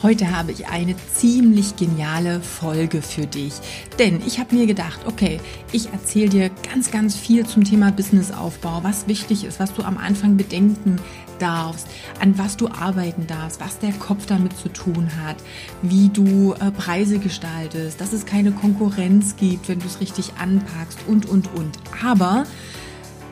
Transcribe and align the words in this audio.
Heute 0.00 0.30
habe 0.30 0.52
ich 0.52 0.68
eine 0.68 0.94
ziemlich 1.12 1.74
geniale 1.74 2.40
Folge 2.40 3.02
für 3.02 3.26
dich. 3.26 3.54
Denn 3.98 4.20
ich 4.24 4.38
habe 4.38 4.54
mir 4.54 4.66
gedacht, 4.66 5.00
okay, 5.06 5.40
ich 5.72 5.92
erzähle 5.92 6.28
dir 6.28 6.50
ganz, 6.72 6.92
ganz 6.92 7.16
viel 7.16 7.44
zum 7.44 7.64
Thema 7.64 7.90
Businessaufbau, 7.90 8.84
was 8.84 9.08
wichtig 9.08 9.42
ist, 9.42 9.58
was 9.58 9.74
du 9.74 9.82
am 9.82 9.98
Anfang 9.98 10.36
bedenken 10.36 11.00
darfst, 11.40 11.88
an 12.20 12.38
was 12.38 12.56
du 12.56 12.68
arbeiten 12.68 13.26
darfst, 13.26 13.60
was 13.60 13.80
der 13.80 13.92
Kopf 13.92 14.26
damit 14.26 14.56
zu 14.56 14.68
tun 14.68 15.10
hat, 15.24 15.36
wie 15.82 16.10
du 16.10 16.54
äh, 16.54 16.70
Preise 16.70 17.18
gestaltest, 17.18 18.00
dass 18.00 18.12
es 18.12 18.24
keine 18.24 18.52
Konkurrenz 18.52 19.34
gibt, 19.34 19.68
wenn 19.68 19.80
du 19.80 19.86
es 19.86 20.00
richtig 20.00 20.34
anpackst 20.38 21.00
und, 21.08 21.26
und, 21.26 21.52
und. 21.54 21.76
Aber 22.04 22.44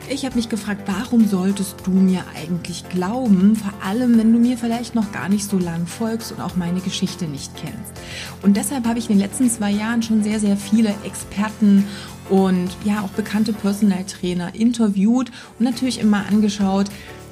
ich 0.09 0.25
habe 0.25 0.35
mich 0.35 0.49
gefragt, 0.49 0.83
warum 0.85 1.27
solltest 1.27 1.75
du 1.85 1.91
mir 1.91 2.23
eigentlich 2.35 2.87
glauben, 2.89 3.55
vor 3.55 3.73
allem 3.83 4.17
wenn 4.17 4.31
du 4.31 4.39
mir 4.39 4.57
vielleicht 4.57 4.95
noch 4.95 5.11
gar 5.11 5.29
nicht 5.29 5.49
so 5.49 5.57
lang 5.59 5.85
folgst 5.85 6.31
und 6.31 6.41
auch 6.41 6.55
meine 6.55 6.79
Geschichte 6.79 7.25
nicht 7.25 7.55
kennst. 7.55 7.91
Und 8.41 8.57
deshalb 8.57 8.87
habe 8.87 8.99
ich 8.99 9.09
in 9.09 9.17
den 9.17 9.27
letzten 9.27 9.49
zwei 9.49 9.71
Jahren 9.71 10.01
schon 10.01 10.23
sehr, 10.23 10.39
sehr 10.39 10.57
viele 10.57 10.93
Experten 11.03 11.85
und 12.29 12.69
ja 12.83 13.01
auch 13.01 13.09
bekannte 13.09 13.53
Personal 13.53 14.03
Trainer 14.05 14.55
interviewt 14.55 15.31
und 15.59 15.65
natürlich 15.65 15.99
immer 15.99 16.25
angeschaut, 16.27 16.87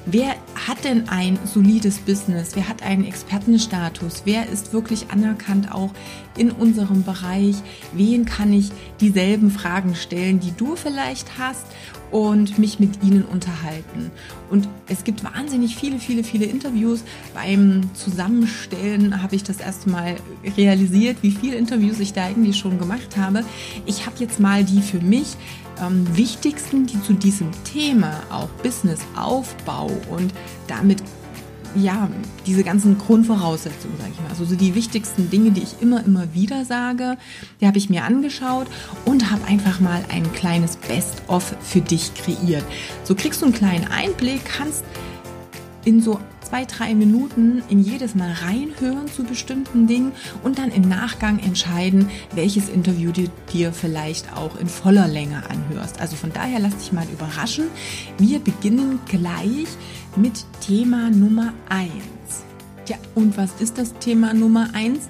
Wer 0.08 0.36
hat 0.54 0.84
denn 0.84 1.08
ein 1.08 1.36
solides 1.44 1.98
Business? 1.98 2.54
Wer 2.54 2.68
hat 2.68 2.84
einen 2.84 3.04
Expertenstatus? 3.04 4.22
Wer 4.24 4.48
ist 4.48 4.72
wirklich 4.72 5.10
anerkannt 5.10 5.72
auch 5.72 5.90
in 6.36 6.52
unserem 6.52 7.02
Bereich? 7.02 7.56
Wen 7.92 8.24
kann 8.24 8.52
ich 8.52 8.70
dieselben 9.00 9.50
Fragen 9.50 9.96
stellen, 9.96 10.38
die 10.38 10.52
du 10.52 10.76
vielleicht 10.76 11.38
hast 11.40 11.66
und 12.10 12.58
mich 12.58 12.78
mit 12.78 13.02
ihnen 13.02 13.24
unterhalten? 13.24 14.10
Und 14.50 14.68
es 14.88 15.04
gibt 15.04 15.24
wahnsinnig 15.24 15.76
viele, 15.76 15.98
viele, 15.98 16.24
viele 16.24 16.46
Interviews. 16.46 17.02
Beim 17.34 17.90
Zusammenstellen 17.94 19.22
habe 19.22 19.36
ich 19.36 19.42
das 19.42 19.58
erste 19.58 19.90
Mal 19.90 20.16
realisiert, 20.56 21.18
wie 21.22 21.30
viele 21.32 21.56
Interviews 21.56 22.00
ich 22.00 22.12
da 22.12 22.26
eigentlich 22.26 22.56
schon 22.56 22.78
gemacht 22.78 23.16
habe. 23.16 23.44
Ich 23.86 24.06
habe 24.06 24.16
jetzt 24.18 24.40
mal 24.40 24.64
die 24.64 24.82
für 24.82 25.00
mich 25.00 25.36
ähm, 25.80 26.06
wichtigsten, 26.16 26.86
die 26.86 27.00
zu 27.02 27.12
diesem 27.12 27.50
Thema, 27.64 28.22
auch 28.30 28.48
Businessaufbau 28.62 29.90
und 30.10 30.32
damit 30.68 31.02
ja, 31.76 32.08
diese 32.46 32.64
ganzen 32.64 32.98
Grundvoraussetzungen, 32.98 33.96
sage 33.98 34.10
ich 34.14 34.20
mal. 34.20 34.28
Also 34.30 34.44
so 34.44 34.56
die 34.56 34.74
wichtigsten 34.74 35.30
Dinge, 35.30 35.50
die 35.50 35.62
ich 35.62 35.80
immer, 35.80 36.04
immer 36.04 36.32
wieder 36.34 36.64
sage, 36.64 37.16
die 37.60 37.66
habe 37.66 37.78
ich 37.78 37.90
mir 37.90 38.04
angeschaut 38.04 38.66
und 39.04 39.30
habe 39.30 39.44
einfach 39.46 39.80
mal 39.80 40.04
ein 40.10 40.32
kleines 40.32 40.76
Best-of 40.76 41.54
für 41.60 41.80
dich 41.80 42.14
kreiert. 42.14 42.64
So 43.04 43.14
kriegst 43.14 43.42
du 43.42 43.46
einen 43.46 43.54
kleinen 43.54 43.88
Einblick, 43.88 44.44
kannst 44.44 44.84
in 45.84 46.00
so 46.00 46.18
zwei, 46.46 46.64
drei 46.64 46.94
Minuten 46.94 47.62
in 47.68 47.80
jedes 47.80 48.14
Mal 48.14 48.32
reinhören 48.32 49.08
zu 49.08 49.24
bestimmten 49.24 49.86
Dingen 49.86 50.12
und 50.44 50.58
dann 50.58 50.70
im 50.70 50.88
Nachgang 50.88 51.38
entscheiden, 51.40 52.08
welches 52.32 52.68
Interview 52.68 53.10
du 53.10 53.28
dir 53.52 53.72
vielleicht 53.72 54.32
auch 54.32 54.56
in 54.56 54.68
voller 54.68 55.08
Länge 55.08 55.42
anhörst. 55.48 56.00
Also 56.00 56.14
von 56.14 56.32
daher 56.32 56.60
lass 56.60 56.76
dich 56.76 56.92
mal 56.92 57.06
überraschen. 57.12 57.66
Wir 58.18 58.38
beginnen 58.38 59.00
gleich 59.06 59.66
mit 60.16 60.44
Thema 60.60 61.10
Nummer 61.10 61.52
eins. 61.68 62.44
Ja, 62.88 62.96
und 63.14 63.36
was 63.36 63.60
ist 63.60 63.78
das 63.78 63.94
Thema 63.98 64.34
Nummer 64.34 64.70
eins? 64.72 65.08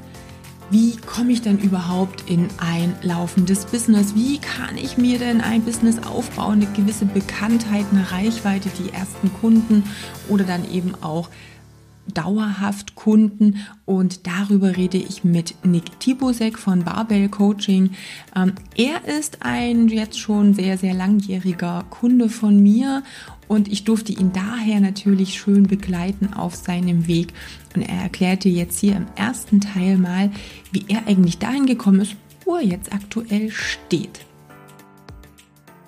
wie 0.71 0.97
komme 0.97 1.33
ich 1.33 1.43
denn 1.43 1.59
überhaupt 1.59 2.29
in 2.29 2.49
ein 2.59 2.95
laufendes 3.03 3.67
Business? 3.67 4.15
Wie 4.15 4.39
kann 4.39 4.77
ich 4.77 4.99
mir 4.99 5.19
denn 5.19 5.41
ein 5.41 5.63
Business 5.63 5.99
aufbauen, 6.03 6.63
eine 6.63 6.73
gewisse 6.73 7.07
Bekanntheit, 7.07 7.87
eine 7.93 8.11
Reichweite, 8.11 8.69
die 8.81 8.93
ersten 8.93 9.33
Kunden 9.41 9.85
oder 10.29 10.45
dann 10.45 10.69
eben 10.71 10.95
auch 11.03 11.31
dauerhaft 12.13 12.95
Kunden 12.95 13.67
und 13.85 14.29
darüber 14.29 14.77
rede 14.77 14.97
ich 14.97 15.25
mit 15.25 15.57
Nick 15.65 15.99
Tibusek 15.99 16.57
von 16.57 16.85
Barbell 16.85 17.29
Coaching. 17.29 17.91
Ähm, 18.35 18.53
er 18.77 19.05
ist 19.19 19.39
ein 19.43 19.89
jetzt 19.89 20.19
schon 20.19 20.55
sehr, 20.55 20.79
sehr 20.79 20.95
langjähriger 20.95 21.85
Kunde 21.91 22.29
von 22.29 22.63
mir 22.63 23.03
und 23.49 23.69
ich 23.69 23.85
durfte 23.85 24.13
ihn 24.13 24.33
daher 24.33 24.81
natürlich 24.81 25.39
schön 25.39 25.65
begleiten 25.65 26.35
auf 26.35 26.55
seinem 26.55 27.07
Weg. 27.07 27.33
Und 27.75 27.83
er 27.83 28.03
erklärte 28.03 28.49
jetzt 28.49 28.79
hier 28.79 28.97
im 28.97 29.07
ersten 29.17 29.61
Teil 29.61 29.99
mal, 29.99 30.31
wie 30.73 30.85
er 30.89 31.07
eigentlich 31.07 31.39
dahin 31.39 31.67
gekommen 31.67 32.01
ist, 32.01 32.17
wo 32.45 32.57
er 32.57 32.65
jetzt 32.65 32.93
aktuell 32.93 33.51
steht. 33.51 34.25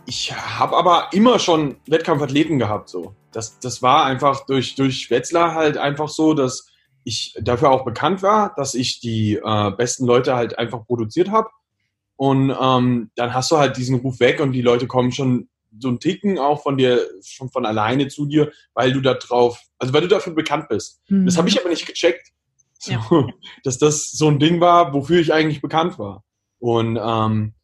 Ich 0.07 0.33
habe 0.33 0.77
aber 0.77 1.09
immer 1.13 1.39
schon 1.39 1.77
Wettkampfathleten 1.87 2.59
gehabt, 2.59 2.89
so. 2.89 3.15
Das, 3.31 3.59
das 3.59 3.83
war 3.83 4.07
einfach 4.07 4.47
durch, 4.47 4.75
durch 4.75 5.11
Wetzlar 5.11 5.55
halt 5.55 5.77
einfach 5.77 6.09
so, 6.09 6.33
dass 6.33 6.67
ich 7.05 7.35
dafür 7.41 7.71
auch 7.71 7.85
bekannt 7.85 8.23
war, 8.23 8.55
dass 8.57 8.75
ich 8.75 9.01
die 9.01 9.35
äh, 9.35 9.71
besten 9.73 10.07
Leute 10.07 10.35
halt 10.35 10.59
einfach 10.59 10.87
produziert 10.87 11.31
habe. 11.31 11.49
Und 12.17 12.55
ähm, 12.59 13.11
dann 13.17 13.35
hast 13.35 13.51
du 13.51 13.59
halt 13.59 13.77
diesen 13.77 14.01
Ruf 14.01 14.19
weg 14.19 14.41
und 14.41 14.53
die 14.53 14.63
Leute 14.63 14.87
kommen 14.87 15.13
schon 15.13 15.49
so 15.79 15.89
ein 15.89 16.01
Ticken 16.01 16.39
auch 16.39 16.63
von 16.63 16.77
dir, 16.77 17.07
schon 17.23 17.51
von 17.51 17.67
alleine 17.67 18.09
zu 18.09 18.27
dir, 18.27 18.53
weil 18.75 18.93
du 18.93 19.01
da 19.01 19.15
drauf, 19.15 19.61
also 19.79 19.93
weil 19.93 20.03
du 20.03 20.09
dafür 20.09 20.35
bekannt 20.35 20.69
bist. 20.69 21.01
Mhm. 21.09 21.27
Das 21.27 21.37
habe 21.37 21.49
ich 21.49 21.61
aber 21.61 21.69
nicht 21.69 21.87
gecheckt, 21.87 22.29
so, 22.79 22.93
ja. 22.93 23.07
dass 23.65 23.79
das 23.79 24.11
so 24.11 24.29
ein 24.29 24.39
Ding 24.39 24.61
war, 24.61 24.93
wofür 24.93 25.21
ich 25.21 25.33
eigentlich 25.33 25.61
bekannt 25.61 25.99
war. 25.99 26.25
Und 26.59 26.99
ähm, 27.01 27.55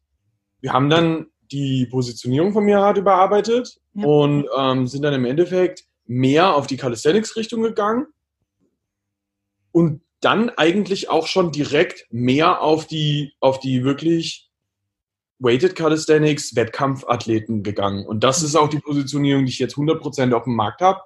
wir 0.61 0.73
haben 0.73 0.89
dann 0.89 1.27
die 1.51 1.87
Positionierung 1.87 2.53
von 2.53 2.63
mir 2.63 2.81
halt 2.81 2.97
überarbeitet 2.97 3.77
ja. 3.93 4.05
und 4.05 4.47
ähm, 4.57 4.87
sind 4.87 5.03
dann 5.03 5.13
im 5.13 5.25
Endeffekt 5.25 5.83
mehr 6.05 6.55
auf 6.55 6.67
die 6.67 6.77
Calisthenics-Richtung 6.77 7.61
gegangen 7.61 8.07
und 9.71 10.01
dann 10.21 10.49
eigentlich 10.49 11.09
auch 11.09 11.27
schon 11.27 11.51
direkt 11.51 12.07
mehr 12.09 12.61
auf 12.61 12.87
die, 12.87 13.33
auf 13.39 13.59
die 13.59 13.83
wirklich 13.83 14.44
Weighted 15.39 15.75
Calisthenics 15.75 16.55
Wettkampfathleten 16.55 17.63
gegangen. 17.63 18.05
Und 18.05 18.23
das 18.23 18.41
ist 18.41 18.55
auch 18.55 18.69
die 18.69 18.79
Positionierung, 18.79 19.45
die 19.45 19.51
ich 19.51 19.59
jetzt 19.59 19.75
100% 19.75 20.33
auf 20.33 20.45
dem 20.45 20.55
Markt 20.55 20.81
habe. 20.81 21.01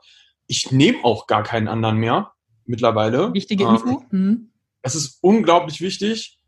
Ich 0.47 0.72
nehme 0.72 1.03
auch 1.03 1.28
gar 1.28 1.44
keinen 1.44 1.67
anderen 1.67 1.97
mehr 1.97 2.31
mittlerweile. 2.66 3.34
Wichtige 3.34 3.63
ähm, 3.63 3.69
Info. 3.72 4.03
Mhm. 4.12 4.51
Es 4.81 4.95
ist 4.95 5.19
unglaublich 5.22 5.81
wichtig, 5.81 6.39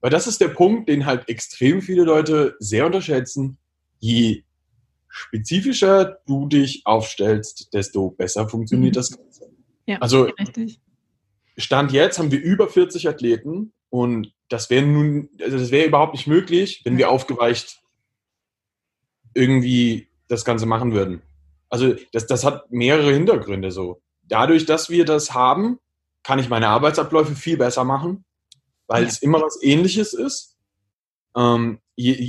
weil 0.00 0.10
das 0.10 0.26
ist 0.26 0.40
der 0.40 0.48
Punkt, 0.48 0.88
den 0.88 1.06
halt 1.06 1.28
extrem 1.28 1.82
viele 1.82 2.04
Leute 2.04 2.56
sehr 2.58 2.86
unterschätzen. 2.86 3.58
Je 3.98 4.44
spezifischer 5.08 6.18
du 6.26 6.46
dich 6.46 6.82
aufstellst, 6.84 7.72
desto 7.72 8.10
besser 8.10 8.48
funktioniert 8.48 8.94
mhm. 8.94 8.98
das 8.98 9.16
Ganze. 9.16 9.50
Ja, 9.86 9.98
also 9.98 10.24
richtig. 10.24 10.80
Stand 11.56 11.92
jetzt 11.92 12.18
haben 12.18 12.32
wir 12.32 12.42
über 12.42 12.68
40 12.68 13.08
Athleten 13.08 13.72
und 13.90 14.33
das 14.48 14.70
wäre 14.70 14.84
nun, 14.84 15.28
also 15.40 15.58
das 15.58 15.70
wäre 15.70 15.86
überhaupt 15.86 16.14
nicht 16.14 16.26
möglich, 16.26 16.82
wenn 16.84 16.98
wir 16.98 17.10
aufgeweicht 17.10 17.80
irgendwie 19.34 20.08
das 20.28 20.44
Ganze 20.44 20.66
machen 20.66 20.92
würden. 20.92 21.22
Also 21.68 21.94
das, 22.12 22.26
das 22.26 22.44
hat 22.44 22.70
mehrere 22.70 23.12
Hintergründe 23.12 23.70
so. 23.70 24.00
Dadurch, 24.22 24.64
dass 24.64 24.90
wir 24.90 25.04
das 25.04 25.34
haben, 25.34 25.78
kann 26.22 26.38
ich 26.38 26.48
meine 26.48 26.68
Arbeitsabläufe 26.68 27.34
viel 27.34 27.56
besser 27.56 27.84
machen, 27.84 28.24
weil 28.86 29.02
ja. 29.02 29.08
es 29.08 29.18
immer 29.18 29.40
was 29.42 29.62
ähnliches 29.62 30.14
ist. 30.14 30.56
Ähm, 31.36 31.80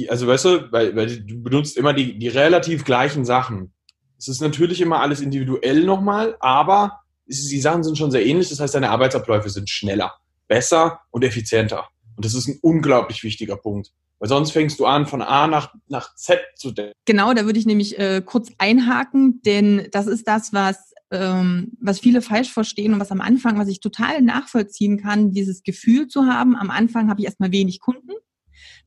also 0.09 0.27
weißt 0.27 0.45
du, 0.45 0.71
weil, 0.71 0.95
weil 0.95 1.21
du 1.21 1.41
benutzt 1.41 1.77
immer 1.77 1.93
die, 1.93 2.17
die 2.17 2.27
relativ 2.27 2.85
gleichen 2.85 3.25
Sachen. 3.25 3.73
Es 4.17 4.27
ist 4.27 4.41
natürlich 4.41 4.81
immer 4.81 5.01
alles 5.01 5.21
individuell 5.21 5.83
nochmal, 5.83 6.35
aber 6.39 7.01
die 7.25 7.59
Sachen 7.59 7.83
sind 7.83 7.97
schon 7.97 8.11
sehr 8.11 8.25
ähnlich. 8.25 8.49
Das 8.49 8.59
heißt, 8.59 8.75
deine 8.75 8.89
Arbeitsabläufe 8.89 9.49
sind 9.49 9.69
schneller, 9.69 10.13
besser 10.47 10.99
und 11.11 11.23
effizienter. 11.23 11.87
Und 12.15 12.25
das 12.25 12.33
ist 12.33 12.47
ein 12.47 12.59
unglaublich 12.61 13.23
wichtiger 13.23 13.57
Punkt. 13.57 13.91
Weil 14.19 14.29
sonst 14.29 14.51
fängst 14.51 14.79
du 14.79 14.85
an, 14.85 15.07
von 15.07 15.21
A 15.21 15.47
nach, 15.47 15.73
nach 15.87 16.15
Z 16.15 16.39
zu 16.55 16.71
denken. 16.71 16.93
Genau, 17.05 17.33
da 17.33 17.45
würde 17.45 17.59
ich 17.59 17.65
nämlich 17.65 17.99
äh, 17.99 18.21
kurz 18.25 18.49
einhaken, 18.57 19.41
denn 19.41 19.87
das 19.91 20.07
ist 20.07 20.27
das, 20.27 20.53
was, 20.53 20.93
ähm, 21.11 21.73
was 21.81 21.99
viele 21.99 22.21
falsch 22.21 22.51
verstehen 22.51 22.93
und 22.93 22.99
was 22.99 23.11
am 23.11 23.19
Anfang, 23.19 23.57
was 23.57 23.67
ich 23.67 23.81
total 23.81 24.21
nachvollziehen 24.21 25.01
kann, 25.01 25.31
dieses 25.31 25.63
Gefühl 25.63 26.07
zu 26.07 26.25
haben, 26.27 26.55
am 26.55 26.71
Anfang 26.71 27.09
habe 27.09 27.19
ich 27.19 27.25
erstmal 27.25 27.51
wenig 27.51 27.81
Kunden. 27.81 28.13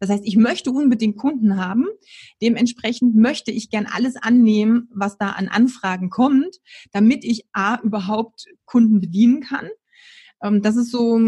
Das 0.00 0.10
heißt, 0.10 0.25
ich 0.25 0.36
möchte 0.36 0.70
unbedingt 0.70 1.16
Kunden 1.16 1.56
haben. 1.56 1.86
Dementsprechend 2.40 3.16
möchte 3.16 3.50
ich 3.50 3.69
gern 3.69 3.86
alles 3.86 4.16
annehmen, 4.16 4.88
was 4.94 5.19
da 5.19 5.30
an 5.30 5.48
Anfragen 5.48 6.08
kommt, 6.08 6.56
damit 6.92 7.25
ich 7.25 7.44
A, 7.52 7.80
überhaupt 7.82 8.46
Kunden 8.64 9.00
bedienen 9.00 9.40
kann. 9.40 9.69
Ähm, 10.42 10.62
das 10.62 10.76
ist 10.76 10.90
so 10.90 11.19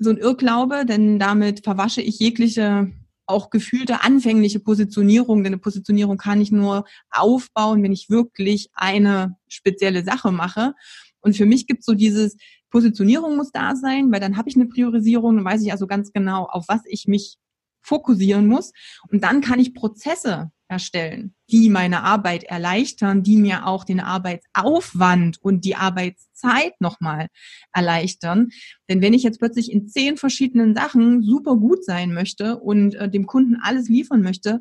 so 0.00 0.10
ein 0.10 0.16
Irrglaube, 0.16 0.84
denn 0.86 1.18
damit 1.18 1.62
verwasche 1.62 2.00
ich 2.00 2.18
jegliche 2.18 2.90
auch 3.26 3.50
gefühlte 3.50 4.02
anfängliche 4.02 4.58
Positionierung, 4.58 5.44
denn 5.44 5.52
eine 5.52 5.60
Positionierung 5.60 6.16
kann 6.16 6.40
ich 6.40 6.50
nur 6.50 6.84
aufbauen, 7.10 7.82
wenn 7.82 7.92
ich 7.92 8.10
wirklich 8.10 8.70
eine 8.74 9.36
spezielle 9.46 10.02
Sache 10.02 10.32
mache. 10.32 10.74
Und 11.20 11.36
für 11.36 11.46
mich 11.46 11.66
gibt 11.68 11.80
es 11.80 11.86
so 11.86 11.94
dieses 11.94 12.36
Positionierung 12.70 13.36
muss 13.36 13.52
da 13.52 13.76
sein, 13.76 14.10
weil 14.10 14.20
dann 14.20 14.36
habe 14.36 14.48
ich 14.48 14.56
eine 14.56 14.66
Priorisierung, 14.66 15.36
dann 15.36 15.44
weiß 15.44 15.62
ich 15.62 15.72
also 15.72 15.86
ganz 15.86 16.12
genau, 16.12 16.44
auf 16.44 16.66
was 16.68 16.82
ich 16.86 17.06
mich 17.06 17.36
fokussieren 17.82 18.46
muss. 18.46 18.72
Und 19.10 19.24
dann 19.24 19.40
kann 19.40 19.60
ich 19.60 19.74
Prozesse 19.74 20.50
erstellen, 20.70 21.34
die 21.50 21.68
meine 21.68 22.04
Arbeit 22.04 22.44
erleichtern, 22.44 23.22
die 23.24 23.36
mir 23.36 23.66
auch 23.66 23.84
den 23.84 23.98
Arbeitsaufwand 23.98 25.42
und 25.42 25.64
die 25.64 25.74
Arbeitszeit 25.74 26.80
nochmal 26.80 27.26
erleichtern. 27.72 28.50
Denn 28.88 29.02
wenn 29.02 29.12
ich 29.12 29.24
jetzt 29.24 29.40
plötzlich 29.40 29.72
in 29.72 29.88
zehn 29.88 30.16
verschiedenen 30.16 30.74
Sachen 30.74 31.22
super 31.22 31.56
gut 31.56 31.84
sein 31.84 32.14
möchte 32.14 32.58
und 32.58 32.94
äh, 32.94 33.10
dem 33.10 33.26
Kunden 33.26 33.56
alles 33.60 33.88
liefern 33.88 34.22
möchte, 34.22 34.60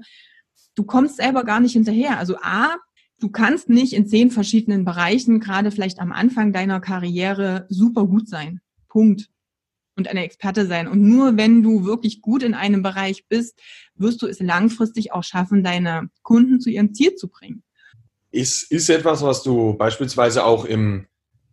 du 0.74 0.84
kommst 0.84 1.18
selber 1.18 1.44
gar 1.44 1.60
nicht 1.60 1.74
hinterher. 1.74 2.18
Also 2.18 2.38
A, 2.42 2.78
du 3.20 3.30
kannst 3.30 3.70
nicht 3.70 3.94
in 3.94 4.08
zehn 4.08 4.32
verschiedenen 4.32 4.86
Bereichen, 4.86 5.40
gerade 5.40 5.70
vielleicht 5.70 6.00
am 6.00 6.12
Anfang 6.12 6.54
deiner 6.54 6.80
Karriere, 6.80 7.68
super 7.70 8.08
gut 8.08 8.28
sein. 8.28 8.62
Punkt 8.88 9.30
und 10.00 10.08
eine 10.08 10.24
Experte 10.24 10.66
sein. 10.66 10.88
Und 10.88 11.02
nur 11.02 11.38
wenn 11.38 11.62
du 11.62 11.86
wirklich 11.86 12.22
gut 12.22 12.42
in 12.42 12.54
einem 12.54 12.82
Bereich 12.82 13.28
bist, 13.28 13.60
wirst 13.96 14.22
du 14.22 14.28
es 14.28 14.40
langfristig 14.40 15.12
auch 15.12 15.24
schaffen, 15.24 15.64
deine 15.64 16.10
Kunden 16.24 16.60
zu 16.60 16.70
ihrem 16.70 16.94
Ziel 16.94 17.16
zu 17.16 17.28
bringen. 17.28 17.64
Ist, 18.32 18.72
ist 18.72 18.90
etwas, 18.90 19.22
was 19.22 19.44
du 19.44 19.74
beispielsweise 19.74 20.46
auch 20.46 20.66
im, 20.66 21.08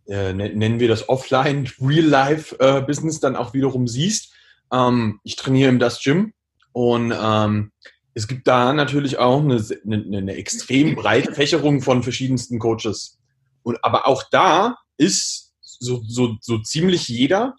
äh, 0.07 0.33
ne, 0.33 0.49
nennen 0.55 0.79
wir 0.79 0.87
das 0.87 1.09
Offline, 1.09 1.69
Real-Life-Business 1.81 3.17
äh, 3.17 3.21
dann 3.21 3.35
auch 3.35 3.53
wiederum 3.53 3.87
siehst. 3.87 4.33
Ähm, 4.71 5.19
ich 5.23 5.35
trainiere 5.35 5.69
im 5.69 5.79
Das 5.79 6.01
Gym 6.01 6.33
und 6.71 7.13
ähm, 7.19 7.71
es 8.13 8.27
gibt 8.27 8.47
da 8.47 8.73
natürlich 8.73 9.17
auch 9.17 9.41
eine, 9.41 9.63
eine, 9.85 10.17
eine 10.17 10.35
extrem 10.35 10.95
breite 10.95 11.33
Fächerung 11.33 11.81
von 11.81 12.01
verschiedensten 12.01 12.57
Coaches. 12.57 13.19
Und, 13.61 13.83
aber 13.83 14.07
auch 14.07 14.23
da 14.31 14.77
ist 14.97 15.53
so, 15.61 16.01
so, 16.07 16.37
so 16.41 16.57
ziemlich 16.59 17.07
jeder 17.07 17.55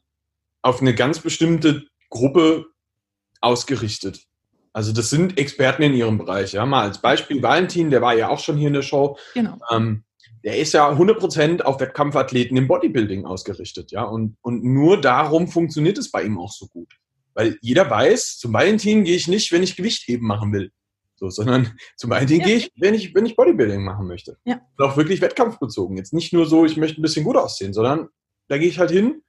auf 0.63 0.81
eine 0.81 0.95
ganz 0.95 1.21
bestimmte 1.21 1.85
Gruppe 2.11 2.67
ausgerichtet. 3.41 4.25
Also 4.73 4.93
das 4.93 5.11
sind 5.11 5.39
Experten 5.39 5.83
in 5.83 5.95
ihrem 5.95 6.19
Bereich. 6.19 6.53
Ja, 6.53 6.67
mal 6.67 6.83
als 6.83 7.01
Beispiel 7.01 7.43
Valentin, 7.43 7.91
der 7.91 8.03
war 8.03 8.15
ja 8.15 8.29
auch 8.29 8.39
schon 8.39 8.57
hier 8.57 8.69
in 8.69 8.75
der 8.75 8.83
Show. 8.83 9.19
Genau. 9.35 9.59
Ähm, 9.71 10.05
der 10.45 10.59
ist 10.59 10.73
ja 10.73 10.89
100% 10.89 11.63
auf 11.63 11.81
Wettkampfathleten 11.81 12.57
im 12.57 12.69
Bodybuilding 12.69 13.25
ausgerichtet. 13.25 13.91
Ja, 13.91 14.05
und, 14.05 14.37
und 14.41 14.63
nur 14.65 15.01
darum 15.01 15.49
funktioniert 15.49 15.99
es 15.99 16.11
bei 16.11 16.23
ihm 16.23 16.39
auch 16.39 16.53
so 16.53 16.67
gut. 16.69 16.95
Weil 17.35 17.59
jeder 17.61 17.89
weiß, 17.89 18.39
zum 18.39 18.53
Valentin 18.53 19.05
gehe 19.05 19.17
ich 19.17 19.29
nicht, 19.29 19.53
wenn 19.53 19.63
ich 19.63 19.77
Gewichtheben 19.77 20.27
machen 20.27 20.53
will. 20.53 20.71
So, 21.17 21.29
sondern 21.31 21.73
zum 21.97 22.11
Valentin 22.11 22.41
ja. 22.41 22.47
gehe 22.47 22.57
ich, 22.57 22.73
wenn 22.77 22.95
ich, 22.95 23.15
wenn 23.15 23.27
ich 23.27 23.37
Bodybuilding 23.37 23.83
machen 23.83 24.07
möchte. 24.07 24.39
Ja. 24.45 24.61
Und 24.77 24.85
auch 24.85 24.97
wirklich 24.97 25.21
wettkampfbezogen. 25.21 25.97
Jetzt 25.97 26.13
nicht 26.13 26.33
nur 26.33 26.47
so, 26.47 26.65
ich 26.65 26.77
möchte 26.77 27.01
ein 27.01 27.03
bisschen 27.03 27.25
gut 27.25 27.37
aussehen, 27.37 27.73
sondern 27.73 28.09
da 28.49 28.59
gehe 28.59 28.69
ich 28.69 28.79
halt 28.79 28.91
hin, 28.91 29.23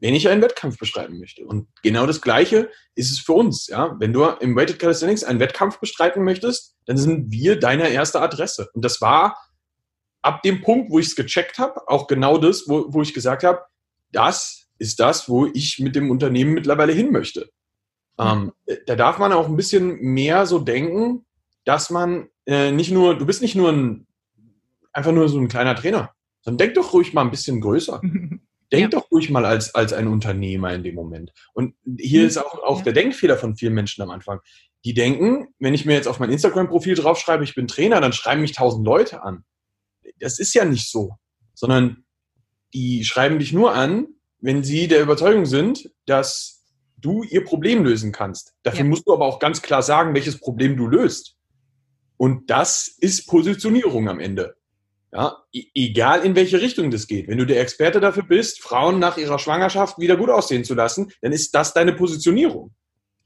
wenn 0.00 0.14
ich 0.14 0.28
einen 0.28 0.42
Wettkampf 0.42 0.78
bestreiten 0.78 1.18
möchte. 1.18 1.44
Und 1.44 1.68
genau 1.82 2.06
das 2.06 2.20
Gleiche 2.20 2.70
ist 2.94 3.10
es 3.10 3.18
für 3.18 3.32
uns. 3.32 3.66
Ja? 3.66 3.96
Wenn 3.98 4.12
du 4.12 4.24
im 4.24 4.54
Weighted 4.54 4.78
Calisthenics 4.78 5.24
einen 5.24 5.40
Wettkampf 5.40 5.80
bestreiten 5.80 6.24
möchtest, 6.24 6.76
dann 6.86 6.96
sind 6.96 7.32
wir 7.32 7.58
deine 7.58 7.88
erste 7.88 8.20
Adresse. 8.20 8.68
Und 8.74 8.84
das 8.84 9.00
war 9.00 9.36
ab 10.22 10.42
dem 10.42 10.62
Punkt, 10.62 10.90
wo 10.90 10.98
ich 10.98 11.06
es 11.06 11.16
gecheckt 11.16 11.58
habe, 11.58 11.88
auch 11.88 12.06
genau 12.06 12.38
das, 12.38 12.68
wo, 12.68 12.86
wo 12.88 13.02
ich 13.02 13.14
gesagt 13.14 13.44
habe, 13.44 13.62
das 14.12 14.66
ist 14.78 15.00
das, 15.00 15.28
wo 15.28 15.46
ich 15.46 15.78
mit 15.80 15.96
dem 15.96 16.10
Unternehmen 16.10 16.54
mittlerweile 16.54 16.92
hin 16.92 17.10
möchte. 17.10 17.50
Ähm, 18.18 18.52
da 18.86 18.96
darf 18.96 19.18
man 19.18 19.32
auch 19.32 19.48
ein 19.48 19.56
bisschen 19.56 20.00
mehr 20.00 20.46
so 20.46 20.58
denken, 20.58 21.24
dass 21.64 21.90
man 21.90 22.28
äh, 22.46 22.70
nicht 22.72 22.90
nur, 22.90 23.16
du 23.16 23.26
bist 23.26 23.42
nicht 23.42 23.54
nur 23.54 23.70
ein, 23.70 24.06
einfach 24.92 25.12
nur 25.12 25.28
so 25.28 25.38
ein 25.38 25.48
kleiner 25.48 25.74
Trainer, 25.74 26.12
sondern 26.40 26.58
denk 26.58 26.74
doch 26.74 26.92
ruhig 26.92 27.12
mal 27.12 27.22
ein 27.22 27.30
bisschen 27.30 27.60
größer. 27.60 28.00
Denk 28.72 28.82
ja. 28.82 28.88
doch 28.88 29.10
ruhig 29.10 29.30
mal 29.30 29.44
als, 29.44 29.74
als 29.74 29.92
ein 29.92 30.08
Unternehmer 30.08 30.74
in 30.74 30.82
dem 30.82 30.94
Moment. 30.94 31.32
Und 31.54 31.74
hier 31.98 32.22
mhm. 32.22 32.26
ist 32.26 32.36
auch, 32.36 32.62
auch 32.62 32.78
ja. 32.78 32.84
der 32.84 32.92
Denkfehler 32.92 33.36
von 33.36 33.56
vielen 33.56 33.74
Menschen 33.74 34.02
am 34.02 34.10
Anfang. 34.10 34.40
Die 34.84 34.94
denken, 34.94 35.48
wenn 35.58 35.74
ich 35.74 35.86
mir 35.86 35.94
jetzt 35.94 36.06
auf 36.06 36.20
mein 36.20 36.30
Instagram-Profil 36.30 36.94
draufschreibe, 36.94 37.44
ich 37.44 37.54
bin 37.54 37.66
Trainer, 37.66 38.00
dann 38.00 38.12
schreiben 38.12 38.42
mich 38.42 38.52
tausend 38.52 38.84
Leute 38.84 39.22
an. 39.22 39.44
Das 40.20 40.38
ist 40.38 40.54
ja 40.54 40.64
nicht 40.64 40.90
so. 40.90 41.16
Sondern 41.54 42.04
die 42.74 43.04
schreiben 43.04 43.38
dich 43.38 43.52
nur 43.52 43.74
an, 43.74 44.06
wenn 44.40 44.62
sie 44.62 44.86
der 44.86 45.02
Überzeugung 45.02 45.46
sind, 45.46 45.90
dass 46.06 46.64
du 46.96 47.22
ihr 47.22 47.44
Problem 47.44 47.84
lösen 47.84 48.12
kannst. 48.12 48.54
Dafür 48.62 48.80
ja. 48.80 48.86
musst 48.86 49.06
du 49.06 49.12
aber 49.12 49.24
auch 49.24 49.38
ganz 49.38 49.62
klar 49.62 49.82
sagen, 49.82 50.14
welches 50.14 50.38
Problem 50.38 50.76
du 50.76 50.86
löst. 50.86 51.36
Und 52.16 52.50
das 52.50 52.88
ist 52.88 53.26
Positionierung 53.26 54.08
am 54.08 54.20
Ende. 54.20 54.56
Ja, 55.12 55.42
egal 55.52 56.24
in 56.24 56.36
welche 56.36 56.60
Richtung 56.60 56.90
das 56.90 57.06
geht. 57.06 57.28
Wenn 57.28 57.38
du 57.38 57.46
der 57.46 57.60
Experte 57.60 57.98
dafür 57.98 58.24
bist, 58.24 58.60
Frauen 58.60 58.98
nach 58.98 59.16
ihrer 59.16 59.38
Schwangerschaft 59.38 59.98
wieder 59.98 60.16
gut 60.16 60.28
aussehen 60.28 60.64
zu 60.64 60.74
lassen, 60.74 61.10
dann 61.22 61.32
ist 61.32 61.54
das 61.54 61.72
deine 61.72 61.94
Positionierung. 61.94 62.74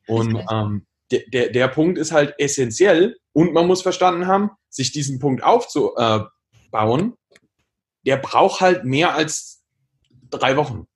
Und 0.07 0.45
ähm, 0.51 0.87
der, 1.11 1.23
der, 1.33 1.51
der 1.51 1.69
Punkt 1.69 1.99
ist 1.99 2.13
halt 2.13 2.35
essentiell 2.39 3.17
und 3.33 3.53
man 3.53 3.67
muss 3.67 3.83
verstanden 3.83 4.27
haben, 4.27 4.51
sich 4.69 4.93
diesen 4.93 5.19
Punkt 5.19 5.43
aufzubauen, 5.43 7.15
der 8.07 8.17
braucht 8.17 8.61
halt 8.61 8.85
mehr 8.85 9.15
als 9.15 9.63
drei 10.31 10.57
Wochen. 10.57 10.87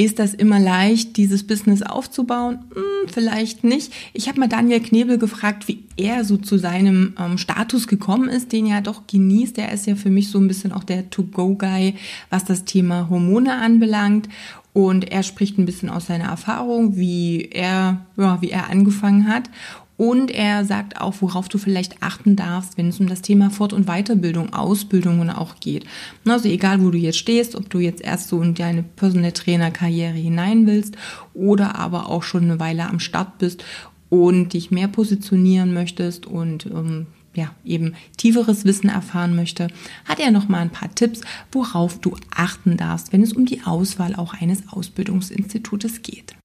Ist 0.00 0.18
das 0.18 0.32
immer 0.32 0.58
leicht, 0.58 1.18
dieses 1.18 1.46
Business 1.46 1.82
aufzubauen? 1.82 2.60
Hm, 2.74 3.10
vielleicht 3.12 3.64
nicht. 3.64 3.92
Ich 4.14 4.28
habe 4.28 4.40
mal 4.40 4.48
Daniel 4.48 4.80
Knebel 4.80 5.18
gefragt, 5.18 5.68
wie 5.68 5.84
er 5.98 6.24
so 6.24 6.38
zu 6.38 6.56
seinem 6.56 7.12
ähm, 7.18 7.36
Status 7.36 7.86
gekommen 7.86 8.30
ist, 8.30 8.50
den 8.50 8.64
er 8.64 8.80
doch 8.80 9.06
genießt. 9.06 9.58
Er 9.58 9.72
ist 9.72 9.86
ja 9.86 9.96
für 9.96 10.08
mich 10.08 10.30
so 10.30 10.38
ein 10.38 10.48
bisschen 10.48 10.72
auch 10.72 10.84
der 10.84 11.10
To-Go-Guy, 11.10 11.96
was 12.30 12.46
das 12.46 12.64
Thema 12.64 13.10
Hormone 13.10 13.52
anbelangt. 13.56 14.30
Und 14.72 15.12
er 15.12 15.22
spricht 15.22 15.58
ein 15.58 15.66
bisschen 15.66 15.90
aus 15.90 16.06
seiner 16.06 16.30
Erfahrung, 16.30 16.96
wie 16.96 17.50
er, 17.52 18.06
ja, 18.16 18.40
wie 18.40 18.52
er 18.52 18.70
angefangen 18.70 19.28
hat. 19.28 19.50
Und 20.00 20.30
er 20.30 20.64
sagt 20.64 20.98
auch, 20.98 21.16
worauf 21.20 21.50
du 21.50 21.58
vielleicht 21.58 22.02
achten 22.02 22.34
darfst, 22.34 22.78
wenn 22.78 22.88
es 22.88 23.00
um 23.00 23.06
das 23.06 23.20
Thema 23.20 23.50
Fort- 23.50 23.74
und 23.74 23.84
Weiterbildung, 23.84 24.54
Ausbildungen 24.54 25.28
auch 25.28 25.60
geht. 25.60 25.84
Also 26.24 26.48
egal, 26.48 26.82
wo 26.82 26.88
du 26.88 26.96
jetzt 26.96 27.18
stehst, 27.18 27.54
ob 27.54 27.68
du 27.68 27.80
jetzt 27.80 28.00
erst 28.00 28.28
so 28.28 28.40
in 28.40 28.54
deine 28.54 28.82
Personal 28.82 29.32
Trainer 29.32 29.70
Karriere 29.70 30.14
hinein 30.14 30.66
willst 30.66 30.96
oder 31.34 31.78
aber 31.78 32.08
auch 32.08 32.22
schon 32.22 32.44
eine 32.44 32.58
Weile 32.58 32.88
am 32.88 32.98
Start 32.98 33.36
bist 33.36 33.62
und 34.08 34.54
dich 34.54 34.70
mehr 34.70 34.88
positionieren 34.88 35.74
möchtest 35.74 36.24
und 36.24 36.64
ähm, 36.64 37.06
ja, 37.34 37.50
eben 37.62 37.92
tieferes 38.16 38.64
Wissen 38.64 38.88
erfahren 38.88 39.36
möchte, 39.36 39.68
hat 40.06 40.18
er 40.18 40.30
noch 40.30 40.48
mal 40.48 40.60
ein 40.60 40.70
paar 40.70 40.94
Tipps, 40.94 41.20
worauf 41.52 42.00
du 42.00 42.16
achten 42.34 42.78
darfst, 42.78 43.12
wenn 43.12 43.22
es 43.22 43.34
um 43.34 43.44
die 43.44 43.64
Auswahl 43.64 44.14
auch 44.14 44.32
eines 44.32 44.62
Ausbildungsinstitutes 44.72 46.00
geht. 46.00 46.39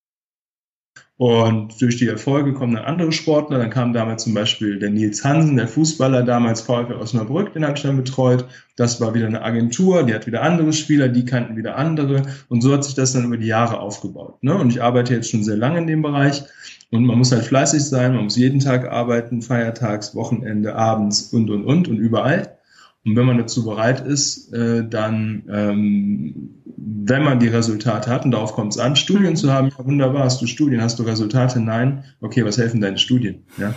Und 1.17 1.81
durch 1.81 1.95
die 1.95 2.09
Erfolge 2.09 2.53
kommen 2.53 2.75
dann 2.75 2.83
andere 2.83 3.13
Sportler. 3.13 3.59
Dann 3.59 3.69
kam 3.69 3.93
damals 3.93 4.23
zum 4.23 4.33
Beispiel 4.33 4.79
der 4.79 4.89
Nils 4.89 5.23
Hansen, 5.23 5.55
der 5.55 5.67
Fußballer, 5.69 6.23
damals 6.23 6.61
VfL 6.61 6.95
Osnabrück, 6.99 7.53
den 7.53 7.63
habe 7.63 7.77
ich 7.77 7.83
dann 7.83 7.95
betreut. 7.95 8.45
Das 8.75 8.99
war 8.99 9.13
wieder 9.13 9.27
eine 9.27 9.41
Agentur, 9.41 10.03
die 10.03 10.13
hat 10.13 10.27
wieder 10.27 10.41
andere 10.41 10.73
Spieler, 10.73 11.07
die 11.07 11.23
kannten 11.23 11.55
wieder 11.55 11.77
andere. 11.77 12.23
Und 12.49 12.61
so 12.61 12.73
hat 12.73 12.83
sich 12.83 12.95
das 12.95 13.13
dann 13.13 13.23
über 13.23 13.37
die 13.37 13.47
Jahre 13.47 13.79
aufgebaut. 13.79 14.43
Ne? 14.43 14.55
Und 14.55 14.71
ich 14.71 14.83
arbeite 14.83 15.13
jetzt 15.13 15.31
schon 15.31 15.45
sehr 15.45 15.55
lange 15.55 15.77
in 15.77 15.87
dem 15.87 16.01
Bereich. 16.01 16.43
Und 16.91 17.05
man 17.05 17.17
muss 17.17 17.31
halt 17.31 17.45
fleißig 17.45 17.83
sein, 17.83 18.13
man 18.13 18.25
muss 18.25 18.35
jeden 18.35 18.59
Tag 18.59 18.91
arbeiten, 18.91 19.41
feiertags, 19.41 20.15
Wochenende, 20.15 20.75
abends 20.75 21.33
und, 21.33 21.49
und, 21.49 21.63
und 21.63 21.87
und 21.87 21.97
überall. 21.97 22.57
Und 23.05 23.15
wenn 23.15 23.25
man 23.25 23.37
dazu 23.37 23.63
bereit 23.63 24.05
ist, 24.05 24.51
äh, 24.51 24.87
dann, 24.87 25.43
ähm, 25.51 26.63
wenn 26.75 27.23
man 27.23 27.39
die 27.39 27.47
Resultate 27.47 28.09
hat, 28.09 28.25
und 28.25 28.31
darauf 28.31 28.53
kommt 28.53 28.73
es 28.73 28.79
an, 28.79 28.95
Studien 28.95 29.31
mhm. 29.31 29.35
zu 29.35 29.53
haben, 29.53 29.67
ja 29.67 29.85
wunderbar, 29.85 30.23
hast 30.23 30.41
du 30.41 30.47
Studien, 30.47 30.81
hast 30.81 30.97
du 30.97 31.03
Resultate? 31.03 31.59
Nein. 31.59 32.03
Okay, 32.19 32.43
was 32.43 32.57
helfen 32.57 32.81
deine 32.81 32.97
Studien? 32.97 33.45
Ja. 33.57 33.75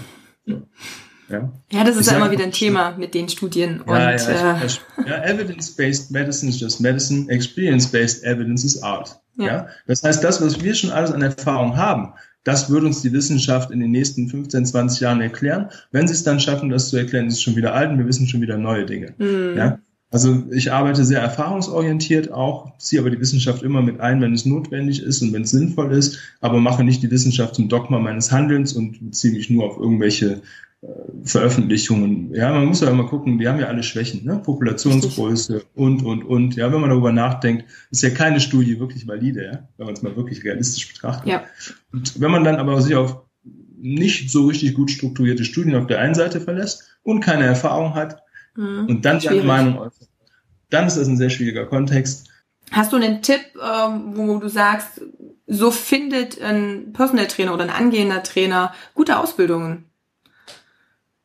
Ja, 1.28 1.52
ja 1.70 1.84
das 1.84 1.96
ist 1.96 2.10
ja 2.10 2.16
immer 2.16 2.30
wieder 2.30 2.44
ein 2.44 2.52
Thema 2.52 2.96
mit 2.96 3.12
den 3.14 3.28
Studien. 3.28 3.82
Und, 3.82 3.96
ja, 3.96 4.12
ja, 4.12 4.62
äh, 4.62 4.68
ja 5.06 5.24
Evidence-based 5.24 6.10
medicine 6.10 6.50
is 6.50 6.58
just 6.58 6.80
medicine, 6.80 7.30
experience-based 7.30 8.24
evidence 8.24 8.64
is 8.64 8.82
art. 8.82 9.20
Ja. 9.36 9.68
Das 9.86 10.02
heißt, 10.02 10.24
das, 10.24 10.40
was 10.40 10.62
wir 10.62 10.74
schon 10.74 10.90
alles 10.90 11.12
an 11.12 11.22
Erfahrung 11.22 11.76
haben, 11.76 12.14
das 12.44 12.70
würde 12.70 12.86
uns 12.86 13.02
die 13.02 13.12
Wissenschaft 13.12 13.70
in 13.70 13.80
den 13.80 13.90
nächsten 13.90 14.28
15, 14.28 14.66
20 14.66 15.00
Jahren 15.00 15.20
erklären. 15.20 15.68
Wenn 15.90 16.06
sie 16.06 16.14
es 16.14 16.24
dann 16.24 16.40
schaffen, 16.40 16.70
das 16.70 16.88
zu 16.88 16.96
erklären, 16.96 17.26
ist 17.26 17.34
es 17.34 17.42
schon 17.42 17.56
wieder 17.56 17.74
alt 17.74 17.90
und 17.90 17.98
wir 17.98 18.06
wissen 18.06 18.26
schon 18.26 18.40
wieder 18.40 18.56
neue 18.56 18.86
Dinge. 18.86 19.14
Mhm. 19.18 19.56
Ja? 19.56 19.78
Also 20.10 20.44
ich 20.50 20.72
arbeite 20.72 21.04
sehr 21.04 21.20
erfahrungsorientiert 21.20 22.32
auch, 22.32 22.78
ziehe 22.78 23.02
aber 23.02 23.10
die 23.10 23.20
Wissenschaft 23.20 23.62
immer 23.62 23.82
mit 23.82 24.00
ein, 24.00 24.22
wenn 24.22 24.32
es 24.32 24.46
notwendig 24.46 25.02
ist 25.02 25.20
und 25.20 25.34
wenn 25.34 25.42
es 25.42 25.50
sinnvoll 25.50 25.92
ist, 25.92 26.18
aber 26.40 26.60
mache 26.60 26.82
nicht 26.82 27.02
die 27.02 27.10
Wissenschaft 27.10 27.56
zum 27.56 27.68
Dogma 27.68 27.98
meines 27.98 28.32
Handelns 28.32 28.72
und 28.72 29.04
beziehe 29.04 29.34
mich 29.34 29.50
nur 29.50 29.66
auf 29.66 29.76
irgendwelche 29.76 30.40
Veröffentlichungen. 31.24 32.32
Ja, 32.34 32.52
man 32.52 32.66
muss 32.66 32.80
ja 32.80 32.90
immer 32.90 33.06
gucken, 33.06 33.38
die 33.38 33.48
haben 33.48 33.58
ja 33.58 33.66
alle 33.66 33.82
Schwächen, 33.82 34.24
ne? 34.24 34.38
Populationsgröße 34.38 35.64
und, 35.74 36.04
und, 36.04 36.22
und. 36.22 36.54
Ja, 36.54 36.72
wenn 36.72 36.80
man 36.80 36.90
darüber 36.90 37.10
nachdenkt, 37.10 37.64
ist 37.90 38.02
ja 38.02 38.10
keine 38.10 38.38
Studie 38.40 38.78
wirklich 38.78 39.06
valide, 39.08 39.44
ja? 39.44 39.68
wenn 39.76 39.86
man 39.86 39.94
es 39.94 40.02
mal 40.02 40.14
wirklich 40.16 40.44
realistisch 40.44 40.92
betrachtet. 40.92 41.28
Ja. 41.28 41.44
Und 41.92 42.20
wenn 42.20 42.30
man 42.30 42.44
dann 42.44 42.56
aber 42.56 42.80
sich 42.80 42.94
auf 42.94 43.22
nicht 43.76 44.30
so 44.30 44.46
richtig 44.46 44.74
gut 44.74 44.90
strukturierte 44.90 45.44
Studien 45.44 45.74
auf 45.74 45.86
der 45.86 46.00
einen 46.00 46.14
Seite 46.14 46.40
verlässt 46.40 46.84
und 47.02 47.20
keine 47.20 47.44
Erfahrung 47.44 47.94
hat 47.94 48.22
mhm, 48.56 48.86
und 48.88 49.04
dann 49.04 49.20
seine 49.20 49.42
Meinung 49.42 49.78
äußert, 49.78 50.08
dann 50.70 50.86
ist 50.86 50.96
das 50.96 51.08
ein 51.08 51.16
sehr 51.16 51.30
schwieriger 51.30 51.66
Kontext. 51.66 52.28
Hast 52.70 52.92
du 52.92 52.96
einen 52.96 53.22
Tipp, 53.22 53.40
ähm, 53.56 54.16
wo 54.16 54.38
du 54.38 54.48
sagst, 54.48 55.00
so 55.46 55.70
findet 55.70 56.40
ein 56.40 56.92
Personal 56.92 57.26
Trainer 57.26 57.54
oder 57.54 57.64
ein 57.64 57.70
angehender 57.70 58.22
Trainer 58.22 58.74
gute 58.94 59.18
Ausbildungen? 59.18 59.87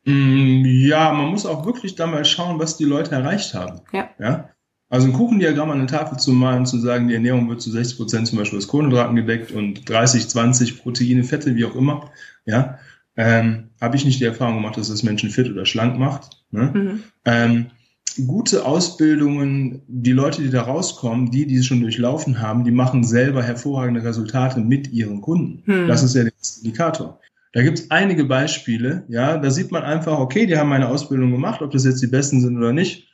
Mm, 0.04 0.64
ja, 0.64 1.12
man 1.12 1.30
muss 1.30 1.46
auch 1.46 1.64
wirklich 1.64 1.94
da 1.94 2.06
mal 2.06 2.24
schauen, 2.24 2.58
was 2.58 2.76
die 2.76 2.84
Leute 2.84 3.12
erreicht 3.12 3.54
haben. 3.54 3.80
Ja. 3.92 4.10
ja? 4.18 4.50
Also 4.90 5.08
ein 5.08 5.12
Kuchendiagramm 5.12 5.70
an 5.70 5.78
eine 5.78 5.86
Tafel 5.86 6.18
zu 6.18 6.32
malen, 6.32 6.66
zu 6.66 6.78
sagen, 6.78 7.08
die 7.08 7.14
Ernährung 7.14 7.48
wird 7.48 7.62
zu 7.62 7.70
60 7.70 7.96
Prozent 7.96 8.28
zum 8.28 8.38
Beispiel 8.38 8.58
aus 8.58 8.68
Kohlenhydraten 8.68 9.16
gedeckt 9.16 9.50
und 9.50 9.88
30, 9.88 10.28
20 10.28 10.82
Proteine, 10.82 11.24
Fette, 11.24 11.56
wie 11.56 11.64
auch 11.64 11.74
immer, 11.74 12.10
ja, 12.44 12.78
ähm, 13.16 13.70
habe 13.80 13.96
ich 13.96 14.04
nicht 14.04 14.20
die 14.20 14.24
Erfahrung 14.24 14.56
gemacht, 14.56 14.76
dass 14.76 14.88
das 14.88 15.02
Menschen 15.02 15.30
fit 15.30 15.50
oder 15.50 15.66
schlank 15.66 15.98
macht. 15.98 16.44
Ne? 16.50 16.70
Mhm. 16.74 17.02
Ähm, 17.24 17.66
gute 18.26 18.64
Ausbildungen, 18.64 19.82
die 19.88 20.12
Leute, 20.12 20.42
die 20.42 20.50
da 20.50 20.62
rauskommen, 20.62 21.30
die, 21.30 21.46
die 21.46 21.56
es 21.56 21.66
schon 21.66 21.80
durchlaufen 21.80 22.40
haben, 22.40 22.64
die 22.64 22.70
machen 22.70 23.04
selber 23.04 23.42
hervorragende 23.42 24.04
Resultate 24.04 24.60
mit 24.60 24.92
ihren 24.92 25.20
Kunden. 25.20 25.62
Mhm. 25.64 25.88
Das 25.88 26.02
ist 26.02 26.14
ja 26.14 26.24
der 26.24 26.32
Indikator. 26.58 27.20
Da 27.54 27.62
gibt 27.62 27.78
es 27.78 27.90
einige 27.92 28.24
Beispiele, 28.24 29.04
ja, 29.08 29.38
da 29.38 29.48
sieht 29.48 29.70
man 29.70 29.84
einfach, 29.84 30.18
okay, 30.18 30.44
die 30.44 30.58
haben 30.58 30.72
eine 30.72 30.88
Ausbildung 30.88 31.30
gemacht, 31.30 31.62
ob 31.62 31.70
das 31.70 31.84
jetzt 31.84 32.02
die 32.02 32.08
besten 32.08 32.40
sind 32.40 32.58
oder 32.58 32.72
nicht, 32.72 33.08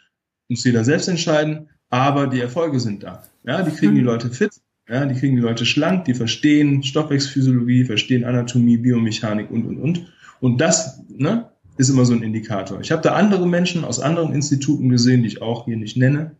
muss 0.48 0.64
jeder 0.64 0.82
selbst 0.82 1.08
entscheiden, 1.08 1.68
aber 1.90 2.26
die 2.26 2.40
Erfolge 2.40 2.80
sind 2.80 3.02
da. 3.02 3.22
Ja, 3.44 3.62
die 3.62 3.70
kriegen 3.70 3.94
die 3.94 4.00
mhm. 4.00 4.06
Leute 4.06 4.30
fit, 4.30 4.52
ja, 4.88 5.04
die 5.04 5.14
kriegen 5.14 5.36
die 5.36 5.42
Leute 5.42 5.66
schlank, 5.66 6.06
die 6.06 6.14
verstehen 6.14 6.82
Stoffwechselphysiologie, 6.82 7.84
verstehen 7.84 8.24
Anatomie, 8.24 8.78
Biomechanik 8.78 9.50
und, 9.50 9.66
und, 9.66 9.76
und. 9.76 10.06
Und 10.40 10.58
das 10.58 11.02
ne, 11.10 11.50
ist 11.76 11.90
immer 11.90 12.06
so 12.06 12.14
ein 12.14 12.22
Indikator. 12.22 12.80
Ich 12.80 12.92
habe 12.92 13.02
da 13.02 13.16
andere 13.16 13.46
Menschen 13.46 13.84
aus 13.84 14.00
anderen 14.00 14.32
Instituten 14.32 14.88
gesehen, 14.88 15.20
die 15.20 15.28
ich 15.28 15.42
auch 15.42 15.66
hier 15.66 15.76
nicht 15.76 15.98
nenne, 15.98 16.36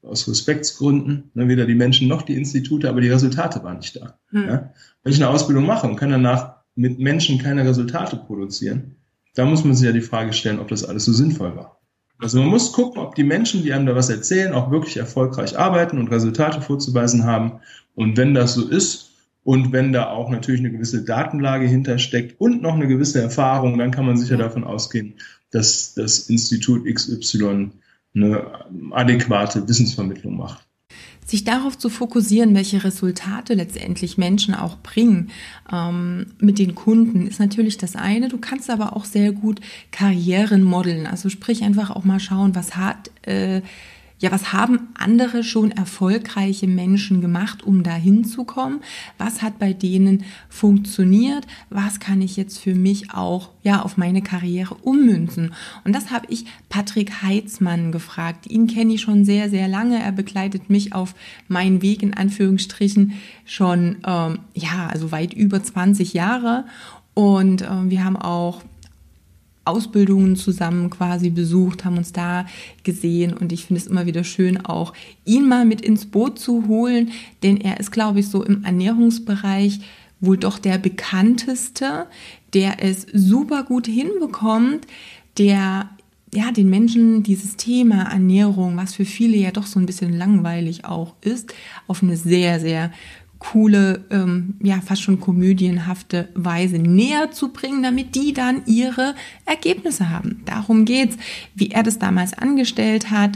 aus 0.00 0.26
Respektsgründen, 0.26 1.30
ne, 1.34 1.48
weder 1.48 1.66
die 1.66 1.74
Menschen 1.74 2.08
noch 2.08 2.22
die 2.22 2.34
Institute, 2.34 2.88
aber 2.88 3.02
die 3.02 3.10
Resultate 3.10 3.62
waren 3.62 3.76
nicht 3.76 3.94
da. 3.94 4.18
Hm. 4.30 4.48
Ja. 4.48 4.72
Wenn 5.02 5.12
ich 5.12 5.22
eine 5.22 5.28
Ausbildung 5.28 5.66
mache 5.66 5.86
und 5.86 5.96
kann 5.96 6.08
danach 6.08 6.61
mit 6.74 6.98
Menschen 6.98 7.38
keine 7.38 7.64
Resultate 7.64 8.16
produzieren, 8.16 8.96
da 9.34 9.44
muss 9.44 9.64
man 9.64 9.74
sich 9.74 9.86
ja 9.86 9.92
die 9.92 10.00
Frage 10.00 10.32
stellen, 10.32 10.58
ob 10.58 10.68
das 10.68 10.84
alles 10.84 11.04
so 11.04 11.12
sinnvoll 11.12 11.56
war. 11.56 11.78
Also 12.18 12.38
man 12.38 12.48
muss 12.48 12.72
gucken, 12.72 13.02
ob 13.02 13.14
die 13.14 13.24
Menschen, 13.24 13.62
die 13.62 13.72
einem 13.72 13.86
da 13.86 13.96
was 13.96 14.08
erzählen, 14.08 14.52
auch 14.52 14.70
wirklich 14.70 14.96
erfolgreich 14.96 15.58
arbeiten 15.58 15.98
und 15.98 16.10
Resultate 16.10 16.60
vorzuweisen 16.60 17.24
haben. 17.24 17.60
Und 17.94 18.16
wenn 18.16 18.34
das 18.34 18.54
so 18.54 18.68
ist 18.68 19.10
und 19.42 19.72
wenn 19.72 19.92
da 19.92 20.10
auch 20.10 20.30
natürlich 20.30 20.60
eine 20.60 20.70
gewisse 20.70 21.04
Datenlage 21.04 21.66
hintersteckt 21.66 22.40
und 22.40 22.62
noch 22.62 22.74
eine 22.74 22.86
gewisse 22.86 23.20
Erfahrung, 23.20 23.76
dann 23.78 23.90
kann 23.90 24.06
man 24.06 24.16
sicher 24.16 24.36
davon 24.36 24.62
ausgehen, 24.62 25.14
dass 25.50 25.94
das 25.94 26.30
Institut 26.30 26.86
XY 26.86 27.70
eine 28.14 28.46
adäquate 28.92 29.66
Wissensvermittlung 29.66 30.36
macht 30.36 30.66
sich 31.32 31.44
darauf 31.44 31.78
zu 31.78 31.88
fokussieren, 31.88 32.54
welche 32.54 32.84
Resultate 32.84 33.54
letztendlich 33.54 34.18
Menschen 34.18 34.54
auch 34.54 34.76
bringen 34.76 35.30
ähm, 35.72 36.26
mit 36.38 36.58
den 36.58 36.74
Kunden, 36.74 37.26
ist 37.26 37.40
natürlich 37.40 37.78
das 37.78 37.96
eine. 37.96 38.28
Du 38.28 38.36
kannst 38.36 38.68
aber 38.68 38.94
auch 38.94 39.06
sehr 39.06 39.32
gut 39.32 39.62
Karrieren 39.90 40.62
modeln. 40.62 41.06
Also 41.06 41.30
sprich 41.30 41.64
einfach 41.64 41.90
auch 41.90 42.04
mal 42.04 42.20
schauen, 42.20 42.54
was 42.54 42.76
hat 42.76 43.10
äh, 43.22 43.62
ja, 44.22 44.30
was 44.30 44.52
haben 44.52 44.88
andere 44.94 45.42
schon 45.42 45.72
erfolgreiche 45.72 46.68
Menschen 46.68 47.20
gemacht, 47.20 47.64
um 47.64 47.82
da 47.82 47.92
hinzukommen? 47.94 48.80
Was 49.18 49.42
hat 49.42 49.58
bei 49.58 49.72
denen 49.72 50.22
funktioniert? 50.48 51.44
Was 51.70 51.98
kann 51.98 52.22
ich 52.22 52.36
jetzt 52.36 52.58
für 52.60 52.76
mich 52.76 53.12
auch, 53.12 53.50
ja, 53.64 53.82
auf 53.82 53.96
meine 53.96 54.22
Karriere 54.22 54.76
ummünzen? 54.76 55.54
Und 55.82 55.92
das 55.92 56.12
habe 56.12 56.26
ich 56.28 56.46
Patrick 56.68 57.22
Heitzmann 57.22 57.90
gefragt. 57.90 58.46
Ihn 58.46 58.68
kenne 58.68 58.94
ich 58.94 59.00
schon 59.00 59.24
sehr, 59.24 59.50
sehr 59.50 59.66
lange. 59.66 60.00
Er 60.00 60.12
begleitet 60.12 60.70
mich 60.70 60.94
auf 60.94 61.16
meinen 61.48 61.82
Weg 61.82 62.04
in 62.04 62.14
Anführungsstrichen 62.14 63.14
schon, 63.44 63.96
ähm, 64.06 64.38
ja, 64.54 64.86
also 64.86 65.10
weit 65.10 65.34
über 65.34 65.64
20 65.64 66.14
Jahre. 66.14 66.64
Und 67.14 67.62
äh, 67.62 67.90
wir 67.90 68.04
haben 68.04 68.16
auch 68.16 68.62
Ausbildungen 69.64 70.36
zusammen 70.36 70.90
quasi 70.90 71.30
besucht, 71.30 71.84
haben 71.84 71.98
uns 71.98 72.12
da 72.12 72.46
gesehen. 72.82 73.32
Und 73.32 73.52
ich 73.52 73.66
finde 73.66 73.80
es 73.80 73.86
immer 73.86 74.06
wieder 74.06 74.24
schön, 74.24 74.64
auch 74.64 74.92
ihn 75.24 75.48
mal 75.48 75.64
mit 75.64 75.80
ins 75.80 76.06
Boot 76.06 76.38
zu 76.38 76.66
holen, 76.66 77.10
denn 77.42 77.60
er 77.60 77.78
ist, 77.78 77.92
glaube 77.92 78.20
ich, 78.20 78.28
so 78.28 78.42
im 78.42 78.64
Ernährungsbereich 78.64 79.80
wohl 80.20 80.36
doch 80.36 80.58
der 80.58 80.78
bekannteste, 80.78 82.06
der 82.54 82.82
es 82.82 83.06
super 83.12 83.64
gut 83.64 83.86
hinbekommt, 83.86 84.86
der 85.38 85.90
ja, 86.34 86.50
den 86.50 86.70
Menschen 86.70 87.22
dieses 87.22 87.56
Thema 87.56 88.04
Ernährung, 88.04 88.76
was 88.78 88.94
für 88.94 89.04
viele 89.04 89.36
ja 89.36 89.50
doch 89.50 89.66
so 89.66 89.78
ein 89.78 89.84
bisschen 89.84 90.16
langweilig 90.16 90.86
auch 90.86 91.14
ist, 91.20 91.52
auf 91.86 92.02
eine 92.02 92.16
sehr, 92.16 92.58
sehr 92.58 92.90
coole, 93.42 94.04
ähm, 94.10 94.54
ja, 94.62 94.80
fast 94.80 95.02
schon 95.02 95.20
komödienhafte 95.20 96.28
Weise 96.34 96.78
näher 96.78 97.32
zu 97.32 97.52
bringen, 97.52 97.82
damit 97.82 98.14
die 98.14 98.32
dann 98.32 98.62
ihre 98.66 99.14
Ergebnisse 99.46 100.10
haben. 100.10 100.42
Darum 100.44 100.84
geht's, 100.84 101.16
wie 101.54 101.70
er 101.70 101.82
das 101.82 101.98
damals 101.98 102.34
angestellt 102.34 103.10
hat, 103.10 103.32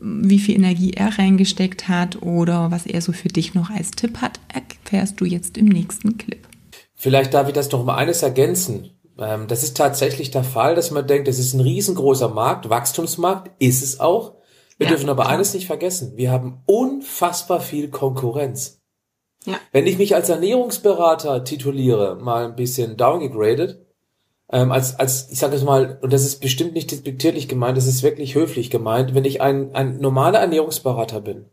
wie 0.00 0.38
viel 0.38 0.54
Energie 0.54 0.92
er 0.92 1.18
reingesteckt 1.18 1.88
hat 1.88 2.22
oder 2.22 2.70
was 2.70 2.86
er 2.86 3.00
so 3.00 3.12
für 3.12 3.28
dich 3.28 3.54
noch 3.54 3.70
als 3.70 3.90
Tipp 3.90 4.18
hat, 4.18 4.38
erfährst 4.48 5.20
du 5.20 5.24
jetzt 5.24 5.58
im 5.58 5.66
nächsten 5.66 6.16
Clip. 6.18 6.46
Vielleicht 6.94 7.34
darf 7.34 7.48
ich 7.48 7.54
das 7.54 7.70
noch 7.72 7.84
mal 7.84 7.96
eines 7.96 8.22
ergänzen. 8.22 8.90
Ähm, 9.18 9.48
das 9.48 9.64
ist 9.64 9.76
tatsächlich 9.76 10.30
der 10.30 10.44
Fall, 10.44 10.76
dass 10.76 10.92
man 10.92 11.06
denkt, 11.06 11.26
das 11.26 11.38
ist 11.38 11.54
ein 11.54 11.60
riesengroßer 11.60 12.28
Markt, 12.28 12.70
Wachstumsmarkt, 12.70 13.50
ist 13.58 13.82
es 13.82 13.98
auch. 13.98 14.34
Wir 14.78 14.86
ja, 14.86 14.90
dürfen 14.92 15.08
aber 15.08 15.24
klar. 15.24 15.34
eines 15.34 15.54
nicht 15.54 15.66
vergessen. 15.66 16.12
Wir 16.16 16.30
haben 16.30 16.62
unfassbar 16.66 17.60
viel 17.60 17.88
Konkurrenz. 17.88 18.77
Ja. 19.48 19.58
Wenn 19.72 19.86
ich 19.86 19.98
mich 19.98 20.14
als 20.14 20.28
Ernährungsberater 20.28 21.44
tituliere, 21.44 22.16
mal 22.16 22.44
ein 22.44 22.56
bisschen 22.56 22.96
downgegradet, 22.96 23.84
ähm, 24.50 24.72
als, 24.72 24.98
als, 24.98 25.30
ich 25.30 25.38
sage 25.38 25.56
es 25.56 25.62
mal, 25.62 25.98
und 26.00 26.12
das 26.12 26.24
ist 26.24 26.40
bestimmt 26.40 26.74
nicht 26.74 26.90
despektierlich 26.90 27.48
gemeint, 27.48 27.76
das 27.76 27.86
ist 27.86 28.02
wirklich 28.02 28.34
höflich 28.34 28.70
gemeint, 28.70 29.14
wenn 29.14 29.24
ich 29.24 29.40
ein, 29.40 29.74
ein 29.74 29.98
normaler 29.98 30.38
Ernährungsberater 30.38 31.20
bin, 31.20 31.46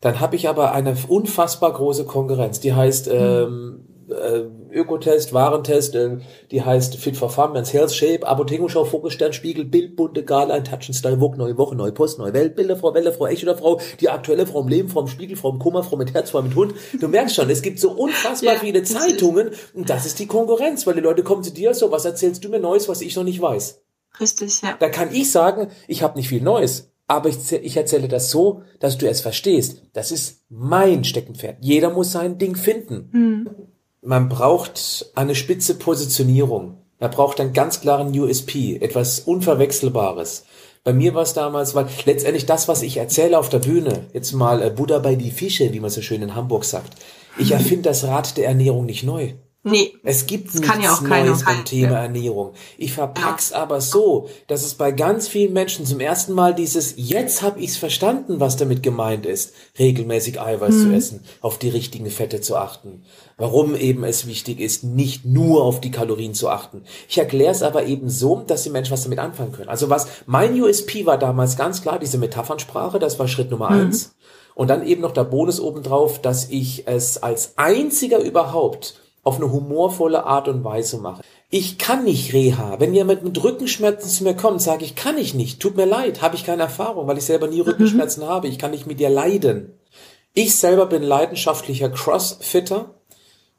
dann 0.00 0.20
habe 0.20 0.36
ich 0.36 0.48
aber 0.48 0.72
eine 0.72 0.96
unfassbar 1.08 1.72
große 1.72 2.04
Konkurrenz. 2.04 2.60
Die 2.60 2.74
heißt 2.74 3.06
hm. 3.06 3.14
ähm, 3.14 3.84
äh, 4.10 4.44
Ökotest, 4.72 5.32
Warentest, 5.32 5.94
äh, 5.94 6.18
die 6.50 6.62
heißt 6.62 6.96
Fit 6.96 7.16
for 7.16 7.50
Men's 7.52 7.72
Health 7.72 7.92
Shape, 7.92 8.26
Apothekenschau, 8.26 8.84
Fokusstern, 8.84 9.32
Spiegel, 9.32 9.64
Bild, 9.64 9.96
Bunte, 9.96 10.24
Gala, 10.24 10.54
ein 10.54 10.64
Touch 10.64 10.88
and 10.88 10.94
Style, 10.94 11.18
Vogue, 11.18 11.36
Neue 11.36 11.56
Woche, 11.56 11.74
Neue 11.74 11.92
Post, 11.92 12.18
Neue 12.18 12.32
Welt, 12.32 12.56
Bilder, 12.56 12.76
Frau 12.76 12.94
Welle, 12.94 13.12
Frau 13.12 13.26
Echt 13.26 13.42
oder 13.42 13.56
Frau, 13.56 13.80
die 14.00 14.08
aktuelle 14.08 14.46
Frau 14.46 14.60
im 14.62 14.68
Leben, 14.68 14.88
Frau 14.88 15.00
im 15.00 15.08
Spiegel, 15.08 15.36
Frau 15.36 15.50
im 15.50 15.58
Kummer, 15.58 15.82
Frau 15.82 15.96
mit 15.96 16.14
Herz, 16.14 16.30
Frau 16.30 16.42
mit 16.42 16.54
Hund. 16.54 16.74
Du 17.00 17.08
merkst 17.08 17.36
schon, 17.36 17.50
es 17.50 17.62
gibt 17.62 17.80
so 17.80 17.90
unfassbar 17.92 18.54
ja, 18.54 18.60
viele 18.60 18.82
Zeitungen 18.82 19.50
und 19.74 19.90
das 19.90 20.06
ist 20.06 20.18
die 20.18 20.26
Konkurrenz, 20.26 20.86
weil 20.86 20.94
die 20.94 21.00
Leute 21.00 21.22
kommen 21.22 21.42
zu 21.42 21.52
dir 21.52 21.74
so, 21.74 21.90
was 21.90 22.04
erzählst 22.04 22.44
du 22.44 22.48
mir 22.48 22.60
Neues, 22.60 22.88
was 22.88 23.00
ich 23.00 23.14
noch 23.16 23.24
nicht 23.24 23.40
weiß? 23.40 23.82
Richtig, 24.20 24.62
ja. 24.62 24.74
Da 24.78 24.88
kann 24.88 25.12
ich 25.12 25.30
sagen, 25.30 25.68
ich 25.86 26.02
habe 26.02 26.18
nicht 26.18 26.28
viel 26.28 26.42
Neues. 26.42 26.90
Aber 27.10 27.30
ich, 27.30 27.52
ich 27.52 27.74
erzähle 27.74 28.06
das 28.06 28.30
so, 28.30 28.62
dass 28.80 28.98
du 28.98 29.08
es 29.08 29.22
verstehst. 29.22 29.82
Das 29.94 30.12
ist 30.12 30.42
mein 30.50 31.04
Steckenpferd. 31.04 31.56
Jeder 31.60 31.88
muss 31.88 32.12
sein 32.12 32.36
Ding 32.36 32.54
finden. 32.54 33.08
Mhm 33.12 33.68
man 34.02 34.28
braucht 34.28 35.06
eine 35.14 35.34
spitze 35.34 35.74
Positionierung. 35.74 36.78
Man 37.00 37.10
braucht 37.10 37.40
einen 37.40 37.52
ganz 37.52 37.80
klaren 37.80 38.18
USP, 38.18 38.76
etwas 38.80 39.20
Unverwechselbares. 39.20 40.44
Bei 40.84 40.92
mir 40.92 41.14
war 41.14 41.22
es 41.22 41.34
damals, 41.34 41.74
weil 41.74 41.86
letztendlich 42.06 42.46
das, 42.46 42.68
was 42.68 42.82
ich 42.82 42.96
erzähle 42.96 43.38
auf 43.38 43.48
der 43.48 43.58
Bühne, 43.58 44.06
jetzt 44.12 44.32
mal 44.32 44.62
äh, 44.62 44.70
Buddha 44.70 44.98
bei 44.98 45.16
die 45.16 45.30
Fische, 45.30 45.72
wie 45.72 45.80
man 45.80 45.90
so 45.90 46.02
schön 46.02 46.22
in 46.22 46.34
Hamburg 46.34 46.64
sagt, 46.64 46.94
ich 47.38 47.52
erfinde 47.52 47.88
das 47.90 48.04
Rad 48.04 48.36
der 48.36 48.46
Ernährung 48.46 48.86
nicht 48.86 49.04
neu. 49.04 49.34
Nee. 49.70 49.94
Es 50.02 50.26
gibt 50.26 50.54
nichts 50.54 50.68
ja 50.82 51.00
Neues 51.00 51.44
beim 51.44 51.64
Thema 51.64 51.92
ja. 51.92 52.02
Ernährung. 52.02 52.52
Ich 52.76 52.92
verpack's 52.92 53.50
ja. 53.50 53.58
aber 53.62 53.80
so, 53.80 54.28
dass 54.46 54.64
es 54.64 54.74
bei 54.74 54.92
ganz 54.92 55.28
vielen 55.28 55.52
Menschen 55.52 55.86
zum 55.86 56.00
ersten 56.00 56.32
Mal 56.32 56.54
dieses 56.54 56.94
jetzt 56.96 57.42
habe 57.42 57.60
ich's 57.60 57.76
verstanden, 57.76 58.40
was 58.40 58.56
damit 58.56 58.82
gemeint 58.82 59.26
ist, 59.26 59.52
regelmäßig 59.78 60.40
Eiweiß 60.40 60.74
mhm. 60.74 60.82
zu 60.82 60.92
essen, 60.92 61.20
auf 61.40 61.58
die 61.58 61.68
richtigen 61.68 62.10
Fette 62.10 62.40
zu 62.40 62.56
achten. 62.56 63.02
Warum 63.36 63.76
eben 63.76 64.04
es 64.04 64.26
wichtig 64.26 64.58
ist, 64.60 64.82
nicht 64.82 65.24
nur 65.24 65.62
auf 65.62 65.80
die 65.80 65.92
Kalorien 65.92 66.34
zu 66.34 66.48
achten. 66.48 66.82
Ich 67.08 67.18
erkläre 67.18 67.52
es 67.52 67.62
aber 67.62 67.84
eben 67.86 68.08
so, 68.08 68.42
dass 68.46 68.64
die 68.64 68.70
Menschen 68.70 68.92
was 68.92 69.04
damit 69.04 69.20
anfangen 69.20 69.52
können. 69.52 69.68
Also 69.68 69.90
was 69.90 70.08
mein 70.26 70.60
USP 70.60 71.06
war 71.06 71.18
damals 71.18 71.56
ganz 71.56 71.82
klar 71.82 71.98
diese 71.98 72.18
Metaphernsprache, 72.18 72.98
das 72.98 73.18
war 73.18 73.28
Schritt 73.28 73.50
Nummer 73.50 73.70
mhm. 73.70 73.80
eins. 73.80 74.14
Und 74.54 74.70
dann 74.70 74.84
eben 74.84 75.02
noch 75.02 75.12
der 75.12 75.22
Bonus 75.22 75.60
obendrauf, 75.60 76.20
dass 76.20 76.50
ich 76.50 76.88
es 76.88 77.22
als 77.22 77.56
einziger 77.58 78.18
überhaupt 78.18 78.94
auf 79.28 79.36
eine 79.36 79.52
humorvolle 79.52 80.24
Art 80.24 80.48
und 80.48 80.64
Weise 80.64 80.96
mache. 80.96 81.22
Ich 81.50 81.76
kann 81.76 82.04
nicht 82.04 82.32
Reha. 82.32 82.80
Wenn 82.80 82.94
jemand 82.94 83.24
mit 83.24 83.44
Rückenschmerzen 83.44 84.08
zu 84.08 84.24
mir 84.24 84.34
kommt, 84.34 84.62
sage 84.62 84.86
ich, 84.86 84.96
kann 84.96 85.18
ich 85.18 85.34
nicht. 85.34 85.60
Tut 85.60 85.76
mir 85.76 85.84
leid, 85.84 86.22
habe 86.22 86.34
ich 86.34 86.46
keine 86.46 86.62
Erfahrung, 86.62 87.06
weil 87.06 87.18
ich 87.18 87.24
selber 87.24 87.46
nie 87.46 87.60
Rückenschmerzen 87.60 88.24
mhm. 88.24 88.28
habe. 88.28 88.48
Ich 88.48 88.58
kann 88.58 88.70
nicht 88.70 88.86
mit 88.86 89.00
dir 89.00 89.10
leiden. 89.10 89.74
Ich 90.32 90.56
selber 90.56 90.86
bin 90.86 91.02
leidenschaftlicher 91.02 91.90
Crossfitter. 91.90 92.94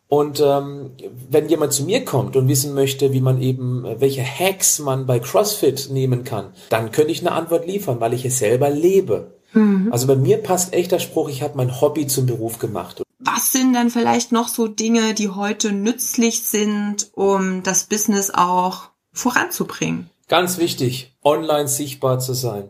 Und 0.08 0.42
ähm, 0.44 0.94
wenn 1.30 1.50
jemand 1.50 1.72
zu 1.72 1.84
mir 1.84 2.04
kommt 2.04 2.36
und 2.36 2.48
wissen 2.48 2.74
möchte, 2.74 3.14
wie 3.14 3.22
man 3.22 3.40
eben, 3.44 3.86
welche 4.00 4.24
Hacks 4.24 4.80
man 4.80 5.06
bei 5.06 5.20
CrossFit 5.20 5.90
nehmen 5.92 6.24
kann, 6.24 6.48
dann 6.72 6.92
könnte 6.92 7.12
ich 7.12 7.22
eine 7.22 7.34
Antwort 7.34 7.68
liefern, 7.68 8.00
weil 8.00 8.16
ich 8.16 8.26
es 8.26 8.40
selber 8.40 8.72
lebe. 8.72 9.36
Mhm. 9.54 9.90
Also 9.92 10.08
bei 10.08 10.16
mir 10.16 10.38
passt 10.38 10.74
echt 10.74 10.92
der 10.92 10.98
Spruch, 10.98 11.30
ich 11.30 11.44
habe 11.44 11.58
mein 11.58 11.80
Hobby 11.80 12.08
zum 12.08 12.26
Beruf 12.26 12.58
gemacht. 12.58 13.04
Was 13.20 13.52
sind 13.52 13.74
dann 13.74 13.90
vielleicht 13.90 14.32
noch 14.32 14.48
so 14.48 14.68
Dinge, 14.68 15.14
die 15.14 15.30
heute 15.30 15.72
nützlich 15.72 16.44
sind, 16.44 17.10
um 17.14 17.64
das 17.64 17.84
Business 17.84 18.32
auch 18.34 18.90
voranzubringen? 19.12 20.10
Ganz 20.28 20.58
wichtig, 20.58 21.18
online 21.24 21.68
sichtbar 21.68 22.20
zu 22.20 22.34
sein. 22.34 22.70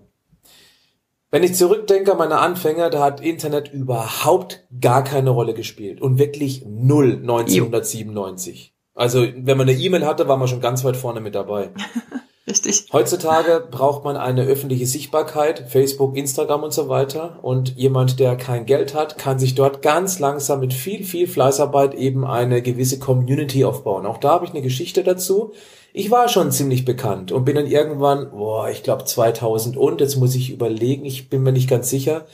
Wenn 1.32 1.44
ich 1.44 1.54
zurückdenke 1.54 2.14
an 2.14 2.18
meine 2.18 2.40
Anfänger, 2.40 2.90
da 2.90 3.04
hat 3.04 3.22
Internet 3.22 3.72
überhaupt 3.72 4.66
gar 4.82 5.04
keine 5.04 5.30
Rolle 5.30 5.54
gespielt 5.54 6.02
und 6.02 6.18
wirklich 6.18 6.64
null 6.66 7.18
1997. 7.22 8.74
Also 8.96 9.22
wenn 9.22 9.58
man 9.58 9.70
eine 9.70 9.78
E-Mail 9.78 10.06
hatte, 10.08 10.28
war 10.28 10.38
man 10.38 10.48
schon 10.48 10.62
ganz 10.62 10.84
weit 10.84 10.98
vorne 10.98 11.22
mit 11.22 11.36
dabei. 11.36 11.70
Richtig. 12.50 12.86
Heutzutage 12.92 13.64
braucht 13.70 14.04
man 14.04 14.18
eine 14.18 14.44
öffentliche 14.44 14.88
Sichtbarkeit, 14.88 15.70
Facebook, 15.70 16.18
Instagram 16.18 16.64
und 16.64 16.74
so 16.74 16.90
weiter. 16.90 17.38
Und 17.44 17.76
jemand, 17.78 18.20
der 18.20 18.36
kein 18.36 18.66
Geld 18.66 18.96
hat, 18.96 19.18
kann 19.18 19.38
sich 19.38 19.54
dort 19.54 19.82
ganz 19.84 20.18
langsam 20.20 20.60
mit 20.60 20.74
viel, 20.74 21.04
viel 21.04 21.28
Fleißarbeit 21.28 21.94
eben 21.94 22.26
eine 22.26 22.62
gewisse 22.62 22.98
Community 22.98 23.66
aufbauen. 23.66 24.08
Auch 24.08 24.18
da 24.18 24.32
habe 24.32 24.46
ich 24.46 24.52
eine 24.52 24.64
Geschichte 24.64 25.04
dazu. 25.04 25.54
Ich 25.94 26.10
war 26.10 26.28
schon 26.28 26.52
ziemlich 26.52 26.86
bekannt 26.86 27.32
und 27.32 27.46
bin 27.46 27.56
dann 27.56 27.68
irgendwann, 27.68 28.32
boah, 28.32 28.70
ich 28.70 28.84
glaube 28.84 29.06
2000 29.06 29.78
und, 29.78 30.02
jetzt 30.02 30.16
muss 30.16 30.36
ich 30.36 30.52
überlegen, 30.52 31.06
ich 31.06 31.30
bin 31.30 31.44
mir 31.44 31.52
nicht 31.52 31.70
ganz 31.70 31.90
sicher. 31.90 32.26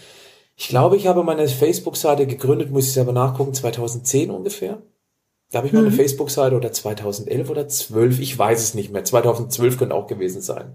Ich 0.56 0.70
glaube, 0.70 0.96
ich 0.96 1.08
habe 1.08 1.24
meine 1.24 1.48
Facebook-Seite 1.48 2.28
gegründet, 2.28 2.72
muss 2.72 2.86
ich 2.86 2.94
selber 2.94 3.12
nachgucken, 3.12 3.54
2010 3.54 4.32
ungefähr. 4.32 4.82
Da 5.52 5.60
habe 5.60 5.68
ich 5.68 5.74
meine 5.74 5.90
mhm. 5.90 5.94
Facebook-Seite 5.94 6.56
oder 6.56 6.72
2011 6.72 7.50
oder 7.50 7.68
12, 7.68 8.20
ich 8.20 8.38
weiß 8.38 8.62
es 8.62 8.74
nicht 8.74 8.92
mehr. 8.92 9.04
2012 9.04 9.78
könnte 9.78 9.96
auch 9.96 10.08
gewesen 10.08 10.42
sein. 10.42 10.74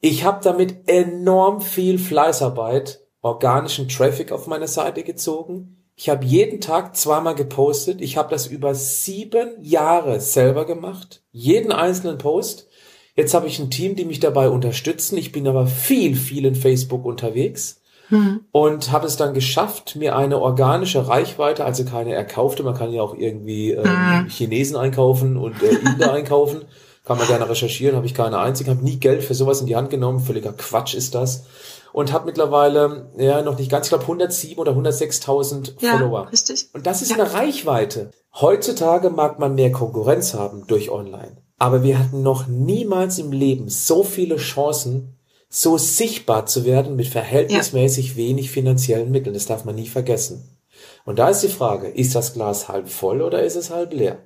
Ich 0.00 0.24
habe 0.24 0.40
damit 0.44 0.86
enorm 0.86 1.60
viel 1.60 1.98
Fleißarbeit, 1.98 3.00
organischen 3.22 3.88
Traffic 3.88 4.32
auf 4.32 4.46
meine 4.46 4.68
Seite 4.68 5.02
gezogen. 5.02 5.84
Ich 5.96 6.08
habe 6.08 6.26
jeden 6.26 6.60
Tag 6.60 6.96
zweimal 6.96 7.34
gepostet. 7.34 8.00
Ich 8.00 8.16
habe 8.16 8.28
das 8.28 8.46
über 8.46 8.74
sieben 8.74 9.54
Jahre 9.62 10.20
selber 10.20 10.66
gemacht. 10.66 11.22
Jeden 11.30 11.72
einzelnen 11.72 12.18
Post. 12.18 12.68
Jetzt 13.16 13.32
habe 13.32 13.46
ich 13.46 13.60
ein 13.60 13.70
Team, 13.70 13.94
die 13.94 14.04
mich 14.04 14.18
dabei 14.18 14.48
unterstützen. 14.50 15.16
Ich 15.16 15.32
bin 15.32 15.46
aber 15.46 15.66
viel, 15.66 16.16
viel 16.16 16.44
in 16.44 16.56
Facebook 16.56 17.04
unterwegs. 17.04 17.80
Hm. 18.14 18.40
Und 18.52 18.92
habe 18.92 19.06
es 19.06 19.16
dann 19.16 19.34
geschafft, 19.34 19.96
mir 19.96 20.16
eine 20.16 20.38
organische 20.40 21.08
Reichweite, 21.08 21.64
also 21.64 21.84
keine 21.84 22.14
erkaufte, 22.14 22.62
man 22.62 22.74
kann 22.74 22.92
ja 22.92 23.02
auch 23.02 23.16
irgendwie 23.16 23.72
ähm, 23.72 23.84
hm. 23.84 24.28
Chinesen 24.28 24.76
einkaufen 24.76 25.36
und 25.36 25.60
äh, 25.62 25.74
Inder 25.74 26.12
einkaufen, 26.14 26.64
kann 27.04 27.18
man 27.18 27.26
gerne 27.26 27.48
recherchieren, 27.48 27.96
habe 27.96 28.06
ich 28.06 28.14
keine 28.14 28.38
einzige, 28.38 28.70
habe 28.70 28.84
nie 28.84 28.98
Geld 28.98 29.24
für 29.24 29.34
sowas 29.34 29.60
in 29.60 29.66
die 29.66 29.74
Hand 29.74 29.90
genommen, 29.90 30.20
völliger 30.20 30.52
Quatsch 30.52 30.94
ist 30.94 31.14
das. 31.14 31.44
Und 31.92 32.12
habe 32.12 32.26
mittlerweile, 32.26 33.08
ja, 33.16 33.42
noch 33.42 33.58
nicht 33.58 33.70
ganz, 33.70 33.86
ich 33.86 33.90
glaube 33.90 34.04
107 34.04 34.58
oder 34.58 34.72
106.000 34.72 35.74
ja, 35.80 35.92
Follower. 35.92 36.28
Richtig. 36.32 36.68
Und 36.72 36.86
das 36.86 37.02
ist 37.02 37.10
ja. 37.10 37.16
eine 37.16 37.32
Reichweite. 37.32 38.10
Heutzutage 38.40 39.10
mag 39.10 39.38
man 39.38 39.54
mehr 39.54 39.70
Konkurrenz 39.70 40.34
haben 40.34 40.66
durch 40.66 40.90
Online. 40.90 41.36
Aber 41.58 41.82
wir 41.84 41.98
hatten 41.98 42.22
noch 42.22 42.48
niemals 42.48 43.18
im 43.18 43.30
Leben 43.30 43.68
so 43.68 44.02
viele 44.02 44.36
Chancen, 44.36 45.13
so 45.54 45.78
sichtbar 45.78 46.46
zu 46.46 46.64
werden 46.64 46.96
mit 46.96 47.06
verhältnismäßig 47.06 48.10
ja. 48.10 48.16
wenig 48.16 48.50
finanziellen 48.50 49.12
Mitteln. 49.12 49.34
Das 49.34 49.46
darf 49.46 49.64
man 49.64 49.76
nie 49.76 49.86
vergessen. 49.86 50.58
Und 51.04 51.20
da 51.20 51.28
ist 51.28 51.42
die 51.42 51.48
Frage, 51.48 51.86
ist 51.86 52.16
das 52.16 52.34
Glas 52.34 52.66
halb 52.66 52.88
voll 52.88 53.22
oder 53.22 53.44
ist 53.44 53.54
es 53.54 53.70
halb 53.70 53.92
leer? 53.92 54.18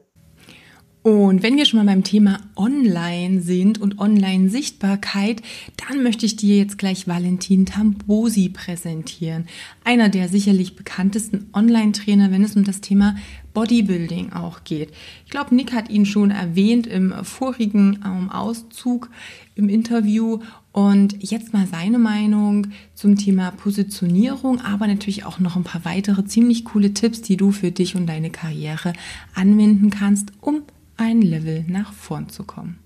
Und 1.08 1.42
wenn 1.42 1.56
wir 1.56 1.64
schon 1.64 1.78
mal 1.78 1.86
beim 1.90 2.04
Thema 2.04 2.38
Online 2.54 3.40
sind 3.40 3.80
und 3.80 3.98
Online-Sichtbarkeit, 3.98 5.40
dann 5.88 6.02
möchte 6.02 6.26
ich 6.26 6.36
dir 6.36 6.58
jetzt 6.58 6.76
gleich 6.76 7.08
Valentin 7.08 7.64
Tambosi 7.64 8.50
präsentieren. 8.50 9.46
Einer 9.84 10.10
der 10.10 10.28
sicherlich 10.28 10.76
bekanntesten 10.76 11.48
Online-Trainer, 11.54 12.30
wenn 12.30 12.44
es 12.44 12.56
um 12.56 12.64
das 12.64 12.82
Thema 12.82 13.16
Bodybuilding 13.54 14.34
auch 14.34 14.64
geht. 14.64 14.92
Ich 15.24 15.30
glaube, 15.30 15.54
Nick 15.54 15.72
hat 15.72 15.88
ihn 15.88 16.04
schon 16.04 16.30
erwähnt 16.30 16.86
im 16.86 17.14
vorigen 17.24 18.00
ähm, 18.04 18.28
Auszug 18.28 19.08
im 19.54 19.70
Interview. 19.70 20.40
Und 20.72 21.22
jetzt 21.22 21.54
mal 21.54 21.66
seine 21.66 21.98
Meinung 21.98 22.66
zum 22.92 23.16
Thema 23.16 23.50
Positionierung, 23.52 24.60
aber 24.60 24.86
natürlich 24.86 25.24
auch 25.24 25.38
noch 25.38 25.56
ein 25.56 25.64
paar 25.64 25.86
weitere 25.86 26.26
ziemlich 26.26 26.66
coole 26.66 26.92
Tipps, 26.92 27.22
die 27.22 27.38
du 27.38 27.50
für 27.50 27.70
dich 27.70 27.96
und 27.96 28.06
deine 28.06 28.28
Karriere 28.28 28.92
anwenden 29.34 29.88
kannst, 29.88 30.32
um 30.42 30.64
ein 30.98 31.22
Level 31.22 31.64
nach 31.68 31.92
vorn 31.92 32.28
zu 32.28 32.44
kommen. 32.44 32.80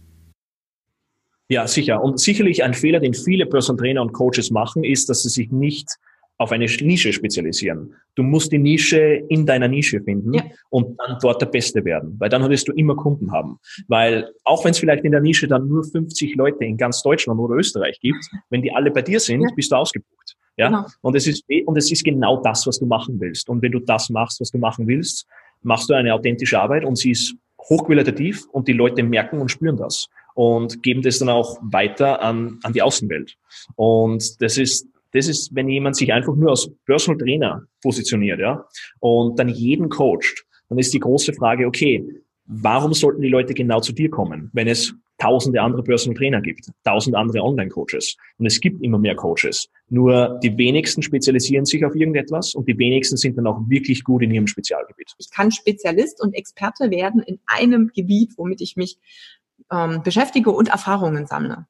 Ja, 1.49 1.67
sicher. 1.67 2.03
Und 2.03 2.21
sicherlich 2.21 2.63
ein 2.63 2.75
Fehler, 2.75 3.01
den 3.01 3.15
viele 3.15 3.47
Personal 3.47 3.83
Trainer 3.83 4.03
und 4.03 4.13
Coaches 4.13 4.51
machen, 4.51 4.85
ist, 4.85 5.09
dass 5.09 5.23
sie 5.23 5.29
sich 5.29 5.51
nicht 5.51 5.89
auf 6.39 6.51
eine 6.51 6.67
Nische 6.67 7.13
spezialisieren. 7.13 7.95
Du 8.15 8.23
musst 8.23 8.53
die 8.53 8.59
Nische 8.59 8.99
in 9.29 9.47
deiner 9.47 9.69
Nische 9.69 10.01
finden 10.01 10.35
ja. 10.35 10.43
und 10.71 10.99
dann 10.99 11.19
dort 11.21 11.41
der 11.41 11.47
Beste 11.47 11.85
werden, 11.85 12.17
weil 12.19 12.29
dann 12.29 12.49
wirst 12.49 12.69
du 12.69 12.73
immer 12.73 12.97
Kunden 12.97 13.33
haben. 13.33 13.59
Weil 13.87 14.31
auch 14.45 14.65
wenn 14.65 14.73
es 14.73 14.79
vielleicht 14.79 15.05
in 15.05 15.13
der 15.13 15.21
Nische 15.21 15.47
dann 15.47 15.69
nur 15.69 15.85
50 15.85 16.35
Leute 16.37 16.65
in 16.65 16.77
ganz 16.77 17.03
Deutschland 17.03 17.39
oder 17.39 17.55
Österreich 17.55 18.01
gibt, 18.01 18.25
wenn 18.51 18.63
die 18.63 18.73
alle 18.73 18.91
bei 18.91 19.03
dir 19.03 19.21
sind, 19.21 19.43
ja. 19.43 19.49
bist 19.55 19.71
du 19.71 19.77
ausgebucht. 19.77 20.37
Ja? 20.57 20.69
Genau. 20.69 20.87
Und 21.01 21.17
es 21.17 21.27
ist, 21.27 21.45
und 21.67 21.77
es 21.77 21.93
ist 21.93 22.05
genau 22.05 22.43
das, 22.43 22.67
was 22.67 22.79
du 22.79 22.87
machen 22.87 23.21
willst. 23.21 23.49
Und 23.49 23.63
wenn 23.63 23.73
du 23.73 23.79
das 23.79 24.11
machst, 24.11 24.41
was 24.41 24.51
du 24.51 24.59
machen 24.59 24.87
willst, 24.87 25.27
machst 25.63 25.89
du 25.89 25.95
eine 25.95 26.13
authentische 26.13 26.61
Arbeit 26.61 26.85
und 26.85 26.97
sie 26.97 27.13
ist 27.13 27.37
hochqualitativ 27.69 28.47
und 28.53 28.69
die 28.69 28.73
Leute 28.73 29.03
merken 29.03 29.41
und 29.41 29.51
spüren 29.51 29.77
das 29.77 30.09
und 30.35 30.83
geben 30.83 31.03
das 31.03 31.19
dann 31.19 31.29
auch 31.29 31.59
weiter 31.63 32.23
an, 32.23 32.59
an 32.63 32.73
die 32.73 32.83
Außenwelt. 32.83 33.37
Und 33.77 34.41
das 34.41 34.59
ist 34.59 34.87
das 35.13 35.29
ist, 35.29 35.55
wenn 35.55 35.69
jemand 35.69 35.97
sich 35.97 36.13
einfach 36.13 36.35
nur 36.35 36.51
als 36.51 36.71
Personal 36.87 37.19
Trainer 37.19 37.63
positioniert, 37.83 38.41
ja, 38.41 38.67
und 39.01 39.39
dann 39.39 39.49
jeden 39.49 39.89
coacht, 39.89 40.45
dann 40.69 40.79
ist 40.79 40.95
die 40.95 41.01
große 41.01 41.35
Frage, 41.35 41.67
okay, 41.67 42.22
warum 42.47 42.93
sollten 42.95 43.23
die 43.23 43.29
Leute 43.29 43.55
genau 43.55 43.81
zu 43.81 43.93
dir 43.93 44.11
kommen, 44.11 44.51
wenn 44.53 44.69
es 44.69 44.95
tausende 45.19 45.61
andere 45.61 45.85
Personal 45.85 46.17
Trainer 46.17 46.41
gibt, 46.41 46.69
tausend 46.85 47.15
andere 47.15 47.43
Online-Coaches. 47.43 48.17
Und 48.39 48.47
es 48.47 48.61
gibt 48.61 48.83
immer 48.83 48.99
mehr 48.99 49.15
Coaches. 49.15 49.69
Nur 49.89 50.41
die 50.43 50.57
wenigsten 50.57 51.03
spezialisieren 51.03 51.65
sich 51.65 51.85
auf 51.85 51.95
irgendetwas 51.95 52.55
und 52.55 52.67
die 52.69 52.77
wenigsten 52.77 53.17
sind 53.17 53.39
dann 53.39 53.47
auch 53.47 53.61
wirklich 53.69 54.03
gut 54.03 54.23
in 54.23 54.33
ihrem 54.33 54.49
Spezialgebiet. 54.49 55.13
Ich 55.19 55.31
kann 55.31 55.53
Spezialist 55.53 56.21
und 56.21 56.35
Experte 56.35 56.91
werden 56.91 57.23
in 57.23 57.39
einem 57.47 57.93
Gebiet, 57.95 58.33
womit 58.37 58.61
ich 58.61 58.77
mich 58.77 58.99
ähm, 59.71 60.03
beschäftige 60.03 60.51
und 60.51 60.69
Erfahrungen 60.69 61.27
sammle. 61.27 61.67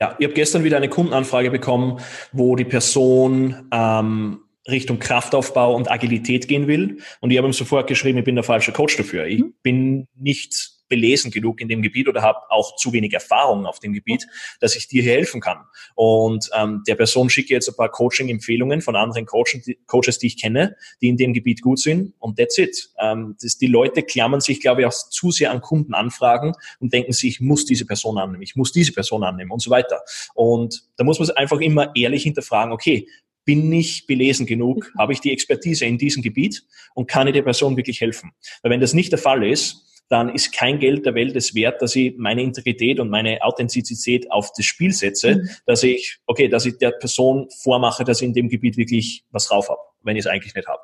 Ja, 0.00 0.16
ich 0.18 0.26
habe 0.26 0.34
gestern 0.34 0.64
wieder 0.64 0.76
eine 0.76 0.88
Kundenanfrage 0.88 1.50
bekommen, 1.50 2.00
wo 2.32 2.56
die 2.56 2.64
Person 2.64 3.68
ähm, 3.72 4.40
Richtung 4.68 4.98
Kraftaufbau 4.98 5.74
und 5.74 5.90
Agilität 5.90 6.48
gehen 6.48 6.66
will. 6.66 6.98
Und 7.20 7.30
ich 7.30 7.38
habe 7.38 7.48
ihm 7.48 7.52
sofort 7.52 7.86
geschrieben, 7.86 8.18
ich 8.18 8.24
bin 8.24 8.34
der 8.34 8.44
falsche 8.44 8.72
Coach 8.72 8.96
dafür. 8.96 9.26
Ich 9.26 9.40
mhm. 9.40 9.54
bin 9.62 10.08
nicht 10.14 10.74
belesen 10.88 11.30
genug 11.30 11.60
in 11.60 11.68
dem 11.68 11.82
Gebiet 11.82 12.08
oder 12.08 12.22
habe 12.22 12.38
auch 12.50 12.76
zu 12.76 12.92
wenig 12.92 13.12
Erfahrung 13.12 13.66
auf 13.66 13.80
dem 13.80 13.92
Gebiet, 13.92 14.26
dass 14.60 14.76
ich 14.76 14.86
dir 14.86 15.02
hier 15.02 15.12
helfen 15.12 15.40
kann. 15.40 15.58
Und 15.94 16.50
ähm, 16.56 16.82
der 16.86 16.94
Person 16.94 17.30
schicke 17.30 17.54
jetzt 17.54 17.68
ein 17.68 17.76
paar 17.76 17.90
Coaching-Empfehlungen 17.90 18.80
von 18.80 18.94
anderen 18.94 19.26
Coaches 19.26 19.64
die, 19.64 19.78
Coaches, 19.86 20.18
die 20.18 20.28
ich 20.28 20.40
kenne, 20.40 20.76
die 21.00 21.08
in 21.08 21.16
dem 21.16 21.32
Gebiet 21.32 21.62
gut 21.62 21.78
sind. 21.78 22.14
Und 22.18 22.38
that's 22.38 22.58
it. 22.58 22.90
Ähm, 23.00 23.36
das, 23.40 23.56
die 23.58 23.66
Leute 23.66 24.02
klammern 24.02 24.40
sich, 24.40 24.60
glaube 24.60 24.82
ich, 24.82 24.86
auch 24.86 24.92
zu 24.92 25.30
sehr 25.30 25.50
an 25.50 25.60
Kundenanfragen 25.60 26.54
und 26.80 26.92
denken 26.92 27.12
sich, 27.12 27.30
ich 27.30 27.40
muss 27.40 27.64
diese 27.64 27.86
Person 27.86 28.18
annehmen, 28.18 28.42
ich 28.42 28.56
muss 28.56 28.72
diese 28.72 28.92
Person 28.92 29.24
annehmen 29.24 29.50
und 29.50 29.62
so 29.62 29.70
weiter. 29.70 30.00
Und 30.34 30.84
da 30.96 31.04
muss 31.04 31.18
man 31.18 31.30
einfach 31.30 31.60
immer 31.60 31.94
ehrlich 31.96 32.22
hinterfragen, 32.22 32.72
okay, 32.72 33.08
bin 33.44 33.72
ich 33.72 34.06
belesen 34.06 34.46
genug? 34.46 34.92
Habe 34.98 35.12
ich 35.12 35.20
die 35.20 35.32
Expertise 35.32 35.84
in 35.84 35.98
diesem 35.98 36.22
Gebiet? 36.22 36.64
Und 36.94 37.06
kann 37.06 37.26
ich 37.26 37.34
der 37.34 37.42
Person 37.42 37.76
wirklich 37.76 38.00
helfen? 38.00 38.32
Weil 38.62 38.72
wenn 38.72 38.80
das 38.80 38.94
nicht 38.94 39.12
der 39.12 39.18
Fall 39.18 39.44
ist, 39.44 39.84
dann 40.08 40.28
ist 40.28 40.52
kein 40.52 40.78
Geld 40.78 41.06
der 41.06 41.14
Welt 41.14 41.34
es 41.34 41.54
wert, 41.54 41.80
dass 41.80 41.96
ich 41.96 42.14
meine 42.16 42.42
Integrität 42.42 43.00
und 43.00 43.08
meine 43.08 43.42
Authentizität 43.42 44.30
auf 44.30 44.52
das 44.56 44.66
Spiel 44.66 44.92
setze, 44.92 45.36
mhm. 45.36 45.48
dass 45.66 45.82
ich, 45.82 46.18
okay, 46.26 46.48
dass 46.48 46.66
ich 46.66 46.76
der 46.78 46.90
Person 46.90 47.48
vormache, 47.62 48.04
dass 48.04 48.20
ich 48.20 48.28
in 48.28 48.34
dem 48.34 48.48
Gebiet 48.48 48.76
wirklich 48.76 49.24
was 49.30 49.48
drauf 49.48 49.68
habe, 49.68 49.80
wenn 50.02 50.16
ich 50.16 50.24
es 50.24 50.26
eigentlich 50.26 50.54
nicht 50.54 50.68
habe. 50.68 50.82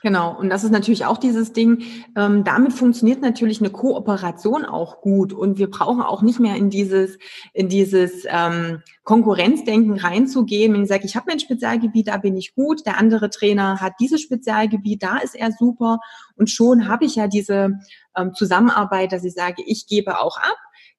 Genau, 0.00 0.38
und 0.38 0.48
das 0.48 0.62
ist 0.62 0.70
natürlich 0.70 1.06
auch 1.06 1.18
dieses 1.18 1.52
Ding, 1.52 1.82
ähm, 2.14 2.44
damit 2.44 2.72
funktioniert 2.72 3.20
natürlich 3.20 3.60
eine 3.60 3.70
Kooperation 3.70 4.64
auch 4.64 5.00
gut 5.00 5.32
und 5.32 5.58
wir 5.58 5.68
brauchen 5.68 6.02
auch 6.02 6.22
nicht 6.22 6.38
mehr 6.38 6.54
in 6.54 6.70
dieses, 6.70 7.18
in 7.52 7.68
dieses 7.68 8.24
ähm, 8.28 8.80
Konkurrenzdenken 9.02 9.98
reinzugehen, 9.98 10.72
wenn 10.72 10.82
ich 10.84 10.88
sage, 10.88 11.04
ich 11.04 11.16
habe 11.16 11.26
mein 11.28 11.40
Spezialgebiet, 11.40 12.06
da 12.06 12.16
bin 12.18 12.36
ich 12.36 12.54
gut, 12.54 12.86
der 12.86 12.96
andere 12.96 13.28
Trainer 13.28 13.80
hat 13.80 13.94
dieses 13.98 14.20
Spezialgebiet, 14.20 15.02
da 15.02 15.18
ist 15.18 15.34
er 15.34 15.50
super 15.50 15.98
und 16.36 16.48
schon 16.48 16.86
habe 16.86 17.04
ich 17.04 17.16
ja 17.16 17.26
diese 17.26 17.80
ähm, 18.16 18.34
Zusammenarbeit, 18.34 19.10
dass 19.10 19.24
ich 19.24 19.34
sage, 19.34 19.64
ich 19.66 19.88
gebe 19.88 20.20
auch 20.20 20.36
ab. 20.36 20.56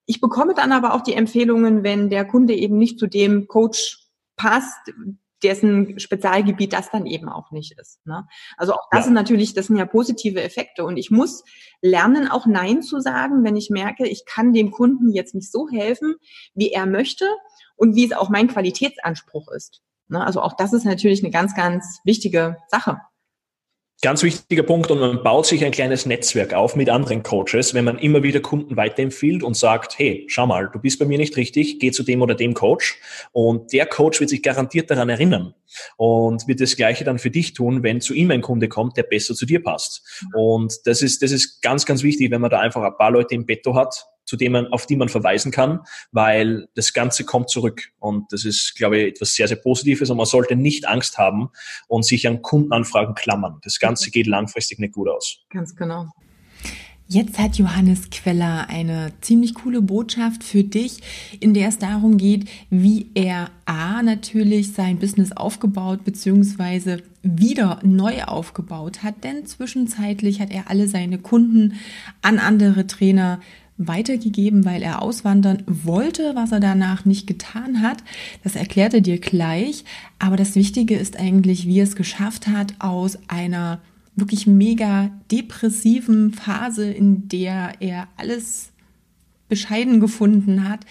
Ich 0.07 0.19
bekomme 0.19 0.55
dann 0.55 0.73
aber 0.73 0.93
auch 0.93 1.01
die 1.01 1.13
Empfehlungen, 1.13 1.83
wenn 1.83 2.09
der 2.09 2.25
Kunde 2.25 2.53
eben 2.53 2.77
nicht 2.77 2.99
zu 2.99 3.07
dem 3.07 3.47
Coach 3.47 3.99
passt, 4.35 4.91
dessen 5.43 5.99
Spezialgebiet 5.99 6.73
das 6.73 6.91
dann 6.91 7.06
eben 7.06 7.30
auch 7.30 7.52
nicht 7.52 7.80
ist. 7.80 8.06
Ne? 8.06 8.28
Also 8.58 8.73
auch 8.73 8.88
das 8.91 8.99
ja. 8.99 9.04
sind 9.06 9.13
natürlich, 9.13 9.54
das 9.54 9.67
sind 9.67 9.78
ja 9.78 9.86
positive 9.86 10.41
Effekte. 10.41 10.84
Und 10.84 10.97
ich 10.97 11.12
muss 11.12 11.43
lernen, 11.82 12.30
auch 12.30 12.45
Nein 12.45 12.82
zu 12.82 12.99
sagen, 12.99 13.43
wenn 13.43 13.56
ich 13.56 13.69
merke, 13.69 14.08
ich 14.08 14.25
kann 14.25 14.54
dem 14.54 14.71
Kunden 14.71 15.12
jetzt 15.12 15.36
nicht 15.36 15.52
so 15.52 15.67
helfen, 15.69 16.15
wie 16.54 16.71
er 16.71 16.86
möchte 16.86 17.25
und 17.75 17.95
wie 17.95 18.06
es 18.06 18.12
auch 18.12 18.30
mein 18.30 18.47
Qualitätsanspruch 18.47 19.52
ist. 19.52 19.82
Ne? 20.08 20.23
Also 20.23 20.41
auch 20.41 20.54
das 20.54 20.73
ist 20.73 20.86
natürlich 20.86 21.23
eine 21.23 21.32
ganz, 21.32 21.56
ganz 21.56 21.99
wichtige 22.04 22.58
Sache. 22.67 22.99
Ganz 24.01 24.23
wichtiger 24.23 24.63
Punkt 24.63 24.91
und 24.91 25.01
man 25.01 25.23
baut 25.23 25.45
sich 25.45 25.65
ein 25.65 25.73
kleines 25.73 26.05
Netzwerk 26.05 26.53
auf 26.53 26.77
mit 26.77 26.89
anderen 26.89 27.21
Coaches, 27.21 27.73
wenn 27.73 27.83
man 27.83 27.99
immer 27.99 28.23
wieder 28.23 28.39
Kunden 28.39 28.77
weiterempfiehlt 28.77 29.43
und 29.43 29.57
sagt, 29.57 29.99
hey, 29.99 30.25
schau 30.29 30.47
mal, 30.47 30.69
du 30.71 30.79
bist 30.79 30.99
bei 30.99 31.05
mir 31.05 31.17
nicht 31.17 31.35
richtig, 31.35 31.79
geh 31.79 31.91
zu 31.91 32.03
dem 32.03 32.21
oder 32.21 32.33
dem 32.33 32.53
Coach 32.53 32.97
und 33.33 33.73
der 33.73 33.85
Coach 33.85 34.21
wird 34.21 34.29
sich 34.29 34.41
garantiert 34.41 34.89
daran 34.89 35.09
erinnern 35.09 35.53
und 35.97 36.47
wird 36.47 36.62
das 36.62 36.77
Gleiche 36.77 37.03
dann 37.03 37.19
für 37.19 37.29
dich 37.29 37.51
tun, 37.51 37.83
wenn 37.83 37.99
zu 37.99 38.13
ihm 38.13 38.31
ein 38.31 38.41
Kunde 38.41 38.69
kommt, 38.69 38.95
der 38.95 39.03
besser 39.03 39.35
zu 39.35 39.45
dir 39.45 39.62
passt. 39.62 40.23
Und 40.33 40.77
das 40.85 41.01
ist, 41.01 41.21
das 41.21 41.31
ist 41.31 41.62
ganz, 41.62 41.85
ganz 41.85 42.01
wichtig, 42.01 42.31
wenn 42.31 42.39
man 42.39 42.51
da 42.51 42.62
einfach 42.62 42.83
ein 42.83 42.95
paar 42.95 43.12
Leute 43.12 43.35
im 43.35 43.45
Betto 43.45 43.75
hat, 43.75 44.07
zu 44.29 44.37
dem 44.37 44.51
man, 44.51 44.67
auf 44.67 44.85
die 44.85 44.95
man 44.95 45.09
verweisen 45.09 45.51
kann, 45.51 45.79
weil 46.11 46.67
das 46.75 46.93
Ganze 46.93 47.25
kommt 47.25 47.49
zurück. 47.49 47.91
Und 47.97 48.31
das 48.31 48.45
ist, 48.45 48.75
glaube 48.75 48.99
ich, 48.99 49.07
etwas 49.07 49.33
sehr, 49.33 49.47
sehr 49.47 49.57
Positives 49.57 50.11
und 50.11 50.17
man 50.17 50.27
sollte 50.27 50.55
nicht 50.55 50.87
Angst 50.87 51.17
haben 51.17 51.49
und 51.87 52.05
sich 52.05 52.27
an 52.27 52.43
Kundenanfragen 52.43 53.15
klammern. 53.15 53.57
Das 53.63 53.79
Ganze 53.79 54.11
geht 54.11 54.27
langfristig 54.27 54.77
nicht 54.77 54.93
gut 54.93 55.09
aus. 55.09 55.39
Ganz 55.49 55.75
genau. 55.75 56.09
Jetzt 57.11 57.39
hat 57.39 57.55
Johannes 57.55 58.11
Queller 58.11 58.69
eine 58.69 59.13
ziemlich 59.21 59.55
coole 59.55 59.81
Botschaft 59.81 60.43
für 60.43 60.63
dich, 60.63 60.99
in 61.39 61.55
der 61.55 61.69
es 61.69 61.79
darum 61.79 62.19
geht, 62.19 62.47
wie 62.69 63.09
er 63.15 63.49
A 63.65 64.03
natürlich 64.03 64.73
sein 64.73 64.99
Business 64.99 65.31
aufgebaut 65.31 66.03
bzw. 66.03 66.99
wieder 67.23 67.79
neu 67.81 68.21
aufgebaut 68.25 69.01
hat. 69.01 69.23
Denn 69.23 69.47
zwischenzeitlich 69.47 70.39
hat 70.39 70.51
er 70.51 70.69
alle 70.69 70.87
seine 70.87 71.17
Kunden 71.17 71.79
an 72.21 72.37
andere 72.37 72.85
Trainer 72.85 73.39
weitergegeben, 73.79 74.65
weil 74.65 74.83
er 74.83 75.01
auswandern 75.01 75.63
wollte, 75.65 76.33
was 76.35 76.51
er 76.51 76.59
danach 76.59 77.05
nicht 77.05 77.25
getan 77.25 77.81
hat. 77.81 78.03
Das 78.43 78.55
erklärt 78.55 78.93
er 78.93 79.01
dir 79.01 79.17
gleich. 79.17 79.85
Aber 80.19 80.35
das 80.35 80.55
Wichtige 80.55 80.95
ist 80.95 81.17
eigentlich, 81.17 81.65
wie 81.65 81.79
er 81.79 81.85
es 81.85 81.95
geschafft 81.95 82.47
hat, 82.47 82.75
aus 82.79 83.17
einer 83.27 83.79
wirklich 84.15 84.45
mega 84.45 85.09
depressiven 85.31 86.33
Phase, 86.33 86.91
in 86.91 87.29
der 87.29 87.73
er 87.79 88.09
alles 88.17 88.71
bescheiden 89.47 90.01
gefunden 90.01 90.67
hat, 90.67 90.81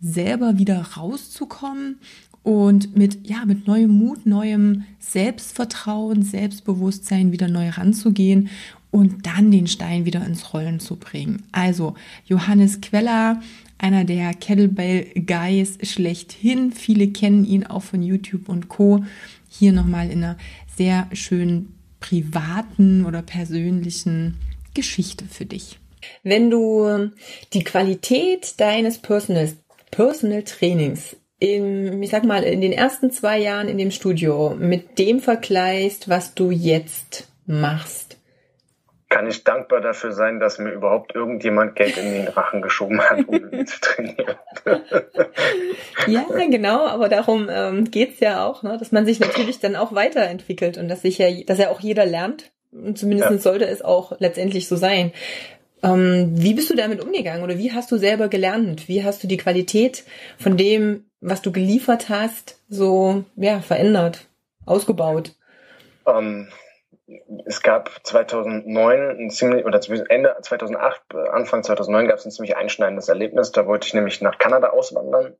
selber 0.00 0.58
wieder 0.58 0.80
rauszukommen 0.96 1.96
und 2.44 2.96
mit, 2.96 3.28
ja, 3.28 3.44
mit 3.44 3.66
neuem 3.66 3.90
Mut, 3.90 4.24
neuem 4.24 4.84
Selbstvertrauen, 5.00 6.22
Selbstbewusstsein 6.22 7.32
wieder 7.32 7.48
neu 7.48 7.68
ranzugehen 7.68 8.48
und 8.90 9.26
dann 9.26 9.50
den 9.50 9.66
Stein 9.66 10.04
wieder 10.04 10.24
ins 10.24 10.52
Rollen 10.54 10.80
zu 10.80 10.96
bringen. 10.96 11.44
Also 11.52 11.94
Johannes 12.24 12.80
Queller, 12.80 13.40
einer 13.76 14.04
der 14.04 14.34
Kettlebell 14.34 15.06
Guys 15.26 15.78
schlechthin. 15.82 16.72
Viele 16.72 17.08
kennen 17.08 17.44
ihn 17.44 17.66
auch 17.66 17.82
von 17.82 18.02
YouTube 18.02 18.48
und 18.48 18.68
Co. 18.68 19.04
Hier 19.48 19.72
nochmal 19.72 20.10
in 20.10 20.24
einer 20.24 20.38
sehr 20.76 21.08
schönen 21.12 21.74
privaten 22.00 23.04
oder 23.04 23.22
persönlichen 23.22 24.36
Geschichte 24.74 25.24
für 25.26 25.44
dich. 25.44 25.78
Wenn 26.22 26.50
du 26.50 27.10
die 27.52 27.64
Qualität 27.64 28.54
deines 28.60 28.98
Personal, 28.98 29.52
Personal 29.90 30.42
Trainings 30.44 31.16
im, 31.40 32.02
ich 32.02 32.10
sag 32.10 32.24
mal, 32.24 32.42
in 32.42 32.60
den 32.60 32.72
ersten 32.72 33.10
zwei 33.10 33.38
Jahren 33.38 33.68
in 33.68 33.78
dem 33.78 33.90
Studio 33.90 34.56
mit 34.58 34.98
dem 34.98 35.20
vergleichst, 35.20 36.08
was 36.08 36.34
du 36.34 36.50
jetzt 36.50 37.28
machst, 37.46 38.07
kann 39.08 39.26
ich 39.26 39.42
dankbar 39.42 39.80
dafür 39.80 40.12
sein, 40.12 40.38
dass 40.38 40.58
mir 40.58 40.70
überhaupt 40.70 41.14
irgendjemand 41.14 41.76
Geld 41.76 41.96
in 41.96 42.12
den 42.12 42.28
Rachen 42.28 42.60
geschoben 42.60 43.00
hat, 43.00 43.26
um 43.26 43.40
mit 43.50 43.68
zu 43.68 43.80
trainieren. 43.80 44.36
ja, 46.06 46.26
genau, 46.50 46.86
aber 46.86 47.08
darum 47.08 47.48
ähm, 47.50 47.90
geht's 47.90 48.20
ja 48.20 48.44
auch, 48.44 48.62
ne? 48.62 48.76
dass 48.78 48.92
man 48.92 49.06
sich 49.06 49.18
natürlich 49.18 49.60
dann 49.60 49.76
auch 49.76 49.94
weiterentwickelt 49.94 50.76
und 50.76 50.88
dass 50.88 51.02
sich 51.02 51.18
ja, 51.18 51.30
dass 51.46 51.58
ja 51.58 51.70
auch 51.70 51.80
jeder 51.80 52.04
lernt. 52.04 52.50
Und 52.70 52.98
zumindest 52.98 53.30
ja. 53.30 53.38
sollte 53.38 53.66
es 53.66 53.80
auch 53.80 54.12
letztendlich 54.20 54.68
so 54.68 54.76
sein. 54.76 55.12
Ähm, 55.82 56.32
wie 56.34 56.54
bist 56.54 56.68
du 56.68 56.74
damit 56.74 57.02
umgegangen 57.02 57.42
oder 57.42 57.56
wie 57.56 57.72
hast 57.72 57.90
du 57.90 57.96
selber 57.96 58.28
gelernt? 58.28 58.88
Wie 58.88 59.04
hast 59.04 59.22
du 59.22 59.26
die 59.26 59.36
Qualität 59.38 60.04
von 60.38 60.56
dem, 60.58 61.06
was 61.20 61.40
du 61.40 61.50
geliefert 61.50 62.10
hast, 62.10 62.60
so 62.68 63.24
ja, 63.36 63.60
verändert, 63.60 64.26
ausgebaut? 64.66 65.34
Ähm, 66.06 66.48
es 67.46 67.62
gab 67.62 67.90
2009 68.02 69.18
ein 69.18 69.30
ziemlich, 69.30 69.64
oder 69.64 69.80
Ende 70.10 70.36
2008, 70.42 71.14
Anfang 71.14 71.62
2009 71.62 72.08
gab 72.08 72.18
es 72.18 72.26
ein 72.26 72.30
ziemlich 72.30 72.56
einschneidendes 72.56 73.08
Erlebnis. 73.08 73.52
Da 73.52 73.66
wollte 73.66 73.86
ich 73.86 73.94
nämlich 73.94 74.20
nach 74.20 74.38
Kanada 74.38 74.70
auswandern 74.70 75.36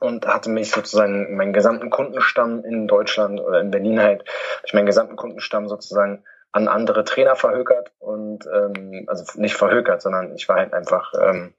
und 0.00 0.26
hatte 0.26 0.50
mich 0.50 0.70
sozusagen 0.70 1.36
meinen 1.36 1.52
gesamten 1.52 1.90
Kundenstamm 1.90 2.64
in 2.64 2.88
Deutschland 2.88 3.40
oder 3.40 3.60
in 3.60 3.70
Berlin 3.70 4.00
halt, 4.00 4.24
ich 4.64 4.72
meinen 4.72 4.86
gesamten 4.86 5.16
Kundenstamm 5.16 5.68
sozusagen 5.68 6.24
an 6.52 6.68
andere 6.68 7.04
Trainer 7.04 7.36
verhökert 7.36 7.92
und 7.98 8.46
ähm, 8.46 9.04
also 9.06 9.38
nicht 9.38 9.56
verhökert, 9.56 10.00
sondern 10.00 10.34
ich 10.34 10.48
war 10.48 10.56
halt 10.56 10.72
einfach 10.72 11.12
ähm, 11.20 11.54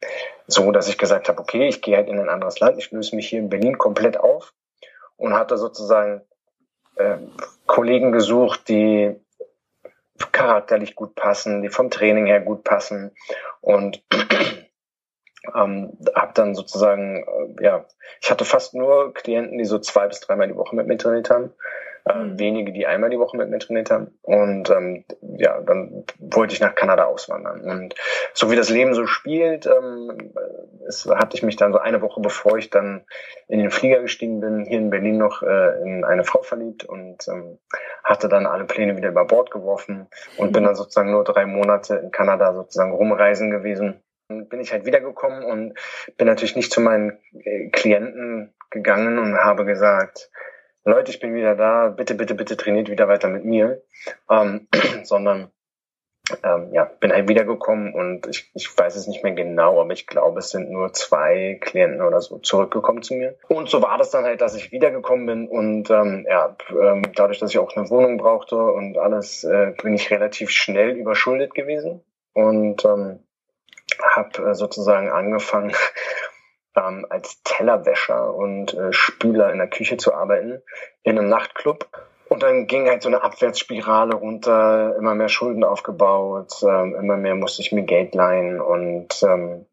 so, 0.47 0.71
dass 0.71 0.87
ich 0.89 0.97
gesagt 0.97 1.29
habe, 1.29 1.39
okay, 1.39 1.67
ich 1.67 1.81
gehe 1.81 1.95
halt 1.95 2.07
in 2.07 2.19
ein 2.19 2.29
anderes 2.29 2.59
Land, 2.59 2.79
ich 2.79 2.89
löse 2.91 3.15
mich 3.15 3.29
hier 3.29 3.39
in 3.39 3.49
Berlin 3.49 3.77
komplett 3.77 4.19
auf 4.19 4.53
und 5.15 5.35
hatte 5.35 5.57
sozusagen 5.57 6.21
äh, 6.99 7.17
Kollegen 7.65 8.11
gesucht, 8.11 8.67
die 8.69 9.15
charakterlich 10.31 10.95
gut 10.95 11.15
passen, 11.15 11.61
die 11.61 11.69
vom 11.69 11.89
Training 11.89 12.25
her 12.25 12.41
gut 12.41 12.63
passen. 12.63 13.11
Und 13.61 14.03
ähm, 15.55 15.97
habe 16.15 16.33
dann 16.33 16.55
sozusagen, 16.55 17.23
äh, 17.59 17.63
ja, 17.63 17.85
ich 18.21 18.29
hatte 18.29 18.45
fast 18.45 18.73
nur 18.73 19.13
Klienten, 19.13 19.57
die 19.57 19.65
so 19.65 19.79
zwei 19.79 20.07
bis 20.07 20.19
dreimal 20.19 20.47
die 20.47 20.55
Woche 20.55 20.75
mit 20.75 20.87
mir 20.87 20.97
trainiert 20.97 21.29
haben 21.29 21.53
äh, 22.09 22.39
wenige, 22.39 22.71
die 22.71 22.87
einmal 22.87 23.09
die 23.09 23.19
Woche 23.19 23.37
mit 23.37 23.49
mir 23.49 23.59
trainiert 23.59 23.91
haben. 23.91 24.17
Und 24.21 24.69
ähm, 24.69 25.05
ja, 25.37 25.59
dann 25.61 26.05
wollte 26.19 26.53
ich 26.53 26.59
nach 26.59 26.75
Kanada 26.75 27.05
auswandern. 27.05 27.61
Und 27.61 27.95
so 28.33 28.51
wie 28.51 28.55
das 28.55 28.69
Leben 28.69 28.93
so 28.93 29.05
spielt, 29.05 29.65
ähm, 29.65 30.33
es 30.87 31.05
hatte 31.05 31.37
ich 31.37 31.43
mich 31.43 31.55
dann 31.55 31.73
so 31.73 31.79
eine 31.79 32.01
Woche 32.01 32.21
bevor 32.21 32.57
ich 32.57 32.69
dann 32.69 33.05
in 33.47 33.59
den 33.59 33.71
Flieger 33.71 34.01
gestiegen 34.01 34.39
bin, 34.39 34.65
hier 34.65 34.79
in 34.79 34.89
Berlin 34.89 35.17
noch 35.17 35.41
äh, 35.41 35.81
in 35.81 36.03
eine 36.03 36.23
Frau 36.23 36.41
verliebt 36.41 36.85
und 36.85 37.27
ähm, 37.27 37.59
hatte 38.03 38.29
dann 38.29 38.45
alle 38.45 38.65
Pläne 38.65 38.97
wieder 38.97 39.09
über 39.09 39.25
Bord 39.25 39.51
geworfen 39.51 40.07
und 40.37 40.49
mhm. 40.49 40.53
bin 40.53 40.63
dann 40.63 40.75
sozusagen 40.75 41.11
nur 41.11 41.23
drei 41.23 41.45
Monate 41.45 41.95
in 41.95 42.11
Kanada 42.11 42.53
sozusagen 42.53 42.93
rumreisen 42.93 43.51
gewesen 43.51 44.01
bin 44.29 44.61
ich 44.61 44.71
halt 44.71 44.85
wiedergekommen 44.85 45.43
und 45.43 45.73
bin 46.17 46.27
natürlich 46.27 46.55
nicht 46.55 46.71
zu 46.71 46.81
meinen 46.81 47.17
äh, 47.43 47.69
Klienten 47.69 48.53
gegangen 48.69 49.17
und 49.17 49.35
habe 49.35 49.65
gesagt, 49.65 50.29
Leute, 50.89 51.11
ich 51.11 51.19
bin 51.19 51.33
wieder 51.33 51.55
da, 51.55 51.89
bitte, 51.89 52.15
bitte, 52.15 52.35
bitte 52.35 52.57
trainiert 52.57 52.89
wieder 52.89 53.07
weiter 53.07 53.29
mit 53.29 53.45
mir, 53.45 53.81
ähm, 54.29 54.67
sondern 55.03 55.51
ähm, 56.43 56.69
ja, 56.73 56.85
bin 56.85 57.11
halt 57.11 57.27
wiedergekommen 57.27 57.93
und 57.93 58.27
ich, 58.27 58.51
ich 58.53 58.77
weiß 58.77 58.95
es 58.95 59.07
nicht 59.07 59.23
mehr 59.23 59.33
genau, 59.33 59.81
aber 59.81 59.93
ich 59.93 60.05
glaube, 60.07 60.39
es 60.39 60.49
sind 60.49 60.69
nur 60.69 60.93
zwei 60.93 61.57
Klienten 61.61 62.01
oder 62.01 62.21
so 62.21 62.37
zurückgekommen 62.39 63.01
zu 63.01 63.15
mir. 63.15 63.35
Und 63.47 63.69
so 63.69 63.81
war 63.81 63.97
das 63.97 64.11
dann 64.11 64.25
halt, 64.25 64.41
dass 64.41 64.55
ich 64.55 64.71
wiedergekommen 64.71 65.25
bin 65.25 65.47
und 65.47 65.89
ähm, 65.89 66.25
ja, 66.27 66.55
ähm, 66.69 67.03
dadurch, 67.15 67.39
dass 67.39 67.51
ich 67.51 67.59
auch 67.59 67.75
eine 67.75 67.89
Wohnung 67.89 68.17
brauchte 68.17 68.57
und 68.57 68.97
alles, 68.97 69.43
äh, 69.43 69.73
bin 69.81 69.93
ich 69.93 70.11
relativ 70.11 70.49
schnell 70.51 70.91
überschuldet 70.91 71.53
gewesen 71.53 72.01
und 72.33 72.85
ähm, 72.85 73.19
habe 74.01 74.49
äh, 74.49 74.55
sozusagen 74.55 75.09
angefangen, 75.09 75.73
ähm, 76.87 77.05
als 77.09 77.41
Tellerwäscher 77.43 78.33
und 78.33 78.73
äh, 78.73 78.93
Spüler 78.93 79.51
in 79.51 79.57
der 79.57 79.69
Küche 79.69 79.97
zu 79.97 80.13
arbeiten, 80.13 80.61
in 81.03 81.17
einem 81.17 81.29
Nachtclub. 81.29 81.87
Und 82.29 82.43
dann 82.43 82.67
ging 82.67 82.87
halt 82.87 83.01
so 83.01 83.09
eine 83.09 83.23
Abwärtsspirale 83.23 84.15
runter, 84.15 84.95
immer 84.97 85.15
mehr 85.15 85.29
Schulden 85.29 85.63
aufgebaut, 85.63 86.53
ähm, 86.61 86.95
immer 86.95 87.17
mehr 87.17 87.35
musste 87.35 87.61
ich 87.61 87.71
mir 87.71 87.83
Geld 87.83 88.13
leihen 88.13 88.61
und 88.61 89.23
ähm, 89.23 89.65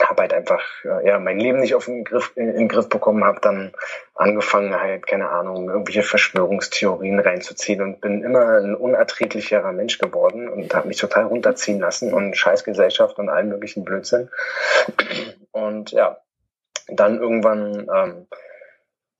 habe 0.00 0.22
halt 0.22 0.32
einfach 0.32 0.62
äh, 0.84 1.06
ja 1.06 1.18
mein 1.18 1.38
Leben 1.38 1.60
nicht 1.60 1.74
auf 1.74 1.84
den 1.84 2.04
Griff 2.04 2.32
in, 2.34 2.48
in 2.48 2.56
den 2.56 2.68
Griff 2.68 2.88
bekommen, 2.88 3.24
habe 3.24 3.40
dann 3.40 3.72
angefangen 4.14 4.74
halt 4.74 5.06
keine 5.06 5.28
Ahnung 5.28 5.68
irgendwelche 5.68 6.02
Verschwörungstheorien 6.02 7.18
reinzuziehen 7.18 7.82
und 7.82 8.00
bin 8.00 8.22
immer 8.22 8.58
ein 8.58 8.74
unerträglicherer 8.74 9.72
Mensch 9.72 9.98
geworden 9.98 10.48
und 10.48 10.74
habe 10.74 10.88
mich 10.88 10.96
total 10.96 11.24
runterziehen 11.24 11.80
lassen 11.80 12.12
und 12.14 12.36
Scheißgesellschaft 12.36 13.18
und 13.18 13.28
allen 13.28 13.48
möglichen 13.48 13.84
Blödsinn 13.84 14.30
und 15.52 15.90
ja 15.92 16.18
dann 16.88 17.18
irgendwann 17.18 17.88
ähm, 17.94 18.26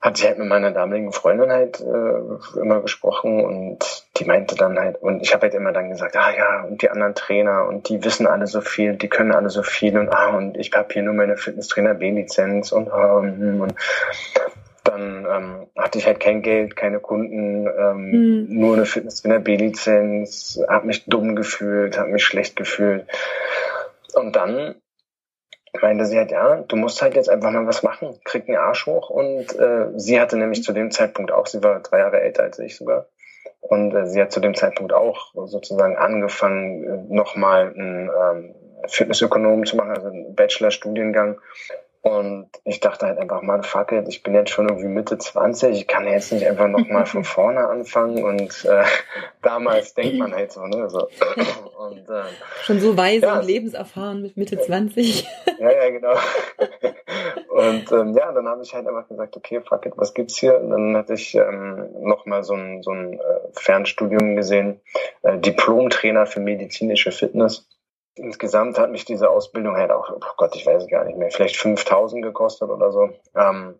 hat 0.02 0.16
sie 0.16 0.26
halt 0.26 0.38
mit 0.38 0.48
meiner 0.48 0.72
damaligen 0.72 1.12
Freundin 1.12 1.52
halt 1.52 1.80
äh, 1.80 2.58
immer 2.60 2.80
gesprochen 2.80 3.44
und 3.44 4.04
die 4.16 4.24
meinte 4.24 4.56
dann 4.56 4.76
halt, 4.76 5.00
und 5.00 5.22
ich 5.22 5.32
habe 5.32 5.42
halt 5.42 5.54
immer 5.54 5.70
dann 5.72 5.90
gesagt, 5.90 6.16
ah 6.16 6.30
ja, 6.36 6.64
und 6.64 6.82
die 6.82 6.90
anderen 6.90 7.14
Trainer 7.14 7.66
und 7.68 7.88
die 7.88 8.02
wissen 8.04 8.26
alle 8.26 8.48
so 8.48 8.60
viel, 8.60 8.96
die 8.96 9.08
können 9.08 9.32
alle 9.32 9.48
so 9.48 9.62
viel 9.62 9.96
und 9.96 10.08
ah, 10.08 10.36
und 10.36 10.56
ich 10.58 10.72
habe 10.72 10.92
hier 10.92 11.04
nur 11.04 11.14
meine 11.14 11.36
Fitnesstrainer 11.36 11.94
B-Lizenz 11.94 12.72
und, 12.72 12.88
und, 12.88 13.60
und 13.60 13.74
dann 14.82 15.26
ähm, 15.30 15.66
hatte 15.78 15.98
ich 15.98 16.06
halt 16.06 16.18
kein 16.18 16.42
Geld, 16.42 16.74
keine 16.74 16.98
Kunden, 16.98 17.68
ähm, 17.68 18.10
mhm. 18.10 18.46
nur 18.48 18.74
eine 18.74 18.86
Fitnesstrainer 18.86 19.38
B-Lizenz, 19.38 20.60
habe 20.68 20.88
mich 20.88 21.04
dumm 21.04 21.36
gefühlt, 21.36 21.96
habe 21.96 22.10
mich 22.10 22.24
schlecht 22.24 22.56
gefühlt. 22.56 23.06
Und 24.14 24.34
dann 24.34 24.74
meinte 25.80 26.04
sie 26.04 26.18
halt, 26.18 26.30
ja, 26.30 26.56
du 26.56 26.76
musst 26.76 27.00
halt 27.00 27.14
jetzt 27.14 27.28
einfach 27.28 27.50
mal 27.50 27.66
was 27.66 27.82
machen, 27.82 28.18
krieg 28.24 28.48
einen 28.48 28.58
Arsch 28.58 28.86
hoch. 28.86 29.10
Und 29.10 29.58
äh, 29.58 29.86
sie 29.96 30.20
hatte 30.20 30.36
nämlich 30.36 30.62
zu 30.62 30.72
dem 30.72 30.90
Zeitpunkt 30.90 31.32
auch, 31.32 31.46
sie 31.46 31.62
war 31.62 31.80
drei 31.80 32.00
Jahre 32.00 32.20
älter 32.20 32.42
als 32.42 32.58
ich 32.58 32.76
sogar, 32.76 33.06
Und 33.60 33.94
äh, 33.94 34.06
sie 34.06 34.20
hat 34.20 34.32
zu 34.32 34.40
dem 34.40 34.54
Zeitpunkt 34.54 34.92
auch 34.92 35.32
sozusagen 35.46 35.96
angefangen, 35.96 36.84
äh, 36.84 37.14
nochmal 37.14 37.72
einen 37.74 38.10
ähm, 38.10 38.54
Fitnessökonom 38.86 39.64
zu 39.64 39.76
machen, 39.76 39.90
also 39.90 40.08
einen 40.08 40.34
Bachelorstudiengang. 40.34 41.40
Und 42.02 42.48
ich 42.64 42.80
dachte 42.80 43.06
halt 43.06 43.18
einfach, 43.18 43.42
man, 43.42 43.62
fuck 43.62 43.92
it, 43.92 44.08
ich 44.08 44.24
bin 44.24 44.34
jetzt 44.34 44.50
schon 44.50 44.68
irgendwie 44.68 44.88
Mitte 44.88 45.18
20, 45.18 45.78
ich 45.78 45.86
kann 45.86 46.04
jetzt 46.04 46.32
nicht 46.32 46.44
einfach 46.44 46.66
nochmal 46.66 47.06
von 47.06 47.22
vorne 47.24 47.68
anfangen. 47.68 48.24
Und 48.24 48.64
äh, 48.64 48.82
damals 49.42 49.94
denkt 49.94 50.18
man 50.18 50.34
halt 50.34 50.50
so, 50.50 50.66
ne? 50.66 50.90
So. 50.90 51.08
Und, 51.78 52.08
äh, 52.08 52.22
schon 52.64 52.80
so 52.80 52.96
weise 52.96 53.26
ja, 53.26 53.40
und 53.40 53.46
lebenserfahren 53.46 54.22
mit 54.22 54.36
Mitte 54.36 54.58
20. 54.58 55.26
Ja, 55.58 55.70
ja, 55.70 55.90
genau. 55.90 56.14
Und 57.48 57.92
ähm, 57.92 58.14
ja, 58.16 58.32
dann 58.32 58.48
habe 58.48 58.62
ich 58.62 58.72
halt 58.72 58.86
einfach 58.86 59.08
gesagt, 59.08 59.36
okay, 59.36 59.60
fuck 59.60 59.84
it, 59.84 59.92
was 59.96 60.14
gibt's 60.14 60.38
hier? 60.38 60.58
Und 60.58 60.70
dann 60.70 60.96
hatte 60.96 61.14
ich 61.14 61.34
ähm, 61.34 61.88
nochmal 62.00 62.44
so 62.44 62.54
ein, 62.54 62.82
so 62.82 62.92
ein 62.92 63.14
äh, 63.14 63.18
Fernstudium 63.52 64.36
gesehen, 64.36 64.80
äh, 65.22 65.38
Diplom-Trainer 65.38 66.26
für 66.26 66.40
medizinische 66.40 67.12
Fitness. 67.12 67.68
Insgesamt 68.14 68.78
hat 68.78 68.90
mich 68.90 69.04
diese 69.04 69.30
Ausbildung 69.30 69.76
halt 69.76 69.90
auch, 69.90 70.10
oh 70.10 70.34
Gott, 70.36 70.54
ich 70.54 70.66
weiß 70.66 70.86
gar 70.88 71.04
nicht 71.04 71.16
mehr, 71.16 71.30
vielleicht 71.30 71.56
5000 71.56 72.22
gekostet 72.22 72.68
oder 72.68 72.92
so, 72.92 73.10
ähm, 73.34 73.78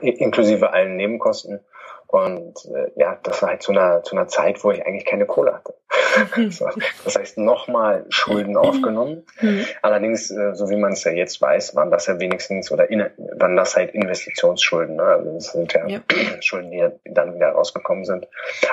inklusive 0.00 0.72
allen 0.72 0.96
Nebenkosten. 0.96 1.60
Und 2.10 2.64
äh, 2.74 2.90
ja, 2.96 3.16
das 3.22 3.40
war 3.40 3.50
halt 3.50 3.62
zu 3.62 3.70
einer, 3.70 4.02
zu 4.02 4.16
einer 4.16 4.26
Zeit, 4.26 4.64
wo 4.64 4.72
ich 4.72 4.84
eigentlich 4.84 5.04
keine 5.04 5.26
Kohle 5.26 5.54
hatte. 5.54 5.74
so, 6.50 6.68
das 7.04 7.16
heißt, 7.16 7.38
nochmal 7.38 8.04
Schulden 8.08 8.56
aufgenommen. 8.56 9.24
Mhm. 9.40 9.64
Allerdings, 9.80 10.28
äh, 10.32 10.56
so 10.56 10.68
wie 10.70 10.76
man 10.76 10.92
es 10.92 11.04
ja 11.04 11.12
jetzt 11.12 11.40
weiß, 11.40 11.76
waren 11.76 11.92
das 11.92 12.06
ja 12.06 12.18
wenigstens, 12.18 12.72
oder 12.72 12.90
in, 12.90 13.08
waren 13.36 13.54
das 13.54 13.76
halt 13.76 13.94
Investitionsschulden. 13.94 14.96
Ne? 14.96 15.04
Also 15.04 15.34
das 15.34 15.52
sind 15.52 15.72
ja, 15.72 15.86
ja. 15.86 16.00
Schulden, 16.40 16.72
die 16.72 16.84
dann 17.04 17.36
wieder 17.36 17.50
rausgekommen 17.50 18.04
sind. 18.04 18.26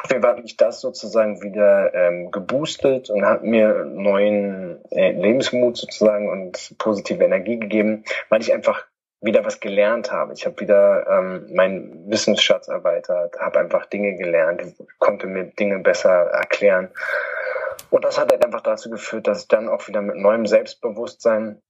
Auf 0.03 0.09
jeden 0.09 0.23
Fall 0.23 0.31
hat 0.31 0.41
mich 0.41 0.57
das 0.57 0.81
sozusagen 0.81 1.43
wieder 1.43 1.93
ähm, 1.93 2.31
geboostet 2.31 3.11
und 3.11 3.23
hat 3.23 3.43
mir 3.43 3.85
neuen 3.85 4.79
äh, 4.89 5.11
Lebensmut 5.11 5.77
sozusagen 5.77 6.27
und 6.27 6.73
positive 6.79 7.23
Energie 7.23 7.59
gegeben, 7.59 8.03
weil 8.29 8.41
ich 8.41 8.51
einfach 8.51 8.87
wieder 9.21 9.43
was 9.45 9.59
gelernt 9.59 10.11
habe. 10.11 10.33
Ich 10.33 10.45
habe 10.45 10.59
wieder 10.59 11.07
ähm, 11.07 11.47
meinen 11.53 12.09
Wissensschatz 12.09 12.67
erweitert, 12.67 13.39
habe 13.39 13.59
einfach 13.59 13.85
Dinge 13.87 14.15
gelernt, 14.15 14.61
konnte 14.99 15.27
mir 15.27 15.45
Dinge 15.45 15.79
besser 15.79 16.09
erklären. 16.09 16.89
Und 17.89 18.05
das 18.05 18.19
hat 18.19 18.31
halt 18.31 18.43
einfach 18.43 18.61
dazu 18.61 18.89
geführt, 18.89 19.27
dass 19.27 19.43
ich 19.43 19.47
dann 19.47 19.69
auch 19.69 19.87
wieder 19.87 20.01
mit 20.01 20.17
neuem 20.17 20.45
Selbstbewusstsein 20.45 21.61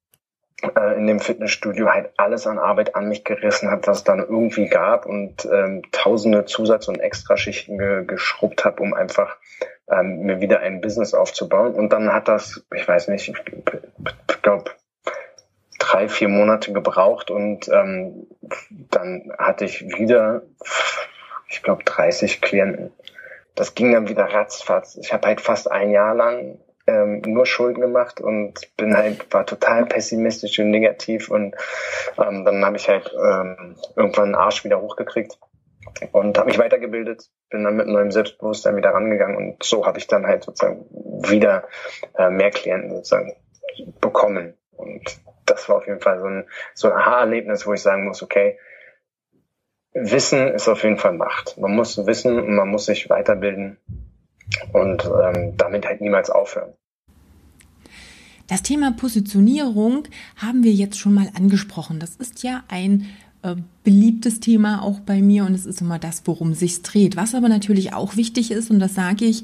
äh, 0.61 0.97
in 0.97 1.07
dem 1.07 1.19
Fitnessstudio 1.19 1.89
halt 1.89 2.09
alles 2.17 2.47
an 2.47 2.57
Arbeit 2.57 2.95
an 2.95 3.07
mich 3.07 3.23
gerissen 3.23 3.69
hat, 3.69 3.87
was 3.87 3.99
es 3.99 4.03
dann 4.03 4.19
irgendwie 4.19 4.67
gab 4.67 5.05
und 5.05 5.45
ähm, 5.45 5.83
tausende 5.91 6.45
Zusatz- 6.45 6.87
und 6.87 6.99
Extraschichten 6.99 7.77
ge 7.77 8.05
geschrubbt 8.05 8.65
habe, 8.65 8.81
um 8.81 8.93
einfach 8.93 9.37
ähm, 9.89 10.21
mir 10.21 10.41
wieder 10.41 10.59
ein 10.59 10.81
Business 10.81 11.13
aufzubauen. 11.13 11.75
Und 11.75 11.93
dann 11.93 12.11
hat 12.11 12.27
das, 12.27 12.65
ich 12.75 12.87
weiß 12.87 13.07
nicht, 13.09 13.29
ich 13.29 14.41
glaube, 14.41 14.71
drei, 15.87 16.09
vier 16.09 16.27
Monate 16.27 16.73
gebraucht 16.73 17.31
und 17.31 17.69
ähm, 17.69 18.27
dann 18.91 19.31
hatte 19.37 19.65
ich 19.65 19.81
wieder, 19.81 20.43
ich 21.47 21.63
glaube, 21.63 21.83
30 21.83 22.41
Klienten. 22.41 22.91
Das 23.55 23.73
ging 23.73 23.91
dann 23.93 24.09
wieder 24.09 24.25
ratzfatz. 24.25 24.97
Ich 25.01 25.13
habe 25.13 25.27
halt 25.27 25.41
fast 25.41 25.71
ein 25.71 25.91
Jahr 25.91 26.13
lang 26.13 26.59
ähm, 26.87 27.21
nur 27.25 27.45
Schulden 27.45 27.81
gemacht 27.81 28.21
und 28.21 28.75
bin 28.77 28.95
halt 28.95 29.33
war 29.33 29.45
total 29.45 29.85
pessimistisch 29.85 30.59
und 30.59 30.71
negativ 30.71 31.29
und 31.29 31.55
ähm, 32.17 32.45
dann 32.45 32.65
habe 32.65 32.77
ich 32.77 32.87
halt 32.87 33.11
ähm, 33.13 33.75
irgendwann 33.95 34.25
einen 34.25 34.35
Arsch 34.35 34.63
wieder 34.63 34.81
hochgekriegt 34.81 35.37
und 36.11 36.37
habe 36.37 36.47
mich 36.47 36.59
weitergebildet, 36.59 37.29
bin 37.49 37.63
dann 37.63 37.75
mit 37.75 37.87
neuem 37.87 38.11
Selbstbewusstsein 38.11 38.75
wieder 38.75 38.91
rangegangen 38.91 39.35
und 39.35 39.63
so 39.63 39.85
habe 39.85 39.97
ich 39.97 40.07
dann 40.07 40.27
halt 40.27 40.43
sozusagen 40.43 40.85
wieder 41.29 41.67
äh, 42.17 42.29
mehr 42.29 42.51
Klienten 42.51 42.91
sozusagen 42.91 43.33
bekommen 43.99 44.53
und 44.71 45.19
das 45.49 45.67
war 45.69 45.77
auf 45.77 45.87
jeden 45.87 46.01
Fall 46.01 46.19
so 46.19 46.25
ein, 46.25 46.45
so 46.73 46.89
ein 46.89 46.93
Aha-Erlebnis, 46.93 47.65
wo 47.65 47.73
ich 47.73 47.81
sagen 47.81 48.05
muss, 48.05 48.21
okay, 48.21 48.57
Wissen 49.93 50.47
ist 50.49 50.67
auf 50.67 50.83
jeden 50.83 50.97
Fall 50.97 51.13
Macht. 51.13 51.57
Man 51.57 51.75
muss 51.75 52.05
wissen 52.05 52.39
und 52.39 52.55
man 52.55 52.69
muss 52.69 52.85
sich 52.85 53.09
weiterbilden 53.09 53.77
und 54.73 55.05
ähm, 55.05 55.57
damit 55.57 55.87
halt 55.87 56.01
niemals 56.01 56.29
aufhören. 56.29 56.73
Das 58.47 58.61
Thema 58.61 58.93
Positionierung 58.93 60.07
haben 60.37 60.63
wir 60.63 60.71
jetzt 60.71 60.99
schon 60.99 61.13
mal 61.13 61.29
angesprochen. 61.35 61.99
Das 61.99 62.15
ist 62.15 62.43
ja 62.43 62.63
ein 62.69 63.09
äh, 63.41 63.55
beliebtes 63.83 64.39
Thema 64.39 64.81
auch 64.83 64.99
bei 65.01 65.21
mir 65.21 65.45
und 65.45 65.53
es 65.53 65.65
ist 65.65 65.81
immer 65.81 65.99
das, 65.99 66.21
worum 66.25 66.53
sich 66.53 66.81
dreht. 66.81 67.17
Was 67.17 67.35
aber 67.35 67.49
natürlich 67.49 67.93
auch 67.93 68.15
wichtig 68.15 68.51
ist, 68.51 68.71
und 68.71 68.79
das 68.79 68.95
sage 68.95 69.25
ich 69.25 69.43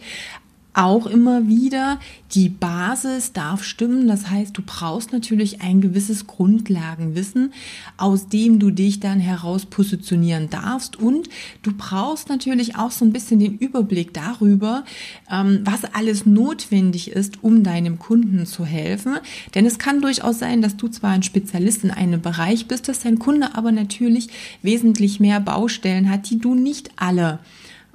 auch 0.73 1.05
immer 1.05 1.47
wieder, 1.47 1.99
die 2.33 2.49
Basis 2.49 3.31
darf 3.31 3.63
stimmen. 3.63 4.07
Das 4.07 4.29
heißt, 4.29 4.57
du 4.57 4.63
brauchst 4.65 5.13
natürlich 5.13 5.61
ein 5.61 5.81
gewisses 5.81 6.25
Grundlagenwissen, 6.25 7.53
aus 7.97 8.27
dem 8.27 8.59
du 8.59 8.71
dich 8.71 8.99
dann 8.99 9.19
heraus 9.19 9.65
positionieren 9.65 10.49
darfst. 10.49 10.95
Und 10.95 11.29
du 11.61 11.71
brauchst 11.77 12.29
natürlich 12.29 12.75
auch 12.75 12.91
so 12.91 13.05
ein 13.05 13.13
bisschen 13.13 13.39
den 13.39 13.57
Überblick 13.57 14.13
darüber, 14.13 14.83
ähm, 15.31 15.61
was 15.63 15.85
alles 15.93 16.25
notwendig 16.25 17.11
ist, 17.11 17.43
um 17.43 17.63
deinem 17.63 17.99
Kunden 17.99 18.45
zu 18.45 18.65
helfen. 18.65 19.17
Denn 19.53 19.65
es 19.65 19.77
kann 19.77 20.01
durchaus 20.01 20.39
sein, 20.39 20.61
dass 20.61 20.75
du 20.75 20.87
zwar 20.87 21.11
ein 21.11 21.23
Spezialist 21.23 21.83
in 21.83 21.91
einem 21.91 22.21
Bereich 22.21 22.67
bist, 22.67 22.87
dass 22.87 23.01
dein 23.01 23.19
Kunde 23.19 23.55
aber 23.55 23.71
natürlich 23.71 24.29
wesentlich 24.63 25.19
mehr 25.19 25.39
Baustellen 25.39 26.09
hat, 26.09 26.29
die 26.29 26.39
du 26.39 26.55
nicht 26.55 26.89
alle 26.95 27.39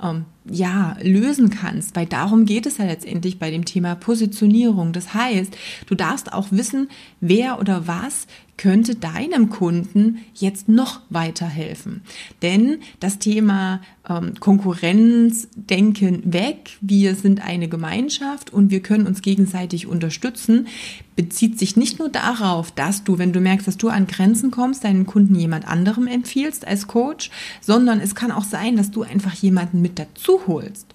ähm, 0.03 0.25
ja, 0.51 0.97
lösen 1.03 1.51
kannst, 1.51 1.97
weil 1.97 2.07
darum 2.07 2.45
geht 2.45 2.67
es 2.67 2.79
ja 2.79 2.85
letztendlich 2.85 3.39
bei 3.39 3.51
dem 3.51 3.65
Thema 3.65 3.95
Positionierung. 3.95 4.93
Das 4.93 5.15
heißt, 5.15 5.57
du 5.87 5.95
darfst 5.95 6.33
auch 6.33 6.49
wissen, 6.51 6.89
wer 7.21 7.59
oder 7.61 7.87
was 7.87 8.27
könnte 8.59 8.97
deinem 8.97 9.49
Kunden 9.49 10.19
jetzt 10.35 10.69
noch 10.69 11.01
weiterhelfen. 11.09 12.03
Denn 12.43 12.79
das 13.01 13.19
Thema 13.19 13.81
ähm, 14.09 14.35
Konkurrenz 14.39 15.49
denken 15.55 16.23
weg, 16.33 16.77
wir 16.83 17.15
sind 17.15 17.43
eine 17.43 17.69
Gemeinschaft 17.69 18.53
und 18.53 18.71
wir 18.71 18.81
können 18.81 19.07
uns 19.07 19.23
gegenseitig 19.23 19.87
unterstützen, 19.87 20.67
bezieht 21.17 21.59
sich 21.59 21.77
nicht 21.77 21.99
nur 21.99 22.09
darauf, 22.09 22.71
dass 22.71 23.05
du, 23.05 23.19
wenn 23.19 23.33
du 23.33 23.41
merkst, 23.41 23.67
dass 23.67 23.77
du 23.77 23.89
an 23.89 24.07
Grenzen 24.07 24.51
kommst, 24.51 24.85
deinen 24.85 25.07
Kunden 25.07 25.35
jemand 25.35 25.67
anderem 25.67 26.07
empfiehlst 26.07 26.67
als 26.67 26.87
Coach, 26.87 27.31
sondern 27.61 28.01
es 28.01 28.15
kann 28.15 28.31
auch 28.31 28.45
sein, 28.45 28.77
dass 28.77 28.91
du 28.91 29.03
einfach 29.03 29.35
jemanden 29.35 29.81
mit 29.81 29.99
dazu 29.99 30.41
holst. 30.47 30.87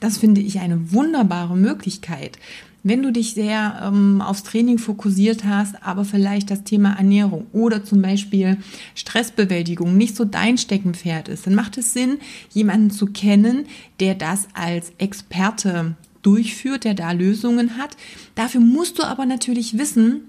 Das 0.00 0.18
finde 0.18 0.40
ich 0.40 0.60
eine 0.60 0.92
wunderbare 0.92 1.56
Möglichkeit. 1.56 2.38
Wenn 2.84 3.02
du 3.02 3.12
dich 3.12 3.34
sehr 3.34 3.80
ähm, 3.84 4.20
aufs 4.20 4.42
Training 4.42 4.78
fokussiert 4.78 5.44
hast, 5.44 5.82
aber 5.84 6.04
vielleicht 6.04 6.50
das 6.50 6.64
Thema 6.64 6.94
Ernährung 6.94 7.46
oder 7.52 7.84
zum 7.84 8.02
Beispiel 8.02 8.58
Stressbewältigung 8.94 9.96
nicht 9.96 10.16
so 10.16 10.24
dein 10.24 10.58
Steckenpferd 10.58 11.28
ist, 11.28 11.46
dann 11.46 11.54
macht 11.54 11.78
es 11.78 11.92
Sinn, 11.92 12.18
jemanden 12.50 12.90
zu 12.90 13.06
kennen, 13.06 13.66
der 14.00 14.14
das 14.14 14.48
als 14.54 14.92
Experte 14.98 15.94
durchführt, 16.22 16.84
der 16.84 16.94
da 16.94 17.12
Lösungen 17.12 17.78
hat. 17.78 17.96
Dafür 18.34 18.60
musst 18.60 18.98
du 18.98 19.04
aber 19.04 19.26
natürlich 19.26 19.78
wissen, 19.78 20.22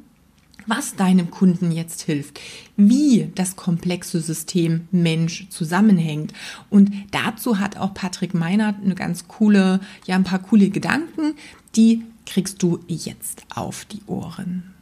was 0.65 0.95
deinem 0.95 1.29
Kunden 1.29 1.71
jetzt 1.71 2.03
hilft, 2.03 2.39
wie 2.77 3.29
das 3.35 3.55
komplexe 3.55 4.21
System 4.21 4.87
Mensch 4.91 5.47
zusammenhängt. 5.49 6.33
Und 6.69 6.91
dazu 7.11 7.59
hat 7.59 7.77
auch 7.77 7.93
Patrick 7.93 8.33
Meinert 8.33 8.77
eine 8.83 8.95
ganz 8.95 9.27
coole, 9.27 9.79
ja, 10.05 10.15
ein 10.15 10.23
paar 10.23 10.39
coole 10.39 10.69
Gedanken, 10.69 11.33
die 11.75 12.03
kriegst 12.25 12.61
du 12.63 12.79
jetzt 12.87 13.43
auf 13.53 13.85
die 13.85 14.01
Ohren? 14.07 14.73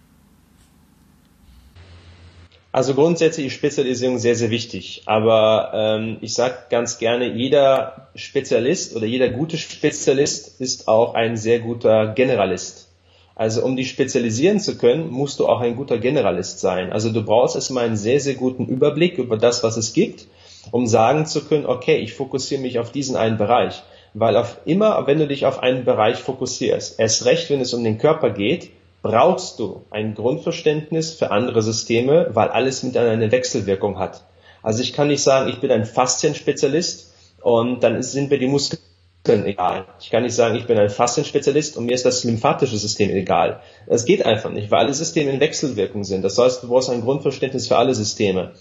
Also 2.74 2.94
grundsätzlich 2.94 3.48
ist 3.48 3.54
Spezialisierung 3.54 4.18
sehr, 4.18 4.36
sehr 4.36 4.50
wichtig. 4.50 5.04
Aber 5.06 5.72
ähm, 5.74 6.18
ich 6.22 6.34
sage 6.34 6.56
ganz 6.70 7.00
gerne, 7.00 7.34
jeder 7.34 8.10
Spezialist 8.16 8.96
oder 8.96 9.06
jeder 9.06 9.30
gute 9.30 9.58
Spezialist 9.58 10.62
ist 10.62 10.88
auch 10.88 11.14
ein 11.14 11.36
sehr 11.36 11.60
guter 11.60 12.08
Generalist. 12.14 12.88
Also 13.36 13.64
um 13.64 13.76
dich 13.76 13.90
spezialisieren 13.90 14.60
zu 14.60 14.78
können, 14.78 15.10
musst 15.10 15.40
du 15.40 15.48
auch 15.48 15.62
ein 15.62 15.76
guter 15.76 15.98
Generalist 15.98 16.60
sein. 16.60 16.94
Also 16.94 17.12
du 17.12 17.24
brauchst 17.24 17.56
erstmal 17.56 17.86
einen 17.86 17.98
sehr, 17.98 18.20
sehr 18.20 18.36
guten 18.36 18.68
Überblick 18.68 19.18
über 19.18 19.38
das, 19.38 19.64
was 19.64 19.78
es 19.78 19.94
gibt, 19.94 20.28
um 20.72 20.88
sagen 20.88 21.26
zu 21.26 21.44
können, 21.44 21.66
okay, 21.66 21.98
ich 21.98 22.14
fokussiere 22.14 22.62
mich 22.62 22.80
auf 22.80 22.92
diesen 22.92 23.16
einen 23.16 23.38
Bereich. 23.38 23.84
Weil 24.14 24.36
auf 24.36 24.58
immer, 24.66 25.08
wenn 25.08 25.20
du 25.20 25.28
dich 25.28 25.46
auf 25.46 25.60
einen 25.60 25.86
Bereich 25.86 26.18
fokussierst, 26.18 27.00
erst 27.00 27.26
recht, 27.26 27.50
wenn 27.50 27.62
es 27.62 27.74
um 27.74 27.84
den 27.84 27.98
Körper 27.98 28.30
geht, 28.30 28.72
brauchst 29.02 29.60
du 29.60 29.84
ein 29.90 30.16
Grundverständnis 30.16 31.14
für 31.14 31.32
andere 31.32 31.62
Systeme, 31.62 32.28
weil 32.34 32.50
alles 32.50 32.84
miteinander 32.84 33.14
eine 33.14 33.32
Wechselwirkung 33.32 33.98
hat. 33.98 34.24
Also 34.62 34.82
ich 34.82 34.94
kann 34.94 35.08
nicht 35.08 35.24
sagen, 35.24 35.50
ich 35.50 35.60
bin 35.60 35.72
ein 35.72 35.86
Faszienspezialist 35.86 37.14
und 37.42 37.82
dann 37.82 38.04
sind 38.04 38.30
mir 38.30 38.38
die 38.38 38.48
Muskeln 38.48 38.80
egal. 39.26 39.86
Ich 40.00 40.12
kann 40.12 40.24
nicht 40.24 40.36
sagen, 40.36 40.56
ich 40.56 40.66
bin 40.66 40.78
ein 40.78 40.90
Faszienspezialist 40.90 41.78
und 41.78 41.86
mir 41.86 41.94
ist 41.94 42.06
das 42.06 42.24
lymphatische 42.24 42.78
System 42.78 43.10
egal. 43.10 43.62
Das 43.88 44.06
geht 44.06 44.26
einfach 44.26 44.52
nicht, 44.52 44.70
weil 44.70 44.86
alle 44.86 44.94
Systeme 44.94 45.32
in 45.32 45.40
Wechselwirkung 45.40 46.04
sind. 46.04 46.22
Das 46.22 46.38
heißt, 46.38 46.62
du 46.62 46.68
brauchst 46.68 46.90
ein 46.90 47.02
Grundverständnis 47.02 47.68
für 47.68 47.78
alle 47.78 47.96
Systeme. 47.96 48.52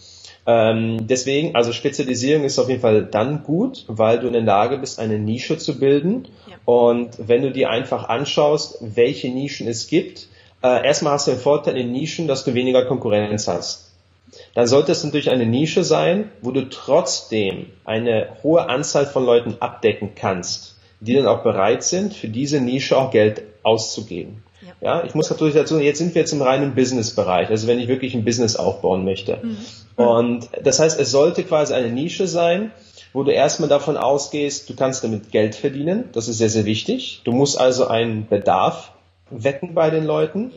Ähm, 0.47 1.07
deswegen, 1.07 1.55
also 1.55 1.73
Spezialisierung 1.73 2.45
ist 2.45 2.59
auf 2.59 2.69
jeden 2.69 2.81
Fall 2.81 3.05
dann 3.05 3.43
gut, 3.43 3.85
weil 3.89 4.19
du 4.19 4.27
in 4.27 4.33
der 4.33 4.43
Lage 4.43 4.79
bist, 4.79 4.99
eine 4.99 5.19
Nische 5.19 5.59
zu 5.59 5.79
bilden. 5.79 6.29
Ja. 6.49 6.57
Und 6.65 7.11
wenn 7.19 7.43
du 7.43 7.51
dir 7.51 7.71
einfach 7.71 8.09
anschaust, 8.09 8.79
welche 8.81 9.29
Nischen 9.29 9.69
es 9.69 9.87
gibt, 9.87 10.29
äh, 10.63 10.87
erstmal 10.87 11.15
hast 11.15 11.27
du 11.27 11.33
den 11.33 11.41
Vorteil 11.41 11.77
in 11.77 11.93
Nischen, 11.93 12.27
dass 12.27 12.45
du 12.45 12.55
weniger 12.55 12.85
Konkurrenz 12.85 13.49
hast. 13.49 13.91
Dann 14.55 14.67
sollte 14.67 14.93
es 14.93 15.03
natürlich 15.03 15.31
eine 15.31 15.47
Nische 15.47 15.85
sein, 15.85 16.31
wo 16.41 16.51
du 16.51 16.69
trotzdem 16.69 17.67
eine 17.85 18.29
hohe 18.43 18.69
Anzahl 18.69 19.07
von 19.07 19.25
Leuten 19.25 19.57
abdecken 19.61 20.11
kannst, 20.15 20.77
die 21.01 21.15
dann 21.15 21.27
auch 21.27 21.43
bereit 21.43 21.83
sind, 21.83 22.15
für 22.15 22.29
diese 22.29 22.61
Nische 22.61 22.97
auch 22.97 23.11
Geld 23.11 23.43
auszugeben. 23.63 24.43
Ja, 24.81 25.05
ich 25.05 25.15
muss 25.15 25.29
natürlich 25.29 25.55
dazu, 25.55 25.79
jetzt 25.79 25.99
sind 25.99 26.15
wir 26.15 26.23
jetzt 26.23 26.33
im 26.33 26.41
reinen 26.41 26.75
Business-Bereich, 26.75 27.51
also 27.51 27.67
wenn 27.67 27.79
ich 27.79 27.89
wirklich 27.89 28.15
ein 28.15 28.25
Business 28.25 28.57
aufbauen 28.57 29.05
möchte. 29.05 29.39
Mhm. 29.43 29.59
Und 29.97 30.49
das 30.63 30.81
heißt, 30.81 30.99
es 30.99 31.11
sollte 31.11 31.45
quasi 31.45 31.75
eine 31.75 31.91
Nische 31.91 32.27
sein, 32.27 32.73
wo 33.13 33.23
du 33.23 33.33
erstmal 33.33 33.69
davon 33.69 33.97
ausgehst, 33.97 34.69
du 34.71 34.77
kannst 34.77 35.03
damit 35.03 35.31
Geld 35.31 35.55
verdienen. 35.55 36.11
Das 36.13 36.29
ist 36.29 36.39
sehr, 36.39 36.49
sehr 36.49 36.65
wichtig. 36.65 37.23
Du 37.25 37.33
musst 37.33 37.59
also 37.59 37.89
einen 37.89 38.29
Bedarf 38.29 38.93
wecken 39.31 39.75
bei 39.75 39.91
den 39.91 40.05
Leuten. 40.05 40.53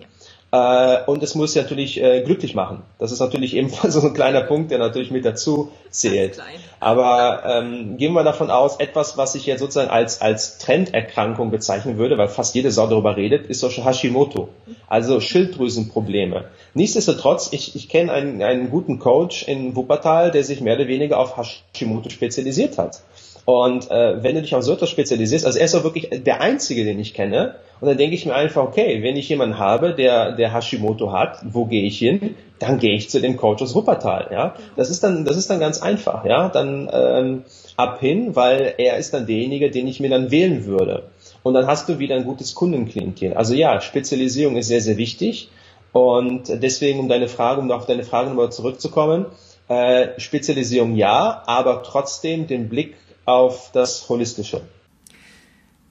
Äh, 0.54 1.04
und 1.08 1.24
es 1.24 1.34
muss 1.34 1.56
natürlich 1.56 2.00
äh, 2.00 2.22
glücklich 2.22 2.54
machen. 2.54 2.84
Das 3.00 3.12
ist 3.12 3.20
natürlich 3.20 3.56
ebenfalls 3.56 3.94
so 3.96 4.08
ein 4.08 4.14
kleiner 4.14 4.42
Punkt, 4.42 4.70
der 4.70 4.78
natürlich 4.78 5.10
mit 5.10 5.26
dazu 5.26 5.72
zählt. 5.90 6.40
Aber 6.80 7.42
ähm, 7.44 7.98
gehen 7.98 8.14
wir 8.14 8.24
davon 8.24 8.52
aus, 8.52 8.80
etwas, 8.80 9.18
was 9.18 9.34
ich 9.34 9.48
jetzt 9.48 9.62
sozusagen 9.62 9.90
als, 9.90 10.22
als 10.22 10.60
Trenderkrankung 10.60 11.50
bezeichnen 11.50 11.98
würde, 11.98 12.20
weil 12.20 12.28
fast 12.28 12.54
jede 12.54 12.70
Sau 12.70 12.86
darüber 12.86 13.18
redet, 13.18 13.48
ist 13.48 13.64
doch 13.64 13.72
Hashimoto. 13.72 14.50
Also 14.88 15.20
Schilddrüsenprobleme. 15.20 16.46
Nichtsdestotrotz, 16.76 17.50
ich, 17.52 17.76
ich 17.76 17.90
kenne 17.90 18.12
einen, 18.12 18.44
einen 18.44 18.70
guten 18.70 19.00
Coach 19.00 19.48
in 19.48 19.76
Wuppertal, 19.76 20.30
der 20.30 20.44
sich 20.44 20.62
mehr 20.62 20.76
oder 20.76 20.88
weniger 20.88 21.18
auf 21.18 21.36
Hashimoto 21.36 22.12
spezialisiert 22.12 22.78
hat. 22.78 23.02
Und 23.46 23.92
äh, 23.92 24.24
wenn 24.24 24.36
du 24.36 24.42
dich 24.42 24.56
auf 24.56 24.64
so 24.64 24.74
etwas 24.74 24.90
spezialisierst, 24.90 25.46
also 25.46 25.60
er 25.60 25.66
ist 25.66 25.76
auch 25.76 25.84
wirklich 25.84 26.10
der 26.12 26.42
Einzige, 26.42 26.86
den 26.86 27.00
ich 27.00 27.14
kenne. 27.14 27.56
Und 27.82 27.90
dann 27.90 27.98
denke 27.98 28.16
ich 28.16 28.26
mir 28.26 28.36
einfach, 28.36 28.64
okay, 28.64 29.04
wenn 29.04 29.18
ich 29.18 29.28
jemanden 29.28 29.60
habe, 29.60 29.94
der, 29.94 30.32
der 30.32 30.54
Hashimoto 30.54 31.12
hat, 31.12 31.40
wo 31.44 31.66
gehe 31.66 31.84
ich 31.84 32.00
hin? 32.00 32.36
Dann 32.60 32.80
gehe 32.80 32.96
ich 32.96 33.10
zu 33.10 33.20
dem 33.20 33.36
Coach 33.36 33.62
aus 33.62 33.76
Wuppertal. 33.76 34.30
Ja, 34.32 34.56
das 34.78 34.90
ist 34.90 35.04
dann, 35.04 35.26
das 35.26 35.36
ist 35.36 35.50
dann 35.50 35.60
ganz 35.60 35.82
einfach. 35.82 36.24
Ja, 36.24 36.48
dann 36.48 36.90
ähm, 36.94 37.44
ab 37.76 38.00
hin, 38.00 38.38
weil 38.38 38.76
er 38.78 38.98
ist 38.98 39.14
dann 39.14 39.26
derjenige, 39.26 39.70
den 39.70 39.88
ich 39.88 40.00
mir 40.00 40.10
dann 40.10 40.32
wählen 40.32 40.66
würde. 40.66 41.04
Und 41.42 41.56
dann 41.56 41.68
hast 41.68 41.90
du 41.90 42.00
wieder 42.00 42.16
ein 42.16 42.24
gutes 42.24 42.56
Kundenklientel. 42.56 43.34
Also 43.34 43.54
ja, 43.54 43.82
Spezialisierung 43.82 44.56
ist 44.56 44.68
sehr, 44.68 44.80
sehr 44.80 44.96
wichtig. 44.96 45.50
Und 45.92 46.44
deswegen, 46.48 47.00
um 47.00 47.10
deine 47.10 47.28
Frage, 47.28 47.60
um 47.60 47.70
auf 47.72 47.86
deine 47.86 48.04
Frage 48.04 48.30
nochmal 48.30 48.52
zurückzukommen, 48.52 49.26
äh, 49.68 50.20
Spezialisierung 50.20 50.96
ja, 50.96 51.44
aber 51.46 51.84
trotzdem 51.84 52.48
den 52.48 52.70
Blick 52.70 52.96
auf 53.26 53.72
das 53.72 54.08
Holistische. 54.10 54.62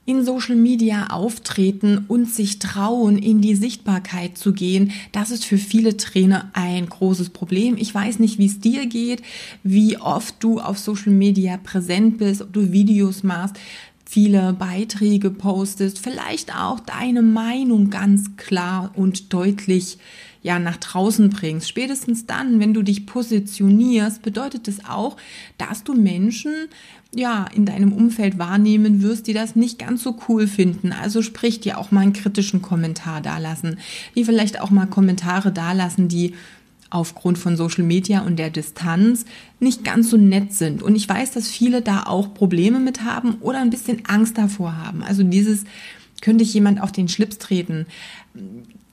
In 0.04 0.24
Social 0.24 0.56
Media 0.56 1.10
auftreten 1.10 2.06
und 2.08 2.28
sich 2.28 2.58
trauen, 2.58 3.18
in 3.18 3.40
die 3.40 3.54
Sichtbarkeit 3.54 4.36
zu 4.36 4.52
gehen, 4.52 4.90
das 5.12 5.30
ist 5.30 5.44
für 5.44 5.58
viele 5.58 5.96
Trainer 5.96 6.50
ein 6.54 6.88
großes 6.88 7.30
Problem. 7.30 7.76
Ich 7.78 7.94
weiß 7.94 8.18
nicht, 8.18 8.38
wie 8.38 8.46
es 8.46 8.58
dir 8.58 8.86
geht, 8.86 9.22
wie 9.62 9.98
oft 9.98 10.34
du 10.40 10.58
auf 10.58 10.78
Social 10.78 11.12
Media 11.12 11.56
präsent 11.56 12.18
bist, 12.18 12.42
ob 12.42 12.52
du 12.52 12.72
Videos 12.72 13.22
machst, 13.22 13.54
viele 14.04 14.52
Beiträge 14.54 15.30
postest, 15.30 16.00
vielleicht 16.00 16.52
auch 16.54 16.80
deine 16.80 17.22
Meinung 17.22 17.88
ganz 17.88 18.36
klar 18.36 18.90
und 18.96 19.32
deutlich 19.32 19.98
ja 20.42 20.58
nach 20.58 20.76
draußen 20.76 21.30
bringst. 21.30 21.68
Spätestens 21.68 22.26
dann, 22.26 22.60
wenn 22.60 22.74
du 22.74 22.82
dich 22.82 23.06
positionierst, 23.06 24.20
bedeutet 24.22 24.68
es 24.68 24.78
das 24.78 24.90
auch, 24.90 25.16
dass 25.56 25.84
du 25.84 25.94
Menschen 25.94 26.52
ja, 27.14 27.46
in 27.54 27.66
deinem 27.66 27.92
Umfeld 27.92 28.38
wahrnehmen 28.38 29.02
wirst, 29.02 29.26
die 29.26 29.34
das 29.34 29.54
nicht 29.54 29.78
ganz 29.78 30.02
so 30.02 30.16
cool 30.28 30.46
finden. 30.46 30.92
Also 30.92 31.20
sprich 31.20 31.60
dir 31.60 31.78
auch 31.78 31.90
mal 31.90 32.00
einen 32.00 32.14
kritischen 32.14 32.62
Kommentar 32.62 33.20
dalassen, 33.20 33.78
die 34.14 34.24
vielleicht 34.24 34.60
auch 34.60 34.70
mal 34.70 34.86
Kommentare 34.86 35.52
dalassen, 35.52 36.08
die 36.08 36.34
aufgrund 36.88 37.38
von 37.38 37.56
Social 37.56 37.84
Media 37.84 38.20
und 38.20 38.38
der 38.38 38.50
Distanz 38.50 39.24
nicht 39.60 39.84
ganz 39.84 40.10
so 40.10 40.16
nett 40.16 40.52
sind. 40.52 40.82
Und 40.82 40.94
ich 40.94 41.08
weiß, 41.08 41.32
dass 41.32 41.48
viele 41.48 41.82
da 41.82 42.04
auch 42.04 42.34
Probleme 42.34 42.80
mit 42.80 43.02
haben 43.02 43.36
oder 43.40 43.60
ein 43.60 43.70
bisschen 43.70 44.04
Angst 44.06 44.36
davor 44.36 44.76
haben. 44.76 45.02
Also 45.02 45.22
dieses, 45.22 45.64
könnte 46.20 46.44
ich 46.44 46.54
jemand 46.54 46.80
auf 46.82 46.92
den 46.92 47.08
Schlips 47.08 47.38
treten? 47.38 47.86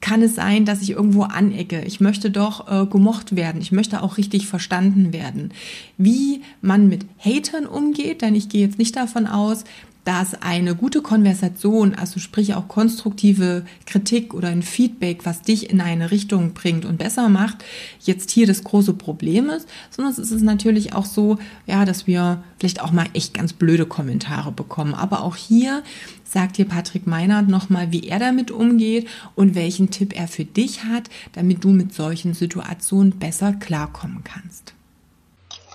Kann 0.01 0.21
es 0.21 0.35
sein, 0.35 0.65
dass 0.65 0.81
ich 0.81 0.91
irgendwo 0.91 1.23
anecke. 1.23 1.81
Ich 1.81 1.99
möchte 1.99 2.31
doch 2.31 2.67
äh, 2.67 2.85
gemocht 2.85 3.35
werden. 3.35 3.61
Ich 3.61 3.71
möchte 3.71 4.01
auch 4.01 4.17
richtig 4.17 4.47
verstanden 4.47 5.11
werden. 5.11 5.51
Wie 5.97 6.41
man 6.61 6.87
mit 6.87 7.05
Hatern 7.19 7.65
umgeht, 7.65 8.21
denn 8.21 8.35
ich 8.35 8.49
gehe 8.49 8.65
jetzt 8.65 8.77
nicht 8.77 8.95
davon 8.95 9.27
aus, 9.27 9.65
dass 10.09 10.41
eine 10.41 10.73
gute 10.75 11.03
Konversation, 11.03 11.93
also 11.93 12.19
sprich 12.19 12.55
auch 12.55 12.67
konstruktive 12.67 13.63
Kritik 13.85 14.33
oder 14.33 14.47
ein 14.47 14.63
Feedback, 14.63 15.23
was 15.23 15.43
dich 15.43 15.69
in 15.69 15.81
eine 15.81 16.09
Richtung 16.09 16.55
bringt 16.55 16.83
und 16.83 16.97
besser 16.97 17.29
macht, 17.29 17.63
jetzt 18.01 18.31
hier 18.31 18.47
das 18.47 18.63
große 18.63 18.93
Problem 18.93 19.51
ist, 19.51 19.69
sondern 19.91 20.11
es 20.11 20.31
ist 20.31 20.41
natürlich 20.41 20.93
auch 20.93 21.05
so, 21.05 21.37
ja, 21.67 21.85
dass 21.85 22.07
wir 22.07 22.43
vielleicht 22.57 22.81
auch 22.81 22.91
mal 22.91 23.05
echt 23.13 23.35
ganz 23.35 23.53
blöde 23.53 23.85
Kommentare 23.85 24.51
bekommen. 24.51 24.95
Aber 24.95 25.21
auch 25.21 25.35
hier 25.35 25.83
sagt 26.23 26.57
dir 26.57 26.65
Patrick 26.65 27.05
Meinert 27.05 27.47
nochmal, 27.47 27.91
wie 27.91 28.07
er 28.07 28.17
damit 28.17 28.49
umgeht 28.49 29.07
und 29.35 29.53
welchen 29.53 29.91
Tipp 29.91 30.17
er 30.17 30.27
für 30.27 30.43
dich 30.43 30.85
hat, 30.85 31.11
damit 31.33 31.63
du 31.63 31.69
mit 31.69 31.93
solchen 31.93 32.33
Situationen 32.33 33.11
besser 33.19 33.53
klarkommen 33.53 34.23
kannst. 34.23 34.73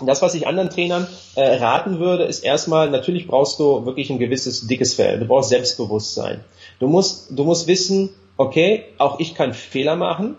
Das, 0.00 0.22
was 0.22 0.34
ich 0.34 0.46
anderen 0.46 0.70
Trainern 0.70 1.06
äh, 1.36 1.56
raten 1.56 2.00
würde, 2.00 2.24
ist 2.24 2.40
erstmal, 2.40 2.90
natürlich 2.90 3.26
brauchst 3.26 3.60
du 3.60 3.86
wirklich 3.86 4.10
ein 4.10 4.18
gewisses 4.18 4.66
dickes 4.66 4.94
Fell. 4.94 5.20
Du 5.20 5.26
brauchst 5.26 5.50
Selbstbewusstsein. 5.50 6.40
Du 6.80 6.88
musst, 6.88 7.28
du 7.30 7.44
musst 7.44 7.68
wissen, 7.68 8.10
okay, 8.36 8.84
auch 8.98 9.20
ich 9.20 9.34
kann 9.34 9.54
Fehler 9.54 9.96
machen. 9.96 10.36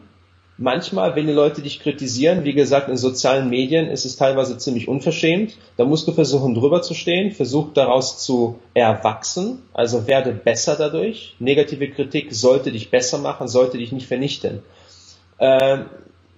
Manchmal, 0.58 1.18
wenn 1.18 1.28
die 1.28 1.34
Leute 1.34 1.62
dich 1.62 1.82
kritisieren, 1.82 2.46
wie 2.46 2.54
gesagt, 2.54 2.88
in 2.88 2.96
sozialen 2.96 3.50
Medien 3.50 3.88
ist 3.88 4.06
es 4.06 4.16
teilweise 4.16 4.58
ziemlich 4.58 4.88
unverschämt. 4.88 5.58
Da 5.76 5.84
musst 5.84 6.08
du 6.08 6.14
versuchen, 6.14 6.56
drüber 6.56 6.82
zu 6.82 6.94
stehen, 6.94 7.32
versuch 7.32 7.74
daraus 7.74 8.24
zu 8.24 8.60
erwachsen, 8.74 9.64
also 9.74 10.08
werde 10.08 10.32
besser 10.32 10.78
dadurch. 10.78 11.36
Negative 11.40 11.90
Kritik 11.90 12.34
sollte 12.34 12.72
dich 12.72 12.90
besser 12.90 13.18
machen, 13.18 13.50
sollte 13.50 13.78
dich 13.78 13.92
nicht 13.92 14.08
vernichten. 14.08 14.64
Ähm, 15.40 15.88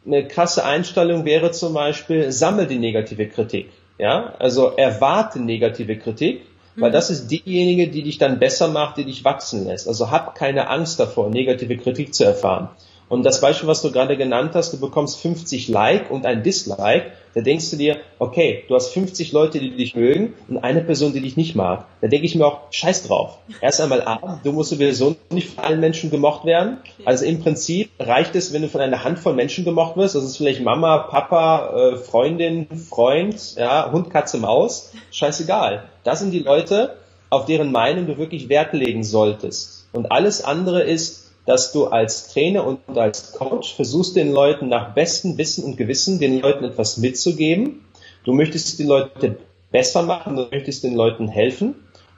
eine 0.07 0.27
krasse 0.27 0.65
Einstellung 0.65 1.25
wäre 1.25 1.51
zum 1.51 1.73
Beispiel, 1.73 2.31
sammel 2.31 2.65
die 2.65 2.79
negative 2.79 3.27
Kritik. 3.27 3.69
Ja, 3.99 4.33
also 4.39 4.69
erwarte 4.75 5.39
negative 5.39 5.97
Kritik, 5.97 6.41
weil 6.75 6.89
mhm. 6.89 6.93
das 6.93 7.09
ist 7.09 7.27
diejenige, 7.27 7.87
die 7.87 8.03
dich 8.03 8.17
dann 8.17 8.39
besser 8.39 8.67
macht, 8.67 8.97
die 8.97 9.05
dich 9.05 9.25
wachsen 9.25 9.65
lässt. 9.65 9.87
Also 9.87 10.11
hab 10.11 10.35
keine 10.35 10.69
Angst 10.69 10.99
davor, 10.99 11.29
negative 11.29 11.77
Kritik 11.77 12.13
zu 12.13 12.23
erfahren. 12.23 12.69
Und 13.09 13.23
das 13.23 13.39
Beispiel, 13.39 13.67
was 13.67 13.81
du 13.81 13.91
gerade 13.91 14.17
genannt 14.17 14.51
hast, 14.53 14.73
du 14.73 14.79
bekommst 14.79 15.19
50 15.21 15.69
Like 15.69 16.11
und 16.11 16.25
ein 16.25 16.43
Dislike, 16.43 17.11
da 17.33 17.41
denkst 17.41 17.69
du 17.69 17.77
dir, 17.77 17.97
okay, 18.19 18.63
du 18.67 18.75
hast 18.75 18.89
50 18.93 19.31
Leute, 19.31 19.59
die 19.59 19.69
dich 19.69 19.95
mögen 19.95 20.33
und 20.47 20.57
eine 20.57 20.81
Person, 20.81 21.13
die 21.13 21.21
dich 21.21 21.37
nicht 21.37 21.55
mag. 21.55 21.85
Da 22.01 22.07
denke 22.07 22.25
ich 22.25 22.35
mir 22.35 22.45
auch, 22.45 22.61
scheiß 22.71 23.03
drauf. 23.03 23.37
Erst 23.61 23.79
einmal 23.79 24.01
A, 24.01 24.41
du 24.43 24.51
musst 24.51 24.71
sowieso 24.71 25.15
nicht 25.29 25.51
von 25.51 25.63
allen 25.63 25.79
Menschen 25.79 26.09
gemocht 26.09 26.45
werden. 26.45 26.77
Also 27.05 27.25
im 27.25 27.39
Prinzip 27.39 27.91
reicht 27.99 28.35
es, 28.35 28.53
wenn 28.53 28.63
du 28.63 28.69
von 28.69 28.81
einer 28.81 29.03
Handvoll 29.03 29.33
Menschen 29.33 29.63
gemocht 29.65 29.95
wirst. 29.97 30.15
Das 30.15 30.23
ist 30.23 30.37
vielleicht 30.37 30.61
Mama, 30.61 30.97
Papa, 30.97 31.93
äh, 31.93 31.97
Freundin, 31.97 32.67
Freund, 32.75 33.55
ja, 33.55 33.91
Hund, 33.91 34.09
Katze, 34.09 34.39
Maus. 34.39 34.91
Scheißegal. 35.11 35.83
Das 36.03 36.19
sind 36.19 36.31
die 36.31 36.39
Leute, 36.39 36.95
auf 37.29 37.45
deren 37.45 37.71
Meinung 37.71 38.07
du 38.07 38.17
wirklich 38.17 38.49
Wert 38.49 38.73
legen 38.73 39.03
solltest. 39.03 39.87
Und 39.93 40.11
alles 40.11 40.43
andere 40.43 40.81
ist 40.83 41.26
dass 41.47 41.71
du 41.71 41.85
als 41.85 42.27
Trainer 42.33 42.67
und 42.67 42.97
als 42.97 43.31
Coach 43.31 43.73
versuchst 43.73 44.17
den 44.17 44.31
Leuten 44.33 44.67
nach 44.67 44.93
bestem 44.93 45.37
Wissen 45.37 45.63
und 45.63 45.77
Gewissen 45.77 46.19
den 46.19 46.41
Leuten 46.41 46.65
etwas 46.65 46.97
mitzugeben. 46.97 47.85
Du 48.25 48.33
möchtest 48.33 48.77
die 48.79 48.83
Leute 48.83 49.37
besser 49.71 50.03
machen, 50.03 50.35
du 50.35 50.47
möchtest 50.51 50.83
den 50.83 50.93
Leuten 50.93 51.29
helfen. 51.29 51.75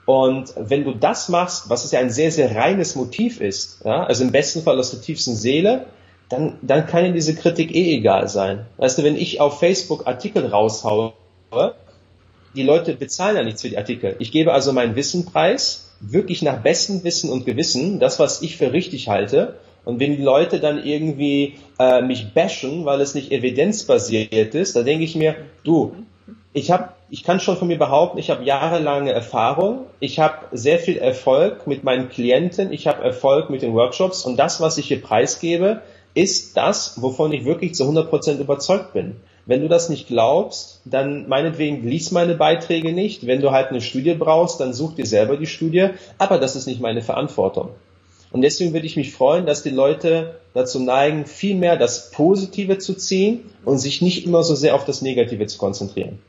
Und 0.07 0.55
wenn 0.57 0.83
du 0.83 0.93
das 0.93 1.29
machst, 1.29 1.69
was 1.69 1.85
es 1.85 1.91
ja 1.91 1.99
ein 1.99 2.09
sehr, 2.09 2.31
sehr 2.31 2.55
reines 2.55 2.95
Motiv 2.95 3.39
ist, 3.39 3.85
ja, 3.85 4.03
also 4.03 4.23
im 4.23 4.31
besten 4.31 4.63
Fall 4.63 4.79
aus 4.79 4.89
der 4.89 5.01
tiefsten 5.01 5.35
Seele, 5.35 5.85
dann, 6.29 6.57
dann 6.63 6.87
kann 6.87 7.03
dir 7.03 7.13
diese 7.13 7.35
Kritik 7.35 7.75
eh 7.75 7.97
egal 7.97 8.29
sein. 8.29 8.65
Weißt 8.77 8.97
du, 8.97 9.03
wenn 9.03 9.15
ich 9.15 9.39
auf 9.39 9.59
Facebook 9.59 10.07
Artikel 10.07 10.47
raushaue, 10.47 11.13
die 12.55 12.63
Leute 12.63 12.95
bezahlen 12.95 13.37
ja 13.37 13.43
nichts 13.43 13.61
für 13.61 13.69
die 13.69 13.77
Artikel. 13.77 14.15
Ich 14.17 14.31
gebe 14.31 14.53
also 14.53 14.73
meinen 14.73 14.95
Wissen 14.95 15.25
preis 15.25 15.88
wirklich 16.01 16.41
nach 16.41 16.61
bestem 16.61 17.03
Wissen 17.03 17.29
und 17.29 17.45
Gewissen 17.45 17.99
das, 17.99 18.19
was 18.19 18.41
ich 18.41 18.57
für 18.57 18.73
richtig 18.73 19.09
halte. 19.09 19.55
Und 19.85 19.99
wenn 19.99 20.15
die 20.15 20.21
Leute 20.21 20.59
dann 20.59 20.83
irgendwie 20.83 21.55
äh, 21.79 22.01
mich 22.01 22.33
bashen, 22.33 22.85
weil 22.85 23.01
es 23.01 23.15
nicht 23.15 23.31
evidenzbasiert 23.31 24.53
ist, 24.55 24.75
da 24.75 24.83
denke 24.83 25.03
ich 25.03 25.15
mir, 25.15 25.35
du, 25.63 25.95
ich 26.53 26.71
habe, 26.71 26.89
ich 27.09 27.23
kann 27.23 27.39
schon 27.39 27.57
von 27.57 27.67
mir 27.67 27.77
behaupten, 27.77 28.17
ich 28.17 28.29
habe 28.29 28.43
jahrelange 28.43 29.11
Erfahrung, 29.11 29.85
ich 29.99 30.19
habe 30.19 30.45
sehr 30.51 30.79
viel 30.79 30.97
Erfolg 30.97 31.67
mit 31.67 31.83
meinen 31.83 32.09
Klienten, 32.09 32.71
ich 32.71 32.87
habe 32.87 33.03
Erfolg 33.03 33.49
mit 33.49 33.61
den 33.61 33.73
Workshops 33.73 34.25
und 34.25 34.37
das, 34.37 34.61
was 34.61 34.77
ich 34.77 34.87
hier 34.87 35.01
preisgebe, 35.01 35.81
ist 36.13 36.57
das, 36.57 37.01
wovon 37.01 37.31
ich 37.31 37.45
wirklich 37.45 37.75
zu 37.75 37.83
100% 37.85 38.39
überzeugt 38.39 38.93
bin. 38.93 39.15
Wenn 39.45 39.61
du 39.61 39.67
das 39.67 39.89
nicht 39.89 40.07
glaubst, 40.07 40.81
dann 40.85 41.27
meinetwegen 41.27 41.87
lies 41.87 42.11
meine 42.11 42.35
Beiträge 42.35 42.93
nicht. 42.93 43.25
Wenn 43.25 43.41
du 43.41 43.51
halt 43.51 43.69
eine 43.69 43.81
Studie 43.81 44.13
brauchst, 44.13 44.59
dann 44.59 44.73
such 44.73 44.95
dir 44.95 45.05
selber 45.05 45.37
die 45.37 45.47
Studie. 45.47 45.89
Aber 46.17 46.37
das 46.37 46.55
ist 46.55 46.67
nicht 46.67 46.81
meine 46.81 47.01
Verantwortung. 47.01 47.69
Und 48.31 48.41
deswegen 48.41 48.73
würde 48.73 48.85
ich 48.85 48.95
mich 48.95 49.11
freuen, 49.11 49.45
dass 49.45 49.63
die 49.63 49.71
Leute 49.71 50.39
dazu 50.53 50.79
neigen, 50.79 51.25
viel 51.25 51.55
mehr 51.55 51.77
das 51.77 52.11
Positive 52.11 52.77
zu 52.77 52.93
ziehen 52.93 53.41
und 53.65 53.79
sich 53.79 54.01
nicht 54.01 54.25
immer 54.25 54.43
so 54.43 54.55
sehr 54.55 54.75
auf 54.75 54.85
das 54.85 55.01
Negative 55.01 55.47
zu 55.47 55.57
konzentrieren. 55.57 56.19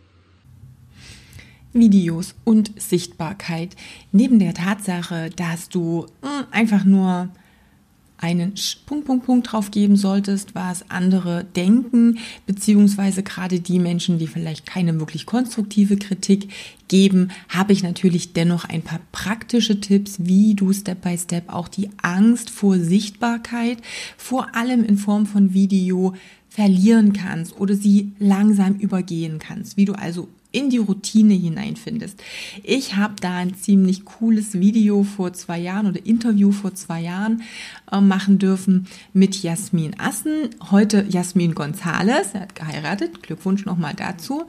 Videos 1.72 2.34
und 2.44 2.72
Sichtbarkeit. 2.80 3.76
Neben 4.12 4.38
der 4.38 4.54
Tatsache, 4.54 5.30
dass 5.36 5.68
du 5.68 6.06
hm, 6.22 6.46
einfach 6.50 6.84
nur 6.84 7.28
einen 8.20 8.54
Punkt, 8.86 9.06
Punkt, 9.06 9.26
Punkt 9.26 9.52
drauf 9.52 9.70
geben 9.70 9.96
solltest, 9.96 10.54
was 10.54 10.90
andere 10.90 11.44
denken, 11.56 12.18
beziehungsweise 12.46 13.22
gerade 13.22 13.60
die 13.60 13.78
Menschen, 13.78 14.18
die 14.18 14.26
vielleicht 14.26 14.66
keine 14.66 14.98
wirklich 15.00 15.26
konstruktive 15.26 15.96
Kritik 15.96 16.50
geben, 16.88 17.30
habe 17.48 17.72
ich 17.72 17.82
natürlich 17.82 18.32
dennoch 18.32 18.64
ein 18.64 18.82
paar 18.82 19.00
praktische 19.12 19.80
Tipps, 19.80 20.16
wie 20.18 20.54
du 20.54 20.72
Step 20.72 21.02
by 21.02 21.16
Step 21.16 21.52
auch 21.52 21.68
die 21.68 21.88
Angst 22.02 22.50
vor 22.50 22.78
Sichtbarkeit, 22.78 23.78
vor 24.16 24.54
allem 24.54 24.84
in 24.84 24.98
Form 24.98 25.26
von 25.26 25.54
Video, 25.54 26.14
verlieren 26.50 27.12
kannst 27.12 27.58
oder 27.58 27.74
sie 27.74 28.12
langsam 28.18 28.74
übergehen 28.74 29.38
kannst, 29.38 29.76
wie 29.76 29.84
du 29.84 29.92
also 29.92 30.28
in 30.52 30.70
die 30.70 30.78
Routine 30.78 31.34
hineinfindest. 31.34 32.22
Ich 32.64 32.96
habe 32.96 33.14
da 33.20 33.36
ein 33.36 33.54
ziemlich 33.54 34.04
cooles 34.04 34.54
Video 34.54 35.04
vor 35.04 35.32
zwei 35.32 35.58
Jahren 35.58 35.86
oder 35.86 36.04
Interview 36.04 36.50
vor 36.50 36.74
zwei 36.74 37.00
Jahren 37.00 37.42
äh, 37.92 38.00
machen 38.00 38.38
dürfen 38.38 38.86
mit 39.12 39.42
Jasmin 39.42 39.94
Assen, 39.98 40.50
heute 40.70 41.06
Jasmin 41.08 41.54
Gonzales. 41.54 42.34
Er 42.34 42.40
hat 42.40 42.54
geheiratet. 42.54 43.22
Glückwunsch 43.22 43.64
nochmal 43.64 43.94
dazu. 43.94 44.44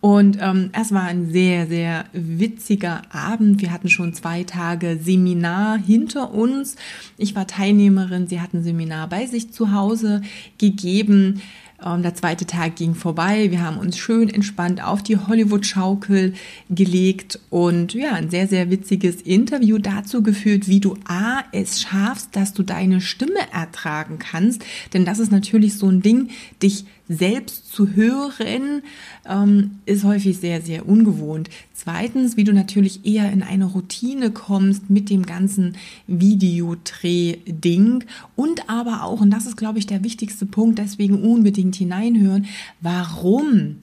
Und 0.00 0.38
ähm, 0.40 0.70
es 0.72 0.92
war 0.92 1.02
ein 1.02 1.30
sehr, 1.30 1.66
sehr 1.66 2.06
witziger 2.12 3.02
Abend. 3.10 3.60
Wir 3.60 3.72
hatten 3.72 3.88
schon 3.88 4.14
zwei 4.14 4.44
Tage 4.44 4.98
Seminar 5.02 5.78
hinter 5.78 6.32
uns. 6.32 6.76
Ich 7.18 7.34
war 7.34 7.46
Teilnehmerin. 7.46 8.26
Sie 8.26 8.40
hat 8.40 8.54
ein 8.54 8.64
Seminar 8.64 9.08
bei 9.08 9.26
sich 9.26 9.52
zu 9.52 9.72
Hause 9.72 10.22
gegeben. 10.58 11.42
Ähm, 11.84 12.02
der 12.02 12.14
zweite 12.14 12.46
Tag 12.46 12.76
ging 12.76 12.94
vorbei. 12.94 13.50
Wir 13.50 13.62
haben 13.62 13.78
uns 13.78 13.98
schön 13.98 14.28
entspannt 14.28 14.82
auf 14.82 15.02
die 15.02 15.16
Hollywood-Schaukel 15.16 16.34
gelegt 16.70 17.38
und 17.50 17.94
ja, 17.94 18.12
ein 18.12 18.30
sehr, 18.30 18.48
sehr 18.48 18.70
witziges 18.70 19.22
Interview 19.22 19.78
dazu 19.78 20.22
geführt, 20.22 20.68
wie 20.68 20.80
du 20.80 20.96
A, 21.04 21.42
es 21.52 21.82
schaffst, 21.82 22.36
dass 22.36 22.52
du 22.52 22.62
deine 22.62 23.00
Stimme 23.00 23.40
ertragen 23.52 24.18
kannst. 24.18 24.64
Denn 24.92 25.04
das 25.04 25.18
ist 25.18 25.32
natürlich 25.32 25.74
so 25.74 25.88
ein 25.88 26.02
Ding, 26.02 26.30
dich 26.62 26.84
selbst 27.08 27.72
zu 27.72 27.94
hören, 27.94 28.82
ähm, 29.28 29.78
ist 29.86 30.04
häufig 30.04 30.38
sehr, 30.38 30.62
sehr 30.62 30.88
ungewohnt. 30.88 31.50
Zweitens, 31.74 32.36
wie 32.36 32.44
du 32.44 32.52
natürlich 32.52 33.04
eher 33.04 33.32
in 33.32 33.42
eine 33.42 33.64
Routine 33.64 34.30
kommst 34.30 34.88
mit 34.88 35.10
dem 35.10 35.26
ganzen 35.26 35.76
Videodreh-Ding 36.06 38.04
und 38.36 38.68
aber 38.68 39.02
auch, 39.02 39.20
und 39.20 39.30
das 39.30 39.46
ist, 39.46 39.56
glaube 39.56 39.78
ich, 39.78 39.86
der 39.86 40.04
wichtigste 40.04 40.46
Punkt, 40.46 40.78
deswegen 40.78 41.22
unbedingt 41.22 41.76
hineinhören, 41.76 42.46
warum 42.80 43.78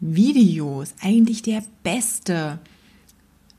Videos 0.00 0.94
eigentlich 1.00 1.42
der 1.42 1.64
beste 1.82 2.58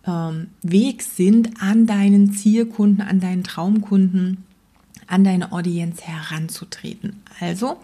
ähm, 0.05 0.47
Weg 0.61 1.01
sind, 1.03 1.61
an 1.61 1.85
deinen 1.85 2.31
Zielkunden, 2.31 3.01
an 3.01 3.19
deinen 3.19 3.43
Traumkunden, 3.43 4.43
an 5.07 5.23
deine 5.23 5.51
Audience 5.51 6.01
heranzutreten. 6.03 7.21
Also, 7.39 7.77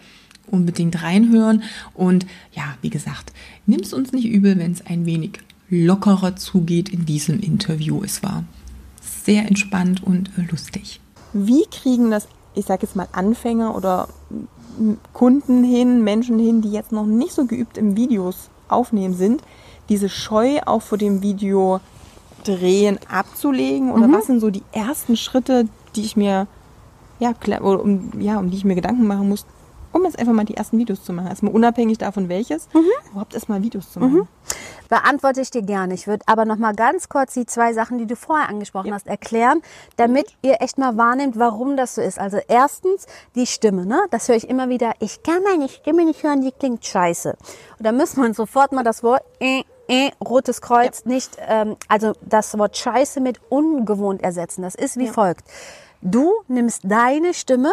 unbedingt 0.50 1.02
reinhören. 1.04 1.64
Und 1.94 2.26
ja, 2.54 2.64
wie 2.82 2.90
gesagt, 2.90 3.34
nimm 3.66 3.80
es 3.80 3.94
uns 3.94 4.12
nicht 4.12 4.26
übel, 4.26 4.58
wenn 4.58 4.72
es 4.72 4.86
ein 4.86 5.06
wenig 5.06 5.40
lockerer 5.70 6.36
zugeht 6.36 6.90
in 6.90 7.06
diesem 7.06 7.40
Interview. 7.40 8.04
Es 8.04 8.24
war 8.24 8.44
sehr 9.02 9.48
entspannt 9.48 10.04
und 10.04 10.30
äh, 10.38 10.44
lustig. 10.50 11.00
Wie 11.34 11.66
kriegen 11.72 12.12
das, 12.12 12.28
ich 12.54 12.66
sage 12.66 12.84
jetzt 12.84 12.96
mal, 12.96 13.08
Anfänger 13.12 13.76
oder 13.76 14.08
Kunden 15.14 15.64
hin, 15.64 16.04
Menschen 16.04 16.38
hin, 16.38 16.62
die 16.62 16.72
jetzt 16.72 16.92
noch 16.92 17.06
nicht 17.06 17.34
so 17.34 17.46
geübt 17.46 17.78
im 17.78 17.96
Videos 17.96 18.50
aufnehmen 18.68 19.16
sind, 19.16 19.42
diese 19.90 20.10
Scheu 20.10 20.60
auch 20.66 20.82
vor 20.82 20.98
dem 20.98 21.22
Video 21.22 21.80
drehen 22.44 23.00
abzulegen? 23.10 23.92
Oder 23.92 24.08
mhm. 24.08 24.14
was 24.14 24.28
sind 24.28 24.40
so 24.40 24.50
die 24.50 24.64
ersten 24.72 25.18
Schritte, 25.18 25.68
die 25.96 26.02
ich 26.02 26.16
mir 26.16 26.48
ja, 27.20 27.34
klar, 27.34 27.62
um, 27.62 28.12
ja, 28.20 28.38
um 28.38 28.50
die 28.50 28.58
ich 28.58 28.66
mir 28.66 28.76
Gedanken 28.76 29.08
machen 29.08 29.30
muss, 29.30 29.46
um 29.96 30.04
jetzt 30.04 30.20
einfach 30.20 30.34
mal 30.34 30.44
die 30.44 30.58
ersten 30.58 30.78
Videos 30.78 31.04
zu 31.04 31.14
machen. 31.14 31.28
Erstmal 31.28 31.54
unabhängig 31.54 31.98
davon 31.98 32.28
welches, 32.28 32.68
mhm. 32.74 32.84
überhaupt 33.12 33.34
erstmal 33.34 33.64
Videos 33.64 33.92
zu 33.92 34.00
machen. 34.02 34.14
Mhm. 34.14 34.28
Beantworte 34.90 35.40
ich 35.40 35.50
dir 35.52 35.62
gerne. 35.62 35.94
Ich 35.94 36.06
würde 36.06 36.24
aber 36.28 36.44
noch 36.44 36.58
mal 36.58 36.76
ganz 36.76 37.08
kurz 37.08 37.34
die 37.34 37.46
zwei 37.46 37.74
Sachen, 37.74 37.98
die 37.98 38.06
du 38.06 38.18
vorher 38.18 38.50
angesprochen 38.50 38.88
ja. 38.90 38.96
hast, 38.96 39.08
erklären, 39.08 39.62
damit 39.96 40.28
ihr 40.42 40.62
echt 40.62 40.78
mal 40.78 40.98
wahrnehmt, 40.98 41.40
warum 41.40 41.78
das 41.78 41.96
so 41.96 42.02
ist. 42.02 42.20
Also 42.20 42.40
erstens 42.50 43.08
die 43.36 43.48
Stimme, 43.48 43.86
ne? 43.86 44.02
Das 44.12 44.28
höre 44.28 44.36
ich 44.36 44.50
immer 44.50 44.68
wieder. 44.68 44.92
Ich 45.00 45.24
kann 45.24 45.42
meine 45.44 45.70
Stimme 45.70 46.04
nicht 46.04 46.24
hören, 46.24 46.42
die 46.42 46.52
klingt 46.52 46.86
scheiße. 46.86 47.38
Und 47.80 47.86
da 47.86 47.94
müssen 47.94 48.22
wir 48.22 48.34
sofort 48.34 48.74
mal 48.74 48.84
das 48.84 49.02
Wort 49.02 49.24
äh, 49.40 49.64
äh, 49.88 50.12
rotes 50.22 50.62
Kreuz 50.62 51.04
ja. 51.06 51.12
nicht, 51.12 51.38
ähm, 51.40 51.78
also 51.88 52.14
das 52.22 52.58
Wort 52.58 52.76
Scheiße 52.76 53.22
mit 53.22 53.40
ungewohnt 53.50 54.22
ersetzen. 54.24 54.62
Das 54.62 54.76
ist 54.76 54.98
wie 54.98 55.06
ja. 55.06 55.14
folgt. 55.14 55.46
Du 56.02 56.34
nimmst 56.48 56.82
deine 56.84 57.34
Stimme, 57.34 57.72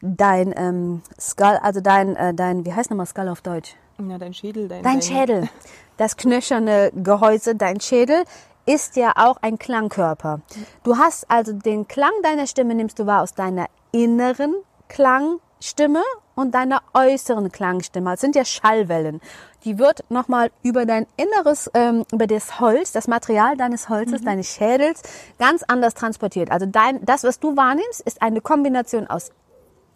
dein 0.00 0.52
ähm, 0.56 1.02
Skull, 1.18 1.58
also 1.62 1.80
dein, 1.80 2.16
äh, 2.16 2.34
dein, 2.34 2.64
wie 2.64 2.72
heißt 2.72 2.90
nochmal 2.90 3.06
Skull 3.06 3.28
auf 3.28 3.40
Deutsch? 3.40 3.74
Ja, 3.98 4.18
dein 4.18 4.34
Schädel. 4.34 4.68
Dein, 4.68 4.82
dein 4.82 5.02
Schädel. 5.02 5.48
Das 5.96 6.16
knöcherne 6.16 6.90
Gehäuse, 6.94 7.54
dein 7.54 7.80
Schädel, 7.80 8.24
ist 8.66 8.96
ja 8.96 9.12
auch 9.16 9.36
ein 9.42 9.58
Klangkörper. 9.58 10.40
Du 10.82 10.96
hast 10.96 11.30
also 11.30 11.52
den 11.52 11.88
Klang 11.88 12.12
deiner 12.22 12.46
Stimme 12.46 12.74
nimmst 12.74 12.98
du 12.98 13.06
wahr 13.06 13.22
aus 13.22 13.34
deiner 13.34 13.66
inneren 13.92 14.54
Klangstimme 14.88 16.02
und 16.34 16.54
deiner 16.54 16.82
äußeren 16.94 17.52
Klangstimme. 17.52 18.10
Das 18.10 18.20
sind 18.20 18.36
ja 18.36 18.44
Schallwellen. 18.44 19.20
Die 19.64 19.78
wird 19.78 20.04
nochmal 20.08 20.50
über 20.62 20.86
dein 20.86 21.06
inneres, 21.16 21.70
ähm, 21.74 22.04
über 22.12 22.26
das 22.26 22.60
Holz, 22.60 22.92
das 22.92 23.08
Material 23.08 23.56
deines 23.56 23.88
Holzes, 23.88 24.22
mhm. 24.22 24.26
deines 24.26 24.54
Schädels, 24.54 25.02
ganz 25.38 25.62
anders 25.64 25.94
transportiert. 25.94 26.50
Also 26.50 26.64
dein, 26.66 27.04
das, 27.04 27.24
was 27.24 27.40
du 27.40 27.56
wahrnimmst, 27.56 28.00
ist 28.00 28.22
eine 28.22 28.40
Kombination 28.40 29.06
aus 29.06 29.32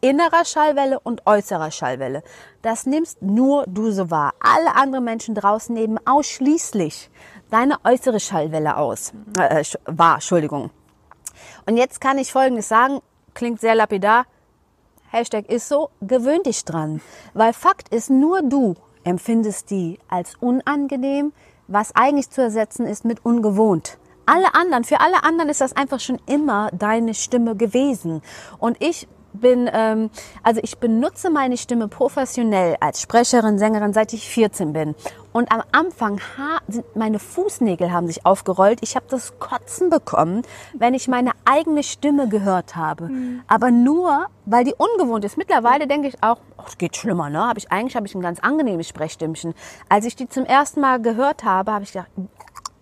innerer 0.05 0.44
Schallwelle 0.44 1.00
und 1.00 1.26
äußerer 1.26 1.70
Schallwelle. 1.70 2.22
Das 2.61 2.84
nimmst 2.84 3.22
nur 3.22 3.64
du 3.66 3.90
so 3.90 4.11
wahr. 4.11 4.34
Alle 4.38 4.76
anderen 4.76 5.05
Menschen 5.05 5.34
draußen 5.34 5.74
nehmen 5.74 5.98
ausschließlich 6.05 7.11
deine 7.50 7.78
äußere 7.84 8.20
Schallwelle 8.20 8.76
aus. 8.76 9.14
Äh, 9.38 9.64
wahr, 9.86 10.16
Entschuldigung. 10.16 10.70
Und 11.64 11.78
jetzt 11.78 12.02
kann 12.02 12.18
ich 12.18 12.30
Folgendes 12.30 12.68
sagen, 12.68 13.00
klingt 13.32 13.61
sehr 13.61 13.74
lapidar. 13.74 14.26
Hashtag 15.11 15.48
ist 15.48 15.68
so, 15.68 15.88
gewöhn 16.02 16.42
dich 16.42 16.66
dran. 16.66 17.00
Weil 17.32 17.55
Fakt 17.55 17.88
ist, 17.88 18.11
nur 18.11 18.42
du 18.42 18.74
empfindest 19.05 19.70
die 19.70 19.98
als 20.09 20.34
unangenehm, 20.38 21.32
was 21.66 21.94
eigentlich 21.96 22.28
zu 22.28 22.42
ersetzen 22.42 22.86
ist 22.86 23.07
mit 23.07 23.24
ungewohnt. 23.24 23.96
Alle 24.26 24.55
anderen, 24.55 24.84
für 24.84 25.00
alle 25.00 25.22
anderen 25.22 25.50
ist 25.50 25.61
das 25.62 25.74
einfach 25.74 26.00
schon 26.00 26.18
immer 26.26 26.70
deine 26.72 27.14
Stimme 27.14 27.57
gewesen. 27.57 28.22
Und 28.59 28.82
ich 28.82 29.07
bin, 29.35 29.68
ähm, 29.72 30.11
also 30.43 30.61
ich 30.62 30.78
benutze 30.78 31.30
meine 31.30 31.57
Stimme 31.57 31.89
professionell 31.89 32.76
als 32.80 33.01
Sprecherin, 33.01 33.59
Sängerin, 33.59 33.93
seit 33.93 34.12
ich 34.12 34.28
14 34.28 34.72
bin. 34.72 34.95
Und 35.32 35.51
am 35.51 35.62
Anfang 35.72 36.20
ha, 36.39 36.61
sind 36.68 36.85
meine 36.95 37.18
Fußnägel 37.18 37.93
haben 37.93 38.07
sich 38.07 38.24
aufgerollt. 38.24 38.78
Ich 38.82 38.95
habe 38.95 39.07
das 39.09 39.39
Kotzen 39.41 39.91
bekommen, 39.91 40.43
wenn 40.74 40.95
ich 40.95 41.09
meine 41.09 41.32
eigene 41.45 41.82
Stimme 41.82 42.28
gehört 42.28 42.76
habe. 42.76 43.09
Mhm. 43.09 43.43
Aber 43.49 43.72
nur, 43.72 44.26
weil 44.47 44.64
die 44.64 44.74
ungewohnt 44.74 45.24
ist. 45.24 45.37
Mittlerweile 45.37 45.89
denke 45.89 46.07
ich 46.07 46.22
auch, 46.22 46.39
oh, 46.57 46.62
es 46.68 46.78
geht 46.78 46.97
schlimmer, 46.97 47.30
ne? 47.30 47.49
Hab 47.49 47.57
ich 47.57 47.72
eigentlich 47.72 47.97
habe 47.97 48.07
ich 48.07 48.14
ein 48.14 48.20
ganz 48.20 48.39
angenehmes 48.41 48.89
Sprechstimmchen. 48.89 49.55
Als 49.89 50.05
ich 50.05 50.14
die 50.14 50.28
zum 50.28 50.45
ersten 50.45 50.80
Mal 50.80 51.03
gehört 51.03 51.45
habe, 51.45 51.72
habe 51.72 51.82
ich 51.82 51.93
gedacht, 51.93 52.11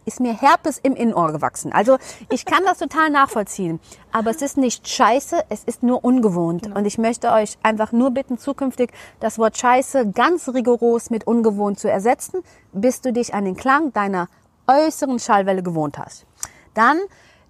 ist 0.05 0.21
mir 0.21 0.33
Herpes 0.33 0.79
im 0.79 0.95
Innenohr 0.95 1.33
gewachsen. 1.33 1.73
Also 1.73 1.99
ich 2.31 2.45
kann 2.45 2.65
das 2.65 2.79
total 2.79 3.11
nachvollziehen. 3.11 3.81
Aber 4.13 4.31
es 4.31 4.43
ist 4.43 4.57
nicht 4.57 4.89
scheiße, 4.89 5.45
es 5.49 5.65
ist 5.65 5.83
nur 5.83 6.05
ungewohnt. 6.05 6.65
Genau. 6.65 6.79
Und 6.79 6.87
ich 6.87 6.99
möchte 6.99 7.31
euch 7.33 7.57
einfach 7.63 7.93
nur 7.93 8.11
bitten, 8.11 8.39
zukünftig 8.39 8.91
das 9.21 9.39
Wort 9.39 9.57
scheiße 9.57 10.11
ganz 10.11 10.49
rigoros 10.49 11.11
mit 11.11 11.27
ungewohnt 11.27 11.79
zu 11.79 11.91
ersetzen, 11.91 12.43
bis 12.73 13.01
du 13.01 13.13
dich 13.13 13.35
an 13.35 13.45
den 13.45 13.57
Klang 13.57 13.93
deiner 13.93 14.29
äußeren 14.67 15.19
Schallwelle 15.19 15.63
gewohnt 15.63 15.99
hast. 15.99 16.27
Dann 16.75 16.99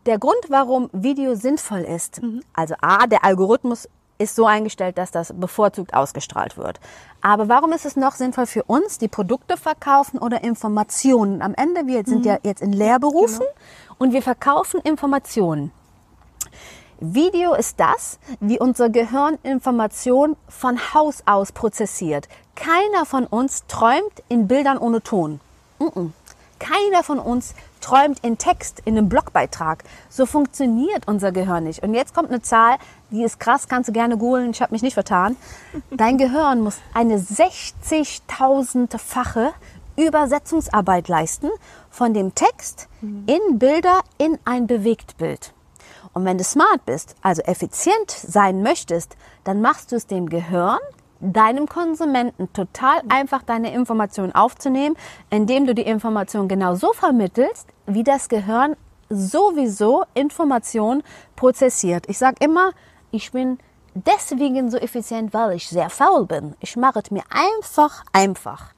der 0.06 0.18
Grund, 0.18 0.48
warum 0.48 0.90
Video 0.92 1.34
sinnvoll 1.34 1.80
ist. 1.80 2.22
Mhm. 2.22 2.42
Also 2.52 2.74
A, 2.80 3.06
der 3.06 3.24
Algorithmus 3.24 3.88
ist 4.22 4.36
so 4.36 4.46
eingestellt, 4.46 4.98
dass 4.98 5.10
das 5.10 5.32
bevorzugt 5.34 5.94
ausgestrahlt 5.94 6.56
wird. 6.56 6.80
Aber 7.20 7.48
warum 7.48 7.72
ist 7.72 7.84
es 7.84 7.96
noch 7.96 8.14
sinnvoll 8.14 8.46
für 8.46 8.64
uns, 8.64 8.98
die 8.98 9.08
Produkte 9.08 9.56
verkaufen 9.56 10.18
oder 10.18 10.42
Informationen? 10.42 11.42
Am 11.42 11.54
Ende, 11.54 11.86
wir 11.86 12.04
sind 12.04 12.20
mhm. 12.20 12.24
ja 12.24 12.38
jetzt 12.42 12.62
in 12.62 12.72
Lehrberufen 12.72 13.40
genau. 13.40 13.96
und 13.98 14.12
wir 14.12 14.22
verkaufen 14.22 14.80
Informationen. 14.80 15.72
Video 17.00 17.54
ist 17.54 17.80
das, 17.80 18.20
wie 18.38 18.60
unser 18.60 18.88
Gehirn 18.88 19.36
Information 19.42 20.36
von 20.48 20.78
Haus 20.94 21.24
aus 21.26 21.50
prozessiert. 21.50 22.28
Keiner 22.54 23.04
von 23.06 23.26
uns 23.26 23.66
träumt 23.66 24.22
in 24.28 24.46
Bildern 24.46 24.78
ohne 24.78 25.02
Ton. 25.02 25.40
Keiner 26.60 27.02
von 27.02 27.18
uns 27.18 27.54
träumt 27.82 28.24
in 28.24 28.38
Text, 28.38 28.80
in 28.84 28.96
einem 28.96 29.10
Blogbeitrag. 29.10 29.84
So 30.08 30.24
funktioniert 30.24 31.06
unser 31.06 31.32
Gehirn 31.32 31.64
nicht. 31.64 31.82
Und 31.82 31.92
jetzt 31.94 32.14
kommt 32.14 32.30
eine 32.30 32.40
Zahl, 32.40 32.78
die 33.10 33.22
ist 33.22 33.38
krass, 33.38 33.68
kannst 33.68 33.88
du 33.88 33.92
gerne 33.92 34.16
googeln, 34.16 34.52
ich 34.52 34.62
habe 34.62 34.72
mich 34.72 34.80
nicht 34.82 34.94
vertan. 34.94 35.36
Dein 35.90 36.16
Gehirn 36.16 36.62
muss 36.62 36.78
eine 36.94 37.18
60.000-fache 37.18 39.50
Übersetzungsarbeit 39.96 41.08
leisten 41.08 41.50
von 41.90 42.14
dem 42.14 42.34
Text 42.34 42.88
in 43.02 43.58
Bilder 43.58 44.00
in 44.16 44.38
ein 44.46 44.66
Bewegtbild. 44.66 45.52
Und 46.14 46.24
wenn 46.24 46.38
du 46.38 46.44
smart 46.44 46.86
bist, 46.86 47.14
also 47.22 47.42
effizient 47.42 48.10
sein 48.10 48.62
möchtest, 48.62 49.16
dann 49.44 49.60
machst 49.60 49.92
du 49.92 49.96
es 49.96 50.06
dem 50.06 50.28
Gehirn, 50.28 50.78
deinem 51.22 51.68
Konsumenten 51.68 52.52
total 52.52 53.00
einfach 53.08 53.42
deine 53.42 53.72
Information 53.72 54.32
aufzunehmen, 54.32 54.96
indem 55.30 55.66
du 55.66 55.74
die 55.74 55.82
Information 55.82 56.48
genau 56.48 56.74
so 56.74 56.92
vermittelst, 56.92 57.68
wie 57.86 58.02
das 58.02 58.28
Gehirn 58.28 58.76
sowieso 59.08 60.04
Information 60.14 61.02
prozessiert. 61.36 62.08
Ich 62.08 62.18
sage 62.18 62.36
immer, 62.40 62.72
ich 63.12 63.30
bin 63.30 63.58
deswegen 63.94 64.70
so 64.70 64.78
effizient, 64.78 65.32
weil 65.32 65.56
ich 65.56 65.68
sehr 65.68 65.90
faul 65.90 66.26
bin. 66.26 66.54
Ich 66.60 66.76
mache 66.76 67.00
es 67.04 67.10
mir 67.10 67.22
einfach 67.30 68.02
einfach. 68.12 68.72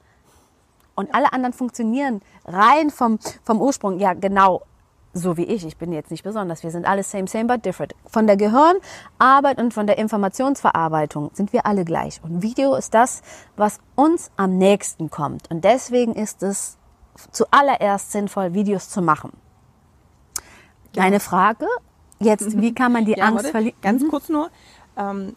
Und 0.93 1.13
alle 1.13 1.33
anderen 1.33 1.53
funktionieren 1.53 2.21
rein 2.45 2.89
vom, 2.89 3.19
vom 3.43 3.59
Ursprung, 3.59 3.99
ja 3.99 4.13
genau 4.13 4.61
so 5.15 5.37
wie 5.37 5.45
ich. 5.45 5.65
Ich 5.65 5.77
bin 5.77 5.93
jetzt 5.93 6.11
nicht 6.11 6.23
besonders. 6.23 6.61
Wir 6.61 6.71
sind 6.71 6.85
alle 6.85 7.01
same, 7.01 7.27
same, 7.27 7.45
but 7.45 7.65
different. 7.65 7.95
Von 8.05 8.27
der 8.27 8.35
Gehirnarbeit 8.35 9.57
und 9.57 9.73
von 9.73 9.87
der 9.87 9.97
Informationsverarbeitung 9.97 11.31
sind 11.33 11.53
wir 11.53 11.65
alle 11.65 11.85
gleich. 11.85 12.21
Und 12.21 12.43
Video 12.43 12.75
ist 12.75 12.93
das, 12.93 13.21
was 13.55 13.79
uns 13.95 14.29
am 14.35 14.57
nächsten 14.57 15.09
kommt. 15.09 15.49
Und 15.49 15.63
deswegen 15.63 16.13
ist 16.13 16.43
es 16.43 16.77
zuallererst 17.31 18.11
sinnvoll, 18.11 18.53
Videos 18.53 18.89
zu 18.89 19.01
machen. 19.01 19.31
Deine 20.93 21.21
Frage 21.21 21.65
jetzt, 22.19 22.59
wie 22.59 22.73
kann 22.75 22.91
man 22.91 23.05
die 23.05 23.13
ja, 23.13 23.23
Angst 23.23 23.47
verlieren? 23.47 23.77
Ganz 23.81 24.03
mhm. 24.03 24.09
kurz 24.09 24.27
nur. 24.27 24.49
Ähm, 24.97 25.35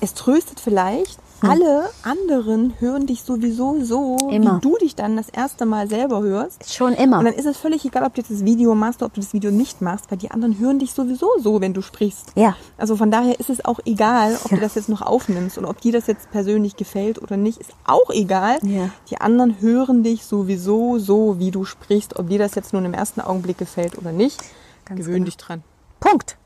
es 0.00 0.14
tröstet 0.14 0.60
vielleicht, 0.60 1.18
hm. 1.40 1.50
alle 1.50 1.90
anderen 2.02 2.74
hören 2.80 3.06
dich 3.06 3.22
sowieso 3.22 3.82
so, 3.82 4.16
immer. 4.30 4.56
wie 4.56 4.60
du 4.60 4.76
dich 4.78 4.94
dann 4.94 5.16
das 5.16 5.28
erste 5.28 5.66
Mal 5.66 5.88
selber 5.88 6.22
hörst. 6.22 6.72
Schon 6.72 6.94
immer. 6.94 7.18
Und 7.18 7.26
dann 7.26 7.34
ist 7.34 7.46
es 7.46 7.56
völlig 7.56 7.84
egal, 7.84 8.04
ob 8.04 8.14
du 8.14 8.20
jetzt 8.20 8.30
das 8.30 8.44
Video 8.44 8.74
machst 8.74 9.00
oder 9.00 9.06
ob 9.06 9.14
du 9.14 9.20
das 9.20 9.32
Video 9.32 9.50
nicht 9.50 9.82
machst, 9.82 10.10
weil 10.10 10.18
die 10.18 10.30
anderen 10.30 10.58
hören 10.58 10.78
dich 10.78 10.92
sowieso 10.92 11.28
so, 11.38 11.60
wenn 11.60 11.74
du 11.74 11.82
sprichst. 11.82 12.32
Ja. 12.36 12.56
Also 12.78 12.96
von 12.96 13.10
daher 13.10 13.38
ist 13.38 13.50
es 13.50 13.64
auch 13.64 13.80
egal, 13.84 14.38
ob 14.44 14.50
ja. 14.50 14.56
du 14.56 14.62
das 14.62 14.74
jetzt 14.74 14.88
noch 14.88 15.02
aufnimmst 15.02 15.58
oder 15.58 15.68
ob 15.68 15.80
dir 15.80 15.92
das 15.92 16.06
jetzt 16.06 16.30
persönlich 16.30 16.76
gefällt 16.76 17.22
oder 17.22 17.36
nicht, 17.36 17.58
ist 17.58 17.72
auch 17.84 18.10
egal. 18.10 18.58
Ja. 18.62 18.90
Die 19.10 19.20
anderen 19.20 19.60
hören 19.60 20.02
dich 20.02 20.24
sowieso 20.24 20.98
so, 20.98 21.38
wie 21.38 21.50
du 21.50 21.64
sprichst, 21.64 22.18
ob 22.18 22.28
dir 22.28 22.38
das 22.38 22.54
jetzt 22.54 22.72
nur 22.72 22.84
im 22.84 22.94
ersten 22.94 23.20
Augenblick 23.20 23.58
gefällt 23.58 23.98
oder 23.98 24.12
nicht. 24.12 24.40
Ganz 24.84 25.00
Gewöhn 25.00 25.14
genau. 25.14 25.24
dich 25.26 25.36
dran. 25.36 25.62
Punkt. 26.00 26.36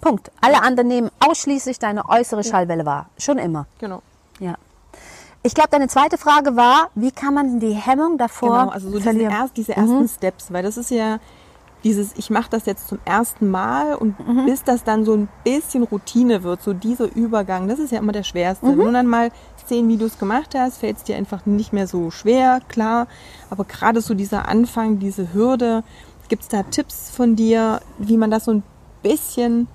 Punkt. 0.00 0.30
Alle 0.40 0.62
anderen 0.62 0.88
nehmen 0.88 1.10
ausschließlich 1.20 1.78
deine 1.78 2.08
äußere 2.08 2.44
Schallwelle 2.44 2.84
wahr. 2.84 3.08
Schon 3.18 3.38
immer. 3.38 3.66
Genau. 3.78 4.02
Ja. 4.40 4.54
Ich 5.42 5.54
glaube, 5.54 5.70
deine 5.70 5.88
zweite 5.88 6.18
Frage 6.18 6.56
war, 6.56 6.90
wie 6.94 7.10
kann 7.10 7.34
man 7.34 7.58
die 7.58 7.72
Hemmung 7.72 8.16
davor 8.16 8.60
genau, 8.60 8.70
also 8.70 8.90
so 8.90 8.98
diese, 8.98 9.22
erst, 9.22 9.56
diese 9.56 9.76
ersten 9.76 10.02
mhm. 10.02 10.08
Steps, 10.08 10.52
weil 10.52 10.62
das 10.62 10.76
ist 10.76 10.90
ja 10.90 11.18
dieses, 11.82 12.12
ich 12.16 12.30
mache 12.30 12.48
das 12.50 12.66
jetzt 12.66 12.86
zum 12.86 12.98
ersten 13.04 13.50
Mal 13.50 13.96
und 13.96 14.18
mhm. 14.24 14.46
bis 14.46 14.62
das 14.62 14.84
dann 14.84 15.04
so 15.04 15.14
ein 15.14 15.28
bisschen 15.42 15.82
Routine 15.82 16.44
wird, 16.44 16.62
so 16.62 16.72
dieser 16.72 17.12
Übergang, 17.12 17.66
das 17.66 17.80
ist 17.80 17.90
ja 17.90 17.98
immer 17.98 18.12
der 18.12 18.22
schwerste. 18.22 18.66
Mhm. 18.66 18.78
Wenn 18.78 18.86
du 18.86 18.92
dann 18.92 19.06
mal 19.06 19.30
zehn 19.66 19.88
Videos 19.88 20.18
gemacht 20.18 20.54
hast, 20.56 20.78
fällt 20.78 20.98
es 20.98 21.02
dir 21.02 21.16
einfach 21.16 21.44
nicht 21.44 21.72
mehr 21.72 21.88
so 21.88 22.10
schwer, 22.10 22.60
klar. 22.68 23.08
Aber 23.50 23.64
gerade 23.64 24.00
so 24.00 24.14
dieser 24.14 24.48
Anfang, 24.48 25.00
diese 25.00 25.32
Hürde, 25.32 25.82
gibt 26.28 26.42
es 26.42 26.48
da 26.48 26.62
Tipps 26.62 27.10
von 27.10 27.36
dir, 27.36 27.80
wie 27.98 28.16
man 28.16 28.30
das 28.30 28.44
so 28.44 28.52
ein 28.52 28.62
bisschen 29.02 29.68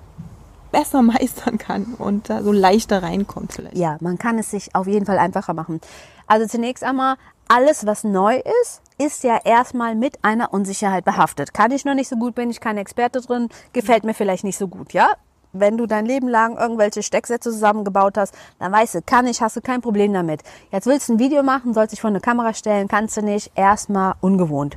besser 0.70 1.02
meistern 1.02 1.58
kann 1.58 1.94
und 1.98 2.30
da 2.30 2.42
so 2.42 2.52
leichter 2.52 3.02
reinkommt 3.02 3.52
vielleicht. 3.52 3.76
Ja, 3.76 3.96
man 4.00 4.18
kann 4.18 4.38
es 4.38 4.50
sich 4.50 4.74
auf 4.74 4.86
jeden 4.86 5.06
Fall 5.06 5.18
einfacher 5.18 5.54
machen. 5.54 5.80
Also 6.26 6.46
zunächst 6.46 6.84
einmal, 6.84 7.16
alles 7.48 7.86
was 7.86 8.04
neu 8.04 8.42
ist, 8.62 8.82
ist 8.98 9.24
ja 9.24 9.38
erstmal 9.42 9.94
mit 9.94 10.22
einer 10.22 10.52
Unsicherheit 10.52 11.04
behaftet. 11.04 11.54
Kann 11.54 11.70
ich 11.70 11.84
noch 11.84 11.94
nicht 11.94 12.08
so 12.08 12.16
gut, 12.16 12.34
bin 12.34 12.50
ich 12.50 12.60
kein 12.60 12.76
Experte 12.76 13.20
drin, 13.20 13.48
gefällt 13.72 14.04
mir 14.04 14.14
vielleicht 14.14 14.44
nicht 14.44 14.58
so 14.58 14.68
gut, 14.68 14.92
ja? 14.92 15.08
Wenn 15.54 15.78
du 15.78 15.86
dein 15.86 16.04
Leben 16.04 16.28
lang 16.28 16.58
irgendwelche 16.58 17.02
Stecksätze 17.02 17.50
zusammengebaut 17.50 18.18
hast, 18.18 18.34
dann 18.58 18.70
weißt 18.70 18.96
du, 18.96 19.02
kann 19.02 19.26
ich, 19.26 19.40
hast 19.40 19.56
du 19.56 19.62
kein 19.62 19.80
Problem 19.80 20.12
damit. 20.12 20.42
Jetzt 20.70 20.86
willst 20.86 21.08
du 21.08 21.14
ein 21.14 21.18
Video 21.18 21.42
machen, 21.42 21.72
sollst 21.72 21.92
dich 21.92 22.02
vor 22.02 22.10
eine 22.10 22.20
Kamera 22.20 22.52
stellen, 22.52 22.86
kannst 22.86 23.16
du 23.16 23.22
nicht, 23.22 23.52
erstmal 23.54 24.14
ungewohnt. 24.20 24.76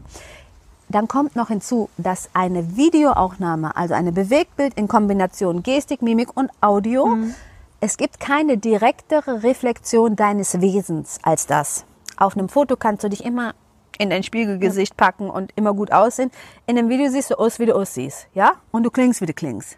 Dann 0.91 1.07
kommt 1.07 1.37
noch 1.37 1.47
hinzu, 1.47 1.89
dass 1.97 2.29
eine 2.33 2.75
Videoaufnahme, 2.75 3.75
also 3.77 3.93
eine 3.93 4.11
Bewegtbild 4.11 4.73
in 4.75 4.89
Kombination 4.89 5.63
Gestik, 5.63 6.01
Mimik 6.01 6.35
und 6.35 6.51
Audio, 6.59 7.05
mhm. 7.07 7.33
es 7.79 7.95
gibt 7.95 8.19
keine 8.19 8.57
direktere 8.57 9.41
Reflexion 9.41 10.17
deines 10.17 10.59
Wesens 10.59 11.19
als 11.23 11.47
das. 11.47 11.85
Auf 12.17 12.35
einem 12.35 12.49
Foto 12.49 12.75
kannst 12.75 13.05
du 13.05 13.09
dich 13.09 13.23
immer 13.23 13.53
in 13.97 14.09
dein 14.09 14.23
Spiegelgesicht 14.23 14.97
packen 14.97 15.29
und 15.29 15.51
immer 15.55 15.73
gut 15.73 15.93
aussehen. 15.93 16.29
In 16.67 16.77
einem 16.77 16.89
Video 16.89 17.09
siehst 17.09 17.31
du 17.31 17.35
aus, 17.35 17.59
wie 17.59 17.67
du 17.67 17.75
aussiehst, 17.75 18.27
ja? 18.33 18.53
Und 18.71 18.83
du 18.83 18.91
klingst, 18.91 19.21
wie 19.21 19.25
du 19.25 19.33
klingst. 19.33 19.77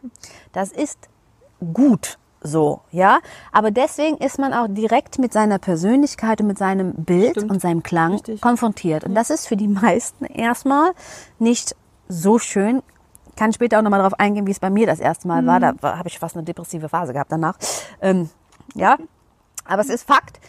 Das 0.51 0.71
ist 0.71 0.97
gut 1.73 2.17
so, 2.43 2.81
ja. 2.91 3.19
Aber 3.51 3.71
deswegen 3.71 4.17
ist 4.17 4.37
man 4.37 4.53
auch 4.53 4.67
direkt 4.69 5.17
mit 5.17 5.31
seiner 5.33 5.59
Persönlichkeit 5.59 6.41
und 6.41 6.47
mit 6.47 6.57
seinem 6.57 6.93
Bild 6.93 7.31
Stimmt. 7.31 7.51
und 7.51 7.61
seinem 7.61 7.83
Klang 7.83 8.13
Richtig. 8.13 8.41
konfrontiert. 8.41 9.05
Und 9.05 9.15
das 9.15 9.29
ist 9.29 9.47
für 9.47 9.55
die 9.57 9.67
meisten 9.69 10.25
erstmal 10.25 10.91
nicht 11.39 11.75
so 12.07 12.39
schön. 12.39 12.83
Kann 13.35 13.53
später 13.53 13.79
auch 13.79 13.81
nochmal 13.81 13.99
darauf 13.99 14.19
eingehen, 14.19 14.45
wie 14.45 14.51
es 14.51 14.59
bei 14.59 14.69
mir 14.69 14.85
das 14.85 14.99
erste 14.99 15.27
Mal 15.27 15.41
mhm. 15.41 15.47
war. 15.47 15.59
Da 15.59 15.73
habe 15.97 16.07
ich 16.07 16.19
fast 16.19 16.35
eine 16.35 16.43
depressive 16.43 16.89
Phase 16.89 17.13
gehabt 17.13 17.31
danach. 17.31 17.57
Ähm, 18.01 18.29
ja, 18.75 18.97
aber 19.65 19.81
es 19.81 19.89
ist 19.89 20.03
Fakt, 20.05 20.39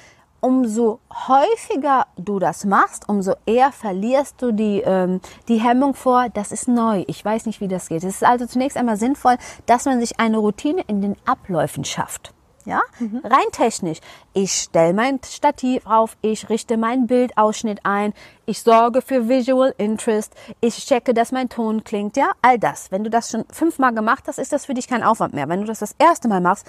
umso 0.45 1.01
häufiger 1.27 2.07
du 2.19 2.39
das 2.39 2.67
machst, 2.67 3.09
umso 3.09 3.33
eher 3.47 3.73
verlierst 3.73 4.43
du 4.43 4.53
die, 4.53 4.83
ähm, 4.85 5.23
die 5.49 5.57
Hemmung 5.57 5.95
vor, 5.95 6.29
das 6.29 6.53
ist 6.53 6.69
neu, 6.69 7.03
ich 7.07 7.25
weiß 7.25 7.47
nicht, 7.47 7.63
wie 7.63 7.69
das 7.69 7.89
geht. 7.89 8.05
Es 8.05 8.17
ist 8.17 8.25
also 8.25 8.45
zunächst 8.45 8.77
einmal 8.77 8.99
sinnvoll, 8.99 9.39
dass 9.65 9.87
man 9.87 10.01
sich 10.01 10.21
eine 10.21 10.37
Routine 10.37 10.83
in 10.87 11.01
den 11.01 11.17
Abläufen 11.25 11.85
schafft. 11.85 12.35
Ja, 12.67 12.81
mhm. 12.99 13.21
rein 13.25 13.45
technisch. 13.53 13.99
Ich 14.33 14.53
stelle 14.53 14.95
mein 14.95 15.21
Stativ 15.23 15.87
auf, 15.87 16.17
ich 16.23 16.49
richte 16.49 16.79
meinen 16.79 17.07
Bildausschnitt 17.07 17.81
ein, 17.83 18.15
ich 18.47 18.63
sorge 18.63 19.03
für 19.03 19.29
Visual 19.29 19.75
Interest, 19.77 20.35
ich 20.61 20.77
checke, 20.77 21.13
dass 21.13 21.31
mein 21.31 21.51
Ton 21.51 21.85
klingt, 21.85 22.17
ja, 22.17 22.33
all 22.41 22.59
das. 22.59 22.91
Wenn 22.91 23.05
du 23.05 23.11
das 23.11 23.31
schon 23.31 23.45
fünfmal 23.51 23.95
gemacht 23.95 24.25
hast, 24.29 24.39
ist 24.39 24.53
das 24.53 24.65
für 24.65 24.73
dich 24.73 24.89
kein 24.89 25.03
Aufwand 25.03 25.35
mehr. 25.35 25.49
Wenn 25.49 25.61
du 25.61 25.67
das 25.67 25.81
das 25.81 25.95
erste 25.99 26.29
Mal 26.29 26.41
machst, 26.41 26.67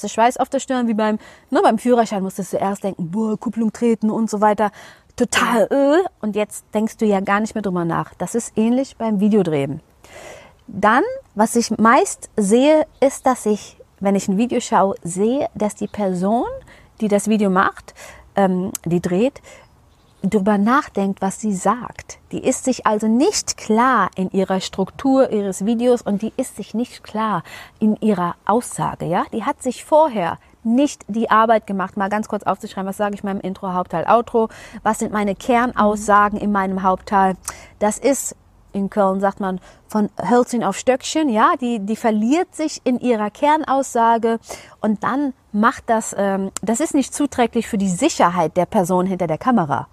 du 0.00 0.08
Schweiß 0.08 0.36
auf 0.36 0.48
der 0.48 0.60
Stirn, 0.60 0.88
wie 0.88 0.94
beim, 0.94 1.18
ne, 1.50 1.60
beim 1.62 1.78
Führerschein 1.78 2.22
musstest 2.22 2.52
du 2.52 2.56
erst 2.56 2.84
denken, 2.84 3.10
boah, 3.10 3.38
Kupplung 3.38 3.72
treten 3.72 4.10
und 4.10 4.30
so 4.30 4.40
weiter. 4.40 4.70
Total 5.16 5.68
öh. 5.72 6.04
Und 6.20 6.36
jetzt 6.36 6.64
denkst 6.74 6.96
du 6.98 7.06
ja 7.06 7.20
gar 7.20 7.40
nicht 7.40 7.54
mehr 7.54 7.62
drüber 7.62 7.84
nach. 7.84 8.14
Das 8.14 8.34
ist 8.34 8.56
ähnlich 8.56 8.96
beim 8.96 9.20
Videodrehen. 9.20 9.80
Dann, 10.66 11.02
was 11.34 11.56
ich 11.56 11.70
meist 11.78 12.30
sehe, 12.36 12.86
ist, 13.00 13.26
dass 13.26 13.46
ich, 13.46 13.76
wenn 14.00 14.14
ich 14.14 14.28
ein 14.28 14.36
Video 14.36 14.60
schaue, 14.60 14.94
sehe, 15.02 15.48
dass 15.54 15.74
die 15.74 15.88
Person, 15.88 16.46
die 17.00 17.08
das 17.08 17.26
Video 17.28 17.50
macht, 17.50 17.94
ähm, 18.36 18.70
die 18.84 19.00
dreht, 19.00 19.40
drüber 20.22 20.58
nachdenkt, 20.58 21.22
was 21.22 21.40
sie 21.40 21.54
sagt. 21.54 22.18
Die 22.32 22.44
ist 22.44 22.64
sich 22.64 22.86
also 22.86 23.06
nicht 23.06 23.56
klar 23.56 24.10
in 24.16 24.30
ihrer 24.30 24.60
Struktur 24.60 25.30
ihres 25.30 25.64
Videos 25.64 26.02
und 26.02 26.22
die 26.22 26.32
ist 26.36 26.56
sich 26.56 26.74
nicht 26.74 27.04
klar 27.04 27.42
in 27.78 27.96
ihrer 27.96 28.34
Aussage, 28.44 29.06
ja? 29.06 29.24
Die 29.32 29.44
hat 29.44 29.62
sich 29.62 29.84
vorher 29.84 30.38
nicht 30.64 31.04
die 31.08 31.30
Arbeit 31.30 31.66
gemacht, 31.66 31.96
mal 31.96 32.10
ganz 32.10 32.28
kurz 32.28 32.42
aufzuschreiben, 32.42 32.88
was 32.88 32.96
sage 32.96 33.14
ich 33.14 33.22
meinem 33.22 33.40
Intro, 33.40 33.72
Hauptteil, 33.72 34.06
Outro, 34.06 34.48
was 34.82 34.98
sind 34.98 35.12
meine 35.12 35.34
Kernaussagen 35.34 36.38
in 36.38 36.52
meinem 36.52 36.82
Hauptteil. 36.82 37.36
Das 37.78 37.98
ist 37.98 38.36
in 38.72 38.90
Köln 38.90 39.20
sagt 39.20 39.40
man 39.40 39.60
von 39.86 40.10
Hölzchen 40.20 40.62
auf 40.62 40.76
Stöckchen, 40.76 41.28
ja, 41.28 41.54
die, 41.60 41.80
die 41.80 41.96
verliert 41.96 42.54
sich 42.54 42.80
in 42.84 43.00
ihrer 43.00 43.30
Kernaussage 43.30 44.38
und 44.80 45.02
dann 45.02 45.32
macht 45.52 45.84
das, 45.86 46.14
ähm, 46.18 46.50
das 46.60 46.80
ist 46.80 46.94
nicht 46.94 47.14
zuträglich 47.14 47.66
für 47.66 47.78
die 47.78 47.88
Sicherheit 47.88 48.56
der 48.56 48.66
Person 48.66 49.06
hinter 49.06 49.26
der 49.26 49.38
Kamera. 49.38 49.88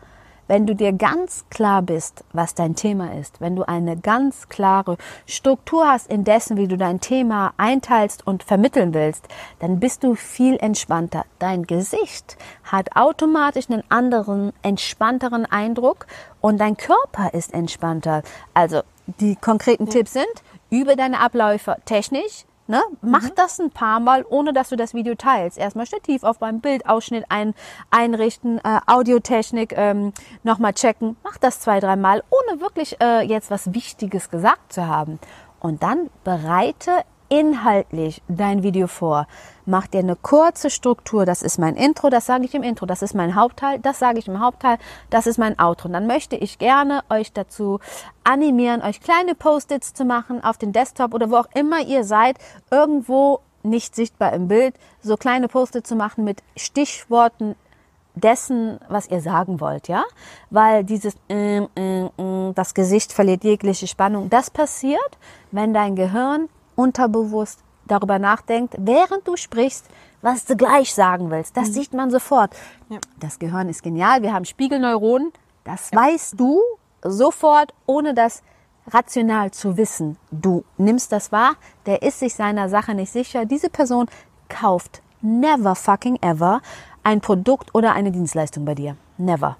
Wenn 0.47 0.67
du 0.67 0.75
dir 0.75 0.93
ganz 0.93 1.45
klar 1.49 1.81
bist, 1.81 2.23
was 2.31 2.53
dein 2.53 2.75
Thema 2.75 3.13
ist, 3.13 3.41
wenn 3.41 3.55
du 3.55 3.63
eine 3.63 3.97
ganz 3.97 4.47
klare 4.47 4.97
Struktur 5.25 5.87
hast 5.87 6.07
in 6.07 6.23
dessen, 6.23 6.55
wie 6.57 6.67
du 6.67 6.77
dein 6.77 6.99
Thema 6.99 7.53
einteilst 7.57 8.27
und 8.27 8.43
vermitteln 8.43 8.93
willst, 8.93 9.27
dann 9.59 9.79
bist 9.79 10.03
du 10.03 10.13
viel 10.13 10.57
entspannter. 10.57 11.25
Dein 11.39 11.63
Gesicht 11.63 12.37
hat 12.63 12.95
automatisch 12.95 13.69
einen 13.69 13.83
anderen, 13.89 14.53
entspannteren 14.61 15.45
Eindruck 15.45 16.05
und 16.41 16.59
dein 16.59 16.77
Körper 16.77 17.33
ist 17.33 17.53
entspannter. 17.53 18.21
Also 18.53 18.81
die 19.19 19.35
konkreten 19.35 19.85
ja. 19.85 19.93
Tipps 19.93 20.13
sind, 20.13 20.25
übe 20.69 20.95
deine 20.95 21.19
Abläufe 21.21 21.77
technisch, 21.85 22.45
Ne? 22.67 22.81
Mach 23.01 23.21
mhm. 23.21 23.35
das 23.35 23.59
ein 23.59 23.69
paar 23.69 23.99
Mal, 23.99 24.25
ohne 24.27 24.51
dass 24.51 24.69
du 24.69 24.75
das 24.75 24.95
Video 24.95 25.13
teilst. 25.13 25.57
Erstmal 25.57 25.85
Stativ 25.85 26.23
auf 26.23 26.39
beim 26.39 26.61
Bildausschnitt 26.61 27.25
ein, 27.29 27.53
einrichten, 27.91 28.59
äh, 28.63 28.79
Audiotechnik 28.87 29.73
ähm, 29.77 30.13
nochmal 30.41 30.73
checken. 30.73 31.15
Mach 31.23 31.37
das 31.37 31.59
zwei, 31.59 31.79
dreimal, 31.79 32.23
ohne 32.29 32.61
wirklich 32.61 32.99
äh, 33.01 33.21
jetzt 33.21 33.51
was 33.51 33.73
Wichtiges 33.73 34.31
gesagt 34.31 34.73
zu 34.73 34.87
haben. 34.87 35.19
Und 35.59 35.83
dann 35.83 36.09
bereite 36.23 37.03
inhaltlich 37.39 38.21
dein 38.27 38.63
Video 38.63 38.87
vor. 38.87 39.27
Mach 39.65 39.87
dir 39.87 39.99
eine 39.99 40.15
kurze 40.15 40.69
Struktur. 40.69 41.25
Das 41.25 41.41
ist 41.41 41.57
mein 41.57 41.75
Intro, 41.75 42.09
das 42.09 42.25
sage 42.25 42.45
ich 42.45 42.53
im 42.53 42.63
Intro. 42.63 42.85
Das 42.85 43.01
ist 43.01 43.13
mein 43.13 43.35
Hauptteil, 43.35 43.79
das 43.79 43.99
sage 43.99 44.19
ich 44.19 44.27
im 44.27 44.39
Hauptteil. 44.39 44.77
Das 45.09 45.27
ist 45.27 45.37
mein 45.37 45.59
Outro. 45.59 45.87
Und 45.87 45.93
dann 45.93 46.07
möchte 46.07 46.35
ich 46.35 46.59
gerne 46.59 47.03
euch 47.09 47.33
dazu 47.33 47.79
animieren, 48.23 48.81
euch 48.81 49.01
kleine 49.01 49.35
Post-its 49.35 49.93
zu 49.93 50.05
machen 50.05 50.43
auf 50.43 50.57
den 50.57 50.71
Desktop 50.71 51.13
oder 51.13 51.29
wo 51.29 51.35
auch 51.35 51.49
immer 51.53 51.81
ihr 51.81 52.03
seid, 52.03 52.37
irgendwo 52.71 53.39
nicht 53.63 53.95
sichtbar 53.95 54.33
im 54.33 54.47
Bild, 54.47 54.75
so 55.01 55.17
kleine 55.17 55.47
Post-its 55.47 55.89
zu 55.89 55.95
machen 55.95 56.23
mit 56.23 56.43
Stichworten 56.55 57.55
dessen, 58.13 58.79
was 58.87 59.07
ihr 59.07 59.19
sagen 59.19 59.59
wollt, 59.59 59.87
ja? 59.87 60.03
Weil 60.49 60.83
dieses 60.83 61.15
äh, 61.27 61.57
äh, 61.57 62.05
äh, 62.05 62.53
das 62.53 62.73
Gesicht 62.73 63.11
verliert 63.11 63.43
jegliche 63.43 63.87
Spannung. 63.87 64.29
Das 64.29 64.49
passiert, 64.49 65.17
wenn 65.51 65.73
dein 65.73 65.95
Gehirn 65.95 66.47
unterbewusst 66.75 67.59
darüber 67.87 68.19
nachdenkt, 68.19 68.75
während 68.77 69.27
du 69.27 69.35
sprichst, 69.35 69.85
was 70.21 70.45
du 70.45 70.55
gleich 70.55 70.93
sagen 70.93 71.29
willst. 71.29 71.55
Das 71.55 71.69
mhm. 71.69 71.73
sieht 71.73 71.93
man 71.93 72.09
sofort. 72.09 72.55
Ja. 72.89 72.99
Das 73.19 73.37
Gehirn 73.37 73.69
ist 73.69 73.83
genial. 73.83 74.21
Wir 74.21 74.33
haben 74.33 74.45
Spiegelneuronen. 74.45 75.31
Das 75.63 75.91
ja. 75.91 75.99
weißt 75.99 76.39
du 76.39 76.61
sofort, 77.03 77.73
ohne 77.85 78.13
das 78.13 78.41
rational 78.87 79.51
zu 79.51 79.77
wissen. 79.77 80.17
Du 80.31 80.63
nimmst 80.77 81.11
das 81.11 81.31
wahr. 81.31 81.55
Der 81.85 82.01
ist 82.01 82.19
sich 82.19 82.35
seiner 82.35 82.69
Sache 82.69 82.93
nicht 82.93 83.11
sicher. 83.11 83.45
Diese 83.45 83.69
Person 83.69 84.07
kauft 84.49 85.01
never 85.21 85.75
fucking 85.75 86.17
ever 86.21 86.61
ein 87.03 87.21
Produkt 87.21 87.73
oder 87.73 87.93
eine 87.93 88.11
Dienstleistung 88.11 88.65
bei 88.65 88.75
dir. 88.75 88.97
Never. 89.17 89.57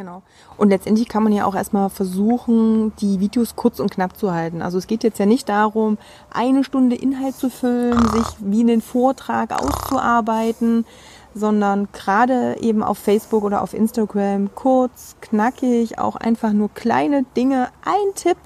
Genau. 0.00 0.22
Und 0.56 0.70
letztendlich 0.70 1.10
kann 1.10 1.22
man 1.22 1.34
ja 1.34 1.44
auch 1.44 1.54
erstmal 1.54 1.90
versuchen, 1.90 2.94
die 3.02 3.20
Videos 3.20 3.54
kurz 3.54 3.80
und 3.80 3.90
knapp 3.90 4.16
zu 4.16 4.32
halten. 4.32 4.62
Also 4.62 4.78
es 4.78 4.86
geht 4.86 5.04
jetzt 5.04 5.18
ja 5.18 5.26
nicht 5.26 5.46
darum, 5.50 5.98
eine 6.30 6.64
Stunde 6.64 6.96
Inhalt 6.96 7.34
zu 7.34 7.50
füllen, 7.50 8.00
sich 8.08 8.24
wie 8.38 8.62
einen 8.62 8.80
Vortrag 8.80 9.52
auszuarbeiten, 9.52 10.86
sondern 11.34 11.86
gerade 11.92 12.56
eben 12.62 12.82
auf 12.82 12.96
Facebook 12.96 13.44
oder 13.44 13.60
auf 13.60 13.74
Instagram 13.74 14.54
kurz, 14.54 15.16
knackig, 15.20 15.98
auch 15.98 16.16
einfach 16.16 16.54
nur 16.54 16.70
kleine 16.70 17.26
Dinge, 17.36 17.68
ein 17.84 18.14
Tipp, 18.14 18.38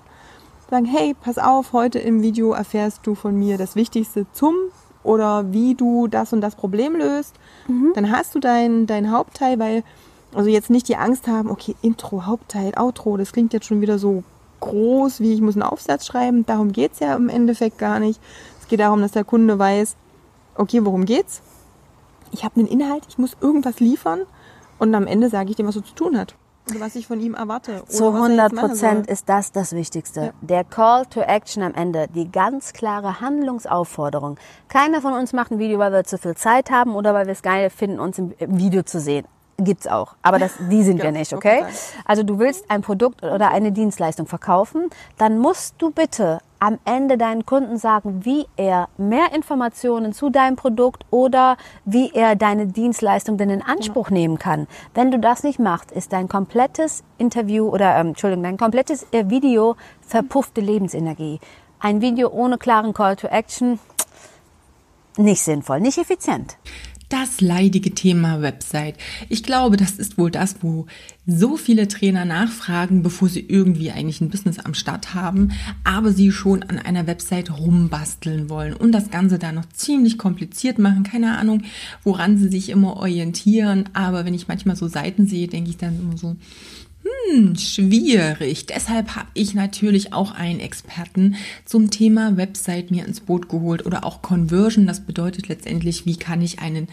sagen, 0.68 0.86
hey, 0.86 1.14
pass 1.14 1.38
auf, 1.38 1.72
heute 1.72 2.00
im 2.00 2.20
Video 2.20 2.50
erfährst 2.50 3.06
du 3.06 3.14
von 3.14 3.38
mir 3.38 3.58
das 3.58 3.76
Wichtigste 3.76 4.26
zum 4.32 4.56
oder 5.04 5.52
wie 5.52 5.76
du 5.76 6.08
das 6.08 6.32
und 6.32 6.40
das 6.40 6.56
Problem 6.56 6.96
löst. 6.96 7.36
Mhm. 7.68 7.92
Dann 7.94 8.10
hast 8.10 8.34
du 8.34 8.40
dein, 8.40 8.88
dein 8.88 9.12
Hauptteil, 9.12 9.60
weil 9.60 9.84
also 10.34 10.48
jetzt 10.48 10.70
nicht 10.70 10.88
die 10.88 10.96
Angst 10.96 11.28
haben, 11.28 11.50
okay, 11.50 11.74
Intro, 11.82 12.26
Hauptteil, 12.26 12.72
Outro, 12.76 13.16
das 13.16 13.32
klingt 13.32 13.52
jetzt 13.52 13.66
schon 13.66 13.80
wieder 13.80 13.98
so 13.98 14.24
groß, 14.60 15.20
wie 15.20 15.32
ich 15.32 15.40
muss 15.40 15.54
einen 15.54 15.62
Aufsatz 15.62 16.06
schreiben. 16.06 16.46
Darum 16.46 16.72
geht 16.72 16.92
es 16.92 17.00
ja 17.00 17.14
im 17.14 17.28
Endeffekt 17.28 17.78
gar 17.78 18.00
nicht. 18.00 18.20
Es 18.60 18.68
geht 18.68 18.80
darum, 18.80 19.00
dass 19.00 19.12
der 19.12 19.24
Kunde 19.24 19.58
weiß, 19.58 19.96
okay, 20.56 20.84
worum 20.84 21.04
geht's? 21.04 21.42
Ich 22.32 22.44
habe 22.44 22.58
einen 22.58 22.68
Inhalt, 22.68 23.04
ich 23.08 23.18
muss 23.18 23.36
irgendwas 23.40 23.78
liefern 23.80 24.22
und 24.78 24.94
am 24.94 25.06
Ende 25.06 25.28
sage 25.28 25.50
ich 25.50 25.56
dem, 25.56 25.66
was 25.66 25.76
er 25.76 25.84
zu 25.84 25.94
tun 25.94 26.18
hat. 26.18 26.34
Oder 26.70 26.80
was 26.80 26.94
ich 26.96 27.06
von 27.06 27.20
ihm 27.20 27.34
erwarte. 27.34 27.82
Zu 27.88 28.08
100 28.08 28.54
Prozent 28.54 29.06
ist 29.06 29.28
das 29.28 29.52
das 29.52 29.72
Wichtigste. 29.72 30.20
Ja. 30.20 30.32
Der 30.40 30.64
Call 30.64 31.04
to 31.06 31.20
Action 31.20 31.62
am 31.62 31.74
Ende, 31.74 32.08
die 32.14 32.32
ganz 32.32 32.72
klare 32.72 33.20
Handlungsaufforderung. 33.20 34.38
Keiner 34.68 35.02
von 35.02 35.12
uns 35.12 35.34
macht 35.34 35.50
ein 35.50 35.58
Video, 35.58 35.78
weil 35.78 35.92
wir 35.92 36.04
zu 36.04 36.16
viel 36.16 36.34
Zeit 36.36 36.70
haben 36.70 36.94
oder 36.94 37.12
weil 37.12 37.26
wir 37.26 37.32
es 37.32 37.42
geil 37.42 37.68
finden, 37.68 38.00
uns 38.00 38.18
im 38.18 38.32
Video 38.38 38.82
zu 38.82 38.98
sehen. 38.98 39.26
Gibt's 39.56 39.86
auch, 39.86 40.16
aber 40.22 40.40
das, 40.40 40.54
die 40.68 40.82
sind 40.82 40.98
ja, 40.98 41.04
wir 41.04 41.12
nicht, 41.12 41.32
okay? 41.32 41.64
Also 42.04 42.24
du 42.24 42.40
willst 42.40 42.68
ein 42.70 42.82
Produkt 42.82 43.22
oder 43.22 43.50
eine 43.50 43.70
Dienstleistung 43.70 44.26
verkaufen, 44.26 44.90
dann 45.16 45.38
musst 45.38 45.76
du 45.78 45.92
bitte 45.92 46.40
am 46.58 46.78
Ende 46.84 47.16
deinen 47.18 47.46
Kunden 47.46 47.76
sagen, 47.76 48.24
wie 48.24 48.46
er 48.56 48.88
mehr 48.96 49.32
Informationen 49.32 50.12
zu 50.12 50.30
deinem 50.30 50.56
Produkt 50.56 51.04
oder 51.10 51.56
wie 51.84 52.10
er 52.14 52.34
deine 52.34 52.66
Dienstleistung 52.66 53.36
denn 53.36 53.50
in 53.50 53.62
Anspruch 53.62 54.08
genau. 54.08 54.20
nehmen 54.20 54.38
kann. 54.38 54.66
Wenn 54.92 55.12
du 55.12 55.20
das 55.20 55.44
nicht 55.44 55.60
machst, 55.60 55.92
ist 55.92 56.12
dein 56.12 56.26
komplettes 56.26 57.04
Interview 57.18 57.68
oder 57.68 57.94
ähm, 57.96 58.08
Entschuldigung, 58.08 58.42
dein 58.42 58.56
komplettes 58.56 59.06
äh, 59.12 59.28
Video 59.28 59.76
verpuffte 60.00 60.60
Lebensenergie. 60.62 61.38
Ein 61.78 62.00
Video 62.00 62.30
ohne 62.30 62.58
klaren 62.58 62.92
Call 62.92 63.14
to 63.14 63.28
Action 63.28 63.78
nicht 65.16 65.42
sinnvoll, 65.42 65.80
nicht 65.80 65.98
effizient 65.98 66.56
das 67.14 67.40
leidige 67.40 67.92
Thema 67.92 68.42
Website. 68.42 68.96
Ich 69.28 69.44
glaube, 69.44 69.76
das 69.76 69.92
ist 69.92 70.18
wohl 70.18 70.32
das, 70.32 70.56
wo 70.62 70.86
so 71.28 71.56
viele 71.56 71.86
Trainer 71.86 72.24
nachfragen, 72.24 73.04
bevor 73.04 73.28
sie 73.28 73.44
irgendwie 73.46 73.92
eigentlich 73.92 74.20
ein 74.20 74.30
Business 74.30 74.58
am 74.58 74.74
Start 74.74 75.14
haben, 75.14 75.52
aber 75.84 76.10
sie 76.10 76.32
schon 76.32 76.64
an 76.64 76.80
einer 76.80 77.06
Website 77.06 77.56
rumbasteln 77.56 78.50
wollen 78.50 78.74
und 78.74 78.90
das 78.90 79.12
Ganze 79.12 79.38
da 79.38 79.52
noch 79.52 79.68
ziemlich 79.68 80.18
kompliziert 80.18 80.80
machen. 80.80 81.04
Keine 81.04 81.38
Ahnung, 81.38 81.62
woran 82.02 82.36
sie 82.36 82.48
sich 82.48 82.68
immer 82.68 82.96
orientieren, 82.96 83.88
aber 83.92 84.24
wenn 84.24 84.34
ich 84.34 84.48
manchmal 84.48 84.74
so 84.74 84.88
Seiten 84.88 85.28
sehe, 85.28 85.46
denke 85.46 85.70
ich 85.70 85.76
dann 85.76 86.00
immer 86.00 86.16
so, 86.16 86.34
hm, 87.04 87.56
schwierig. 87.56 88.66
Deshalb 88.66 89.14
habe 89.14 89.28
ich 89.34 89.54
natürlich 89.54 90.12
auch 90.12 90.32
einen 90.32 90.60
Experten 90.60 91.36
zum 91.64 91.90
Thema 91.90 92.36
Website 92.36 92.90
mir 92.90 93.04
ins 93.04 93.20
Boot 93.20 93.48
geholt 93.48 93.84
oder 93.84 94.04
auch 94.04 94.22
Conversion. 94.22 94.86
Das 94.86 95.00
bedeutet 95.00 95.48
letztendlich, 95.48 96.06
wie 96.06 96.16
kann 96.16 96.40
ich 96.40 96.60
einen 96.60 96.88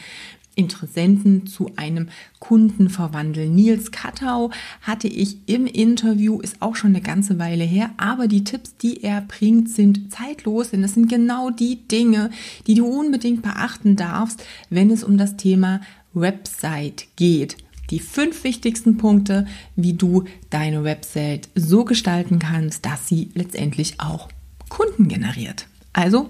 Interessenten 0.55 1.47
zu 1.47 1.71
einem 1.77 2.09
Kunden 2.39 2.89
verwandeln. 2.89 3.55
Nils 3.55 3.91
Kattau 3.91 4.51
hatte 4.81 5.07
ich 5.07 5.37
im 5.45 5.65
Interview, 5.65 6.41
ist 6.41 6.61
auch 6.61 6.75
schon 6.75 6.89
eine 6.89 7.01
ganze 7.01 7.39
Weile 7.39 7.63
her, 7.63 7.91
aber 7.95 8.27
die 8.27 8.43
Tipps, 8.43 8.75
die 8.75 9.01
er 9.01 9.21
bringt, 9.21 9.69
sind 9.69 10.11
zeitlos, 10.11 10.71
denn 10.71 10.81
das 10.81 10.95
sind 10.95 11.07
genau 11.07 11.51
die 11.51 11.87
Dinge, 11.87 12.31
die 12.67 12.73
du 12.73 12.85
unbedingt 12.85 13.43
beachten 13.43 13.95
darfst, 13.95 14.43
wenn 14.69 14.91
es 14.91 15.05
um 15.05 15.17
das 15.17 15.37
Thema 15.37 15.79
Website 16.13 17.07
geht 17.15 17.55
die 17.91 17.99
fünf 17.99 18.43
wichtigsten 18.43 18.97
Punkte, 18.97 19.45
wie 19.75 19.93
du 19.93 20.23
deine 20.49 20.83
Website 20.83 21.49
so 21.53 21.85
gestalten 21.85 22.39
kannst, 22.39 22.85
dass 22.85 23.07
sie 23.07 23.29
letztendlich 23.35 23.99
auch 23.99 24.29
Kunden 24.69 25.07
generiert. 25.07 25.67
Also, 25.93 26.29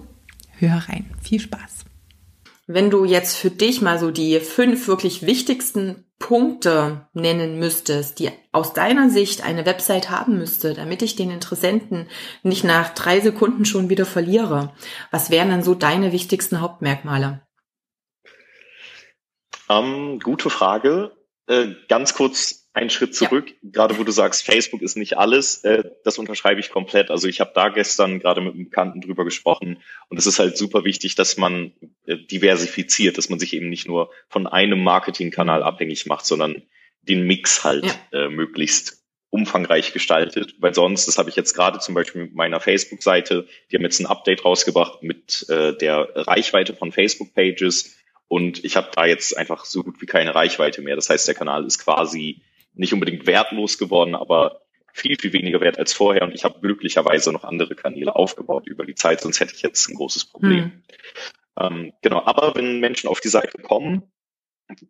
hör 0.57 0.78
rein. 0.89 1.09
Viel 1.22 1.39
Spaß. 1.39 1.86
Wenn 2.68 2.89
du 2.89 3.05
jetzt 3.05 3.36
für 3.36 3.51
dich 3.51 3.82
mal 3.82 3.99
so 3.99 4.12
die 4.12 4.39
fünf 4.39 4.88
wirklich 4.88 5.26
wichtigsten 5.26 6.05
Punkte 6.20 7.07
nennen 7.14 7.59
müsstest, 7.59 8.20
die 8.20 8.30
aus 8.51 8.74
deiner 8.74 9.09
Sicht 9.09 9.43
eine 9.43 9.66
Website 9.66 10.09
haben 10.09 10.38
müsste, 10.38 10.74
damit 10.74 11.01
ich 11.01 11.16
den 11.16 11.32
Interessenten 11.32 12.07
nicht 12.43 12.64
nach 12.64 12.93
drei 12.93 13.20
Sekunden 13.20 13.66
schon 13.66 13.89
wieder 13.89 14.05
verliere, 14.05 14.74
was 15.09 15.32
wären 15.32 15.49
dann 15.49 15.64
so 15.64 15.76
deine 15.76 16.12
wichtigsten 16.12 16.62
Hauptmerkmale? 16.62 17.41
Ähm, 19.68 20.20
gute 20.20 20.49
Frage. 20.49 21.12
Äh, 21.52 21.76
ganz 21.89 22.14
kurz 22.14 22.70
einen 22.72 22.89
Schritt 22.89 23.14
zurück, 23.14 23.49
ja. 23.49 23.56
gerade 23.64 23.97
wo 23.97 24.06
du 24.06 24.14
sagst, 24.14 24.45
Facebook 24.45 24.82
ist 24.82 24.95
nicht 24.95 25.18
alles, 25.18 25.66
äh, 25.66 25.84
das 26.06 26.18
unterschreibe 26.18 26.62
ich 26.62 26.70
komplett. 26.70 27.12
Also 27.12 27.28
ich 27.28 27.41
habe 27.41 27.52
da 27.54 27.68
gestern 27.68 28.20
gerade 28.20 28.39
mit 28.39 28.54
einem 28.54 28.64
Bekannten 28.64 29.02
drüber 29.02 29.26
gesprochen 29.26 29.84
und 30.08 30.18
es 30.18 30.26
ist 30.26 30.39
halt 30.39 30.56
super 30.56 30.86
wichtig, 30.86 31.16
dass 31.16 31.36
man 31.36 31.74
äh, 32.06 32.16
diversifiziert, 32.16 33.18
dass 33.18 33.28
man 33.28 33.38
sich 33.38 33.52
eben 33.54 33.68
nicht 33.68 33.86
nur 33.86 34.12
von 34.30 34.47
einem 34.47 34.82
Marketingkanal 34.82 35.62
abhängig 35.62 36.06
macht, 36.06 36.26
sondern 36.26 36.62
den 37.02 37.28
Mix 37.28 37.66
halt 37.66 37.86
ja. 38.14 38.28
äh, 38.28 38.30
möglichst 38.30 39.04
umfangreich 39.30 39.91
gestaltet, 39.91 40.56
weil 40.60 40.74
sonst, 40.74 41.06
das 41.06 41.18
habe 41.18 41.30
ich 41.30 41.36
jetzt 41.36 41.54
gerade 41.54 41.80
zum 41.80 41.95
Beispiel 41.95 42.24
mit 42.24 42.34
meiner 42.34 42.62
Facebook-Seite, 42.62 43.45
die 43.70 43.76
haben 43.76 43.84
jetzt 43.84 43.99
ein 43.99 44.06
Update 44.06 44.45
rausgebracht 44.45 45.04
mit 45.04 45.49
äh, 45.49 45.76
der 45.76 46.08
Reichweite 46.16 46.74
von 46.74 46.93
Facebook-Pages 46.93 47.97
und 48.32 48.63
ich 48.63 48.77
habe 48.77 48.89
da 48.95 49.05
jetzt 49.05 49.38
einfach 49.38 49.65
so 49.65 49.84
gut 49.84 50.01
wie 50.01 50.05
keine 50.05 50.34
Reichweite 50.34 50.82
mehr. 50.82 50.95
Das 50.95 51.09
heißt, 51.09 51.27
der 51.27 51.36
Kanal 51.36 51.65
ist 51.65 51.79
quasi 51.79 52.41
nicht 52.73 52.93
unbedingt 52.93 53.27
wertlos 53.27 53.77
geworden, 53.77 54.15
aber 54.15 54.61
viel, 54.93 55.17
viel 55.19 55.34
weniger 55.34 55.59
wert 55.59 55.77
als 55.77 55.91
vorher. 55.91 56.23
Und 56.23 56.34
ich 56.34 56.45
habe 56.45 56.61
glücklicherweise 56.61 57.34
noch 57.34 57.43
andere 57.43 57.75
Kanäle 57.75 58.15
aufgebaut 58.15 58.67
über 58.67 58.86
die 58.86 58.95
Zeit, 58.95 59.19
sonst 59.19 59.41
hätte 59.41 59.53
ich 59.53 59.61
jetzt 59.63 59.89
ein 59.89 59.95
großes 59.95 60.23
Problem. 60.23 60.63
Hm. 60.63 60.82
Ähm, 61.59 61.93
genau, 62.01 62.23
aber 62.23 62.55
wenn 62.55 62.79
Menschen 62.79 63.09
auf 63.09 63.19
die 63.19 63.27
Seite 63.27 63.61
kommen, 63.61 64.03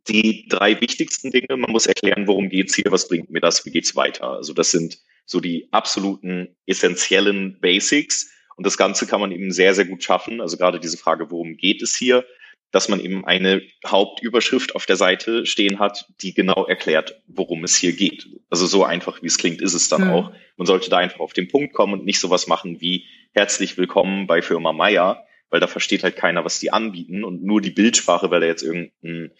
die 0.07 0.47
drei 0.47 0.79
wichtigsten 0.79 1.31
Dinge, 1.31 1.57
man 1.57 1.71
muss 1.71 1.87
erklären, 1.87 2.27
worum 2.27 2.47
geht's 2.47 2.75
hier, 2.75 2.91
was 2.91 3.07
bringt 3.07 3.31
mir 3.31 3.41
das, 3.41 3.65
wie 3.65 3.71
geht's 3.71 3.95
weiter. 3.95 4.29
Also 4.29 4.53
das 4.53 4.69
sind 4.69 4.99
so 5.25 5.39
die 5.39 5.67
absoluten 5.71 6.55
essentiellen 6.67 7.59
Basics. 7.59 8.31
Und 8.55 8.67
das 8.67 8.77
Ganze 8.77 9.07
kann 9.07 9.19
man 9.19 9.31
eben 9.31 9.51
sehr, 9.51 9.73
sehr 9.73 9.85
gut 9.85 10.03
schaffen. 10.03 10.41
Also 10.41 10.57
gerade 10.57 10.79
diese 10.79 10.97
Frage, 10.97 11.31
worum 11.31 11.57
geht 11.57 11.81
es 11.81 11.95
hier, 11.95 12.23
dass 12.72 12.88
man 12.88 12.99
eben 12.99 13.26
eine 13.26 13.61
Hauptüberschrift 13.86 14.76
auf 14.76 14.86
der 14.86 14.95
Seite 14.95 15.45
stehen 15.45 15.80
hat, 15.80 16.05
die 16.22 16.34
genau 16.34 16.65
erklärt, 16.65 17.22
worum 17.28 17.63
es 17.63 17.76
hier 17.76 17.93
geht. 17.93 18.28
Also 18.49 18.65
so 18.65 18.84
einfach, 18.84 19.22
wie 19.22 19.28
es 19.28 19.38
klingt, 19.38 19.61
ist 19.61 19.74
es 19.74 19.89
dann 19.89 20.05
mhm. 20.05 20.11
auch. 20.11 20.32
Man 20.57 20.65
sollte 20.65 20.89
da 20.89 20.97
einfach 20.97 21.19
auf 21.19 21.34
den 21.34 21.47
Punkt 21.47 21.74
kommen 21.74 21.93
und 21.93 22.05
nicht 22.05 22.19
sowas 22.19 22.47
machen 22.47 22.80
wie 22.80 23.05
herzlich 23.34 23.78
willkommen 23.78 24.28
bei 24.28 24.41
Firma 24.41 24.72
Meier, 24.74 25.26
weil 25.49 25.59
da 25.59 25.67
versteht 25.67 26.03
halt 26.03 26.15
keiner, 26.15 26.45
was 26.45 26.59
die 26.59 26.72
anbieten 26.72 27.24
und 27.24 27.43
nur 27.43 27.61
die 27.61 27.72
Bildsprache, 27.72 28.32
weil 28.32 28.39
da 28.39 28.47
jetzt 28.47 28.63
irgendein 28.63 29.32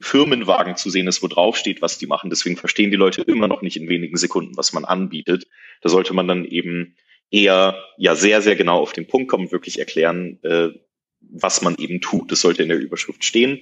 Firmenwagen 0.00 0.76
zu 0.76 0.90
sehen 0.90 1.06
ist, 1.06 1.22
wo 1.22 1.28
drauf 1.28 1.56
steht, 1.56 1.80
was 1.82 1.98
die 1.98 2.06
machen. 2.06 2.30
Deswegen 2.30 2.56
verstehen 2.56 2.90
die 2.90 2.96
Leute 2.96 3.22
immer 3.22 3.46
noch 3.46 3.62
nicht 3.62 3.76
in 3.76 3.88
wenigen 3.88 4.16
Sekunden, 4.16 4.56
was 4.56 4.72
man 4.72 4.84
anbietet. 4.84 5.46
Da 5.80 5.88
sollte 5.88 6.14
man 6.14 6.26
dann 6.26 6.44
eben 6.44 6.96
eher 7.30 7.76
ja 7.96 8.16
sehr, 8.16 8.42
sehr 8.42 8.56
genau 8.56 8.80
auf 8.80 8.92
den 8.92 9.06
Punkt 9.06 9.28
kommen 9.28 9.44
und 9.44 9.52
wirklich 9.52 9.78
erklären, 9.78 10.38
äh, 10.42 10.70
was 11.30 11.62
man 11.62 11.76
eben 11.76 12.00
tut. 12.00 12.30
Das 12.30 12.40
sollte 12.40 12.62
in 12.62 12.68
der 12.68 12.78
Überschrift 12.78 13.24
stehen. 13.24 13.60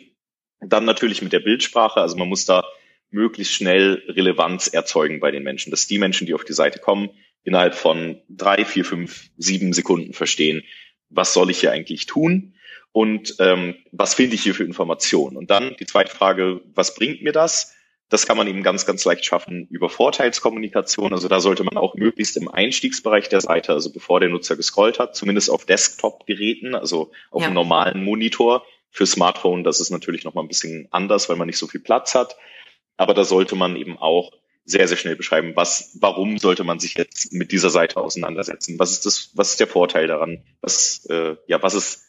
Dann 0.61 0.85
natürlich 0.85 1.23
mit 1.23 1.33
der 1.33 1.41
Bildsprache. 1.41 2.01
Also 2.01 2.17
man 2.17 2.29
muss 2.29 2.45
da 2.45 2.65
möglichst 3.11 3.55
schnell 3.55 4.03
Relevanz 4.09 4.69
erzeugen 4.69 5.21
bei 5.21 5.31
den 5.31 5.43
Menschen, 5.43 5.71
dass 5.71 5.87
die 5.87 5.99
Menschen, 5.99 6.27
die 6.27 6.35
auf 6.35 6.45
die 6.45 6.53
Seite 6.53 6.79
kommen, 6.79 7.11
innerhalb 7.43 7.75
von 7.75 8.21
drei, 8.29 8.65
vier, 8.65 8.85
fünf, 8.85 9.31
sieben 9.37 9.73
Sekunden 9.73 10.13
verstehen, 10.13 10.63
was 11.09 11.33
soll 11.33 11.51
ich 11.51 11.61
hier 11.61 11.73
eigentlich 11.73 12.07
tun 12.07 12.55
und 12.93 13.37
ähm, 13.39 13.77
was 13.93 14.15
finde 14.15 14.35
ich 14.35 14.43
hier 14.43 14.55
für 14.55 14.65
Informationen. 14.65 15.37
Und 15.37 15.51
dann 15.51 15.77
die 15.79 15.87
zweite 15.87 16.15
Frage, 16.15 16.61
was 16.75 16.95
bringt 16.95 17.23
mir 17.23 17.33
das? 17.33 17.75
Das 18.11 18.27
kann 18.27 18.37
man 18.37 18.49
eben 18.49 18.65
ganz, 18.65 18.85
ganz 18.87 19.05
leicht 19.05 19.25
schaffen 19.25 19.69
über 19.71 19.89
Vorteilskommunikation. 19.89 21.13
Also 21.13 21.29
da 21.29 21.41
sollte 21.41 21.63
man 21.63 21.77
auch 21.77 21.95
möglichst 21.95 22.37
im 22.37 22.49
Einstiegsbereich 22.49 23.29
der 23.29 23.41
Seite, 23.41 23.73
also 23.73 23.93
bevor 23.93 24.19
der 24.19 24.29
Nutzer 24.29 24.57
gescrollt 24.57 24.99
hat, 24.99 25.15
zumindest 25.15 25.49
auf 25.49 25.65
Desktop-Geräten, 25.65 26.75
also 26.75 27.13
auf 27.31 27.41
ja. 27.41 27.47
einem 27.47 27.55
normalen 27.55 28.05
Monitor. 28.05 28.67
Für 28.93 29.07
Smartphone, 29.07 29.63
das 29.63 29.79
ist 29.79 29.91
natürlich 29.91 30.25
nochmal 30.25 30.45
ein 30.45 30.49
bisschen 30.49 30.89
anders, 30.91 31.29
weil 31.29 31.37
man 31.37 31.47
nicht 31.47 31.59
so 31.59 31.69
viel 31.69 31.81
Platz 31.81 32.17
hat. 32.17 32.37
Aber 32.97 33.15
da 33.15 33.23
sollte 33.23 33.55
man 33.55 33.77
eben 33.77 33.97
auch 33.97 34.33
sehr, 34.65 34.89
sehr 34.89 34.97
schnell 34.97 35.15
beschreiben, 35.15 35.53
was, 35.55 35.97
warum 36.01 36.39
sollte 36.39 36.65
man 36.65 36.81
sich 36.81 36.95
jetzt 36.95 37.33
mit 37.33 37.53
dieser 37.53 37.71
Seite 37.71 37.99
auseinandersetzen? 37.99 38.81
Was 38.81 38.91
ist 38.91 39.07
das, 39.07 39.31
was 39.35 39.53
ist 39.53 39.61
der 39.61 39.69
Vorteil 39.69 40.09
daran? 40.09 40.43
Was, 40.61 41.07
äh, 41.07 41.37
ja, 41.47 41.63
was 41.63 41.75
ist, 41.75 42.07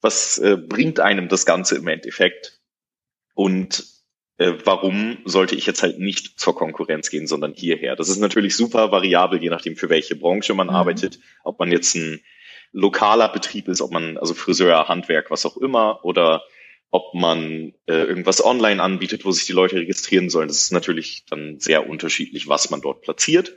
was 0.00 0.38
äh, 0.38 0.56
bringt 0.56 1.00
einem 1.00 1.28
das 1.28 1.44
Ganze 1.44 1.76
im 1.76 1.86
Endeffekt? 1.88 2.60
Und 3.34 3.93
äh, 4.38 4.54
warum 4.64 5.18
sollte 5.24 5.54
ich 5.54 5.66
jetzt 5.66 5.82
halt 5.82 5.98
nicht 5.98 6.38
zur 6.40 6.54
Konkurrenz 6.56 7.10
gehen, 7.10 7.26
sondern 7.26 7.52
hierher? 7.54 7.96
Das 7.96 8.08
ist 8.08 8.18
natürlich 8.18 8.56
super 8.56 8.90
variabel, 8.90 9.42
je 9.42 9.50
nachdem, 9.50 9.76
für 9.76 9.90
welche 9.90 10.16
Branche 10.16 10.54
man 10.54 10.68
mhm. 10.68 10.74
arbeitet, 10.74 11.20
ob 11.44 11.58
man 11.58 11.70
jetzt 11.70 11.94
ein 11.94 12.20
lokaler 12.72 13.28
Betrieb 13.28 13.68
ist, 13.68 13.80
ob 13.80 13.92
man, 13.92 14.18
also 14.18 14.34
Friseur, 14.34 14.88
Handwerk, 14.88 15.30
was 15.30 15.46
auch 15.46 15.56
immer, 15.56 16.04
oder 16.04 16.42
ob 16.90 17.14
man 17.14 17.72
äh, 17.86 17.94
irgendwas 17.94 18.44
online 18.44 18.82
anbietet, 18.82 19.24
wo 19.24 19.30
sich 19.30 19.46
die 19.46 19.52
Leute 19.52 19.76
registrieren 19.76 20.30
sollen. 20.30 20.48
Das 20.48 20.62
ist 20.62 20.72
natürlich 20.72 21.24
dann 21.28 21.58
sehr 21.58 21.88
unterschiedlich, 21.88 22.48
was 22.48 22.70
man 22.70 22.80
dort 22.80 23.02
platziert. 23.02 23.56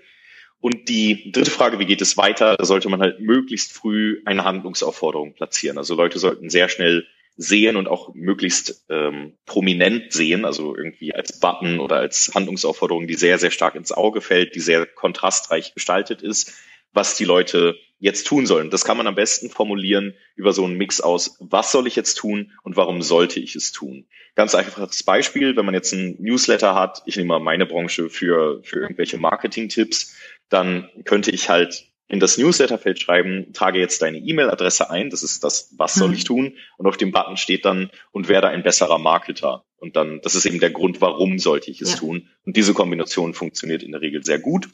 Und 0.60 0.90
die 0.90 1.32
dritte 1.32 1.52
Frage, 1.52 1.78
wie 1.78 1.86
geht 1.86 2.02
es 2.02 2.18
weiter? 2.18 2.56
Da 2.58 2.66
sollte 2.66 2.90
man 2.90 3.00
halt 3.00 3.20
möglichst 3.20 3.74
früh 3.74 4.22
eine 4.26 4.44
Handlungsaufforderung 4.44 5.34
platzieren. 5.36 5.78
Also 5.78 5.94
Leute 5.94 6.18
sollten 6.18 6.50
sehr 6.50 6.68
schnell 6.68 7.06
sehen 7.38 7.78
und 7.78 7.88
auch 7.88 8.14
möglichst 8.16 8.86
ähm, 8.90 9.38
prominent 9.46 10.12
sehen, 10.12 10.44
also 10.44 10.76
irgendwie 10.76 11.14
als 11.14 11.40
Button 11.40 11.80
oder 11.80 11.98
als 11.98 12.32
Handlungsaufforderung, 12.34 13.08
die 13.08 13.14
sehr, 13.14 13.38
sehr 13.38 13.52
stark 13.52 13.76
ins 13.76 13.92
Auge 13.92 14.22
fällt, 14.22 14.56
die 14.56 14.60
sehr 14.60 14.88
kontrastreich 14.88 15.76
gestaltet 15.76 16.24
ist, 16.24 16.54
was 16.94 17.16
die 17.16 17.26
Leute 17.26 17.78
jetzt 18.00 18.28
tun 18.28 18.46
sollen. 18.46 18.70
Das 18.70 18.86
kann 18.86 18.98
man 18.98 19.08
am 19.08 19.16
besten 19.16 19.50
formulieren 19.50 20.16
über 20.36 20.52
so 20.52 20.66
einen 20.66 20.78
Mix 20.78 21.00
aus, 21.00 21.38
was 21.40 21.72
soll 21.72 21.88
ich 21.88 21.96
jetzt 21.96 22.16
tun 22.16 22.52
und 22.64 22.76
warum 22.76 23.02
sollte 23.02 23.40
ich 23.40 23.56
es 23.56 23.72
tun. 23.72 24.08
Ganz 24.36 24.54
einfaches 24.56 25.04
Beispiel, 25.04 25.56
wenn 25.56 25.66
man 25.66 25.74
jetzt 25.74 25.94
ein 25.94 26.16
Newsletter 26.20 26.76
hat, 26.76 27.02
ich 27.06 27.18
nehme 27.18 27.30
mal 27.30 27.40
meine 27.40 27.66
Branche 27.66 28.10
für, 28.10 28.62
für 28.64 28.80
irgendwelche 28.80 29.18
Marketing-Tipps, 29.18 30.16
dann 30.50 30.90
könnte 31.06 31.32
ich 31.32 31.50
halt 31.50 31.87
in 32.08 32.20
das 32.20 32.38
Newsletterfeld 32.38 33.00
schreiben, 33.00 33.52
trage 33.54 33.80
jetzt 33.80 34.02
deine 34.02 34.18
E-Mail-Adresse 34.18 34.90
ein, 34.90 35.10
das 35.10 35.24
ist 35.24 35.44
das, 35.44 35.74
was 35.78 35.96
soll 35.96 36.14
ich 36.14 36.24
mhm. 36.24 36.28
tun? 36.28 36.58
Und 36.78 36.88
auf 36.88 36.98
dem 36.98 37.12
Button 37.12 37.38
steht 37.38 37.66
dann, 37.66 37.90
und 38.12 38.30
werde 38.30 38.48
ein 38.48 38.64
besserer 38.64 38.98
Marketer. 38.98 39.66
Und 39.78 39.96
dann, 39.96 40.22
das 40.22 40.34
ist 40.36 40.46
eben 40.46 40.60
der 40.60 40.72
Grund, 40.72 41.02
warum 41.02 41.38
sollte 41.38 41.70
ich 41.70 41.82
es 41.82 41.94
ja. 41.94 41.98
tun. 41.98 42.30
Und 42.46 42.56
diese 42.56 42.74
Kombination 42.74 43.34
funktioniert 43.34 43.84
in 43.84 43.92
der 43.92 44.02
Regel 44.02 44.24
sehr 44.24 44.40
gut. 44.40 44.70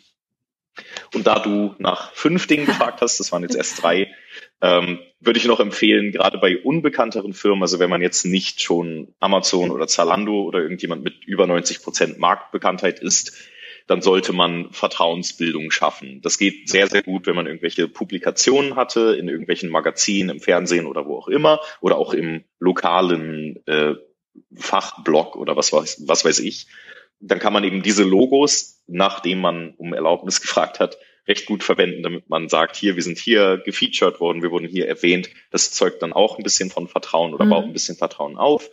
Und 1.13 1.27
da 1.27 1.39
du 1.39 1.75
nach 1.77 2.13
fünf 2.13 2.47
Dingen 2.47 2.65
gefragt 2.65 3.01
hast, 3.01 3.19
das 3.19 3.31
waren 3.31 3.43
jetzt 3.43 3.55
erst 3.55 3.81
drei, 3.81 4.11
ähm, 4.61 4.99
würde 5.19 5.38
ich 5.38 5.45
noch 5.45 5.59
empfehlen, 5.59 6.11
gerade 6.11 6.39
bei 6.39 6.57
unbekannteren 6.57 7.34
Firmen, 7.34 7.61
also 7.61 7.79
wenn 7.79 7.89
man 7.89 8.01
jetzt 8.01 8.25
nicht 8.25 8.61
schon 8.61 9.13
Amazon 9.19 9.69
oder 9.69 9.88
Zalando 9.88 10.43
oder 10.43 10.61
irgendjemand 10.61 11.03
mit 11.03 11.23
über 11.25 11.45
90 11.45 11.84
Prozent 11.84 12.17
Marktbekanntheit 12.17 12.99
ist, 12.99 13.38
dann 13.88 14.01
sollte 14.01 14.34
man 14.34 14.71
Vertrauensbildung 14.71 15.71
schaffen. 15.71 16.21
Das 16.21 16.38
geht 16.38 16.69
sehr, 16.69 16.88
sehr 16.88 17.03
gut, 17.03 17.27
wenn 17.27 17.36
man 17.36 17.47
irgendwelche 17.47 17.88
Publikationen 17.88 18.75
hatte, 18.75 19.15
in 19.19 19.27
irgendwelchen 19.27 19.69
Magazinen, 19.69 20.29
im 20.29 20.39
Fernsehen 20.39 20.86
oder 20.86 21.05
wo 21.05 21.17
auch 21.17 21.27
immer, 21.27 21.59
oder 21.81 21.97
auch 21.97 22.13
im 22.13 22.43
lokalen 22.59 23.65
äh, 23.67 23.95
Fachblog 24.55 25.36
oder 25.36 25.55
was 25.55 25.71
weiß, 25.71 26.03
was 26.07 26.25
weiß 26.25 26.39
ich 26.39 26.67
dann 27.23 27.39
kann 27.39 27.53
man 27.53 27.63
eben 27.63 27.81
diese 27.81 28.03
Logos, 28.03 28.84
nachdem 28.88 29.39
man 29.39 29.73
um 29.77 29.93
Erlaubnis 29.93 30.41
gefragt 30.41 30.79
hat, 30.79 30.97
recht 31.25 31.45
gut 31.45 31.63
verwenden, 31.63 32.03
damit 32.03 32.29
man 32.29 32.49
sagt, 32.49 32.75
hier, 32.75 32.97
wir 32.97 33.03
sind 33.03 33.17
hier 33.17 33.61
gefeatured 33.63 34.19
worden, 34.19 34.41
wir 34.41 34.51
wurden 34.51 34.67
hier 34.67 34.89
erwähnt. 34.89 35.29
Das 35.51 35.71
zeugt 35.71 36.01
dann 36.01 36.11
auch 36.11 36.38
ein 36.38 36.43
bisschen 36.43 36.69
von 36.69 36.89
Vertrauen 36.89 37.34
oder 37.34 37.45
mhm. 37.45 37.49
baut 37.49 37.63
ein 37.63 37.73
bisschen 37.73 37.95
Vertrauen 37.95 38.36
auf. 38.36 38.69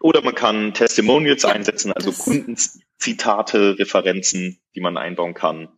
Oder 0.00 0.22
man 0.22 0.34
kann 0.34 0.74
Testimonials 0.74 1.44
einsetzen, 1.44 1.92
also 1.92 2.10
das 2.10 2.20
Kundenzitate, 2.20 3.78
Referenzen, 3.78 4.60
die 4.74 4.80
man 4.80 4.96
einbauen 4.96 5.34
kann. 5.34 5.68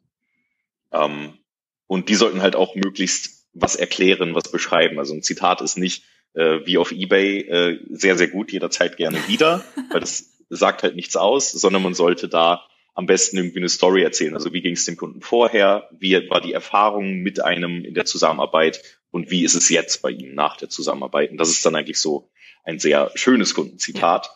Ähm, 0.92 1.38
und 1.86 2.08
die 2.08 2.14
sollten 2.14 2.42
halt 2.42 2.54
auch 2.54 2.74
möglichst 2.74 3.48
was 3.52 3.76
erklären, 3.76 4.34
was 4.34 4.50
beschreiben. 4.50 4.98
Also 4.98 5.14
ein 5.14 5.22
Zitat 5.22 5.60
ist 5.60 5.76
nicht 5.76 6.04
äh, 6.34 6.60
wie 6.64 6.78
auf 6.78 6.92
eBay 6.92 7.40
äh, 7.40 7.80
sehr, 7.90 8.16
sehr 8.16 8.28
gut, 8.28 8.52
jederzeit 8.52 8.96
gerne 8.96 9.26
wieder, 9.26 9.64
weil 9.90 10.00
das 10.00 10.30
sagt 10.48 10.82
halt 10.82 10.96
nichts 10.96 11.16
aus, 11.16 11.50
sondern 11.50 11.82
man 11.82 11.94
sollte 11.94 12.28
da 12.28 12.66
am 12.94 13.06
besten 13.06 13.38
irgendwie 13.38 13.58
eine 13.58 13.68
Story 13.68 14.02
erzählen. 14.02 14.34
Also 14.34 14.52
wie 14.52 14.60
ging 14.60 14.74
es 14.74 14.84
dem 14.84 14.96
Kunden 14.96 15.20
vorher? 15.20 15.88
Wie 15.98 16.28
war 16.28 16.40
die 16.40 16.52
Erfahrung 16.52 17.20
mit 17.20 17.42
einem 17.42 17.84
in 17.84 17.94
der 17.94 18.04
Zusammenarbeit? 18.04 18.82
Und 19.10 19.30
wie 19.30 19.44
ist 19.44 19.54
es 19.54 19.68
jetzt 19.68 20.02
bei 20.02 20.10
ihm 20.10 20.34
nach 20.34 20.56
der 20.56 20.68
Zusammenarbeit? 20.68 21.30
Und 21.30 21.38
das 21.38 21.50
ist 21.50 21.64
dann 21.64 21.76
eigentlich 21.76 21.98
so 21.98 22.30
ein 22.64 22.78
sehr 22.78 23.10
schönes 23.14 23.54
Kundenzitat. 23.54 24.30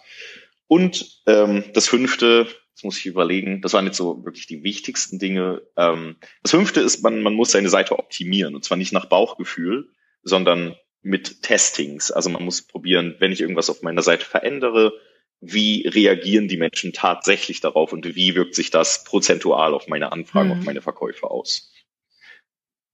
Und 0.66 1.22
ähm, 1.26 1.64
das 1.74 1.88
fünfte, 1.88 2.46
das 2.74 2.84
muss 2.84 2.98
ich 2.98 3.06
überlegen, 3.06 3.60
das 3.62 3.72
waren 3.72 3.86
jetzt 3.86 3.96
so 3.96 4.24
wirklich 4.24 4.46
die 4.46 4.62
wichtigsten 4.62 5.18
Dinge. 5.18 5.62
Ähm, 5.76 6.16
das 6.42 6.52
fünfte 6.52 6.80
ist, 6.80 7.02
man, 7.02 7.22
man 7.22 7.34
muss 7.34 7.52
seine 7.52 7.68
Seite 7.68 7.98
optimieren. 7.98 8.54
Und 8.54 8.64
zwar 8.64 8.76
nicht 8.76 8.92
nach 8.92 9.06
Bauchgefühl, 9.06 9.90
sondern 10.22 10.76
mit 11.02 11.42
Testings. 11.42 12.10
Also 12.10 12.30
man 12.30 12.44
muss 12.44 12.62
probieren, 12.62 13.16
wenn 13.18 13.32
ich 13.32 13.40
irgendwas 13.40 13.70
auf 13.70 13.82
meiner 13.82 14.02
Seite 14.02 14.24
verändere, 14.24 14.94
wie 15.40 15.86
reagieren 15.86 16.48
die 16.48 16.56
Menschen 16.56 16.92
tatsächlich 16.92 17.60
darauf 17.60 17.92
und 17.92 18.14
wie 18.16 18.34
wirkt 18.34 18.54
sich 18.54 18.70
das 18.70 19.04
prozentual 19.04 19.74
auf 19.74 19.88
meine 19.88 20.10
Anfragen, 20.12 20.48
mhm. 20.48 20.58
auf 20.58 20.64
meine 20.64 20.80
Verkäufe 20.80 21.30
aus. 21.30 21.70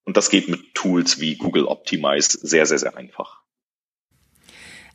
Und 0.04 0.16
das 0.16 0.30
geht 0.30 0.48
mit 0.48 0.74
Tools 0.74 1.20
wie 1.20 1.36
Google 1.36 1.66
Optimize 1.66 2.38
sehr, 2.42 2.66
sehr, 2.66 2.78
sehr 2.78 2.96
einfach. 2.96 3.39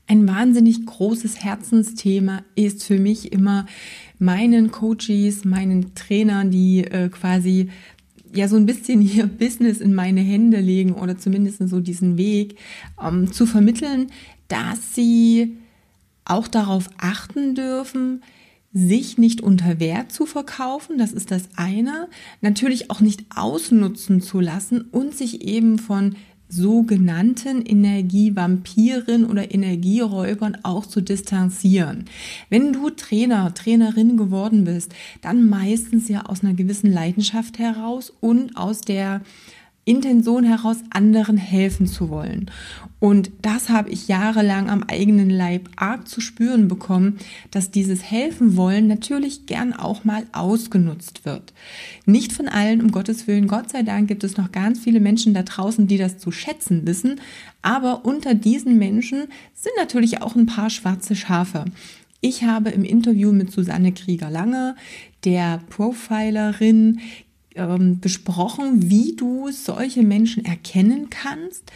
Ein 0.07 0.27
wahnsinnig 0.27 0.85
großes 0.85 1.43
Herzensthema 1.43 2.43
ist 2.53 2.83
für 2.83 2.99
mich 2.99 3.31
immer 3.33 3.65
meinen 4.19 4.71
Coaches, 4.71 5.45
meinen 5.45 5.95
Trainern, 5.95 6.51
die 6.51 6.83
äh, 6.83 7.09
quasi 7.09 7.69
ja 8.33 8.47
so 8.47 8.55
ein 8.55 8.67
bisschen 8.67 9.01
ihr 9.15 9.25
Business 9.25 9.81
in 9.81 9.93
meine 9.93 10.21
Hände 10.21 10.59
legen 10.59 10.93
oder 10.93 11.17
zumindest 11.17 11.67
so 11.67 11.79
diesen 11.79 12.17
Weg 12.17 12.57
ähm, 13.03 13.31
zu 13.31 13.45
vermitteln, 13.45 14.07
dass 14.47 14.93
sie 14.93 15.57
auch 16.23 16.47
darauf 16.47 16.89
achten 16.97 17.55
dürfen, 17.55 18.23
sich 18.73 19.17
nicht 19.17 19.41
unter 19.41 19.79
Wert 19.79 20.11
zu 20.11 20.25
verkaufen, 20.25 20.97
das 20.97 21.13
ist 21.13 21.31
das 21.31 21.47
eine, 21.55 22.09
natürlich 22.41 22.91
auch 22.91 22.99
nicht 22.99 23.23
ausnutzen 23.33 24.21
zu 24.21 24.41
lassen 24.41 24.81
und 24.91 25.15
sich 25.15 25.47
eben 25.47 25.79
von 25.79 26.15
sogenannten 26.55 27.61
Energievampiren 27.61 29.25
oder 29.25 29.53
Energieräubern 29.53 30.57
auch 30.63 30.85
zu 30.85 31.01
distanzieren. 31.01 32.05
Wenn 32.49 32.71
du 32.71 32.89
Trainer, 32.89 33.53
Trainerin 33.53 34.17
geworden 34.17 34.63
bist, 34.63 34.93
dann 35.21 35.49
meistens 35.49 36.07
ja 36.07 36.25
aus 36.25 36.43
einer 36.43 36.53
gewissen 36.53 36.91
Leidenschaft 36.91 37.59
heraus 37.59 38.13
und 38.21 38.55
aus 38.55 38.81
der 38.81 39.21
Intention 39.85 40.43
heraus, 40.43 40.77
anderen 40.89 41.37
helfen 41.37 41.85
zu 41.85 42.09
wollen. 42.09 42.49
Und 42.99 43.31
das 43.43 43.69
habe 43.69 43.91
ich 43.91 44.07
jahrelang 44.07 44.67
am 44.67 44.83
eigenen 44.83 45.29
Leib 45.29 45.69
arg 45.75 46.07
zu 46.07 46.21
spüren 46.21 46.67
bekommen, 46.67 47.19
dass 47.51 47.69
dieses 47.69 48.01
Helfen 48.03 48.57
wollen 48.57 48.87
natürlich 48.87 49.45
gern 49.45 49.73
auch 49.73 50.03
mal 50.03 50.25
ausgenutzt 50.31 51.23
wird. 51.23 51.53
Nicht 52.07 52.33
von 52.33 52.47
allen, 52.47 52.81
um 52.81 52.91
Gottes 52.91 53.27
Willen, 53.27 53.47
Gott 53.47 53.69
sei 53.69 53.83
Dank 53.83 54.07
gibt 54.07 54.23
es 54.23 54.37
noch 54.37 54.51
ganz 54.51 54.79
viele 54.79 54.99
Menschen 54.99 55.35
da 55.35 55.43
draußen, 55.43 55.85
die 55.85 55.97
das 55.97 56.17
zu 56.17 56.31
schätzen 56.31 56.87
wissen. 56.87 57.21
Aber 57.61 58.05
unter 58.05 58.33
diesen 58.33 58.79
Menschen 58.79 59.25
sind 59.53 59.73
natürlich 59.77 60.23
auch 60.23 60.35
ein 60.35 60.47
paar 60.47 60.71
schwarze 60.71 61.15
Schafe. 61.15 61.65
Ich 62.21 62.43
habe 62.43 62.71
im 62.71 62.83
Interview 62.83 63.31
mit 63.31 63.51
Susanne 63.51 63.91
Krieger-Lange, 63.91 64.75
der 65.25 65.59
Profilerin, 65.69 66.99
ähm, 67.55 67.99
besprochen, 67.99 68.89
wie 68.89 69.15
du 69.15 69.49
solche 69.51 70.03
Menschen 70.03 70.45
erkennen 70.45 71.09
kannst, 71.09 71.71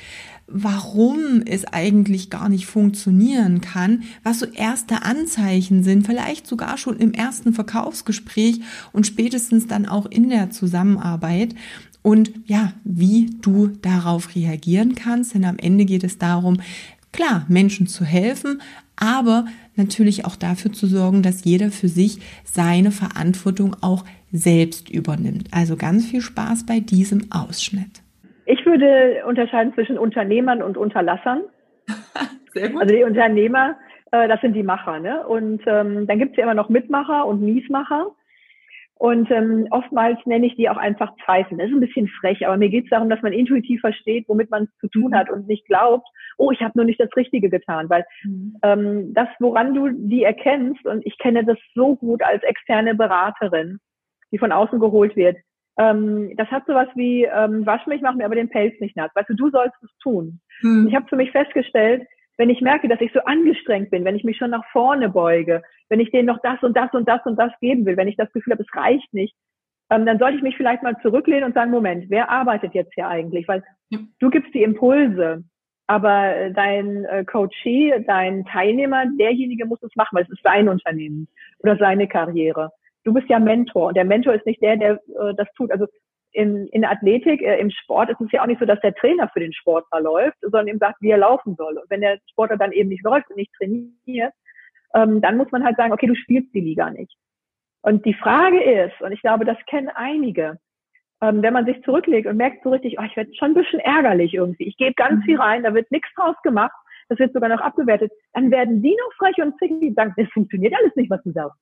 warum 0.47 1.41
es 1.45 1.65
eigentlich 1.65 2.29
gar 2.29 2.49
nicht 2.49 2.65
funktionieren 2.65 3.61
kann, 3.61 4.03
was 4.23 4.39
so 4.39 4.45
erste 4.47 5.03
Anzeichen 5.03 5.83
sind, 5.83 6.05
vielleicht 6.05 6.47
sogar 6.47 6.77
schon 6.77 6.97
im 6.97 7.13
ersten 7.13 7.53
Verkaufsgespräch 7.53 8.61
und 8.91 9.05
spätestens 9.05 9.67
dann 9.67 9.85
auch 9.85 10.05
in 10.07 10.29
der 10.29 10.49
Zusammenarbeit. 10.49 11.55
Und 12.01 12.31
ja, 12.45 12.73
wie 12.83 13.29
du 13.41 13.67
darauf 13.67 14.35
reagieren 14.35 14.95
kannst, 14.95 15.33
denn 15.33 15.45
am 15.45 15.57
Ende 15.57 15.85
geht 15.85 16.03
es 16.03 16.17
darum, 16.17 16.61
klar, 17.11 17.45
Menschen 17.47 17.87
zu 17.87 18.05
helfen, 18.05 18.61
aber 18.95 19.45
natürlich 19.75 20.25
auch 20.25 20.35
dafür 20.35 20.73
zu 20.73 20.87
sorgen, 20.87 21.23
dass 21.23 21.43
jeder 21.43 21.71
für 21.71 21.89
sich 21.89 22.19
seine 22.43 22.91
Verantwortung 22.91 23.75
auch 23.81 24.03
selbst 24.31 24.89
übernimmt. 24.89 25.49
Also 25.51 25.75
ganz 25.75 26.09
viel 26.09 26.21
Spaß 26.21 26.65
bei 26.65 26.79
diesem 26.79 27.31
Ausschnitt. 27.31 28.01
Ich 28.45 28.65
würde 28.65 29.23
unterscheiden 29.27 29.73
zwischen 29.73 29.97
Unternehmern 29.97 30.61
und 30.63 30.77
Unterlassern. 30.77 31.41
Sehr 32.53 32.69
gut. 32.69 32.81
Also 32.81 32.95
die 32.95 33.03
Unternehmer, 33.03 33.77
äh, 34.11 34.27
das 34.27 34.41
sind 34.41 34.53
die 34.53 34.63
Macher. 34.63 34.99
Ne? 34.99 35.25
Und 35.27 35.61
ähm, 35.67 36.07
dann 36.07 36.19
gibt 36.19 36.31
es 36.31 36.37
ja 36.37 36.43
immer 36.43 36.55
noch 36.55 36.69
Mitmacher 36.69 37.25
und 37.25 37.41
Miesmacher. 37.41 38.07
Und 38.95 39.31
ähm, 39.31 39.67
oftmals 39.71 40.19
nenne 40.25 40.45
ich 40.45 40.57
die 40.57 40.69
auch 40.69 40.75
einfach 40.75 41.13
Zweifel. 41.23 41.57
Das 41.57 41.67
ist 41.67 41.73
ein 41.73 41.79
bisschen 41.79 42.09
frech, 42.19 42.45
aber 42.45 42.57
mir 42.57 42.67
geht 42.67 42.83
es 42.83 42.89
darum, 42.89 43.09
dass 43.09 43.21
man 43.21 43.31
intuitiv 43.31 43.79
versteht, 43.79 44.25
womit 44.27 44.51
man 44.51 44.63
es 44.63 44.77
zu 44.79 44.89
tun 44.89 45.15
hat 45.15 45.29
und 45.29 45.47
nicht 45.47 45.65
glaubt, 45.67 46.05
oh, 46.37 46.51
ich 46.51 46.59
habe 46.61 46.73
nur 46.75 46.85
nicht 46.85 46.99
das 46.99 47.15
Richtige 47.15 47.49
getan. 47.49 47.89
Weil 47.89 48.03
mhm. 48.23 48.57
ähm, 48.61 49.13
das, 49.13 49.29
woran 49.39 49.73
du 49.73 49.89
die 49.89 50.23
erkennst, 50.23 50.85
und 50.85 51.05
ich 51.05 51.17
kenne 51.17 51.45
das 51.45 51.57
so 51.75 51.95
gut 51.95 52.21
als 52.21 52.43
externe 52.43 52.93
Beraterin, 52.93 53.79
die 54.31 54.37
von 54.37 54.51
außen 54.51 54.79
geholt 54.79 55.15
wird, 55.15 55.37
ähm, 55.77 56.35
das 56.35 56.49
hat 56.49 56.65
sowas 56.65 56.89
wie, 56.95 57.23
ähm, 57.23 57.65
wasch 57.65 57.87
mich, 57.87 58.01
mach 58.01 58.13
mir 58.13 58.25
aber 58.25 58.35
den 58.35 58.49
Pelz 58.49 58.79
nicht 58.81 58.97
nass. 58.97 59.11
Weißt 59.15 59.29
du, 59.29 59.35
du 59.35 59.49
sollst 59.49 59.81
es 59.81 59.89
tun. 60.03 60.41
Mhm. 60.61 60.87
Ich 60.89 60.95
habe 60.95 61.07
für 61.07 61.15
mich 61.15 61.31
festgestellt, 61.31 62.05
wenn 62.37 62.49
ich 62.49 62.61
merke, 62.61 62.87
dass 62.87 63.01
ich 63.01 63.11
so 63.13 63.21
angestrengt 63.21 63.89
bin, 63.89 64.05
wenn 64.05 64.15
ich 64.15 64.23
mich 64.23 64.37
schon 64.37 64.51
nach 64.51 64.65
vorne 64.71 65.09
beuge, 65.09 65.61
wenn 65.89 65.99
ich 65.99 66.11
denen 66.11 66.27
noch 66.27 66.39
das 66.41 66.61
und 66.63 66.75
das 66.75 66.91
und 66.93 67.07
das 67.07 67.25
und 67.25 67.37
das 67.37 67.51
geben 67.61 67.85
will, 67.85 67.97
wenn 67.97 68.07
ich 68.07 68.17
das 68.17 68.31
Gefühl 68.31 68.53
habe, 68.53 68.63
es 68.63 68.75
reicht 68.75 69.13
nicht, 69.13 69.35
ähm, 69.89 70.05
dann 70.05 70.19
sollte 70.19 70.37
ich 70.37 70.43
mich 70.43 70.57
vielleicht 70.57 70.83
mal 70.83 70.95
zurücklehnen 71.01 71.45
und 71.45 71.53
sagen, 71.53 71.71
Moment, 71.71 72.09
wer 72.09 72.29
arbeitet 72.29 72.73
jetzt 72.73 72.93
hier 72.93 73.07
eigentlich? 73.07 73.47
Weil 73.47 73.63
ja. 73.89 73.99
du 74.19 74.29
gibst 74.29 74.53
die 74.53 74.63
Impulse, 74.63 75.43
aber 75.87 76.35
äh, 76.35 76.53
dein 76.53 77.05
äh, 77.05 77.25
Coachee, 77.25 78.03
dein 78.05 78.45
Teilnehmer, 78.45 79.05
derjenige 79.17 79.65
muss 79.65 79.81
es 79.81 79.95
machen, 79.95 80.15
weil 80.15 80.23
es 80.23 80.29
ist 80.29 80.43
sein 80.43 80.69
Unternehmen 80.69 81.27
oder 81.59 81.77
seine 81.77 82.07
Karriere. 82.07 82.71
Du 83.03 83.13
bist 83.13 83.29
ja 83.29 83.39
Mentor 83.39 83.87
und 83.87 83.97
der 83.97 84.05
Mentor 84.05 84.33
ist 84.33 84.45
nicht 84.45 84.61
der, 84.61 84.77
der 84.77 84.93
äh, 84.93 85.33
das 85.35 85.47
tut. 85.55 85.71
Also 85.71 85.87
in, 86.31 86.67
in 86.67 86.85
Athletik, 86.85 87.41
äh, 87.41 87.59
im 87.59 87.71
Sport 87.71 88.09
ist 88.09 88.21
es 88.21 88.31
ja 88.31 88.43
auch 88.43 88.47
nicht 88.47 88.59
so, 88.59 88.65
dass 88.65 88.79
der 88.81 88.93
Trainer 88.95 89.29
für 89.29 89.39
den 89.39 89.53
Sportler 89.53 90.01
läuft, 90.01 90.37
sondern 90.41 90.67
ihm 90.67 90.77
sagt, 90.77 91.01
wie 91.01 91.09
er 91.09 91.17
laufen 91.17 91.55
soll. 91.55 91.77
Und 91.77 91.89
wenn 91.89 92.01
der 92.01 92.19
Sportler 92.29 92.57
dann 92.57 92.71
eben 92.71 92.89
nicht 92.89 93.03
läuft 93.03 93.29
und 93.29 93.37
nicht 93.37 93.53
trainiert, 93.57 94.33
ähm, 94.93 95.21
dann 95.21 95.37
muss 95.37 95.51
man 95.51 95.63
halt 95.63 95.77
sagen, 95.77 95.93
okay, 95.93 96.07
du 96.07 96.15
spielst 96.15 96.53
die 96.53 96.61
Liga 96.61 96.89
nicht. 96.89 97.15
Und 97.81 98.05
die 98.05 98.13
Frage 98.13 98.61
ist, 98.61 99.01
und 99.01 99.11
ich 99.11 99.21
glaube, 99.21 99.45
das 99.45 99.57
kennen 99.67 99.89
einige, 99.89 100.59
ähm, 101.21 101.41
wenn 101.41 101.53
man 101.53 101.65
sich 101.65 101.81
zurücklegt 101.83 102.27
und 102.27 102.37
merkt 102.37 102.63
so 102.63 102.69
richtig, 102.69 102.97
oh, 102.99 103.03
ich 103.03 103.15
werde 103.15 103.33
schon 103.35 103.51
ein 103.51 103.55
bisschen 103.55 103.79
ärgerlich 103.79 104.33
irgendwie, 104.33 104.65
ich 104.65 104.77
gebe 104.77 104.93
ganz 104.93 105.23
viel 105.25 105.37
rein, 105.37 105.63
da 105.63 105.73
wird 105.73 105.91
nichts 105.91 106.09
draus 106.15 106.35
gemacht, 106.43 106.73
das 107.09 107.19
wird 107.19 107.33
sogar 107.33 107.49
noch 107.49 107.61
abgewertet, 107.61 108.11
dann 108.33 108.51
werden 108.51 108.81
die 108.81 108.95
noch 108.95 109.13
frech 109.17 109.37
und 109.43 109.57
zickig 109.57 109.81
und 109.81 109.95
sagen, 109.95 110.13
das 110.15 110.27
funktioniert 110.29 110.73
alles 110.75 110.95
nicht, 110.95 111.09
was 111.09 111.23
du 111.23 111.31
sagst. 111.31 111.59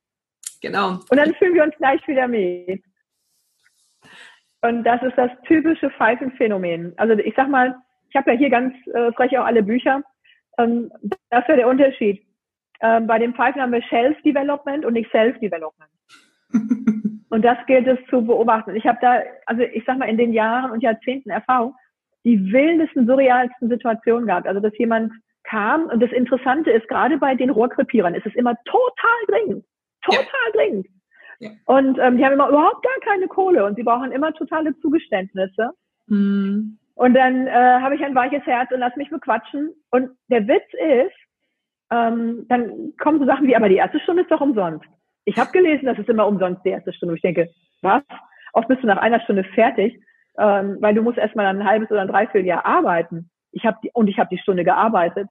Genau. 0.61 0.99
Und 1.09 1.17
dann 1.17 1.33
fühlen 1.35 1.53
wir 1.53 1.63
uns 1.63 1.75
gleich 1.77 2.05
wieder 2.07 2.27
mit. 2.27 2.83
Und 4.61 4.83
das 4.83 5.01
ist 5.03 5.17
das 5.17 5.31
typische 5.47 5.89
Pfeifenphänomen. 5.91 6.93
Also 6.97 7.13
ich 7.13 7.33
sag 7.35 7.49
mal, 7.49 7.75
ich 8.09 8.15
habe 8.15 8.31
ja 8.31 8.37
hier 8.37 8.49
ganz 8.49 8.73
äh, 8.87 9.11
frech 9.13 9.37
auch 9.37 9.45
alle 9.45 9.63
Bücher. 9.63 10.01
Ähm, 10.57 10.91
das 11.29 11.47
wäre 11.47 11.57
der 11.57 11.67
Unterschied. 11.67 12.25
Ähm, 12.81 13.07
bei 13.07 13.19
den 13.19 13.33
Pfeifen 13.33 13.61
haben 13.61 13.71
wir 13.71 13.83
Shelf 13.83 14.19
Development 14.23 14.85
und 14.85 14.93
nicht 14.93 15.11
Self 15.11 15.37
Development. 15.39 15.91
und 17.29 17.45
das 17.45 17.57
gilt 17.67 17.87
es 17.87 17.99
zu 18.09 18.25
beobachten. 18.25 18.75
Ich 18.75 18.85
habe 18.85 18.97
da, 19.01 19.21
also 19.45 19.61
ich 19.61 19.83
sag 19.85 19.97
mal, 19.97 20.09
in 20.09 20.17
den 20.17 20.33
Jahren 20.33 20.71
und 20.71 20.81
Jahrzehnten 20.81 21.29
Erfahrung, 21.29 21.75
die 22.23 22.51
wildesten, 22.51 23.05
surrealsten 23.05 23.69
Situationen 23.69 24.27
gehabt. 24.27 24.47
Also 24.47 24.59
dass 24.59 24.77
jemand 24.77 25.13
kam 25.43 25.85
und 25.85 26.01
das 26.01 26.11
Interessante 26.11 26.71
ist, 26.71 26.87
gerade 26.87 27.17
bei 27.17 27.35
den 27.35 27.49
Rohrkrepierern 27.49 28.15
ist 28.15 28.25
es 28.25 28.35
immer 28.35 28.55
total 28.65 29.25
dringend. 29.27 29.65
Total 30.07 30.23
ja. 30.23 30.51
dringend. 30.53 30.87
Ja. 31.39 31.49
Und 31.65 31.99
ähm, 31.99 32.17
die 32.17 32.25
haben 32.25 32.33
immer 32.33 32.49
überhaupt 32.49 32.83
gar 32.83 32.99
keine 33.13 33.27
Kohle 33.27 33.65
und 33.65 33.75
sie 33.75 33.83
brauchen 33.83 34.11
immer 34.11 34.33
totale 34.33 34.77
Zugeständnisse. 34.79 35.71
Mhm. 36.07 36.77
Und 36.95 37.13
dann 37.13 37.45
äh, 37.45 37.51
habe 37.51 37.95
ich 37.95 38.03
ein 38.03 38.15
weiches 38.15 38.43
Herz 38.45 38.71
und 38.71 38.79
lass 38.79 38.95
mich 38.95 39.09
bequatschen. 39.09 39.71
Und 39.91 40.09
der 40.29 40.47
Witz 40.47 40.65
ist, 40.73 41.15
ähm, 41.91 42.45
dann 42.49 42.93
kommen 42.97 43.19
so 43.19 43.25
Sachen 43.25 43.47
wie, 43.47 43.55
aber 43.55 43.69
die 43.69 43.75
erste 43.75 43.99
Stunde 43.99 44.23
ist 44.23 44.31
doch 44.31 44.41
umsonst. 44.41 44.85
Ich 45.25 45.37
habe 45.37 45.51
gelesen, 45.51 45.85
das 45.85 45.99
ist 45.99 46.09
immer 46.09 46.27
umsonst 46.27 46.65
die 46.65 46.69
erste 46.69 46.93
Stunde. 46.93 47.15
Ich 47.15 47.21
denke, 47.21 47.49
was? 47.81 48.01
Oft 48.53 48.67
bist 48.67 48.81
du 48.81 48.87
nach 48.87 48.97
einer 48.97 49.19
Stunde 49.21 49.43
fertig, 49.43 50.01
ähm, 50.39 50.77
weil 50.79 50.95
du 50.95 51.03
musst 51.03 51.17
erstmal 51.17 51.45
ein 51.45 51.65
halbes 51.65 51.91
oder 51.91 52.01
ein 52.01 52.07
Dreivierteljahr 52.07 52.65
arbeiten. 52.65 53.29
Ich 53.51 53.65
habe 53.65 53.77
und 53.93 54.07
ich 54.07 54.17
habe 54.17 54.29
die 54.31 54.39
Stunde 54.39 54.63
gearbeitet. 54.63 55.27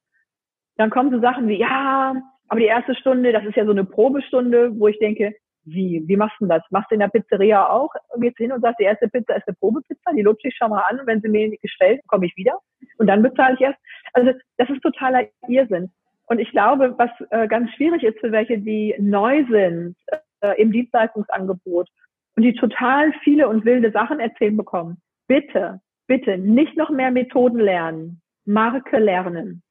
Dann 0.77 0.91
kommen 0.91 1.11
so 1.11 1.21
Sachen 1.21 1.49
wie, 1.49 1.59
ja, 1.59 2.15
aber 2.49 2.61
die 2.61 2.67
erste 2.67 2.95
Stunde, 2.95 3.33
das 3.33 3.45
ist 3.45 3.57
ja 3.57 3.65
so 3.65 3.73
eine 3.73 3.85
Probestunde, 3.85 4.79
wo 4.79 4.89
ich 4.89 4.99
denke, 4.99 5.35
wie, 5.65 6.03
wie 6.07 6.17
machst 6.17 6.37
du 6.41 6.47
das? 6.47 6.63
Machst 6.71 6.91
du 6.91 6.95
in 6.95 7.01
der 7.01 7.09
Pizzeria 7.09 7.69
auch? 7.69 7.93
Gehst 8.19 8.37
hin 8.39 8.53
und 8.53 8.61
sagst, 8.61 8.79
die 8.79 8.85
erste 8.85 9.09
Pizza 9.09 9.35
ist 9.35 9.49
eine 9.49 9.57
Probepizza, 9.57 10.13
die 10.17 10.23
lutsche 10.23 10.49
ich 10.49 10.57
schon 10.57 10.71
mal 10.71 10.83
an 10.89 11.01
wenn 11.05 11.21
sie 11.21 11.29
mir 11.29 11.49
nicht 11.49 11.63
gefällt, 11.63 12.01
komme 12.07 12.27
ich 12.27 12.37
wieder 12.37 12.59
und 12.99 13.09
dann 13.09 13.23
bezahle 13.23 13.55
ich 13.55 13.61
erst. 13.61 13.79
Also 14.13 14.33
das 14.59 14.71
ist 14.71 14.81
totaler 14.83 15.27
Irrsinn. 15.49 15.91
Und 16.27 16.39
ich 16.39 16.51
glaube, 16.51 16.95
was 16.99 17.11
äh, 17.31 17.47
ganz 17.49 17.71
schwierig 17.73 18.03
ist 18.03 18.19
für 18.21 18.33
welche, 18.33 18.59
die 18.59 18.95
neu 18.99 19.45
sind 19.51 19.97
äh, 20.41 20.61
im 20.61 20.73
Dienstleistungsangebot 20.73 21.89
und 22.37 22.43
die 22.43 22.55
total 22.55 23.13
viele 23.23 23.49
und 23.49 23.65
wilde 23.65 23.91
Sachen 23.91 24.21
erzählen 24.21 24.57
bekommen, 24.57 24.99
bitte, 25.29 25.81
bitte 26.07 26.39
nicht 26.39 26.77
noch 26.77 26.91
mehr 26.91 27.11
Methoden 27.11 27.59
lernen, 27.59 28.21
Marke 28.45 28.99
lernen. 28.99 29.63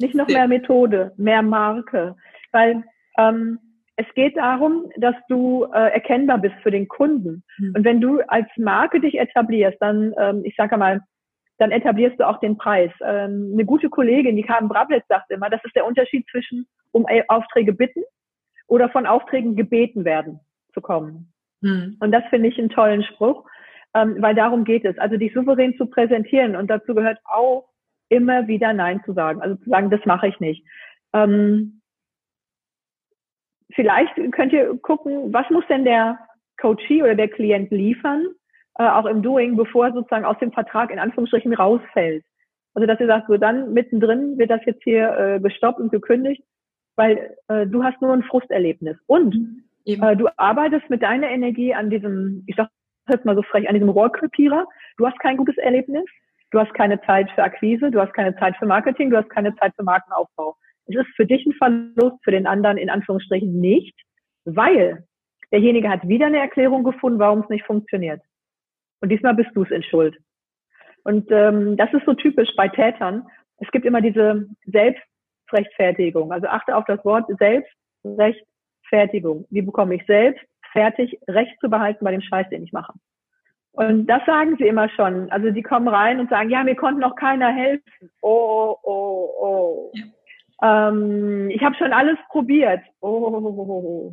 Nicht 0.00 0.14
noch 0.14 0.28
mehr 0.28 0.48
Methode, 0.48 1.12
mehr 1.16 1.42
Marke. 1.42 2.16
Weil 2.52 2.82
ähm, 3.18 3.58
es 3.96 4.06
geht 4.14 4.36
darum, 4.36 4.90
dass 4.96 5.14
du 5.28 5.64
äh, 5.72 5.92
erkennbar 5.92 6.38
bist 6.38 6.56
für 6.62 6.70
den 6.70 6.88
Kunden. 6.88 7.44
Mhm. 7.58 7.74
Und 7.76 7.84
wenn 7.84 8.00
du 8.00 8.20
als 8.28 8.48
Marke 8.56 9.00
dich 9.00 9.18
etablierst, 9.18 9.76
dann, 9.80 10.14
ähm, 10.18 10.42
ich 10.44 10.56
sage 10.56 10.76
mal, 10.76 11.00
dann 11.58 11.70
etablierst 11.70 12.18
du 12.18 12.28
auch 12.28 12.40
den 12.40 12.56
Preis. 12.56 12.90
Ähm, 13.00 13.50
eine 13.52 13.64
gute 13.64 13.88
Kollegin, 13.88 14.36
die 14.36 14.42
Carmen 14.42 14.68
Brablitz, 14.68 15.06
sagt 15.08 15.30
immer, 15.30 15.48
das 15.48 15.64
ist 15.64 15.76
der 15.76 15.86
Unterschied 15.86 16.26
zwischen 16.30 16.66
um 16.90 17.06
Aufträge 17.28 17.72
bitten 17.72 18.02
oder 18.66 18.88
von 18.88 19.06
Aufträgen 19.06 19.56
gebeten 19.56 20.04
werden 20.04 20.40
zu 20.72 20.80
kommen. 20.80 21.32
Mhm. 21.60 21.96
Und 22.00 22.12
das 22.12 22.24
finde 22.30 22.48
ich 22.48 22.58
einen 22.58 22.70
tollen 22.70 23.04
Spruch, 23.04 23.44
ähm, 23.94 24.16
weil 24.18 24.34
darum 24.34 24.64
geht 24.64 24.84
es. 24.84 24.98
Also 24.98 25.16
dich 25.16 25.32
souverän 25.32 25.76
zu 25.76 25.86
präsentieren 25.86 26.56
und 26.56 26.68
dazu 26.68 26.94
gehört 26.94 27.18
auch 27.24 27.68
immer 28.08 28.46
wieder 28.46 28.72
Nein 28.72 29.02
zu 29.04 29.12
sagen. 29.12 29.40
Also 29.40 29.56
zu 29.56 29.68
sagen, 29.68 29.90
das 29.90 30.04
mache 30.04 30.28
ich 30.28 30.40
nicht. 30.40 30.64
Ähm, 31.12 31.80
vielleicht 33.72 34.14
könnt 34.32 34.52
ihr 34.52 34.76
gucken, 34.78 35.32
was 35.32 35.48
muss 35.50 35.66
denn 35.68 35.84
der 35.84 36.18
Coachee 36.60 37.02
oder 37.02 37.14
der 37.14 37.28
Klient 37.28 37.70
liefern, 37.70 38.26
äh, 38.78 38.86
auch 38.86 39.06
im 39.06 39.22
Doing, 39.22 39.56
bevor 39.56 39.86
er 39.86 39.92
sozusagen 39.92 40.24
aus 40.24 40.38
dem 40.38 40.52
Vertrag 40.52 40.90
in 40.90 40.98
Anführungsstrichen 40.98 41.54
rausfällt. 41.54 42.24
Also 42.74 42.86
dass 42.86 43.00
ihr 43.00 43.06
sagt, 43.06 43.28
so 43.28 43.36
dann 43.36 43.72
mittendrin 43.72 44.36
wird 44.36 44.50
das 44.50 44.64
jetzt 44.66 44.82
hier 44.82 45.16
äh, 45.16 45.40
gestoppt 45.40 45.78
und 45.78 45.92
gekündigt, 45.92 46.42
weil 46.96 47.36
äh, 47.48 47.66
du 47.66 47.84
hast 47.84 48.00
nur 48.02 48.12
ein 48.12 48.24
Frusterlebnis. 48.24 48.96
Und 49.06 49.64
äh, 49.86 50.16
du 50.16 50.28
arbeitest 50.36 50.90
mit 50.90 51.02
deiner 51.02 51.28
Energie 51.28 51.74
an 51.74 51.90
diesem, 51.90 52.42
ich 52.46 52.56
sag 52.56 52.68
jetzt 53.08 53.24
mal 53.24 53.36
so 53.36 53.42
frech, 53.42 53.68
an 53.68 53.74
diesem 53.74 53.90
Rohrkrepierer. 53.90 54.66
Du 54.96 55.06
hast 55.06 55.18
kein 55.20 55.36
gutes 55.36 55.56
Erlebnis. 55.58 56.04
Du 56.54 56.60
hast 56.60 56.72
keine 56.74 57.02
Zeit 57.02 57.28
für 57.32 57.42
Akquise, 57.42 57.90
du 57.90 58.00
hast 58.00 58.14
keine 58.14 58.36
Zeit 58.36 58.56
für 58.58 58.66
Marketing, 58.66 59.10
du 59.10 59.16
hast 59.16 59.28
keine 59.28 59.56
Zeit 59.56 59.74
für 59.74 59.82
Markenaufbau. 59.82 60.54
Es 60.86 60.94
ist 60.94 61.08
für 61.16 61.26
dich 61.26 61.44
ein 61.44 61.52
Verlust, 61.54 62.22
für 62.22 62.30
den 62.30 62.46
anderen 62.46 62.78
in 62.78 62.90
Anführungsstrichen 62.90 63.60
nicht, 63.60 63.92
weil 64.44 65.04
derjenige 65.50 65.88
hat 65.88 66.06
wieder 66.06 66.26
eine 66.26 66.38
Erklärung 66.38 66.84
gefunden, 66.84 67.18
warum 67.18 67.40
es 67.40 67.48
nicht 67.48 67.66
funktioniert. 67.66 68.22
Und 69.00 69.08
diesmal 69.08 69.34
bist 69.34 69.50
du 69.54 69.64
es 69.64 69.72
in 69.72 69.82
Schuld. 69.82 70.16
Und 71.02 71.28
ähm, 71.32 71.76
das 71.76 71.92
ist 71.92 72.06
so 72.06 72.14
typisch 72.14 72.54
bei 72.56 72.68
Tätern. 72.68 73.26
Es 73.56 73.68
gibt 73.72 73.84
immer 73.84 74.00
diese 74.00 74.46
Selbstrechtfertigung. 74.64 76.30
Also 76.30 76.46
achte 76.46 76.76
auf 76.76 76.84
das 76.84 77.04
Wort 77.04 77.28
Selbstrechtfertigung. 78.04 79.44
Wie 79.50 79.62
bekomme 79.62 79.96
ich 79.96 80.06
selbst 80.06 80.44
fertig, 80.70 81.18
Recht 81.26 81.58
zu 81.60 81.68
behalten 81.68 82.04
bei 82.04 82.12
dem 82.12 82.22
Scheiß, 82.22 82.48
den 82.50 82.62
ich 82.62 82.70
mache? 82.72 82.92
Und 83.74 84.06
das 84.06 84.24
sagen 84.24 84.56
sie 84.56 84.68
immer 84.68 84.88
schon. 84.88 85.30
Also 85.30 85.50
die 85.50 85.62
kommen 85.62 85.88
rein 85.88 86.20
und 86.20 86.30
sagen, 86.30 86.48
ja, 86.48 86.62
mir 86.62 86.76
konnte 86.76 87.00
noch 87.00 87.16
keiner 87.16 87.50
helfen. 87.52 88.10
Oh, 88.22 88.76
oh, 88.82 89.30
oh. 89.40 89.92
Ja. 89.94 90.04
Ähm, 90.88 91.50
ich 91.50 91.62
habe 91.62 91.74
schon 91.74 91.92
alles 91.92 92.16
probiert. 92.30 92.80
Oh. 93.00 94.12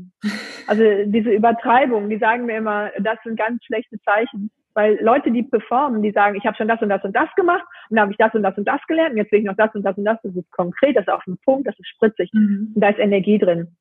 Also 0.68 0.84
diese 1.06 1.32
Übertreibung, 1.32 2.10
die 2.10 2.18
sagen 2.18 2.46
mir 2.46 2.58
immer, 2.58 2.92
das 3.00 3.18
sind 3.24 3.38
ganz 3.38 3.64
schlechte 3.66 4.00
Zeichen. 4.02 4.50
Weil 4.74 4.98
Leute, 5.02 5.32
die 5.32 5.44
performen, 5.44 6.02
die 6.02 6.12
sagen, 6.12 6.36
ich 6.36 6.46
habe 6.46 6.56
schon 6.56 6.68
das 6.68 6.82
und 6.82 6.90
das 6.90 7.04
und 7.04 7.14
das 7.14 7.28
gemacht 7.36 7.64
und 7.90 7.98
dann 7.98 8.04
habe 8.04 8.12
ich 8.14 8.18
das 8.18 8.34
und 8.34 8.44
das 8.44 8.58
und 8.58 8.66
das 8.66 8.80
gelernt 8.88 9.12
und 9.12 9.18
jetzt 9.18 9.32
will 9.32 9.40
ich 9.40 9.46
noch 9.46 9.58
das 9.58 9.74
und 9.76 9.84
das 9.84 9.98
und 9.98 10.06
das. 10.06 10.18
Das 10.24 10.34
ist 10.34 10.52
konkret, 10.52 10.96
das 10.96 11.04
ist 11.04 11.14
auf 11.14 11.24
dem 11.26 11.38
Punkt, 11.44 11.68
das 11.68 11.78
ist 11.78 11.90
spritzig 11.90 12.32
mhm. 12.34 12.72
und 12.74 12.82
da 12.82 12.90
ist 12.90 13.00
Energie 13.00 13.38
drin. 13.38 13.76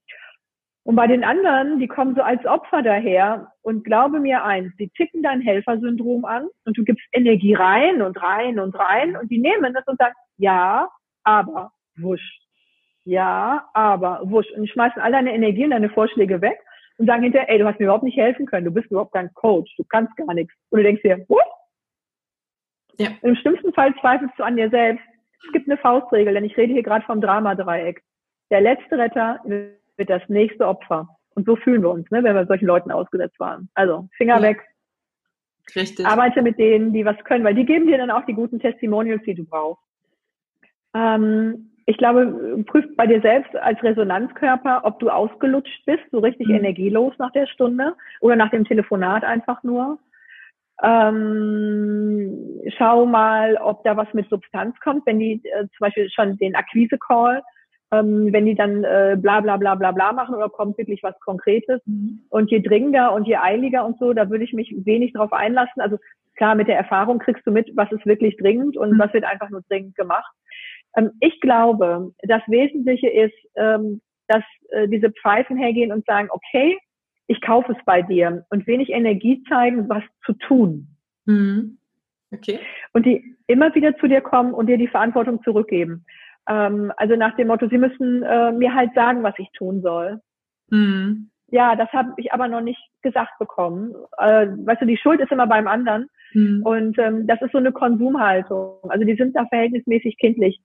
Und 0.90 0.96
bei 0.96 1.06
den 1.06 1.22
anderen, 1.22 1.78
die 1.78 1.86
kommen 1.86 2.16
so 2.16 2.20
als 2.20 2.44
Opfer 2.46 2.82
daher 2.82 3.52
und 3.62 3.84
glaube 3.84 4.18
mir 4.18 4.42
eins, 4.42 4.74
die 4.76 4.88
ticken 4.88 5.22
dein 5.22 5.40
Helfersyndrom 5.40 6.24
an 6.24 6.48
und 6.64 6.76
du 6.76 6.82
gibst 6.82 7.06
Energie 7.12 7.54
rein 7.54 8.02
und 8.02 8.20
rein 8.20 8.58
und 8.58 8.76
rein 8.76 9.16
und 9.16 9.30
die 9.30 9.38
nehmen 9.38 9.72
das 9.72 9.86
und 9.86 10.00
sagen, 10.00 10.16
ja, 10.36 10.88
aber, 11.22 11.70
wusch. 11.96 12.40
Ja, 13.04 13.70
aber, 13.72 14.22
wusch. 14.24 14.50
Und 14.56 14.68
schmeißen 14.68 15.00
all 15.00 15.12
deine 15.12 15.32
Energie 15.32 15.62
und 15.62 15.70
deine 15.70 15.90
Vorschläge 15.90 16.40
weg 16.40 16.58
und 16.98 17.06
sagen 17.06 17.22
hinterher, 17.22 17.48
ey, 17.50 17.58
du 17.60 17.68
hast 17.68 17.78
mir 17.78 17.84
überhaupt 17.84 18.02
nicht 18.02 18.18
helfen 18.18 18.46
können, 18.46 18.64
du 18.64 18.72
bist 18.72 18.90
überhaupt 18.90 19.12
kein 19.12 19.32
Coach, 19.34 19.72
du 19.76 19.84
kannst 19.84 20.16
gar 20.16 20.34
nichts. 20.34 20.52
Und 20.70 20.78
du 20.78 20.82
denkst 20.82 21.02
dir, 21.02 21.24
what? 21.28 21.46
Ja. 22.98 23.10
Im 23.22 23.36
schlimmsten 23.36 23.72
Fall 23.74 23.94
zweifelst 24.00 24.36
du 24.36 24.42
an 24.42 24.56
dir 24.56 24.68
selbst. 24.70 25.04
Es 25.46 25.52
gibt 25.52 25.68
eine 25.68 25.78
Faustregel, 25.78 26.34
denn 26.34 26.44
ich 26.44 26.56
rede 26.56 26.72
hier 26.72 26.82
gerade 26.82 27.06
vom 27.06 27.20
Dramadreieck. 27.20 28.02
Der 28.50 28.60
letzte 28.60 28.98
Retter 28.98 29.38
wird 30.00 30.10
das 30.10 30.22
nächste 30.28 30.66
Opfer. 30.66 31.08
Und 31.34 31.46
so 31.46 31.54
fühlen 31.54 31.82
wir 31.82 31.90
uns, 31.90 32.10
ne, 32.10 32.24
wenn 32.24 32.34
wir 32.34 32.46
solchen 32.46 32.66
Leuten 32.66 32.90
ausgesetzt 32.90 33.38
waren. 33.38 33.68
Also 33.74 34.08
Finger 34.16 34.36
ja. 34.36 34.42
weg. 34.42 34.62
Richtig. 35.76 36.04
Arbeite 36.04 36.42
mit 36.42 36.58
denen, 36.58 36.92
die 36.92 37.04
was 37.04 37.16
können, 37.22 37.44
weil 37.44 37.54
die 37.54 37.64
geben 37.64 37.86
dir 37.86 37.98
dann 37.98 38.10
auch 38.10 38.26
die 38.26 38.34
guten 38.34 38.58
Testimonials, 38.58 39.22
die 39.22 39.34
du 39.34 39.44
brauchst. 39.44 39.84
Ähm, 40.94 41.70
ich 41.86 41.96
glaube, 41.96 42.64
prüf 42.66 42.84
bei 42.96 43.06
dir 43.06 43.20
selbst 43.20 43.54
als 43.56 43.80
Resonanzkörper, 43.82 44.82
ob 44.84 44.98
du 44.98 45.10
ausgelutscht 45.10 45.84
bist, 45.86 46.02
so 46.10 46.18
richtig 46.18 46.48
mhm. 46.48 46.56
energielos 46.56 47.14
nach 47.18 47.32
der 47.32 47.46
Stunde 47.46 47.94
oder 48.20 48.34
nach 48.36 48.50
dem 48.50 48.64
Telefonat 48.64 49.22
einfach 49.22 49.62
nur. 49.62 49.98
Ähm, 50.82 52.60
schau 52.76 53.06
mal, 53.06 53.56
ob 53.56 53.84
da 53.84 53.96
was 53.96 54.12
mit 54.14 54.28
Substanz 54.30 54.78
kommt, 54.80 55.04
wenn 55.06 55.18
die 55.18 55.42
äh, 55.44 55.66
zum 55.76 55.78
Beispiel 55.80 56.08
schon 56.10 56.38
den 56.38 56.56
Akquise-Call, 56.56 57.42
ähm, 57.92 58.32
wenn 58.32 58.46
die 58.46 58.54
dann 58.54 58.84
äh, 58.84 59.16
bla 59.20 59.40
bla 59.40 59.56
bla 59.56 59.74
bla 59.74 59.90
bla 59.92 60.12
machen 60.12 60.34
oder 60.34 60.48
kommt 60.48 60.78
wirklich 60.78 61.02
was 61.02 61.18
Konkretes. 61.20 61.80
Mhm. 61.86 62.20
Und 62.28 62.50
je 62.50 62.60
dringender 62.60 63.12
und 63.12 63.26
je 63.26 63.36
eiliger 63.36 63.84
und 63.84 63.98
so, 63.98 64.12
da 64.12 64.30
würde 64.30 64.44
ich 64.44 64.52
mich 64.52 64.74
wenig 64.84 65.12
drauf 65.12 65.32
einlassen. 65.32 65.82
Also 65.82 65.98
klar, 66.36 66.54
mit 66.54 66.68
der 66.68 66.76
Erfahrung 66.76 67.18
kriegst 67.18 67.46
du 67.46 67.50
mit, 67.50 67.70
was 67.76 67.90
ist 67.92 68.06
wirklich 68.06 68.36
dringend 68.36 68.76
und 68.76 68.92
mhm. 68.92 68.98
was 68.98 69.12
wird 69.12 69.24
einfach 69.24 69.50
nur 69.50 69.62
dringend 69.68 69.96
gemacht. 69.96 70.32
Ähm, 70.96 71.10
ich 71.20 71.40
glaube, 71.40 72.12
das 72.22 72.42
Wesentliche 72.46 73.08
ist, 73.08 73.34
ähm, 73.56 74.00
dass 74.28 74.44
äh, 74.70 74.86
diese 74.88 75.10
Pfeifen 75.10 75.56
hergehen 75.56 75.92
und 75.92 76.06
sagen, 76.06 76.28
okay, 76.30 76.78
ich 77.26 77.40
kaufe 77.40 77.72
es 77.72 77.78
bei 77.84 78.02
dir 78.02 78.44
und 78.50 78.66
wenig 78.66 78.90
Energie 78.90 79.42
zeigen, 79.48 79.88
was 79.88 80.02
zu 80.24 80.32
tun. 80.32 80.88
Mhm. 81.26 81.78
Okay. 82.32 82.60
Und 82.92 83.06
die 83.06 83.36
immer 83.46 83.74
wieder 83.74 83.96
zu 83.98 84.06
dir 84.06 84.20
kommen 84.20 84.54
und 84.54 84.66
dir 84.66 84.78
die 84.78 84.88
Verantwortung 84.88 85.42
zurückgeben. 85.42 86.04
Ähm, 86.50 86.92
also 86.96 87.14
nach 87.14 87.36
dem 87.36 87.46
Motto, 87.46 87.68
sie 87.68 87.78
müssen 87.78 88.22
äh, 88.24 88.50
mir 88.52 88.74
halt 88.74 88.92
sagen, 88.94 89.22
was 89.22 89.34
ich 89.38 89.50
tun 89.52 89.82
soll. 89.82 90.20
Mhm. 90.70 91.30
Ja, 91.52 91.76
das 91.76 91.88
habe 91.92 92.12
ich 92.16 92.32
aber 92.32 92.48
noch 92.48 92.60
nicht 92.60 92.80
gesagt 93.02 93.38
bekommen. 93.38 93.94
Äh, 94.18 94.48
weißt 94.48 94.82
du, 94.82 94.86
die 94.86 94.96
Schuld 94.96 95.20
ist 95.20 95.32
immer 95.32 95.46
beim 95.46 95.68
anderen. 95.68 96.08
Mhm. 96.32 96.62
Und 96.64 96.98
ähm, 96.98 97.26
das 97.26 97.40
ist 97.42 97.52
so 97.52 97.58
eine 97.58 97.72
Konsumhaltung. 97.72 98.78
Also 98.88 99.04
die 99.04 99.16
sind 99.16 99.34
da 99.36 99.46
verhältnismäßig 99.46 100.16
kindlich. 100.18 100.60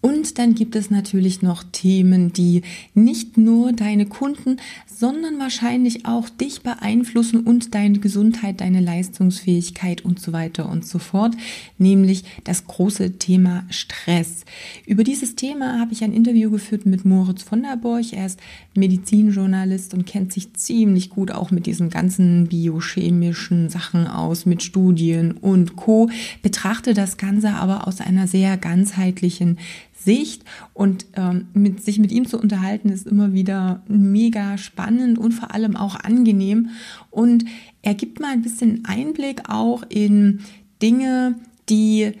Und 0.00 0.38
dann 0.38 0.54
gibt 0.54 0.76
es 0.76 0.90
natürlich 0.90 1.42
noch 1.42 1.64
Themen, 1.64 2.32
die 2.32 2.62
nicht 2.94 3.36
nur 3.36 3.72
deine 3.72 4.06
Kunden, 4.06 4.58
sondern 4.86 5.38
wahrscheinlich 5.38 6.06
auch 6.06 6.28
dich 6.28 6.62
beeinflussen 6.62 7.40
und 7.40 7.74
deine 7.74 7.98
Gesundheit, 7.98 8.60
deine 8.60 8.80
Leistungsfähigkeit 8.80 10.04
und 10.04 10.20
so 10.20 10.32
weiter 10.32 10.68
und 10.68 10.86
so 10.86 10.98
fort, 10.98 11.36
nämlich 11.78 12.24
das 12.44 12.66
große 12.66 13.18
Thema 13.18 13.64
Stress. 13.70 14.44
Über 14.86 15.04
dieses 15.04 15.34
Thema 15.34 15.78
habe 15.80 15.92
ich 15.92 16.04
ein 16.04 16.12
Interview 16.12 16.50
geführt 16.50 16.86
mit 16.86 17.04
Moritz 17.04 17.42
von 17.42 17.62
der 17.62 17.76
Borch. 17.76 18.12
Er 18.12 18.26
ist 18.26 18.40
Medizinjournalist 18.74 19.94
und 19.94 20.06
kennt 20.06 20.32
sich 20.32 20.52
ziemlich 20.54 21.10
gut 21.10 21.30
auch 21.30 21.50
mit 21.50 21.66
diesen 21.66 21.90
ganzen 21.90 22.48
biochemischen 22.48 23.68
Sachen 23.68 24.06
aus, 24.06 24.46
mit 24.46 24.62
Studien 24.62 25.32
und 25.32 25.76
Co. 25.76 26.08
Betrachte 26.42 26.94
das 26.94 27.16
Ganze 27.16 27.50
aber 27.50 27.86
aus 27.86 28.00
einer 28.00 28.26
sehr 28.26 28.56
ganzheitlichen 28.56 29.58
Sicht 30.04 30.44
und 30.74 31.06
ähm, 31.14 31.48
mit, 31.52 31.82
sich 31.82 31.98
mit 31.98 32.12
ihm 32.12 32.26
zu 32.26 32.38
unterhalten 32.38 32.88
ist 32.88 33.06
immer 33.06 33.32
wieder 33.32 33.82
mega 33.88 34.56
spannend 34.58 35.18
und 35.18 35.32
vor 35.32 35.54
allem 35.54 35.76
auch 35.76 35.96
angenehm. 35.96 36.70
Und 37.10 37.44
er 37.82 37.94
gibt 37.94 38.20
mal 38.20 38.32
ein 38.32 38.42
bisschen 38.42 38.84
Einblick 38.84 39.48
auch 39.48 39.82
in 39.88 40.40
Dinge, 40.80 41.36
die 41.68 42.12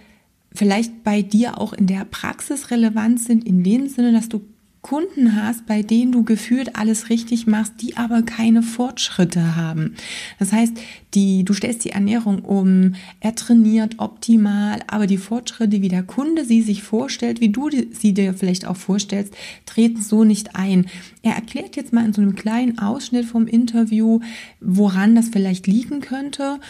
vielleicht 0.52 1.04
bei 1.04 1.22
dir 1.22 1.58
auch 1.58 1.72
in 1.72 1.86
der 1.86 2.04
Praxis 2.04 2.70
relevant 2.70 3.20
sind, 3.20 3.46
in 3.46 3.62
dem 3.62 3.88
Sinne, 3.88 4.12
dass 4.12 4.28
du 4.28 4.42
Kunden 4.88 5.36
hast, 5.36 5.66
bei 5.66 5.82
denen 5.82 6.12
du 6.12 6.24
gefühlt 6.24 6.74
alles 6.76 7.10
richtig 7.10 7.46
machst, 7.46 7.74
die 7.82 7.98
aber 7.98 8.22
keine 8.22 8.62
Fortschritte 8.62 9.54
haben. 9.54 9.96
Das 10.38 10.50
heißt, 10.50 10.72
die, 11.12 11.44
du 11.44 11.52
stellst 11.52 11.84
die 11.84 11.90
Ernährung 11.90 12.38
um, 12.40 12.94
er 13.20 13.34
trainiert 13.34 13.96
optimal, 13.98 14.80
aber 14.86 15.06
die 15.06 15.18
Fortschritte, 15.18 15.82
wie 15.82 15.90
der 15.90 16.04
Kunde 16.04 16.46
sie 16.46 16.62
sich 16.62 16.82
vorstellt, 16.82 17.42
wie 17.42 17.50
du 17.50 17.68
sie 17.68 18.14
dir 18.14 18.32
vielleicht 18.32 18.66
auch 18.66 18.78
vorstellst, 18.78 19.34
treten 19.66 20.00
so 20.00 20.24
nicht 20.24 20.56
ein. 20.56 20.86
Er 21.20 21.34
erklärt 21.34 21.76
jetzt 21.76 21.92
mal 21.92 22.06
in 22.06 22.14
so 22.14 22.22
einem 22.22 22.34
kleinen 22.34 22.78
Ausschnitt 22.78 23.26
vom 23.26 23.46
Interview, 23.46 24.20
woran 24.62 25.14
das 25.14 25.28
vielleicht 25.28 25.66
liegen 25.66 26.00
könnte 26.00 26.60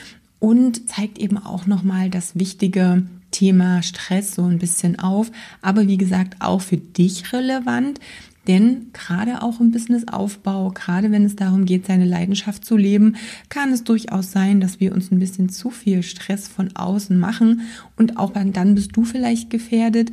und 0.40 0.88
zeigt 0.88 1.18
eben 1.18 1.38
auch 1.38 1.66
nochmal 1.66 2.10
das 2.10 2.36
wichtige 2.36 3.04
Thema 3.30 3.82
Stress 3.82 4.34
so 4.34 4.44
ein 4.44 4.58
bisschen 4.58 4.98
auf, 4.98 5.30
aber 5.62 5.86
wie 5.86 5.98
gesagt 5.98 6.36
auch 6.40 6.60
für 6.60 6.76
dich 6.76 7.32
relevant, 7.32 8.00
denn 8.48 8.86
gerade 8.94 9.42
auch 9.42 9.60
im 9.60 9.70
Businessaufbau, 9.70 10.70
gerade 10.70 11.12
wenn 11.12 11.26
es 11.26 11.36
darum 11.36 11.66
geht, 11.66 11.86
seine 11.86 12.06
Leidenschaft 12.06 12.64
zu 12.64 12.78
leben, 12.78 13.16
kann 13.50 13.70
es 13.72 13.84
durchaus 13.84 14.32
sein, 14.32 14.60
dass 14.60 14.80
wir 14.80 14.94
uns 14.94 15.12
ein 15.12 15.18
bisschen 15.18 15.50
zu 15.50 15.68
viel 15.68 16.02
Stress 16.02 16.48
von 16.48 16.74
außen 16.74 17.18
machen 17.18 17.60
und 17.96 18.16
auch 18.16 18.32
dann 18.32 18.74
bist 18.74 18.96
du 18.96 19.04
vielleicht 19.04 19.50
gefährdet, 19.50 20.10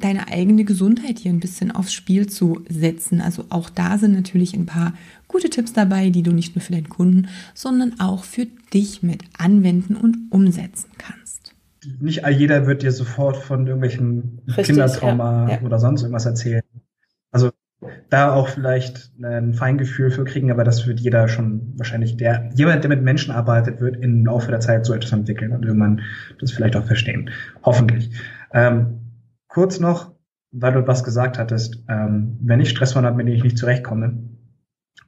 deine 0.00 0.28
eigene 0.28 0.64
Gesundheit 0.64 1.20
hier 1.20 1.30
ein 1.30 1.40
bisschen 1.40 1.70
aufs 1.70 1.92
Spiel 1.92 2.26
zu 2.26 2.62
setzen. 2.68 3.20
Also 3.20 3.44
auch 3.50 3.70
da 3.70 3.98
sind 3.98 4.14
natürlich 4.14 4.54
ein 4.54 4.66
paar 4.66 4.94
gute 5.28 5.50
Tipps 5.50 5.72
dabei, 5.72 6.10
die 6.10 6.22
du 6.22 6.32
nicht 6.32 6.56
nur 6.56 6.62
für 6.62 6.72
deinen 6.72 6.88
Kunden, 6.88 7.28
sondern 7.54 8.00
auch 8.00 8.24
für 8.24 8.46
dich 8.72 9.02
mit 9.02 9.22
anwenden 9.38 9.94
und 9.94 10.16
umsetzen 10.30 10.88
kannst 10.98 11.19
nicht 12.00 12.26
jeder 12.28 12.66
wird 12.66 12.82
dir 12.82 12.92
sofort 12.92 13.36
von 13.36 13.66
irgendwelchen 13.66 14.42
Richtig, 14.46 14.66
Kindertrauma 14.66 15.48
ja, 15.48 15.56
ja. 15.56 15.62
oder 15.62 15.78
sonst 15.78 16.02
irgendwas 16.02 16.26
erzählen. 16.26 16.62
Also 17.30 17.50
da 18.10 18.34
auch 18.34 18.48
vielleicht 18.48 19.12
ein 19.22 19.54
Feingefühl 19.54 20.10
für 20.10 20.24
kriegen, 20.24 20.50
aber 20.50 20.64
das 20.64 20.86
wird 20.86 21.00
jeder 21.00 21.28
schon 21.28 21.72
wahrscheinlich 21.76 22.16
der, 22.16 22.50
jemand, 22.54 22.84
der 22.84 22.90
mit 22.90 23.02
Menschen 23.02 23.32
arbeitet, 23.32 23.80
wird 23.80 23.96
im 23.96 24.26
Laufe 24.26 24.50
der 24.50 24.60
Zeit 24.60 24.84
so 24.84 24.92
etwas 24.92 25.12
entwickeln 25.12 25.52
und 25.52 25.64
irgendwann 25.64 26.02
das 26.38 26.52
vielleicht 26.52 26.76
auch 26.76 26.84
verstehen. 26.84 27.30
Hoffentlich. 27.62 28.10
Ähm, 28.52 29.00
kurz 29.48 29.80
noch, 29.80 30.12
weil 30.52 30.72
du 30.72 30.86
was 30.86 31.04
gesagt 31.04 31.38
hattest, 31.38 31.82
ähm, 31.88 32.38
wenn 32.42 32.60
ich 32.60 32.70
Stresshorn 32.70 33.06
habe, 33.06 33.16
mit 33.16 33.28
dem 33.28 33.34
ich 33.34 33.44
nicht 33.44 33.58
zurechtkomme, 33.58 34.29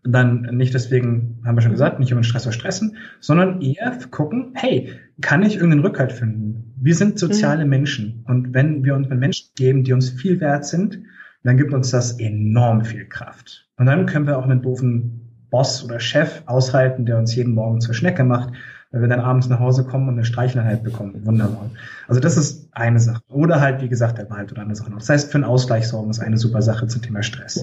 dann 0.05 0.43
nicht 0.57 0.75
deswegen, 0.75 1.41
haben 1.45 1.57
wir 1.57 1.63
schon 1.63 1.73
gesagt, 1.73 2.01
nicht 2.01 2.11
über 2.11 2.21
den 2.21 2.25
Stress 2.25 2.53
stressen, 2.53 2.97
sondern 3.21 3.61
eher 3.61 3.97
gucken, 4.11 4.53
hey, 4.55 4.91
kann 5.21 5.43
ich 5.43 5.55
irgendeinen 5.55 5.85
Rückhalt 5.85 6.13
finden? 6.13 6.75
Wir 6.81 6.95
sind 6.95 7.19
soziale 7.19 7.65
mhm. 7.65 7.71
Menschen 7.71 8.25
und 8.27 8.53
wenn 8.55 8.85
wir 8.85 8.95
uns 8.97 9.09
mit 9.09 9.21
Menschen 9.21 9.51
geben, 9.55 9.85
die 9.85 9.93
uns 9.93 10.11
viel 10.11 10.41
wert 10.41 10.67
sind, 10.67 11.01
dann 11.45 11.57
gibt 11.57 11.73
uns 11.73 11.91
das 11.91 12.19
enorm 12.19 12.85
viel 12.85 13.07
Kraft. 13.07 13.69
Und 13.77 13.87
dann 13.87 14.07
können 14.07 14.27
wir 14.27 14.39
auch 14.39 14.45
einen 14.45 14.63
doofen 14.63 15.47
Boss 15.51 15.85
oder 15.85 16.01
Chef 16.01 16.43
aushalten, 16.47 17.05
der 17.05 17.19
uns 17.19 17.35
jeden 17.35 17.55
Morgen 17.55 17.81
zur 17.81 17.95
Schnecke 17.95 18.25
macht, 18.25 18.55
weil 18.93 19.01
wir 19.01 19.09
dann 19.09 19.21
abends 19.21 19.49
nach 19.49 19.59
Hause 19.59 19.85
kommen 19.85 20.09
und 20.09 20.15
eine 20.15 20.25
Streicheleinheit 20.25 20.85
bekommen. 20.85 21.25
Wunderbar. 21.25 21.71
Also 22.09 22.21
das 22.21 22.37
ist 22.37 22.69
eine 22.73 23.01
Sache. 23.01 23.23
Oder 23.29 23.61
halt, 23.61 23.83
wie 23.83 23.89
gesagt, 23.89 24.19
der 24.19 24.29
Wald 24.31 24.53
oder 24.53 24.63
andere 24.63 24.77
Sachen. 24.77 24.95
Das 24.95 25.09
heißt, 25.09 25.33
für 25.33 25.37
einen 25.37 25.45
Ausgleich 25.45 25.89
sorgen 25.89 26.11
ist 26.11 26.21
eine 26.21 26.37
super 26.37 26.63
Sache 26.63 26.87
zum 26.87 27.03
Thema 27.03 27.23
Stress. 27.23 27.63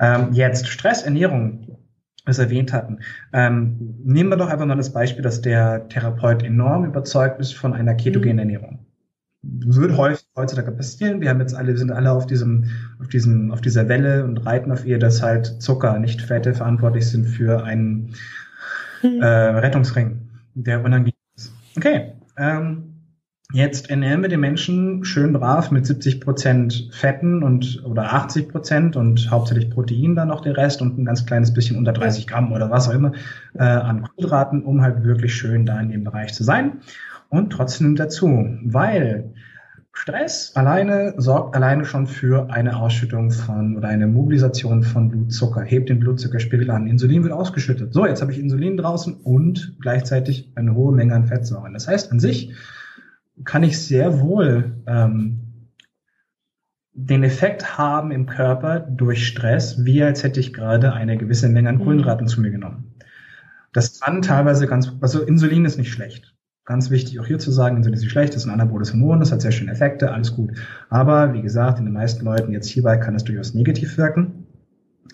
Ähm, 0.00 0.32
jetzt 0.32 0.68
Stress, 0.68 1.02
Ernährung 1.02 1.78
es 2.26 2.38
erwähnt 2.38 2.72
hatten. 2.72 3.00
Ähm, 3.32 3.98
nehmen 4.02 4.30
wir 4.30 4.36
doch 4.36 4.48
einfach 4.48 4.66
mal 4.66 4.76
das 4.76 4.92
Beispiel, 4.92 5.22
dass 5.22 5.42
der 5.42 5.88
Therapeut 5.88 6.42
enorm 6.42 6.84
überzeugt 6.86 7.40
ist 7.40 7.54
von 7.54 7.74
einer 7.74 7.94
ketogenen 7.94 8.36
mhm. 8.36 8.38
Ernährung. 8.38 8.86
Wird 9.42 9.96
häufig 9.98 10.26
heutzutage 10.34 10.72
passieren. 10.72 11.20
Wir 11.20 11.28
haben 11.28 11.40
jetzt 11.40 11.54
alle, 11.54 11.76
sind 11.76 11.92
alle 11.92 12.12
auf 12.12 12.26
diesem, 12.26 12.64
auf 12.98 13.08
diesem, 13.08 13.52
auf 13.52 13.60
dieser 13.60 13.88
Welle 13.88 14.24
und 14.24 14.38
reiten 14.38 14.72
auf 14.72 14.86
ihr, 14.86 14.98
dass 14.98 15.22
halt 15.22 15.46
Zucker, 15.62 15.98
nicht 15.98 16.22
Fette 16.22 16.54
verantwortlich 16.54 17.06
sind 17.06 17.26
für 17.26 17.62
einen 17.62 18.14
mhm. 19.02 19.20
äh, 19.20 19.26
Rettungsring, 19.26 20.23
der 20.54 20.84
unangenehm 20.84 21.14
ist. 21.36 21.52
Okay. 21.76 22.12
Ähm, 22.36 22.94
Jetzt 23.52 23.88
ernähren 23.88 24.22
wir 24.22 24.28
die 24.28 24.36
Menschen 24.36 25.04
schön 25.04 25.32
brav 25.32 25.70
mit 25.70 25.86
70 25.86 26.20
Prozent 26.20 26.88
Fetten 26.92 27.44
und 27.44 27.84
oder 27.84 28.12
80 28.12 28.48
Prozent 28.48 28.96
und 28.96 29.30
hauptsächlich 29.30 29.70
Protein 29.70 30.16
dann 30.16 30.26
noch 30.26 30.40
der 30.40 30.56
Rest 30.56 30.82
und 30.82 30.98
ein 30.98 31.04
ganz 31.04 31.24
kleines 31.24 31.54
bisschen 31.54 31.76
unter 31.76 31.92
30 31.92 32.26
Gramm 32.26 32.52
oder 32.52 32.70
was 32.70 32.88
auch 32.88 32.94
immer 32.94 33.12
äh, 33.54 33.62
an 33.62 34.02
Kohlenhydraten, 34.02 34.64
um 34.64 34.82
halt 34.82 35.04
wirklich 35.04 35.36
schön 35.36 35.66
da 35.66 35.78
in 35.78 35.90
dem 35.90 36.02
Bereich 36.02 36.34
zu 36.34 36.42
sein. 36.42 36.80
Und 37.28 37.50
trotzdem 37.50 37.94
dazu, 37.94 38.58
weil 38.64 39.34
Stress 39.96 40.52
alleine 40.56 41.14
sorgt 41.16 41.54
alleine 41.54 41.84
schon 41.84 42.08
für 42.08 42.50
eine 42.50 42.76
Ausschüttung 42.76 43.30
von 43.30 43.76
oder 43.76 43.88
eine 43.88 44.08
Mobilisation 44.08 44.82
von 44.82 45.08
Blutzucker, 45.08 45.62
hebt 45.62 45.88
den 45.88 46.00
Blutzuckerspiegel 46.00 46.70
an. 46.70 46.88
Insulin 46.88 47.22
wird 47.22 47.32
ausgeschüttet. 47.32 47.94
So, 47.94 48.04
jetzt 48.04 48.20
habe 48.20 48.32
ich 48.32 48.40
Insulin 48.40 48.76
draußen 48.76 49.14
und 49.14 49.76
gleichzeitig 49.80 50.50
eine 50.56 50.74
hohe 50.74 50.92
Menge 50.92 51.14
an 51.14 51.26
Fettsäuren. 51.26 51.72
Das 51.72 51.86
heißt, 51.86 52.10
an 52.10 52.18
sich 52.18 52.52
kann 53.44 53.62
ich 53.62 53.80
sehr 53.80 54.20
wohl 54.20 54.82
ähm, 54.86 55.70
den 56.92 57.22
Effekt 57.22 57.78
haben 57.78 58.10
im 58.10 58.26
Körper 58.26 58.80
durch 58.80 59.26
Stress, 59.26 59.84
wie 59.84 60.02
als 60.02 60.24
hätte 60.24 60.40
ich 60.40 60.52
gerade 60.52 60.92
eine 60.92 61.16
gewisse 61.16 61.48
Menge 61.48 61.68
an 61.68 61.76
mhm. 61.76 61.84
Kohlenhydraten 61.84 62.26
zu 62.26 62.40
mir 62.40 62.50
genommen. 62.50 62.94
Das 63.72 64.00
kann 64.00 64.22
teilweise 64.22 64.66
ganz, 64.66 64.92
also 65.00 65.22
Insulin 65.22 65.64
ist 65.64 65.78
nicht 65.78 65.92
schlecht. 65.92 66.33
Ganz 66.66 66.90
wichtig 66.90 67.20
auch 67.20 67.26
hier 67.26 67.38
zu 67.38 67.50
sagen, 67.50 67.76
Insulin 67.76 67.94
ist 67.94 68.00
nicht 68.00 68.12
schlecht, 68.12 68.34
das 68.34 68.42
ist 68.42 68.48
ein 68.48 68.58
anaboles 68.58 68.92
Hormon, 68.92 69.20
das 69.20 69.32
hat 69.32 69.42
sehr 69.42 69.52
schöne 69.52 69.72
Effekte, 69.72 70.10
alles 70.10 70.34
gut. 70.34 70.52
Aber 70.88 71.34
wie 71.34 71.42
gesagt, 71.42 71.78
in 71.78 71.84
den 71.84 71.92
meisten 71.92 72.24
Leuten 72.24 72.52
jetzt 72.52 72.68
hierbei 72.68 72.96
kann 72.96 73.14
es 73.14 73.24
durchaus 73.24 73.52
negativ 73.52 73.98
wirken. 73.98 74.46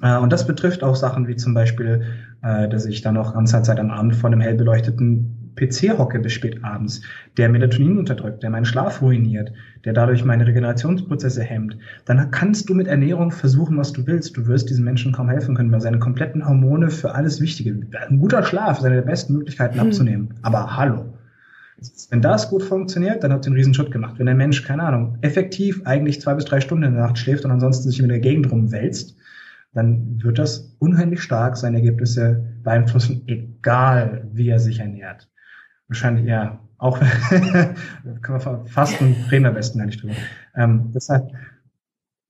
Äh, 0.01 0.17
und 0.19 0.33
das 0.33 0.47
betrifft 0.47 0.85
auch 0.85 0.95
Sachen 0.95 1.27
wie 1.27 1.35
zum 1.35 1.53
Beispiel, 1.53 2.03
äh, 2.43 2.69
dass 2.69 2.87
ich 2.87 3.03
dann 3.03 3.15
noch 3.15 3.35
ganze 3.35 3.61
Zeit 3.63 3.81
am 3.81 3.91
Abend 3.91 4.15
vor 4.15 4.31
einem 4.31 4.41
hell 4.41 4.55
beleuchteten 4.55 5.53
PC 5.57 5.99
hocke 5.99 6.21
bis 6.21 6.33
spät 6.33 6.63
abends, 6.65 7.03
der 7.37 7.49
Melatonin 7.49 7.99
unterdrückt, 7.99 8.43
der 8.43 8.51
meinen 8.51 8.65
Schlaf 8.65 9.03
ruiniert, 9.03 9.53
der 9.85 9.93
dadurch 9.93 10.25
meine 10.25 10.47
Regenerationsprozesse 10.47 11.43
hemmt, 11.43 11.77
dann 12.05 12.31
kannst 12.31 12.69
du 12.69 12.75
mit 12.75 12.87
Ernährung 12.87 13.33
versuchen, 13.33 13.77
was 13.77 13.93
du 13.93 14.07
willst. 14.07 14.37
Du 14.37 14.47
wirst 14.47 14.71
diesen 14.71 14.85
Menschen 14.85 15.13
kaum 15.13 15.29
helfen 15.29 15.57
können, 15.57 15.73
weil 15.73 15.81
seine 15.81 15.99
kompletten 15.99 16.47
Hormone 16.47 16.91
für 16.91 17.15
alles 17.15 17.41
Wichtige, 17.41 17.79
ein 18.09 18.19
guter 18.19 18.45
Schlaf 18.45 18.79
ist 18.79 18.85
eine 18.85 18.95
der 18.95 19.03
besten 19.03 19.35
Möglichkeiten 19.35 19.81
hm. 19.81 19.89
abzunehmen. 19.89 20.35
Aber 20.43 20.77
hallo. 20.77 21.13
Wenn 22.11 22.21
das 22.21 22.51
gut 22.51 22.63
funktioniert, 22.63 23.23
dann 23.25 23.33
habt 23.33 23.47
ihr 23.47 23.49
einen 23.49 23.57
Riesen 23.57 23.91
gemacht. 23.91 24.19
Wenn 24.19 24.27
der 24.27 24.35
Mensch, 24.35 24.65
keine 24.65 24.83
Ahnung, 24.83 25.19
effektiv 25.23 25.83
eigentlich 25.85 26.21
zwei 26.21 26.35
bis 26.35 26.45
drei 26.45 26.61
Stunden 26.61 26.85
in 26.85 26.95
der 26.95 27.03
Nacht 27.03 27.19
schläft 27.19 27.45
und 27.45 27.51
ansonsten 27.51 27.91
sich 27.91 28.01
in 28.01 28.09
der 28.09 28.21
Gegend 28.21 28.51
rumwälzt, 28.51 29.17
dann 29.73 30.21
wird 30.23 30.39
das 30.39 30.77
unheimlich 30.79 31.23
stark 31.23 31.57
seine 31.57 31.79
Ergebnisse 31.79 32.45
beeinflussen, 32.63 33.23
egal 33.27 34.29
wie 34.33 34.49
er 34.49 34.59
sich 34.59 34.81
ernährt 34.81 35.31
wahrscheinlich 35.91 36.27
eher 36.27 36.61
auch 36.79 36.99
können 37.31 37.75
wir 38.23 38.65
fast 38.67 39.03
reden 39.31 39.45
am 39.45 39.55
besten 39.55 39.79
gar 39.79 39.87
nicht 39.87 40.03
drüber. 40.03 40.15
Ähm, 40.55 40.91
das, 40.93 41.11
heißt, 41.11 41.27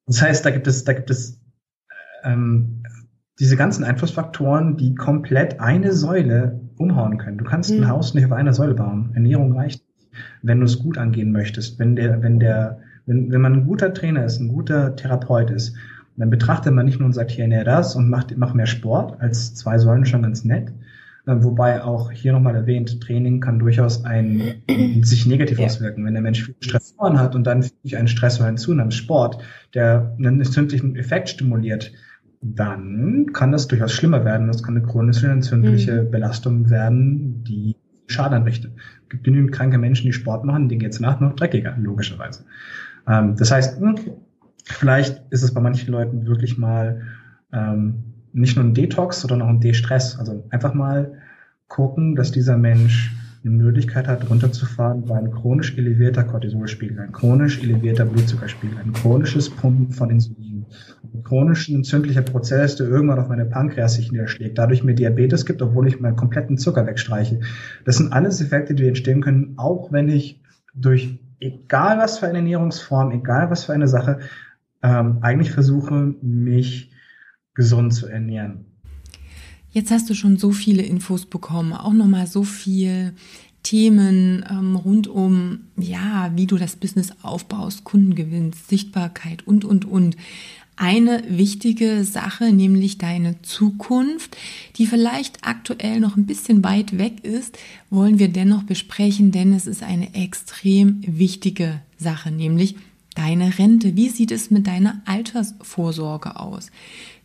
das 0.06 0.22
heißt, 0.22 0.44
da 0.44 0.50
gibt 0.50 0.66
es, 0.66 0.82
da 0.82 0.92
gibt 0.92 1.10
es 1.10 1.40
ähm, 2.24 2.82
diese 3.38 3.56
ganzen 3.56 3.84
Einflussfaktoren, 3.84 4.76
die 4.76 4.94
komplett 4.96 5.60
eine 5.60 5.92
Säule 5.92 6.60
umhauen 6.80 7.18
können. 7.18 7.38
Du 7.38 7.44
kannst 7.44 7.70
mhm. 7.70 7.82
ein 7.82 7.88
Haus 7.88 8.14
nicht 8.14 8.24
auf 8.24 8.32
einer 8.32 8.52
Säule 8.52 8.74
bauen. 8.74 9.10
Ernährung 9.14 9.52
reicht 9.52 9.82
nicht, 9.86 10.18
wenn 10.42 10.58
du 10.58 10.64
es 10.64 10.78
gut 10.78 10.98
angehen 10.98 11.30
möchtest. 11.30 11.78
Wenn 11.78 11.94
der, 11.94 12.22
wenn 12.22 12.40
der, 12.40 12.78
wenn, 13.06 13.30
wenn 13.30 13.40
man 13.40 13.52
ein 13.54 13.66
guter 13.66 13.92
Trainer 13.92 14.24
ist, 14.24 14.40
ein 14.40 14.48
guter 14.48 14.96
Therapeut 14.96 15.50
ist, 15.50 15.76
dann 16.16 16.30
betrachtet 16.30 16.74
man 16.74 16.86
nicht 16.86 16.98
nur 16.98 17.06
und 17.06 17.12
sagt, 17.12 17.30
hier 17.30 17.44
ernähr 17.44 17.64
das 17.64 17.96
und 17.96 18.08
macht, 18.08 18.36
mach 18.36 18.54
mehr 18.54 18.66
Sport, 18.66 19.20
als 19.20 19.54
zwei 19.54 19.78
Säulen 19.78 20.04
schon 20.04 20.22
ganz 20.22 20.44
nett, 20.44 20.70
äh, 21.26 21.34
wobei 21.38 21.82
auch 21.82 22.10
hier 22.10 22.32
nochmal 22.32 22.54
erwähnt, 22.54 23.00
Training 23.00 23.40
kann 23.40 23.58
durchaus 23.58 24.04
ein, 24.04 24.62
sich 25.02 25.26
negativ 25.26 25.58
ja. 25.58 25.66
auswirken. 25.66 26.04
Wenn 26.04 26.14
der 26.14 26.22
Mensch 26.22 26.44
viel 26.44 26.54
Stressoren 26.60 27.18
hat 27.18 27.34
und 27.34 27.46
dann 27.46 27.62
füge 27.62 27.76
ich 27.82 27.96
einen 27.96 28.08
Stressor 28.08 28.46
hinzu, 28.46 28.74
namens 28.74 28.96
Sport, 28.96 29.42
der 29.74 30.14
einen 30.18 30.40
entzündlichen 30.40 30.96
Effekt 30.96 31.30
stimuliert, 31.30 31.92
dann 32.40 33.26
kann 33.32 33.52
das 33.52 33.68
durchaus 33.68 33.92
schlimmer 33.92 34.24
werden. 34.24 34.46
Das 34.46 34.62
kann 34.62 34.76
eine 34.76 34.86
chronische 34.86 35.28
entzündliche 35.28 36.02
mhm. 36.02 36.10
Belastung 36.10 36.70
werden, 36.70 37.44
die 37.44 37.76
Schaden 38.06 38.38
anrichtet. 38.38 38.72
Es 39.04 39.08
gibt 39.10 39.24
genügend 39.24 39.52
kranke 39.52 39.78
Menschen, 39.78 40.06
die 40.06 40.12
Sport 40.12 40.44
machen, 40.44 40.68
denen 40.68 40.80
geht's 40.80 41.00
nach 41.00 41.20
noch 41.20 41.34
dreckiger, 41.34 41.76
logischerweise. 41.78 42.44
Ähm, 43.06 43.36
das 43.36 43.50
heißt, 43.50 43.80
hm, 43.80 43.96
vielleicht 44.64 45.22
ist 45.30 45.42
es 45.42 45.54
bei 45.54 45.60
manchen 45.60 45.90
Leuten 45.92 46.26
wirklich 46.26 46.58
mal 46.58 47.02
ähm, 47.52 48.04
nicht 48.32 48.56
nur 48.56 48.64
ein 48.64 48.74
Detox, 48.74 49.20
sondern 49.20 49.42
auch 49.42 49.48
ein 49.48 49.60
De-Stress. 49.60 50.18
Also 50.18 50.44
einfach 50.50 50.74
mal 50.74 51.12
gucken, 51.68 52.16
dass 52.16 52.32
dieser 52.32 52.56
Mensch 52.56 53.14
eine 53.42 53.52
Möglichkeit 53.52 54.06
hat, 54.06 54.28
runterzufahren, 54.28 55.08
weil 55.08 55.24
ein 55.24 55.30
chronisch 55.30 55.76
elevierter 55.76 56.24
Cortisolspiegel, 56.24 56.98
ein 57.00 57.12
chronisch 57.12 57.62
elevierter 57.62 58.04
Blutzuckerspiegel, 58.04 58.78
ein 58.78 58.92
chronisches 58.92 59.48
Pumpen 59.48 59.90
von 59.90 60.10
Insulin, 60.10 60.49
ein 61.14 61.22
chronisch 61.22 61.68
entzündlicher 61.68 62.22
Prozess, 62.22 62.76
der 62.76 62.88
irgendwann 62.88 63.18
auf 63.18 63.28
meine 63.28 63.46
Pankreas 63.46 63.94
sich 63.94 64.12
niederschlägt, 64.12 64.58
dadurch 64.58 64.84
mir 64.84 64.94
Diabetes 64.94 65.46
gibt, 65.46 65.62
obwohl 65.62 65.88
ich 65.88 66.00
meinen 66.00 66.16
kompletten 66.16 66.58
Zucker 66.58 66.86
wegstreiche. 66.86 67.40
Das 67.84 67.96
sind 67.96 68.12
alles 68.12 68.40
Effekte, 68.40 68.74
die 68.74 68.86
entstehen 68.86 69.22
können, 69.22 69.54
auch 69.56 69.92
wenn 69.92 70.08
ich 70.08 70.40
durch 70.74 71.18
egal 71.40 71.98
was 71.98 72.18
für 72.18 72.26
eine 72.26 72.38
Ernährungsform, 72.38 73.10
egal 73.12 73.50
was 73.50 73.64
für 73.64 73.72
eine 73.72 73.88
Sache, 73.88 74.20
ähm, 74.82 75.18
eigentlich 75.22 75.50
versuche, 75.50 76.14
mich 76.22 76.92
gesund 77.54 77.92
zu 77.92 78.06
ernähren. 78.06 78.66
Jetzt 79.70 79.90
hast 79.90 80.10
du 80.10 80.14
schon 80.14 80.36
so 80.36 80.50
viele 80.50 80.82
Infos 80.82 81.26
bekommen, 81.26 81.72
auch 81.72 81.92
nochmal 81.92 82.26
so 82.26 82.42
viel 82.42 83.14
Themen 83.62 84.44
ähm, 84.50 84.74
rund 84.74 85.06
um, 85.06 85.66
ja, 85.76 86.32
wie 86.34 86.46
du 86.46 86.56
das 86.56 86.76
Business 86.76 87.12
aufbaust, 87.22 87.84
Kunden 87.84 88.14
gewinnst, 88.14 88.68
Sichtbarkeit 88.68 89.46
und, 89.46 89.64
und, 89.64 89.84
und. 89.84 90.16
Eine 90.82 91.22
wichtige 91.28 92.04
Sache, 92.04 92.54
nämlich 92.54 92.96
deine 92.96 93.42
Zukunft, 93.42 94.38
die 94.76 94.86
vielleicht 94.86 95.44
aktuell 95.46 96.00
noch 96.00 96.16
ein 96.16 96.24
bisschen 96.24 96.64
weit 96.64 96.96
weg 96.96 97.22
ist, 97.22 97.58
wollen 97.90 98.18
wir 98.18 98.28
dennoch 98.28 98.62
besprechen, 98.62 99.30
denn 99.30 99.52
es 99.52 99.66
ist 99.66 99.82
eine 99.82 100.14
extrem 100.14 101.02
wichtige 101.06 101.82
Sache, 101.98 102.30
nämlich 102.30 102.76
deine 103.14 103.58
Rente. 103.58 103.94
Wie 103.94 104.08
sieht 104.08 104.30
es 104.30 104.50
mit 104.50 104.66
deiner 104.66 105.02
Altersvorsorge 105.04 106.40
aus? 106.40 106.70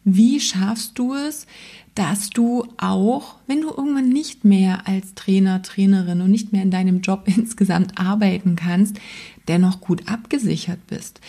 Wie 0.03 0.41
schaffst 0.41 0.99
du 0.99 1.13
es, 1.13 1.47
dass 1.95 2.31
du 2.31 2.67
auch, 2.75 3.35
wenn 3.47 3.61
du 3.61 3.69
irgendwann 3.69 4.09
nicht 4.09 4.43
mehr 4.43 4.85
als 4.85 5.13
Trainer, 5.13 5.61
Trainerin 5.61 6.19
und 6.19 6.29
nicht 6.29 6.51
mehr 6.51 6.61
in 6.61 6.71
deinem 6.71 6.99
Job 6.99 7.23
insgesamt 7.33 7.97
arbeiten 7.97 8.57
kannst, 8.57 8.99
dennoch 9.47 9.79
gut 9.79 10.09
abgesichert 10.09 10.85
bist? 10.87 11.21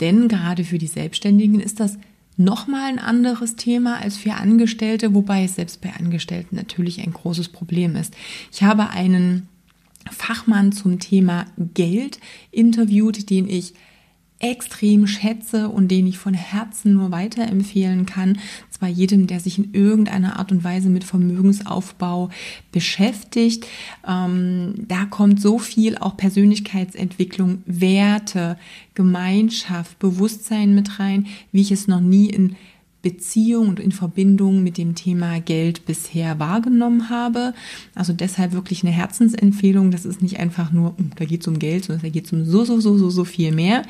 Denn 0.00 0.28
gerade 0.28 0.64
für 0.64 0.78
die 0.78 0.86
Selbstständigen 0.86 1.60
ist 1.60 1.80
das 1.80 1.98
nochmal 2.36 2.88
ein 2.88 2.98
anderes 2.98 3.56
Thema 3.56 3.98
als 4.00 4.16
für 4.16 4.34
Angestellte, 4.34 5.14
wobei 5.14 5.44
es 5.44 5.56
selbst 5.56 5.80
bei 5.80 5.92
Angestellten 5.92 6.56
natürlich 6.56 7.00
ein 7.00 7.12
großes 7.12 7.48
Problem 7.48 7.96
ist. 7.96 8.14
Ich 8.50 8.62
habe 8.62 8.88
einen 8.90 9.48
Fachmann 10.10 10.72
zum 10.72 10.98
Thema 10.98 11.44
Geld 11.74 12.18
interviewt, 12.50 13.28
den 13.28 13.48
ich 13.48 13.74
extrem 14.40 15.06
schätze 15.06 15.68
und 15.68 15.88
den 15.88 16.06
ich 16.06 16.18
von 16.18 16.34
Herzen 16.34 16.94
nur 16.94 17.12
weiterempfehlen 17.12 18.06
kann. 18.06 18.38
Zwar 18.70 18.88
jedem, 18.88 19.26
der 19.26 19.38
sich 19.38 19.58
in 19.58 19.72
irgendeiner 19.74 20.38
Art 20.38 20.50
und 20.50 20.64
Weise 20.64 20.88
mit 20.88 21.04
Vermögensaufbau 21.04 22.30
beschäftigt. 22.72 23.66
Ähm, 24.06 24.74
da 24.88 25.04
kommt 25.04 25.40
so 25.40 25.58
viel 25.58 25.98
auch 25.98 26.16
Persönlichkeitsentwicklung, 26.16 27.62
Werte, 27.66 28.58
Gemeinschaft, 28.94 29.98
Bewusstsein 29.98 30.74
mit 30.74 30.98
rein, 30.98 31.26
wie 31.52 31.60
ich 31.60 31.70
es 31.70 31.86
noch 31.86 32.00
nie 32.00 32.30
in 32.30 32.56
Beziehung 33.02 33.68
und 33.68 33.80
in 33.80 33.92
Verbindung 33.92 34.62
mit 34.62 34.76
dem 34.76 34.94
Thema 34.94 35.40
Geld 35.40 35.86
bisher 35.86 36.38
wahrgenommen 36.38 37.08
habe. 37.08 37.54
Also 37.94 38.12
deshalb 38.12 38.52
wirklich 38.52 38.82
eine 38.82 38.92
Herzensempfehlung. 38.92 39.90
Das 39.90 40.04
ist 40.04 40.22
nicht 40.22 40.38
einfach 40.38 40.72
nur, 40.72 40.96
hm, 40.96 41.12
da 41.16 41.24
geht 41.24 41.40
es 41.40 41.48
um 41.48 41.58
Geld, 41.58 41.84
sondern 41.84 42.02
da 42.02 42.08
geht 42.10 42.26
es 42.26 42.32
um 42.32 42.44
so, 42.44 42.64
so, 42.64 42.80
so, 42.80 42.98
so, 42.98 43.10
so 43.10 43.24
viel 43.24 43.52
mehr. 43.52 43.82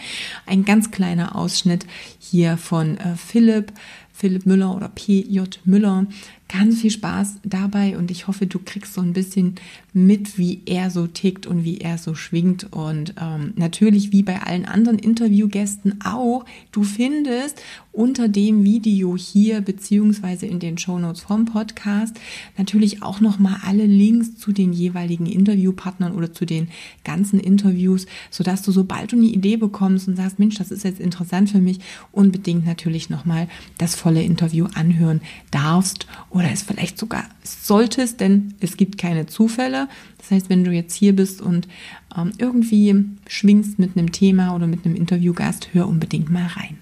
Ein 0.46 0.64
ganz 0.64 0.90
kleiner 0.90 1.36
Ausschnitt 1.36 1.86
hier 2.18 2.56
von 2.56 2.96
äh, 2.98 3.16
Philipp. 3.16 3.72
Philipp 4.12 4.44
Müller 4.44 4.76
oder 4.76 4.90
P.J. 4.90 5.60
Müller, 5.64 6.06
ganz 6.50 6.80
viel 6.80 6.90
Spaß 6.90 7.36
dabei 7.44 7.96
und 7.96 8.10
ich 8.10 8.26
hoffe, 8.26 8.46
du 8.46 8.58
kriegst 8.58 8.94
so 8.94 9.00
ein 9.00 9.12
bisschen 9.12 9.54
mit, 9.92 10.36
wie 10.36 10.62
er 10.66 10.90
so 10.90 11.06
tickt 11.06 11.46
und 11.46 11.64
wie 11.64 11.78
er 11.78 11.96
so 11.96 12.14
schwingt. 12.14 12.72
Und 12.72 13.14
ähm, 13.20 13.52
natürlich, 13.56 14.12
wie 14.12 14.22
bei 14.22 14.42
allen 14.42 14.64
anderen 14.64 14.98
Interviewgästen 14.98 16.00
auch, 16.04 16.44
du 16.72 16.82
findest 16.82 17.62
unter 17.92 18.28
dem 18.28 18.64
Video 18.64 19.16
hier 19.16 19.60
beziehungsweise 19.60 20.46
in 20.46 20.60
den 20.60 20.78
Shownotes 20.78 21.22
vom 21.22 21.44
Podcast 21.44 22.16
natürlich 22.56 23.02
auch 23.02 23.20
nochmal 23.20 23.56
alle 23.64 23.86
Links 23.86 24.36
zu 24.36 24.52
den 24.52 24.72
jeweiligen 24.72 25.26
Interviewpartnern 25.26 26.14
oder 26.14 26.32
zu 26.32 26.46
den 26.46 26.68
ganzen 27.04 27.40
Interviews, 27.40 28.06
sodass 28.30 28.62
du, 28.62 28.72
sobald 28.72 29.12
du 29.12 29.16
eine 29.16 29.26
Idee 29.26 29.56
bekommst 29.56 30.08
und 30.08 30.16
sagst, 30.16 30.38
Mensch, 30.38 30.56
das 30.56 30.70
ist 30.70 30.84
jetzt 30.84 31.00
interessant 31.00 31.50
für 31.50 31.60
mich, 31.60 31.80
unbedingt 32.12 32.64
natürlich 32.64 33.10
nochmal 33.10 33.48
das 33.78 33.94
volle 33.94 34.22
Interview 34.22 34.66
anhören 34.74 35.20
darfst. 35.50 36.06
Und 36.28 36.39
oder 36.40 36.50
es 36.50 36.62
vielleicht 36.62 36.98
sogar 36.98 37.24
solltest, 37.42 38.20
denn 38.20 38.54
es 38.60 38.78
gibt 38.78 38.96
keine 38.96 39.26
Zufälle. 39.26 39.88
Das 40.18 40.30
heißt, 40.30 40.48
wenn 40.48 40.64
du 40.64 40.72
jetzt 40.72 40.94
hier 40.94 41.14
bist 41.14 41.42
und 41.42 41.68
ähm, 42.16 42.32
irgendwie 42.38 43.04
schwingst 43.26 43.78
mit 43.78 43.96
einem 43.96 44.10
Thema 44.10 44.54
oder 44.54 44.66
mit 44.66 44.86
einem 44.86 44.96
Interviewgast, 44.96 45.74
hör 45.74 45.86
unbedingt 45.86 46.30
mal 46.30 46.46
rein. 46.46 46.78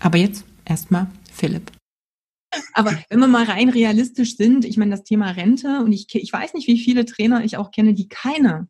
Aber 0.00 0.18
jetzt 0.18 0.44
erstmal 0.66 1.06
Philipp. 1.32 1.72
Aber 2.74 2.92
wenn 3.08 3.20
wir 3.20 3.28
mal 3.28 3.44
rein 3.44 3.70
realistisch 3.70 4.36
sind, 4.36 4.66
ich 4.66 4.76
meine, 4.76 4.90
das 4.90 5.04
Thema 5.04 5.30
Rente 5.30 5.82
und 5.82 5.92
ich, 5.92 6.14
ich 6.14 6.32
weiß 6.32 6.52
nicht, 6.52 6.68
wie 6.68 6.78
viele 6.78 7.06
Trainer 7.06 7.42
ich 7.44 7.56
auch 7.56 7.70
kenne, 7.70 7.94
die 7.94 8.08
keine 8.08 8.68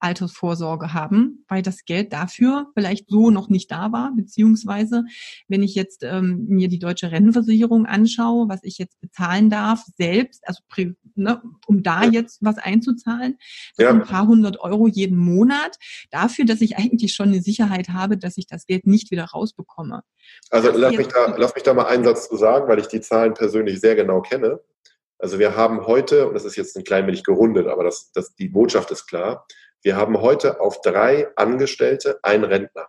Altersvorsorge 0.00 0.94
haben, 0.94 1.44
weil 1.48 1.62
das 1.62 1.84
Geld 1.84 2.12
dafür 2.12 2.66
vielleicht 2.74 3.08
so 3.08 3.30
noch 3.30 3.48
nicht 3.48 3.70
da 3.70 3.92
war, 3.92 4.12
beziehungsweise 4.14 5.04
wenn 5.48 5.62
ich 5.62 5.74
jetzt 5.74 6.04
ähm, 6.04 6.46
mir 6.48 6.68
die 6.68 6.78
deutsche 6.78 7.10
Rentenversicherung 7.10 7.86
anschaue, 7.86 8.48
was 8.48 8.60
ich 8.62 8.78
jetzt 8.78 9.00
bezahlen 9.00 9.50
darf, 9.50 9.84
selbst, 9.96 10.46
also 10.46 10.62
ne, 11.14 11.42
um 11.66 11.82
da 11.82 12.04
jetzt 12.04 12.38
was 12.42 12.58
einzuzahlen, 12.58 13.38
ja. 13.76 13.90
ein 13.90 14.02
paar 14.02 14.26
hundert 14.26 14.60
Euro 14.60 14.86
jeden 14.88 15.18
Monat, 15.18 15.76
dafür, 16.10 16.44
dass 16.44 16.60
ich 16.60 16.76
eigentlich 16.76 17.14
schon 17.14 17.28
eine 17.28 17.42
Sicherheit 17.42 17.88
habe, 17.88 18.16
dass 18.16 18.36
ich 18.36 18.46
das 18.46 18.66
Geld 18.66 18.86
nicht 18.86 19.10
wieder 19.10 19.24
rausbekomme. 19.24 20.02
Also 20.50 20.70
lass 20.70 20.96
mich, 20.96 21.08
da, 21.08 21.34
lass 21.36 21.54
mich 21.54 21.64
da 21.64 21.74
mal 21.74 21.86
einen 21.86 22.04
Satz 22.04 22.28
zu 22.28 22.36
sagen, 22.36 22.68
weil 22.68 22.78
ich 22.78 22.88
die 22.88 23.00
Zahlen 23.00 23.34
persönlich 23.34 23.80
sehr 23.80 23.96
genau 23.96 24.20
kenne. 24.20 24.60
Also 25.18 25.38
wir 25.40 25.56
haben 25.56 25.86
heute, 25.86 26.28
und 26.28 26.34
das 26.34 26.44
ist 26.44 26.56
jetzt 26.56 26.76
ein 26.76 26.84
klein 26.84 27.06
wenig 27.06 27.24
gerundet, 27.24 27.66
aber 27.66 27.82
das, 27.82 28.12
das, 28.12 28.34
die 28.36 28.48
Botschaft 28.48 28.90
ist 28.92 29.06
klar, 29.06 29.46
wir 29.82 29.96
haben 29.96 30.20
heute 30.20 30.60
auf 30.60 30.80
drei 30.80 31.28
Angestellte 31.36 32.18
einen 32.22 32.44
Rentner. 32.44 32.88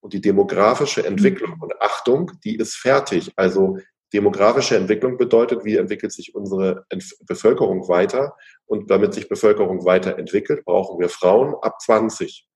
Und 0.00 0.12
die 0.12 0.20
demografische 0.20 1.04
Entwicklung 1.04 1.56
mhm. 1.56 1.62
und 1.62 1.80
Achtung, 1.80 2.32
die 2.44 2.56
ist 2.56 2.76
fertig. 2.76 3.32
Also 3.36 3.78
demografische 4.12 4.76
Entwicklung 4.76 5.16
bedeutet, 5.16 5.64
wie 5.64 5.76
entwickelt 5.76 6.12
sich 6.12 6.34
unsere 6.34 6.86
Bevölkerung 7.26 7.88
weiter. 7.88 8.36
Und 8.66 8.90
damit 8.90 9.14
sich 9.14 9.28
Bevölkerung 9.28 9.84
weiterentwickelt, 9.84 10.64
brauchen 10.64 11.00
wir 11.00 11.08
Frauen 11.08 11.54
ab 11.60 11.80
20. 11.80 12.46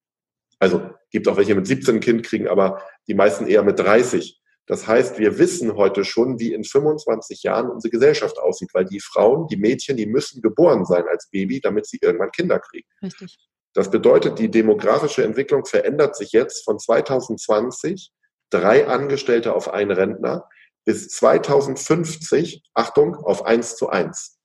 Also 0.61 0.91
gibt 1.11 1.27
auch 1.27 1.37
welche 1.37 1.55
mit 1.55 1.67
17 1.67 2.01
Kind 2.01 2.25
kriegen, 2.25 2.47
aber 2.47 2.83
die 3.09 3.15
meisten 3.15 3.47
eher 3.47 3.63
mit 3.63 3.79
30. 3.79 4.40
Das 4.71 4.87
heißt, 4.87 5.19
wir 5.19 5.37
wissen 5.37 5.75
heute 5.75 6.05
schon, 6.05 6.39
wie 6.39 6.53
in 6.53 6.63
25 6.63 7.43
Jahren 7.43 7.69
unsere 7.71 7.91
Gesellschaft 7.91 8.39
aussieht, 8.39 8.71
weil 8.73 8.85
die 8.85 9.01
Frauen, 9.01 9.49
die 9.49 9.57
Mädchen, 9.57 9.97
die 9.97 10.07
müssen 10.07 10.41
geboren 10.43 10.85
sein 10.85 11.09
als 11.09 11.29
Baby, 11.29 11.61
damit 11.61 11.87
sie 11.87 11.99
irgendwann 12.01 12.31
Kinder 12.31 12.61
kriegen. 12.61 12.87
Richtig. 13.03 13.37
Das 13.75 13.91
bedeutet, 13.91 14.39
die 14.39 14.49
demografische 14.49 15.25
Entwicklung 15.25 15.65
verändert 15.65 16.15
sich 16.15 16.31
jetzt 16.31 16.65
von 16.65 16.79
2020 16.79 18.13
drei 18.51 18.87
Angestellte 18.87 19.57
auf 19.57 19.73
einen 19.73 19.91
Rentner 19.91 20.49
bis 20.85 21.09
2050, 21.09 22.63
Achtung, 22.73 23.17
auf 23.17 23.45
eins 23.45 23.75
zu 23.75 23.89
eins. 23.89 24.39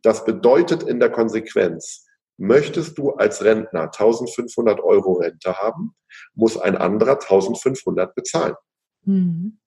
Das 0.00 0.24
bedeutet 0.24 0.84
in 0.84 1.00
der 1.00 1.10
Konsequenz, 1.10 2.06
möchtest 2.38 2.96
du 2.96 3.10
als 3.10 3.44
Rentner 3.44 3.82
1500 3.82 4.80
Euro 4.80 5.18
Rente 5.18 5.58
haben, 5.58 5.94
muss 6.34 6.56
ein 6.56 6.78
anderer 6.78 7.20
1500 7.20 8.14
bezahlen. 8.14 8.54
Mhm. 9.04 9.58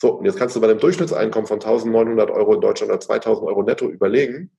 So, 0.00 0.14
und 0.14 0.24
jetzt 0.24 0.38
kannst 0.38 0.56
du 0.56 0.60
bei 0.60 0.68
einem 0.68 0.78
Durchschnittseinkommen 0.78 1.46
von 1.46 1.60
1900 1.60 2.30
Euro 2.30 2.54
in 2.54 2.60
Deutschland 2.60 2.90
oder 2.90 3.00
2000 3.00 3.46
Euro 3.46 3.62
netto 3.62 3.88
überlegen, 3.88 4.50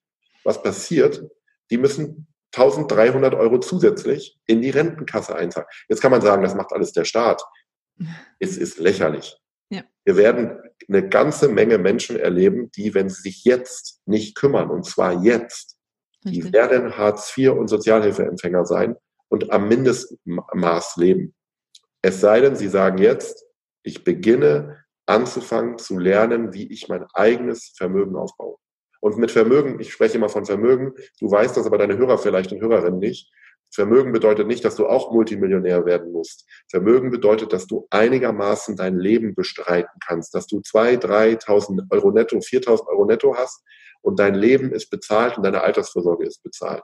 was 0.43 0.61
passiert. 0.61 1.23
Die 1.71 1.77
müssen 1.77 2.27
1300 2.55 3.33
Euro 3.33 3.59
zusätzlich 3.59 4.37
in 4.45 4.61
die 4.61 4.69
Rentenkasse 4.69 5.35
einzahlen. 5.35 5.67
Jetzt 5.89 6.01
kann 6.01 6.11
man 6.11 6.21
sagen, 6.21 6.43
das 6.43 6.53
macht 6.53 6.73
alles 6.73 6.93
der 6.93 7.05
Staat. 7.05 7.43
Es 8.39 8.57
ist 8.57 8.79
lächerlich. 8.79 9.37
Ja. 9.69 9.83
Wir 10.05 10.17
werden 10.17 10.59
eine 10.89 11.07
ganze 11.07 11.47
Menge 11.47 11.77
Menschen 11.77 12.17
erleben, 12.17 12.71
die, 12.71 12.95
wenn 12.95 13.09
sie 13.09 13.21
sich 13.21 13.43
jetzt 13.43 14.01
nicht 14.05 14.35
kümmern, 14.35 14.71
und 14.71 14.85
zwar 14.85 15.23
jetzt, 15.23 15.77
Richtig. 16.25 16.45
die 16.45 16.53
werden 16.53 16.97
Hartz 16.97 17.37
IV 17.37 17.51
und 17.51 17.67
Sozialhilfeempfänger 17.67 18.65
sein 18.65 18.95
und 19.29 19.51
am 19.51 19.67
Mindestmaß 19.67 20.97
leben. 20.97 21.35
Es 22.01 22.19
sei 22.19 22.41
denn, 22.41 22.55
sie 22.55 22.67
sagen 22.67 22.97
jetzt, 22.97 23.45
ich 23.83 24.03
beginne 24.03 24.80
anzufangen 25.11 25.77
zu 25.77 25.99
lernen, 25.99 26.53
wie 26.53 26.71
ich 26.71 26.87
mein 26.87 27.05
eigenes 27.13 27.73
Vermögen 27.75 28.15
aufbaue. 28.15 28.57
Und 29.01 29.17
mit 29.17 29.31
Vermögen, 29.31 29.79
ich 29.79 29.91
spreche 29.91 30.17
immer 30.17 30.29
von 30.29 30.45
Vermögen, 30.45 30.93
du 31.19 31.29
weißt 31.29 31.57
das 31.57 31.65
aber 31.65 31.77
deine 31.77 31.97
Hörer 31.97 32.17
vielleicht 32.17 32.51
und 32.51 32.61
Hörerinnen 32.61 32.99
nicht. 32.99 33.31
Vermögen 33.73 34.11
bedeutet 34.11 34.47
nicht, 34.47 34.65
dass 34.65 34.75
du 34.75 34.85
auch 34.85 35.11
Multimillionär 35.11 35.85
werden 35.85 36.11
musst. 36.11 36.45
Vermögen 36.69 37.09
bedeutet, 37.09 37.53
dass 37.53 37.67
du 37.67 37.87
einigermaßen 37.89 38.75
dein 38.75 38.97
Leben 38.97 39.33
bestreiten 39.33 39.99
kannst, 40.05 40.35
dass 40.35 40.45
du 40.45 40.59
zwei, 40.61 40.97
dreitausend 40.97 41.83
Euro 41.89 42.11
netto, 42.11 42.39
viertausend 42.41 42.89
Euro 42.89 43.05
netto 43.05 43.35
hast 43.35 43.63
und 44.01 44.19
dein 44.19 44.35
Leben 44.35 44.71
ist 44.71 44.89
bezahlt 44.89 45.37
und 45.37 45.43
deine 45.43 45.61
Altersvorsorge 45.61 46.25
ist 46.25 46.43
bezahlt. 46.43 46.83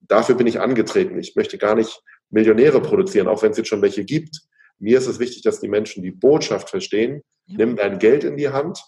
Dafür 0.00 0.34
bin 0.34 0.46
ich 0.46 0.60
angetreten. 0.60 1.18
Ich 1.18 1.36
möchte 1.36 1.58
gar 1.58 1.74
nicht 1.74 2.02
Millionäre 2.30 2.80
produzieren, 2.80 3.28
auch 3.28 3.42
wenn 3.42 3.52
es 3.52 3.58
jetzt 3.58 3.68
schon 3.68 3.82
welche 3.82 4.04
gibt. 4.04 4.40
Mir 4.78 4.98
ist 4.98 5.06
es 5.06 5.18
wichtig, 5.18 5.42
dass 5.42 5.60
die 5.60 5.68
Menschen 5.68 6.02
die 6.02 6.10
Botschaft 6.10 6.70
verstehen. 6.70 7.22
Ja. 7.46 7.58
Nimm 7.58 7.76
dein 7.76 7.98
Geld 7.98 8.24
in 8.24 8.36
die 8.36 8.50
Hand 8.50 8.84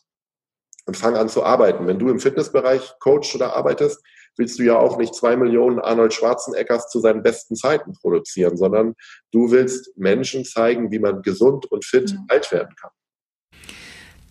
und 0.86 0.96
fang 0.96 1.16
an 1.16 1.28
zu 1.28 1.44
arbeiten. 1.44 1.86
Wenn 1.86 1.98
du 1.98 2.08
im 2.08 2.18
Fitnessbereich 2.18 2.94
coachst 2.98 3.34
oder 3.34 3.54
arbeitest, 3.54 4.02
willst 4.36 4.58
du 4.58 4.64
ja 4.64 4.78
auch 4.78 4.96
nicht 4.98 5.14
zwei 5.14 5.36
Millionen 5.36 5.78
Arnold 5.80 6.14
Schwarzeneggers 6.14 6.88
zu 6.88 7.00
seinen 7.00 7.22
besten 7.22 7.56
Zeiten 7.56 7.92
produzieren, 7.92 8.56
sondern 8.56 8.94
du 9.32 9.50
willst 9.50 9.96
Menschen 9.96 10.44
zeigen, 10.44 10.90
wie 10.90 10.98
man 10.98 11.22
gesund 11.22 11.66
und 11.66 11.84
fit 11.84 12.10
ja. 12.10 12.24
alt 12.28 12.50
werden 12.52 12.74
kann. 12.80 12.90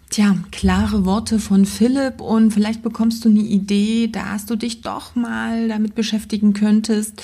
Tja, 0.10 0.38
klare 0.52 1.06
Worte 1.06 1.38
von 1.38 1.66
Philipp 1.66 2.22
und 2.22 2.52
vielleicht 2.52 2.82
bekommst 2.82 3.26
du 3.26 3.30
eine 3.30 3.42
Idee, 3.42 4.08
dass 4.08 4.46
du 4.46 4.56
dich 4.56 4.82
doch 4.82 5.16
mal 5.16 5.68
damit 5.68 5.96
beschäftigen 5.96 6.54
könntest, 6.54 7.22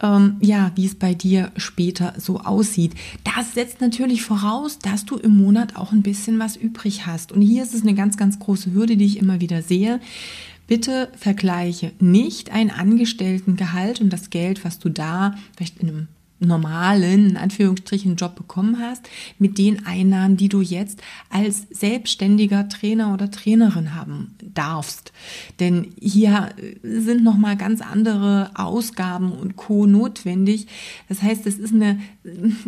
ähm, 0.00 0.36
ja, 0.40 0.72
wie 0.74 0.86
es 0.86 0.94
bei 0.94 1.14
dir 1.14 1.52
später 1.56 2.14
so 2.16 2.40
aussieht. 2.40 2.92
Das 3.24 3.54
setzt 3.54 3.80
natürlich 3.80 4.22
voraus, 4.22 4.78
dass 4.78 5.04
du 5.04 5.16
im 5.16 5.36
Monat 5.36 5.76
auch 5.76 5.92
ein 5.92 6.02
bisschen 6.02 6.38
was 6.38 6.56
übrig 6.56 7.06
hast. 7.06 7.32
Und 7.32 7.42
hier 7.42 7.62
ist 7.62 7.74
es 7.74 7.82
eine 7.82 7.94
ganz, 7.94 8.16
ganz 8.16 8.38
große 8.38 8.72
Hürde, 8.72 8.96
die 8.96 9.06
ich 9.06 9.18
immer 9.18 9.40
wieder 9.40 9.62
sehe. 9.62 10.00
Bitte 10.66 11.10
vergleiche 11.16 11.92
nicht 11.98 12.52
ein 12.52 12.70
Angestelltengehalt 12.70 14.00
und 14.00 14.10
das 14.10 14.30
Geld, 14.30 14.64
was 14.64 14.78
du 14.78 14.88
da 14.88 15.34
vielleicht 15.56 15.80
in 15.80 15.88
einem 15.88 16.08
normalen, 16.46 17.30
in 17.30 17.36
Anführungsstrichen, 17.36 18.16
Job 18.16 18.34
bekommen 18.34 18.78
hast, 18.80 19.08
mit 19.38 19.58
den 19.58 19.86
Einnahmen, 19.86 20.36
die 20.36 20.48
du 20.48 20.60
jetzt 20.60 21.02
als 21.30 21.66
selbstständiger 21.70 22.68
Trainer 22.68 23.14
oder 23.14 23.30
Trainerin 23.30 23.94
haben 23.94 24.34
darfst. 24.40 25.12
Denn 25.60 25.92
hier 26.00 26.50
sind 26.82 27.24
nochmal 27.24 27.56
ganz 27.56 27.80
andere 27.80 28.50
Ausgaben 28.54 29.32
und 29.32 29.56
Co. 29.56 29.86
notwendig. 29.86 30.66
Das 31.08 31.22
heißt, 31.22 31.46
es 31.46 31.58
ist 31.58 31.74
eine, 31.74 32.00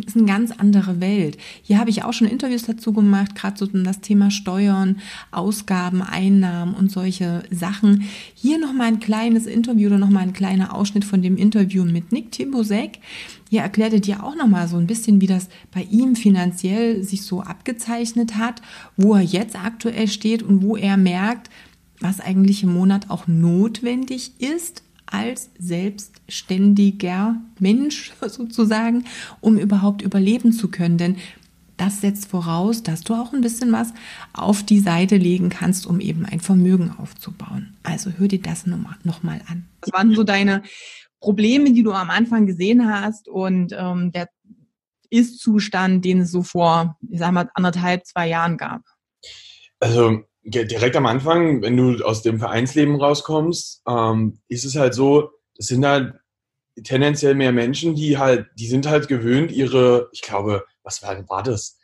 ist 0.05 0.15
eine 0.15 0.25
ganz 0.25 0.51
andere 0.51 1.01
Welt. 1.01 1.37
Hier 1.61 1.79
habe 1.79 1.89
ich 1.89 2.03
auch 2.03 2.13
schon 2.13 2.27
Interviews 2.27 2.63
dazu 2.63 2.93
gemacht, 2.93 3.35
gerade 3.35 3.57
so 3.57 3.65
das 3.65 4.01
Thema 4.01 4.31
Steuern, 4.31 4.97
Ausgaben, 5.31 6.01
Einnahmen 6.01 6.73
und 6.73 6.91
solche 6.91 7.43
Sachen. 7.51 8.03
Hier 8.33 8.57
nochmal 8.57 8.87
ein 8.87 8.99
kleines 8.99 9.45
Interview 9.45 9.87
oder 9.87 9.97
nochmal 9.97 10.23
ein 10.23 10.33
kleiner 10.33 10.73
Ausschnitt 10.73 11.05
von 11.05 11.21
dem 11.21 11.37
Interview 11.37 11.83
mit 11.83 12.11
Nick 12.11 12.31
Timbosek. 12.31 12.99
Hier 13.55 13.61
erklärt 13.61 13.93
er 13.93 14.01
dir 14.01 14.21
auch 14.21 14.35
nochmal 14.35 14.67
so 14.67 14.75
ein 14.75 14.85
bisschen, 14.85 15.21
wie 15.21 15.27
das 15.27 15.47
bei 15.71 15.83
ihm 15.83 16.17
finanziell 16.17 17.03
sich 17.03 17.21
so 17.21 17.39
abgezeichnet 17.39 18.35
hat, 18.35 18.61
wo 18.97 19.15
er 19.15 19.21
jetzt 19.21 19.55
aktuell 19.55 20.09
steht 20.09 20.43
und 20.43 20.61
wo 20.61 20.75
er 20.75 20.97
merkt, 20.97 21.49
was 22.01 22.19
eigentlich 22.19 22.63
im 22.63 22.73
Monat 22.73 23.09
auch 23.09 23.27
notwendig 23.27 24.33
ist 24.39 24.83
als 25.05 25.51
selbstständiger 25.57 27.37
Mensch 27.57 28.11
sozusagen, 28.27 29.05
um 29.39 29.57
überhaupt 29.57 30.01
überleben 30.01 30.51
zu 30.51 30.67
können. 30.67 30.97
Denn 30.97 31.15
das 31.77 32.01
setzt 32.01 32.27
voraus, 32.27 32.83
dass 32.83 33.03
du 33.05 33.13
auch 33.13 33.31
ein 33.31 33.39
bisschen 33.39 33.71
was 33.71 33.93
auf 34.33 34.63
die 34.63 34.81
Seite 34.81 35.15
legen 35.15 35.47
kannst, 35.47 35.87
um 35.87 36.01
eben 36.01 36.25
ein 36.25 36.41
Vermögen 36.41 36.93
aufzubauen. 36.97 37.73
Also 37.83 38.11
hör 38.17 38.27
dir 38.27 38.41
das 38.41 38.65
nochmal 38.65 39.39
an. 39.47 39.63
Was 39.79 39.93
waren 39.93 40.13
so 40.13 40.25
deine 40.25 40.61
Probleme, 41.25 41.73
die 41.73 41.81
du 41.81 41.91
am 41.91 42.11
Anfang 42.11 42.45
gesehen 42.45 42.87
hast 42.87 43.27
und 43.27 43.73
ähm, 43.75 44.11
der 44.11 44.29
Ist-Zustand, 45.09 46.05
den 46.05 46.21
es 46.21 46.31
so 46.31 46.43
vor, 46.43 46.97
ich 47.09 47.17
sag 47.17 47.31
mal, 47.31 47.49
anderthalb, 47.55 48.05
zwei 48.05 48.27
Jahren 48.27 48.57
gab? 48.57 48.81
Also 49.79 50.19
direkt 50.43 50.95
am 50.95 51.07
Anfang, 51.07 51.63
wenn 51.63 51.75
du 51.75 52.05
aus 52.05 52.21
dem 52.21 52.37
Vereinsleben 52.37 53.01
rauskommst, 53.01 53.81
ähm, 53.87 54.39
ist 54.49 54.65
es 54.65 54.75
halt 54.75 54.93
so, 54.93 55.31
das 55.57 55.65
sind 55.65 55.83
halt 55.83 56.13
tendenziell 56.83 57.33
mehr 57.33 57.51
Menschen, 57.51 57.95
die 57.95 58.19
halt, 58.19 58.45
die 58.59 58.67
sind 58.67 58.85
halt 58.85 59.07
gewöhnt, 59.07 59.51
ihre, 59.51 60.09
ich 60.11 60.21
glaube, 60.21 60.63
was 60.83 61.01
war, 61.01 61.27
war 61.27 61.41
das? 61.41 61.79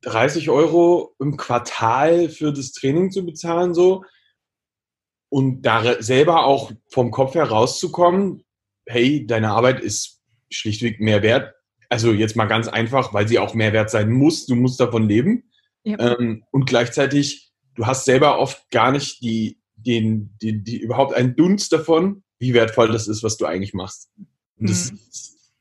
30 0.00 0.48
Euro 0.48 1.14
im 1.18 1.36
Quartal 1.36 2.30
für 2.30 2.54
das 2.54 2.72
Training 2.72 3.10
zu 3.10 3.26
bezahlen, 3.26 3.74
so. 3.74 4.02
Und 5.28 5.60
da 5.60 6.00
selber 6.00 6.46
auch 6.46 6.72
vom 6.88 7.10
Kopf 7.10 7.34
her 7.34 7.50
rauszukommen, 7.50 8.45
hey, 8.86 9.26
deine 9.26 9.50
Arbeit 9.50 9.80
ist 9.80 10.20
schlichtweg 10.50 11.00
mehr 11.00 11.22
wert. 11.22 11.54
Also 11.88 12.12
jetzt 12.12 12.36
mal 12.36 12.46
ganz 12.46 12.68
einfach, 12.68 13.12
weil 13.14 13.28
sie 13.28 13.38
auch 13.38 13.54
mehr 13.54 13.72
wert 13.72 13.90
sein 13.90 14.10
muss. 14.10 14.46
Du 14.46 14.54
musst 14.54 14.80
davon 14.80 15.08
leben. 15.08 15.50
Ja. 15.84 15.98
Ähm, 15.98 16.44
und 16.50 16.66
gleichzeitig, 16.66 17.52
du 17.74 17.86
hast 17.86 18.04
selber 18.04 18.38
oft 18.38 18.70
gar 18.70 18.90
nicht 18.90 19.22
die 19.22 19.60
den, 19.86 20.36
die, 20.42 20.62
die 20.62 20.78
überhaupt 20.78 21.14
einen 21.14 21.36
Dunst 21.36 21.72
davon, 21.72 22.22
wie 22.38 22.54
wertvoll 22.54 22.88
das 22.88 23.08
ist, 23.08 23.22
was 23.22 23.36
du 23.36 23.46
eigentlich 23.46 23.74
machst. 23.74 24.10
Und 24.58 24.68
das 24.70 24.90
mhm. 24.90 24.98
ist 25.08 25.52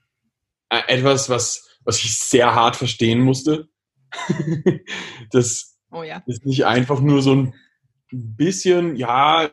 etwas, 0.69 1.29
was, 1.29 1.67
was 1.83 2.03
ich 2.03 2.17
sehr 2.17 2.55
hart 2.55 2.75
verstehen 2.75 3.21
musste. 3.21 3.69
das 5.31 5.77
oh 5.91 6.03
ja. 6.03 6.23
ist 6.25 6.45
nicht 6.45 6.65
einfach 6.65 6.99
nur 6.99 7.21
so 7.21 7.35
ein 7.35 7.53
bisschen, 8.11 8.95
ja, 8.95 9.49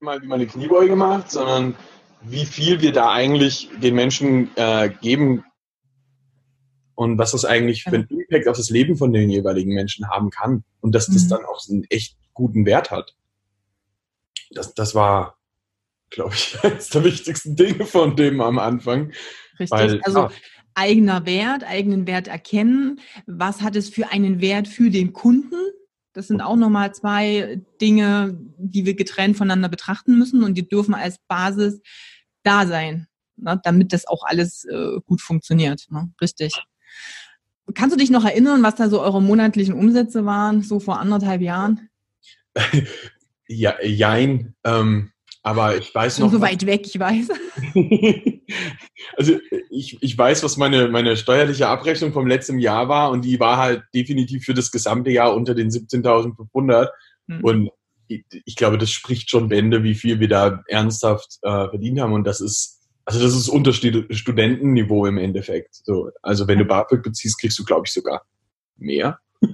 mal 0.00 0.20
wie 0.20 0.26
meine 0.26 0.46
Kniebeuge 0.46 0.96
macht, 0.96 1.30
sondern 1.30 1.76
wie 2.24 2.46
viel 2.46 2.80
wir 2.80 2.92
da 2.92 3.10
eigentlich 3.10 3.68
den 3.80 3.94
Menschen 3.94 4.50
äh, 4.56 4.90
geben 5.00 5.44
und 6.94 7.18
was 7.18 7.32
das 7.32 7.44
eigentlich 7.44 7.84
für 7.84 7.90
einen 7.90 8.08
Impact 8.08 8.48
auf 8.48 8.56
das 8.56 8.70
Leben 8.70 8.96
von 8.96 9.12
den 9.12 9.28
jeweiligen 9.28 9.74
Menschen 9.74 10.08
haben 10.08 10.30
kann 10.30 10.64
und 10.80 10.94
dass 10.94 11.06
das 11.06 11.24
mhm. 11.24 11.28
dann 11.30 11.44
auch 11.44 11.60
einen 11.68 11.84
echt 11.90 12.16
guten 12.34 12.64
Wert 12.64 12.90
hat. 12.90 13.16
Das, 14.50 14.74
das 14.74 14.94
war, 14.94 15.38
glaube 16.10 16.34
ich, 16.34 16.58
eines 16.62 16.90
der 16.90 17.04
wichtigsten 17.04 17.56
Dinge 17.56 17.86
von 17.86 18.16
dem 18.16 18.40
am 18.40 18.58
Anfang. 18.58 19.12
Richtig, 19.58 19.70
weil, 19.70 20.00
also 20.02 20.20
ja. 20.20 20.30
eigener 20.74 21.26
Wert, 21.26 21.64
eigenen 21.64 22.06
Wert 22.06 22.28
erkennen. 22.28 23.00
Was 23.26 23.62
hat 23.62 23.76
es 23.76 23.88
für 23.88 24.12
einen 24.12 24.40
Wert 24.40 24.68
für 24.68 24.90
den 24.90 25.12
Kunden? 25.12 25.56
Das 26.12 26.28
sind 26.28 26.42
auch 26.42 26.56
nochmal 26.56 26.94
zwei 26.94 27.62
Dinge, 27.80 28.38
die 28.58 28.84
wir 28.84 28.94
getrennt 28.94 29.36
voneinander 29.36 29.70
betrachten 29.70 30.18
müssen 30.18 30.44
und 30.44 30.54
die 30.54 30.68
dürfen 30.68 30.94
als 30.94 31.16
Basis 31.26 31.80
da 32.42 32.66
sein, 32.66 33.06
ne, 33.36 33.60
damit 33.62 33.92
das 33.92 34.06
auch 34.06 34.24
alles 34.24 34.64
äh, 34.64 35.00
gut 35.06 35.20
funktioniert. 35.20 35.86
Ne? 35.90 36.10
Richtig. 36.20 36.54
Kannst 37.74 37.94
du 37.94 37.98
dich 37.98 38.10
noch 38.10 38.24
erinnern, 38.24 38.62
was 38.62 38.74
da 38.74 38.88
so 38.88 39.00
eure 39.00 39.22
monatlichen 39.22 39.74
Umsätze 39.74 40.24
waren, 40.24 40.62
so 40.62 40.80
vor 40.80 40.98
anderthalb 40.98 41.40
Jahren? 41.40 41.88
ja, 43.48 43.74
jein. 43.82 44.54
Ähm, 44.64 45.12
aber 45.42 45.76
ich 45.76 45.92
weiß 45.92 46.20
noch. 46.20 46.30
So 46.30 46.40
weit 46.40 46.66
weg, 46.66 46.86
ich 46.86 46.98
weiß. 46.98 47.28
also 49.16 49.38
ich, 49.70 49.98
ich 50.00 50.18
weiß, 50.18 50.44
was 50.44 50.56
meine, 50.56 50.88
meine 50.88 51.16
steuerliche 51.16 51.66
Abrechnung 51.66 52.12
vom 52.12 52.26
letzten 52.26 52.58
Jahr 52.58 52.88
war 52.88 53.10
und 53.10 53.24
die 53.24 53.40
war 53.40 53.56
halt 53.56 53.82
definitiv 53.94 54.44
für 54.44 54.54
das 54.54 54.70
gesamte 54.70 55.10
Jahr 55.10 55.34
unter 55.34 55.54
den 55.54 55.70
17.500. 55.70 56.88
Mhm. 57.26 57.44
Und 57.44 57.70
ich, 58.44 58.56
glaube, 58.56 58.78
das 58.78 58.90
spricht 58.90 59.30
schon 59.30 59.48
Bände, 59.48 59.82
wie 59.82 59.94
viel 59.94 60.20
wir 60.20 60.28
da 60.28 60.62
ernsthaft 60.66 61.38
äh, 61.42 61.68
verdient 61.68 62.00
haben. 62.00 62.12
Und 62.12 62.24
das 62.24 62.40
ist 62.40 62.82
also 63.04 63.20
das 63.20 63.34
ist 63.34 63.48
unter 63.48 63.72
Studentenniveau 63.72 65.06
im 65.06 65.18
Endeffekt. 65.18 65.74
So, 65.84 66.10
also 66.22 66.46
wenn 66.46 66.58
du 66.58 66.64
BAföG 66.64 67.02
beziehst, 67.02 67.38
kriegst 67.38 67.58
du, 67.58 67.64
glaube 67.64 67.82
ich, 67.86 67.92
sogar 67.92 68.22
mehr. 68.76 69.18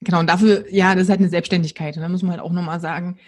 genau, 0.00 0.20
und 0.20 0.28
dafür, 0.28 0.64
ja, 0.72 0.94
das 0.94 1.04
ist 1.04 1.10
halt 1.10 1.20
eine 1.20 1.28
Selbstständigkeit. 1.28 1.96
Und 1.96 2.02
da 2.02 2.08
muss 2.08 2.22
man 2.22 2.32
halt 2.32 2.40
auch 2.40 2.52
nochmal 2.52 2.80
sagen, 2.80 3.18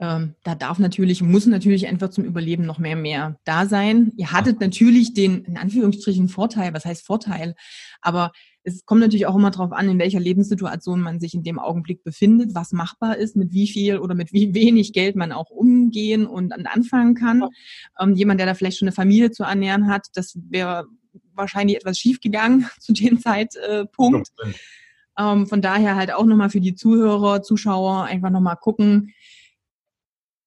ähm, 0.00 0.34
da 0.44 0.54
darf 0.54 0.78
natürlich, 0.78 1.22
muss 1.22 1.46
natürlich 1.46 1.86
einfach 1.86 2.10
zum 2.10 2.24
Überleben 2.24 2.66
noch 2.66 2.78
mehr 2.78 2.96
mehr 2.96 3.38
da 3.44 3.66
sein. 3.66 4.12
Ihr 4.16 4.32
hattet 4.32 4.60
natürlich 4.60 5.14
den, 5.14 5.44
in 5.44 5.56
Anführungsstrichen, 5.56 6.28
Vorteil, 6.28 6.74
was 6.74 6.84
heißt 6.84 7.06
Vorteil, 7.06 7.54
aber 8.02 8.32
es 8.64 8.84
kommt 8.84 9.00
natürlich 9.00 9.26
auch 9.26 9.34
immer 9.34 9.50
darauf 9.50 9.72
an, 9.72 9.88
in 9.88 9.98
welcher 9.98 10.20
Lebenssituation 10.20 11.00
man 11.00 11.20
sich 11.20 11.34
in 11.34 11.42
dem 11.42 11.58
Augenblick 11.58 12.04
befindet, 12.04 12.54
was 12.54 12.72
machbar 12.72 13.16
ist, 13.16 13.36
mit 13.36 13.52
wie 13.52 13.66
viel 13.66 13.98
oder 13.98 14.14
mit 14.14 14.32
wie 14.32 14.54
wenig 14.54 14.92
Geld 14.92 15.16
man 15.16 15.32
auch 15.32 15.50
umgehen 15.50 16.26
und 16.26 16.52
anfangen 16.66 17.14
kann. 17.14 17.48
Ähm, 17.98 18.14
jemand, 18.14 18.40
der 18.40 18.46
da 18.46 18.54
vielleicht 18.54 18.78
schon 18.78 18.88
eine 18.88 18.94
Familie 18.94 19.30
zu 19.30 19.44
ernähren 19.44 19.88
hat, 19.88 20.08
das 20.14 20.38
wäre 20.48 20.86
wahrscheinlich 21.34 21.76
etwas 21.76 21.98
schief 21.98 22.20
gegangen 22.20 22.66
zu 22.80 22.92
dem 22.92 23.20
Zeitpunkt. 23.20 24.28
Ähm, 25.18 25.46
von 25.46 25.60
daher 25.60 25.96
halt 25.96 26.12
auch 26.12 26.24
nochmal 26.24 26.50
für 26.50 26.60
die 26.60 26.74
Zuhörer, 26.74 27.42
Zuschauer 27.42 28.04
einfach 28.04 28.30
nochmal 28.30 28.56
gucken, 28.56 29.12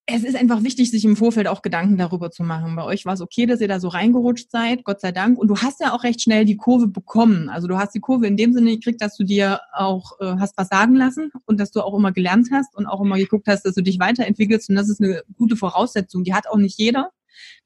es 0.08 0.22
ist 0.22 0.36
einfach 0.36 0.62
wichtig, 0.62 0.92
sich 0.92 1.04
im 1.04 1.16
Vorfeld 1.16 1.48
auch 1.48 1.62
Gedanken 1.62 1.96
darüber 1.96 2.30
zu 2.30 2.44
machen. 2.44 2.76
Bei 2.76 2.84
euch 2.84 3.04
war 3.06 3.14
es 3.14 3.20
okay, 3.20 3.44
dass 3.44 3.60
ihr 3.60 3.66
da 3.66 3.80
so 3.80 3.88
reingerutscht 3.88 4.52
seid, 4.52 4.84
Gott 4.84 5.00
sei 5.00 5.10
Dank. 5.10 5.36
Und 5.36 5.48
du 5.48 5.56
hast 5.56 5.80
ja 5.80 5.92
auch 5.92 6.04
recht 6.04 6.22
schnell 6.22 6.44
die 6.44 6.56
Kurve 6.56 6.86
bekommen. 6.86 7.48
Also 7.48 7.66
du 7.66 7.76
hast 7.76 7.92
die 7.92 8.00
Kurve 8.00 8.28
in 8.28 8.36
dem 8.36 8.52
Sinne 8.52 8.70
gekriegt, 8.70 9.02
dass 9.02 9.16
du 9.16 9.24
dir 9.24 9.60
auch 9.72 10.12
äh, 10.20 10.36
hast 10.38 10.56
was 10.56 10.68
sagen 10.68 10.94
lassen 10.94 11.32
und 11.44 11.58
dass 11.58 11.72
du 11.72 11.82
auch 11.82 11.92
immer 11.96 12.12
gelernt 12.12 12.50
hast 12.52 12.76
und 12.76 12.86
auch 12.86 13.00
immer 13.00 13.16
geguckt 13.16 13.48
hast, 13.48 13.64
dass 13.64 13.74
du 13.74 13.82
dich 13.82 13.98
weiterentwickelst. 13.98 14.70
Und 14.70 14.76
das 14.76 14.88
ist 14.88 15.02
eine 15.02 15.24
gute 15.36 15.56
Voraussetzung. 15.56 16.22
Die 16.22 16.34
hat 16.34 16.46
auch 16.48 16.58
nicht 16.58 16.78
jeder. 16.78 17.10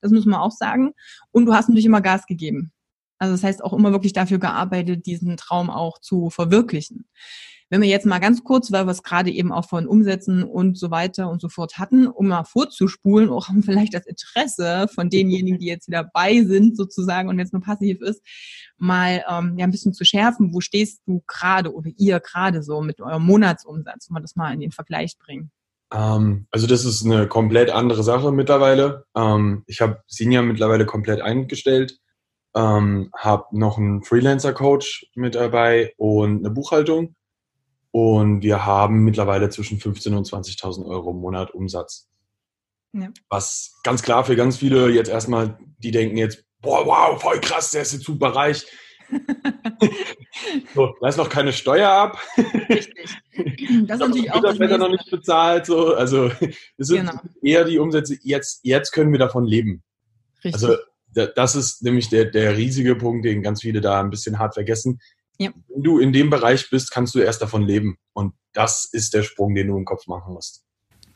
Das 0.00 0.10
muss 0.10 0.24
man 0.24 0.40
auch 0.40 0.52
sagen. 0.52 0.92
Und 1.32 1.44
du 1.44 1.52
hast 1.52 1.68
natürlich 1.68 1.86
immer 1.86 2.00
Gas 2.00 2.24
gegeben. 2.24 2.72
Also 3.18 3.34
das 3.34 3.44
heißt 3.44 3.62
auch 3.62 3.74
immer 3.74 3.92
wirklich 3.92 4.14
dafür 4.14 4.38
gearbeitet, 4.38 5.04
diesen 5.04 5.36
Traum 5.36 5.68
auch 5.68 5.98
zu 5.98 6.30
verwirklichen. 6.30 7.04
Wenn 7.70 7.82
wir 7.82 7.88
jetzt 7.88 8.04
mal 8.04 8.18
ganz 8.18 8.42
kurz, 8.42 8.72
weil 8.72 8.86
wir 8.86 8.90
es 8.90 9.04
gerade 9.04 9.30
eben 9.30 9.52
auch 9.52 9.68
von 9.68 9.86
Umsätzen 9.86 10.42
und 10.42 10.76
so 10.76 10.90
weiter 10.90 11.30
und 11.30 11.40
so 11.40 11.48
fort 11.48 11.78
hatten, 11.78 12.08
um 12.08 12.26
mal 12.26 12.42
vorzuspulen, 12.42 13.30
auch 13.30 13.48
um 13.48 13.62
vielleicht 13.62 13.94
das 13.94 14.06
Interesse 14.06 14.88
von 14.92 15.08
denjenigen, 15.08 15.60
die 15.60 15.66
jetzt 15.66 15.86
hier 15.86 16.02
dabei 16.02 16.42
sind 16.42 16.76
sozusagen 16.76 17.28
und 17.28 17.38
jetzt 17.38 17.52
nur 17.52 17.62
passiv 17.62 18.00
ist, 18.00 18.22
mal 18.76 19.24
ähm, 19.30 19.56
ja 19.56 19.64
ein 19.64 19.70
bisschen 19.70 19.94
zu 19.94 20.04
schärfen. 20.04 20.52
Wo 20.52 20.60
stehst 20.60 21.02
du 21.06 21.22
gerade 21.26 21.72
oder 21.72 21.90
ihr 21.96 22.18
gerade 22.18 22.62
so 22.62 22.82
mit 22.82 23.00
eurem 23.00 23.24
Monatsumsatz, 23.24 24.08
wenn 24.08 24.16
wir 24.16 24.20
das 24.20 24.34
mal 24.34 24.52
in 24.52 24.60
den 24.60 24.72
Vergleich 24.72 25.16
bringen? 25.16 25.52
Ähm, 25.92 26.46
also 26.50 26.66
das 26.66 26.84
ist 26.84 27.04
eine 27.04 27.28
komplett 27.28 27.70
andere 27.70 28.02
Sache 28.02 28.32
mittlerweile. 28.32 29.04
Ähm, 29.16 29.62
ich 29.66 29.80
habe 29.80 30.02
Sinja 30.06 30.42
mittlerweile 30.42 30.86
komplett 30.86 31.20
eingestellt, 31.20 31.98
ähm, 32.54 33.10
habe 33.16 33.56
noch 33.56 33.78
einen 33.78 34.02
Freelancer-Coach 34.02 35.10
mit 35.14 35.34
dabei 35.34 35.92
und 35.96 36.38
eine 36.38 36.50
Buchhaltung. 36.50 37.14
Und 37.92 38.42
wir 38.42 38.64
haben 38.64 39.04
mittlerweile 39.04 39.48
zwischen 39.50 39.78
15.000 39.78 40.16
und 40.16 40.26
20.000 40.26 40.86
Euro 40.86 41.10
im 41.10 41.16
Monat 41.16 41.52
Umsatz. 41.52 42.08
Ja. 42.92 43.08
Was 43.28 43.78
ganz 43.82 44.02
klar 44.02 44.24
für 44.24 44.36
ganz 44.36 44.56
viele 44.56 44.90
jetzt 44.90 45.10
erstmal, 45.10 45.58
die 45.78 45.90
denken 45.90 46.16
jetzt, 46.16 46.44
boah, 46.60 46.86
wow, 46.86 47.20
voll 47.20 47.40
krass, 47.40 47.70
der 47.70 47.82
ist 47.82 47.92
jetzt 47.92 48.04
super 48.04 48.28
reich. 48.28 48.66
so, 50.74 50.94
da 51.00 51.08
ist 51.08 51.16
noch 51.16 51.28
keine 51.28 51.52
Steuer 51.52 51.90
ab. 51.90 52.18
Richtig. 52.68 53.10
Das 53.86 54.00
ist 54.00 54.06
natürlich 54.06 54.32
auch. 54.32 54.40
Das 54.40 54.58
wird 54.58 54.78
noch 54.78 54.88
nicht 54.88 55.10
bezahlt. 55.10 55.66
So. 55.66 55.94
Also, 55.94 56.30
es 56.76 56.86
sind 56.86 57.06
genau. 57.08 57.20
eher 57.42 57.64
die 57.64 57.78
Umsätze. 57.78 58.16
Jetzt, 58.22 58.60
jetzt 58.62 58.92
können 58.92 59.10
wir 59.10 59.18
davon 59.18 59.44
leben. 59.44 59.82
Richtig. 60.44 60.54
Also, 60.54 60.76
das 61.34 61.56
ist 61.56 61.82
nämlich 61.82 62.08
der, 62.08 62.26
der 62.26 62.56
riesige 62.56 62.94
Punkt, 62.94 63.24
den 63.24 63.42
ganz 63.42 63.62
viele 63.62 63.80
da 63.80 64.00
ein 64.00 64.10
bisschen 64.10 64.38
hart 64.38 64.54
vergessen. 64.54 65.00
Ja. 65.40 65.50
Wenn 65.68 65.82
du 65.82 65.98
in 65.98 66.12
dem 66.12 66.28
Bereich 66.28 66.68
bist, 66.68 66.90
kannst 66.90 67.14
du 67.14 67.18
erst 67.18 67.40
davon 67.40 67.62
leben. 67.62 67.96
Und 68.12 68.34
das 68.52 68.86
ist 68.92 69.14
der 69.14 69.22
Sprung, 69.22 69.54
den 69.54 69.68
du 69.68 69.76
im 69.78 69.86
Kopf 69.86 70.06
machen 70.06 70.34
musst. 70.34 70.64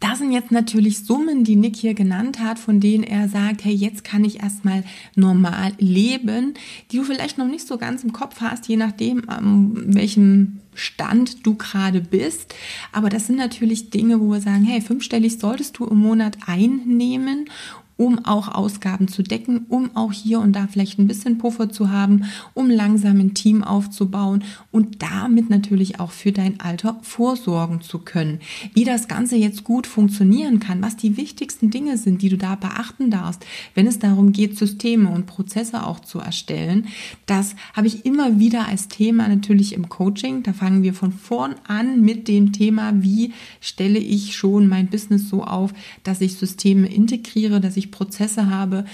Das 0.00 0.18
sind 0.18 0.32
jetzt 0.32 0.50
natürlich 0.50 1.04
Summen, 1.04 1.44
die 1.44 1.56
Nick 1.56 1.76
hier 1.76 1.94
genannt 1.94 2.38
hat, 2.38 2.58
von 2.58 2.80
denen 2.80 3.04
er 3.04 3.28
sagt, 3.28 3.64
hey, 3.64 3.72
jetzt 3.72 4.02
kann 4.02 4.24
ich 4.24 4.42
erstmal 4.42 4.82
normal 5.14 5.72
leben, 5.78 6.54
die 6.90 6.98
du 6.98 7.04
vielleicht 7.04 7.38
noch 7.38 7.46
nicht 7.46 7.66
so 7.66 7.78
ganz 7.78 8.02
im 8.02 8.12
Kopf 8.12 8.40
hast, 8.40 8.66
je 8.66 8.76
nachdem, 8.76 9.28
an 9.28 9.94
welchem 9.94 10.60
Stand 10.74 11.46
du 11.46 11.54
gerade 11.54 12.00
bist. 12.00 12.54
Aber 12.92 13.08
das 13.08 13.26
sind 13.26 13.36
natürlich 13.36 13.90
Dinge, 13.90 14.20
wo 14.20 14.30
wir 14.30 14.40
sagen, 14.40 14.64
hey, 14.64 14.80
fünfstellig 14.80 15.38
solltest 15.38 15.78
du 15.78 15.86
im 15.86 15.98
Monat 15.98 16.36
einnehmen 16.46 17.48
um 17.96 18.24
auch 18.24 18.48
Ausgaben 18.48 19.08
zu 19.08 19.22
decken, 19.22 19.66
um 19.68 19.94
auch 19.94 20.12
hier 20.12 20.40
und 20.40 20.52
da 20.52 20.66
vielleicht 20.66 20.98
ein 20.98 21.06
bisschen 21.06 21.38
Puffer 21.38 21.70
zu 21.70 21.90
haben, 21.90 22.24
um 22.52 22.68
langsam 22.70 23.20
ein 23.20 23.34
Team 23.34 23.62
aufzubauen 23.62 24.42
und 24.72 25.02
damit 25.02 25.50
natürlich 25.50 26.00
auch 26.00 26.10
für 26.10 26.32
dein 26.32 26.60
Alter 26.60 26.98
vorsorgen 27.02 27.80
zu 27.80 28.00
können. 28.00 28.40
Wie 28.72 28.84
das 28.84 29.08
Ganze 29.08 29.36
jetzt 29.36 29.64
gut 29.64 29.86
funktionieren 29.86 30.58
kann, 30.60 30.82
was 30.82 30.96
die 30.96 31.16
wichtigsten 31.16 31.70
Dinge 31.70 31.96
sind, 31.98 32.22
die 32.22 32.28
du 32.28 32.36
da 32.36 32.56
beachten 32.56 33.10
darfst, 33.10 33.46
wenn 33.74 33.86
es 33.86 33.98
darum 33.98 34.32
geht, 34.32 34.58
Systeme 34.58 35.10
und 35.10 35.26
Prozesse 35.26 35.86
auch 35.86 36.00
zu 36.00 36.18
erstellen, 36.18 36.88
das 37.26 37.54
habe 37.74 37.86
ich 37.86 38.04
immer 38.04 38.38
wieder 38.38 38.66
als 38.68 38.88
Thema 38.88 39.28
natürlich 39.28 39.72
im 39.72 39.88
Coaching. 39.88 40.42
Da 40.42 40.52
fangen 40.52 40.82
wir 40.82 40.94
von 40.94 41.12
vorn 41.12 41.54
an 41.66 42.00
mit 42.00 42.28
dem 42.28 42.52
Thema, 42.52 43.02
wie 43.02 43.32
stelle 43.60 43.98
ich 43.98 44.36
schon 44.36 44.68
mein 44.68 44.88
Business 44.88 45.28
so 45.28 45.44
auf, 45.44 45.72
dass 46.02 46.20
ich 46.20 46.34
Systeme 46.34 46.86
integriere, 46.88 47.60
dass 47.60 47.76
ich 47.76 47.83
ich 47.84 47.90
Prozesse 47.90 48.50
habe, 48.50 48.84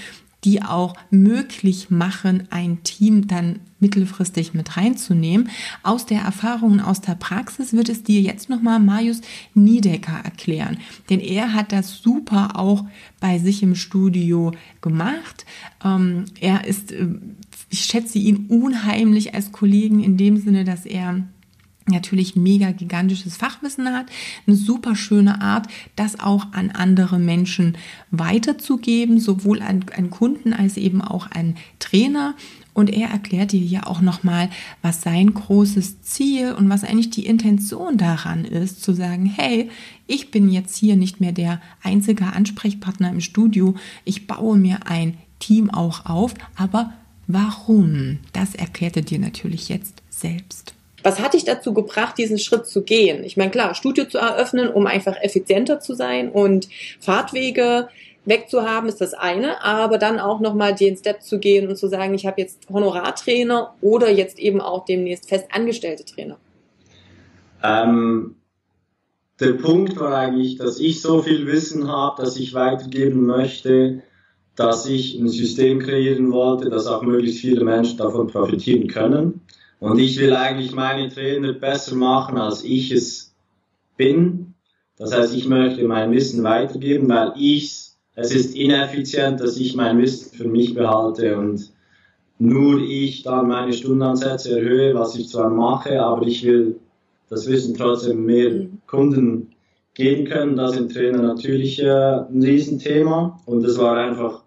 die 0.45 0.63
auch 0.63 0.95
möglich 1.11 1.91
machen, 1.91 2.49
ein 2.51 2.83
Team 2.83 3.29
dann 3.29 3.61
mittelfristig 3.79 4.55
mit 4.55 4.77
reinzunehmen. 4.77 5.51
Aus 5.83 6.07
der 6.07 6.23
Erfahrung, 6.23 6.81
aus 6.81 7.01
der 7.01 7.15
Praxis 7.15 7.73
wird 7.73 7.89
es 7.89 8.03
dir 8.03 8.21
jetzt 8.21 8.49
nochmal 8.49 8.81
Marius 8.81 9.21
Niedecker 9.55 10.19
erklären. 10.25 10.79
Denn 11.11 11.21
er 11.21 11.53
hat 11.53 11.73
das 11.73 11.99
super 11.99 12.59
auch 12.59 12.85
bei 13.21 13.39
sich 13.39 13.63
im 13.63 13.75
Studio 13.75 14.53
gemacht. 14.81 15.45
Ähm, 15.85 16.25
er 16.41 16.67
ist, 16.67 16.93
äh, 16.93 17.09
ich 17.69 17.81
schätze 17.81 18.19
ihn 18.19 18.47
unheimlich 18.49 19.35
als 19.35 19.53
Kollegen 19.53 20.03
in 20.03 20.17
dem 20.17 20.39
Sinne, 20.39 20.65
dass 20.65 20.87
er 20.87 21.23
natürlich 21.91 22.37
mega 22.37 22.73
gigantisches 22.73 23.37
Fachwissen 23.37 23.89
hat, 23.89 24.07
eine 24.47 24.57
super 24.57 24.97
schöne 24.97 25.41
Art, 25.41 25.67
das 25.97 26.19
auch 26.21 26.53
an 26.53 26.71
andere 26.71 27.19
Menschen 27.19 27.77
weiterzugeben, 28.11 29.21
sowohl 29.21 29.63
an, 29.63 29.85
an 29.97 30.11
Kunden 30.11 30.53
als 30.53 30.77
eben 30.77 31.03
auch 31.03 31.31
an 31.31 31.57
Trainer. 31.79 32.35
Und 32.73 32.91
er 32.91 33.11
erklärt 33.11 33.53
dir 33.53 33.61
ja 33.61 33.87
auch 33.87 34.01
nochmal, 34.01 34.49
was 34.81 35.03
sein 35.03 35.35
großes 35.35 36.03
Ziel 36.03 36.53
und 36.53 36.69
was 36.71 36.85
eigentlich 36.85 37.11
die 37.11 37.27
Intention 37.27 37.99
daran 37.99 38.45
ist, 38.45 38.83
zu 38.83 38.93
sagen, 38.93 39.27
hey, 39.27 39.69
ich 40.07 40.31
bin 40.31 40.49
jetzt 40.49 40.77
hier 40.77 40.97
nicht 40.97 41.21
mehr 41.21 41.33
der 41.33 41.61
einzige 41.83 42.27
Ansprechpartner 42.27 43.11
im 43.11 43.21
Studio, 43.21 43.75
ich 44.05 44.27
baue 44.27 44.57
mir 44.57 44.87
ein 44.87 45.19
Team 45.41 45.71
auch 45.71 46.07
auf, 46.07 46.35
aber 46.55 46.93
warum? 47.27 48.19
Das 48.33 48.55
erklärt 48.55 48.97
er 48.97 49.03
dir 49.03 49.19
natürlich 49.19 49.69
jetzt 49.69 50.03
selbst. 50.09 50.75
Was 51.03 51.21
hat 51.21 51.35
dich 51.35 51.45
dazu 51.45 51.73
gebracht, 51.73 52.19
diesen 52.19 52.39
Schritt 52.39 52.67
zu 52.67 52.83
gehen? 52.83 53.25
Ich 53.25 53.37
meine, 53.37 53.51
klar, 53.51 53.75
Studio 53.75 54.05
zu 54.05 54.19
eröffnen, 54.19 54.69
um 54.69 54.87
einfach 54.87 55.17
effizienter 55.23 55.81
zu 55.81 55.95
sein 55.95 56.31
und 56.31 56.69
Fahrtwege 57.01 57.89
wegzuhaben, 58.25 58.89
ist 58.89 59.01
das 59.01 59.15
eine, 59.15 59.65
aber 59.65 59.99
dann 59.99 60.19
auch 60.19 60.41
nochmal 60.41 60.75
den 60.75 60.97
Step 60.97 61.23
zu 61.23 61.39
gehen 61.39 61.69
und 61.69 61.77
zu 61.77 61.89
sagen, 61.89 62.15
ich 62.15 62.27
habe 62.27 62.41
jetzt 62.41 62.69
Honorartrainer 62.71 63.75
oder 63.81 64.11
jetzt 64.11 64.39
eben 64.39 64.61
auch 64.61 64.85
demnächst 64.85 65.29
festangestellte 65.29 66.05
Trainer. 66.05 66.37
Ähm, 67.63 68.37
der 69.41 69.53
Punkt 69.55 69.99
war 69.99 70.15
eigentlich, 70.15 70.57
dass 70.57 70.79
ich 70.81 71.01
so 71.01 71.23
viel 71.23 71.47
Wissen 71.47 71.89
habe, 71.89 72.23
dass 72.23 72.37
ich 72.37 72.53
weitergeben 72.53 73.25
möchte, 73.25 74.03
dass 74.55 74.87
ich 74.87 75.19
ein 75.19 75.29
System 75.29 75.79
kreieren 75.79 76.33
wollte, 76.33 76.69
dass 76.69 76.87
auch 76.87 77.03
möglichst 77.03 77.41
viele 77.41 77.65
Menschen 77.65 77.97
davon 77.97 78.27
profitieren 78.27 78.89
können. 78.89 79.41
Und 79.81 79.99
ich 79.99 80.19
will 80.21 80.35
eigentlich 80.35 80.73
meine 80.73 81.09
Trainer 81.09 81.55
besser 81.55 81.97
machen, 81.97 82.39
als 82.39 82.63
ich 82.63 82.93
es 82.93 83.35
bin. 83.97 84.55
Das 84.97 85.13
heißt, 85.15 85.35
ich 85.35 85.49
möchte 85.49 85.83
mein 85.85 86.13
Wissen 86.13 86.45
weitergeben, 86.45 87.09
weil 87.09 87.33
ich 87.37 87.91
es 88.15 88.33
ist 88.35 88.55
ineffizient, 88.55 89.41
dass 89.41 89.57
ich 89.57 89.75
mein 89.75 89.99
Wissen 89.99 90.37
für 90.37 90.49
mich 90.49 90.75
behalte 90.75 91.39
und 91.39 91.73
nur 92.39 92.81
ich 92.81 93.23
dann 93.23 93.49
meine 93.49 93.73
Stundenansätze 93.73 94.59
erhöhe, 94.59 94.95
was 94.95 95.15
ich 95.17 95.29
zwar 95.29 95.51
mache, 95.51 96.03
aber 96.03 96.27
ich 96.27 96.45
will 96.45 96.81
das 97.29 97.47
Wissen 97.47 97.75
trotzdem 97.77 98.25
mehr. 98.25 98.67
Kunden 98.87 99.53
geben 99.95 100.25
können. 100.25 100.57
Da 100.57 100.69
sind 100.69 100.93
Trainer 100.93 101.23
natürlich 101.23 101.81
äh, 101.81 101.89
ein 101.89 102.43
Riesenthema 102.43 103.41
und 103.47 103.63
das 103.63 103.79
war 103.79 103.97
einfach, 103.97 104.43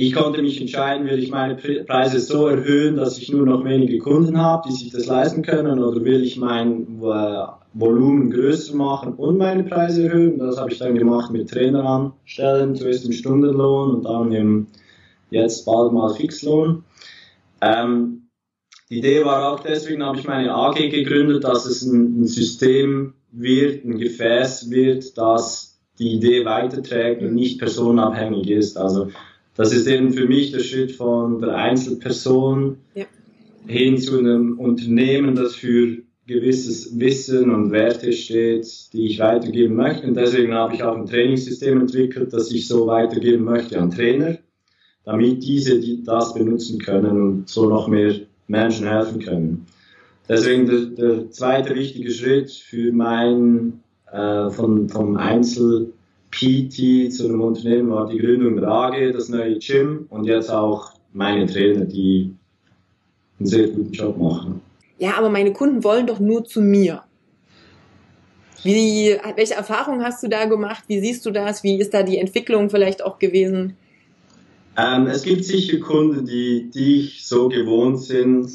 ich 0.00 0.12
konnte 0.12 0.42
mich 0.42 0.60
entscheiden, 0.60 1.08
will 1.08 1.18
ich 1.18 1.32
meine 1.32 1.56
Preise 1.56 2.20
so 2.20 2.46
erhöhen, 2.46 2.94
dass 2.94 3.18
ich 3.18 3.32
nur 3.32 3.44
noch 3.44 3.64
wenige 3.64 3.98
Kunden 3.98 4.38
habe, 4.38 4.68
die 4.68 4.72
sich 4.72 4.90
das 4.90 5.06
leisten 5.06 5.42
können 5.42 5.82
oder 5.82 6.04
will 6.04 6.22
ich 6.22 6.36
mein 6.36 7.00
äh, 7.02 7.46
Volumen 7.74 8.30
größer 8.30 8.76
machen 8.76 9.14
und 9.14 9.38
meine 9.38 9.64
Preise 9.64 10.04
erhöhen. 10.04 10.38
Das 10.38 10.56
habe 10.56 10.70
ich 10.70 10.78
dann 10.78 10.94
gemacht 10.94 11.32
mit 11.32 11.50
Trainer 11.50 11.84
anstellen, 11.84 12.76
zuerst 12.76 13.06
im 13.06 13.12
Stundenlohn 13.12 13.96
und 13.96 14.04
dann 14.04 14.30
im 14.30 14.66
jetzt 15.30 15.66
bald 15.66 15.92
mal 15.92 16.14
Fixlohn. 16.14 16.84
Ähm, 17.60 18.28
die 18.90 18.98
Idee 18.98 19.24
war 19.24 19.52
auch 19.52 19.58
deswegen, 19.58 20.04
habe 20.04 20.18
ich 20.18 20.28
meine 20.28 20.54
AG 20.54 20.76
gegründet, 20.76 21.42
dass 21.42 21.66
es 21.66 21.82
ein, 21.82 22.20
ein 22.20 22.26
System 22.28 23.14
wird, 23.32 23.84
ein 23.84 23.98
Gefäß 23.98 24.70
wird, 24.70 25.18
das 25.18 25.80
die 25.98 26.12
Idee 26.12 26.44
weiterträgt 26.44 27.20
und 27.20 27.34
nicht 27.34 27.58
personenabhängig 27.58 28.48
ist. 28.48 28.78
Also 28.78 29.08
das 29.58 29.72
ist 29.72 29.88
eben 29.88 30.12
für 30.12 30.26
mich 30.26 30.52
der 30.52 30.60
Schritt 30.60 30.92
von 30.92 31.40
der 31.40 31.56
Einzelperson 31.56 32.76
ja. 32.94 33.06
hin 33.66 33.98
zu 33.98 34.16
einem 34.16 34.56
Unternehmen, 34.56 35.34
das 35.34 35.56
für 35.56 35.98
gewisses 36.28 36.96
Wissen 37.00 37.50
und 37.50 37.72
Werte 37.72 38.12
steht, 38.12 38.92
die 38.92 39.06
ich 39.06 39.18
weitergeben 39.18 39.74
möchte. 39.74 40.06
Und 40.06 40.14
deswegen 40.14 40.54
habe 40.54 40.76
ich 40.76 40.84
auch 40.84 40.96
ein 40.96 41.06
Trainingssystem 41.06 41.80
entwickelt, 41.80 42.32
das 42.32 42.52
ich 42.52 42.68
so 42.68 42.86
weitergeben 42.86 43.42
möchte 43.42 43.80
an 43.80 43.90
Trainer, 43.90 44.38
damit 45.04 45.42
diese 45.42 45.80
die 45.80 46.04
das 46.04 46.34
benutzen 46.34 46.78
können 46.78 47.20
und 47.20 47.48
so 47.48 47.68
noch 47.68 47.88
mehr 47.88 48.14
Menschen 48.46 48.86
helfen 48.86 49.18
können. 49.18 49.66
Deswegen 50.28 50.66
der, 50.66 50.80
der 50.82 51.30
zweite 51.32 51.74
wichtige 51.74 52.12
Schritt 52.12 52.52
für 52.52 52.92
mein 52.92 53.80
äh, 54.12 54.50
von, 54.50 54.88
vom 54.88 55.16
Einzel 55.16 55.94
PT 56.30 57.12
zu 57.12 57.26
einem 57.26 57.40
Unternehmen 57.40 57.90
war 57.90 58.08
die 58.08 58.18
Gründung 58.18 58.56
der 58.56 58.68
AG, 58.68 59.12
das 59.12 59.28
neue 59.28 59.58
Gym 59.58 60.06
und 60.10 60.24
jetzt 60.24 60.50
auch 60.50 60.92
meine 61.12 61.46
Trainer, 61.46 61.84
die 61.84 62.34
einen 63.38 63.46
sehr 63.46 63.68
guten 63.68 63.92
Job 63.92 64.18
machen 64.18 64.60
ja, 64.98 65.16
aber 65.16 65.30
meine 65.30 65.52
Kunden 65.52 65.84
wollen 65.84 66.06
doch 66.06 66.18
nur 66.18 66.44
zu 66.44 66.60
mir. 66.60 67.02
Wie, 68.64 69.16
welche 69.36 69.54
Erfahrungen 69.54 70.04
hast 70.04 70.22
du 70.22 70.28
da 70.28 70.44
gemacht? 70.46 70.84
Wie 70.88 71.00
siehst 71.00 71.24
du 71.24 71.30
das? 71.30 71.62
Wie 71.62 71.78
ist 71.78 71.94
da 71.94 72.02
die 72.02 72.18
Entwicklung 72.18 72.68
vielleicht 72.70 73.04
auch 73.04 73.20
gewesen? 73.20 73.76
Ähm, 74.76 75.06
es 75.06 75.22
gibt 75.22 75.44
sicher 75.44 75.78
Kunden, 75.78 76.26
die 76.26 76.68
dich 76.70 77.24
so 77.24 77.48
gewohnt 77.48 78.00
sind, 78.00 78.50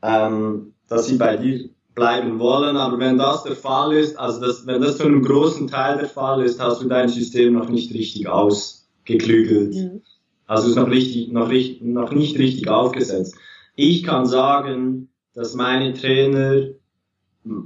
ähm, 0.00 0.74
dass 0.88 1.06
sie 1.06 1.16
bei 1.16 1.36
dir 1.36 1.68
bleiben 1.94 2.38
wollen. 2.38 2.76
Aber 2.76 2.98
wenn 2.98 3.18
das 3.18 3.42
der 3.42 3.56
Fall 3.56 3.92
ist, 3.92 4.18
also 4.18 4.40
das, 4.40 4.66
wenn 4.66 4.80
das 4.80 4.98
zu 4.98 5.04
einem 5.04 5.22
großen 5.22 5.68
Teil 5.68 5.98
der 5.98 6.08
Fall 6.08 6.42
ist, 6.42 6.60
hast 6.60 6.82
du 6.82 6.88
dein 6.88 7.08
System 7.08 7.54
noch 7.54 7.68
nicht 7.68 7.92
richtig 7.94 8.28
ausgeklügelt. 8.28 9.74
Mhm. 9.74 10.02
Also 10.46 10.68
ist 10.68 10.76
noch, 10.76 10.90
richtig, 10.90 11.32
noch, 11.32 11.50
noch 11.80 12.12
nicht 12.12 12.38
richtig 12.38 12.68
aufgesetzt. 12.68 13.36
Ich 13.74 14.02
kann 14.02 14.26
sagen, 14.26 15.08
dass 15.34 15.54
meine 15.54 15.94
Trainer 15.94 16.68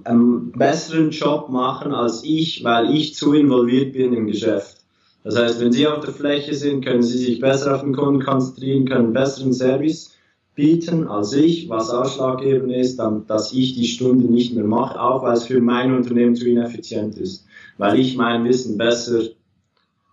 einen 0.05 0.53
besseren 0.53 1.11
Job 1.11 1.49
machen 1.51 1.93
als 1.93 2.23
ich, 2.25 2.65
weil 2.65 2.95
ich 2.95 3.15
zu 3.15 3.35
involviert 3.35 3.93
bin 3.93 4.13
im 4.13 4.27
Geschäft. 4.27 4.79
Das 5.25 5.37
heißt, 5.37 5.61
wenn 5.61 5.73
Sie 5.73 5.87
auf 5.89 6.05
der 6.05 6.15
Fläche 6.15 6.55
sind, 6.55 6.85
können 6.85 7.03
Sie 7.03 7.19
sich 7.19 7.41
besser 7.41 7.75
auf 7.75 7.81
den 7.81 7.95
Kunden 7.95 8.23
konzentrieren, 8.23 8.87
können 8.87 9.13
besseren 9.13 9.53
Service 9.53 10.16
bieten 10.57 11.07
als 11.07 11.33
ich, 11.35 11.69
was 11.69 11.91
ausschlaggebend 11.91 12.73
ist, 12.73 12.97
dann, 12.97 13.27
dass 13.27 13.53
ich 13.53 13.75
die 13.75 13.87
Stunde 13.87 14.25
nicht 14.25 14.55
mehr 14.55 14.65
mache, 14.65 15.01
auch 15.01 15.23
weil 15.23 15.35
es 15.35 15.45
für 15.45 15.61
mein 15.61 15.95
Unternehmen 15.95 16.35
zu 16.35 16.49
ineffizient 16.49 17.17
ist, 17.19 17.47
weil 17.79 18.01
ich 18.01 18.17
mein 18.17 18.45
Wissen 18.45 18.77
besser 18.77 19.21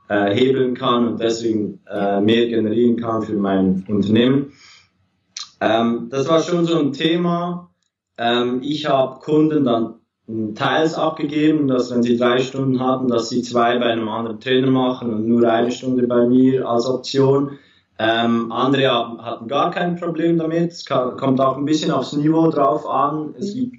äh, 0.09 0.35
hebeln 0.35 0.75
kann 0.75 1.07
und 1.07 1.19
deswegen 1.19 1.79
äh, 1.89 2.19
mehr 2.21 2.47
generieren 2.47 2.97
kann 2.97 3.23
für 3.23 3.35
mein 3.35 3.85
Unternehmen. 3.87 4.51
Ähm, 5.61 6.09
das 6.09 6.27
war 6.27 6.41
schon 6.41 6.65
so 6.65 6.77
ein 6.77 6.91
Thema. 6.91 7.71
Ähm, 8.17 8.59
ich 8.61 8.87
habe 8.87 9.19
Kunden 9.21 9.63
dann 9.63 9.95
teils 10.55 10.95
abgegeben, 10.95 11.67
dass 11.69 11.89
wenn 11.89 12.03
sie 12.03 12.17
drei 12.17 12.39
Stunden 12.39 12.81
hatten, 12.81 13.07
dass 13.07 13.29
sie 13.29 13.41
zwei 13.41 13.79
bei 13.79 13.85
einem 13.85 14.09
anderen 14.09 14.39
Trainer 14.39 14.71
machen 14.71 15.13
und 15.13 15.27
nur 15.27 15.49
eine 15.49 15.71
Stunde 15.71 16.05
bei 16.07 16.27
mir 16.27 16.67
als 16.67 16.85
Option. 16.85 17.59
Ähm, 18.03 18.51
andere 18.51 18.91
hatten 19.23 19.47
gar 19.47 19.71
kein 19.71 19.95
Problem 19.95 20.37
damit. 20.37 20.71
Es 20.71 20.85
kommt 20.85 21.39
auch 21.39 21.57
ein 21.57 21.63
bisschen 21.63 21.89
aufs 21.89 22.11
Niveau 22.11 22.49
drauf 22.49 22.85
an. 22.85 23.33
Es 23.39 23.53
gibt 23.53 23.77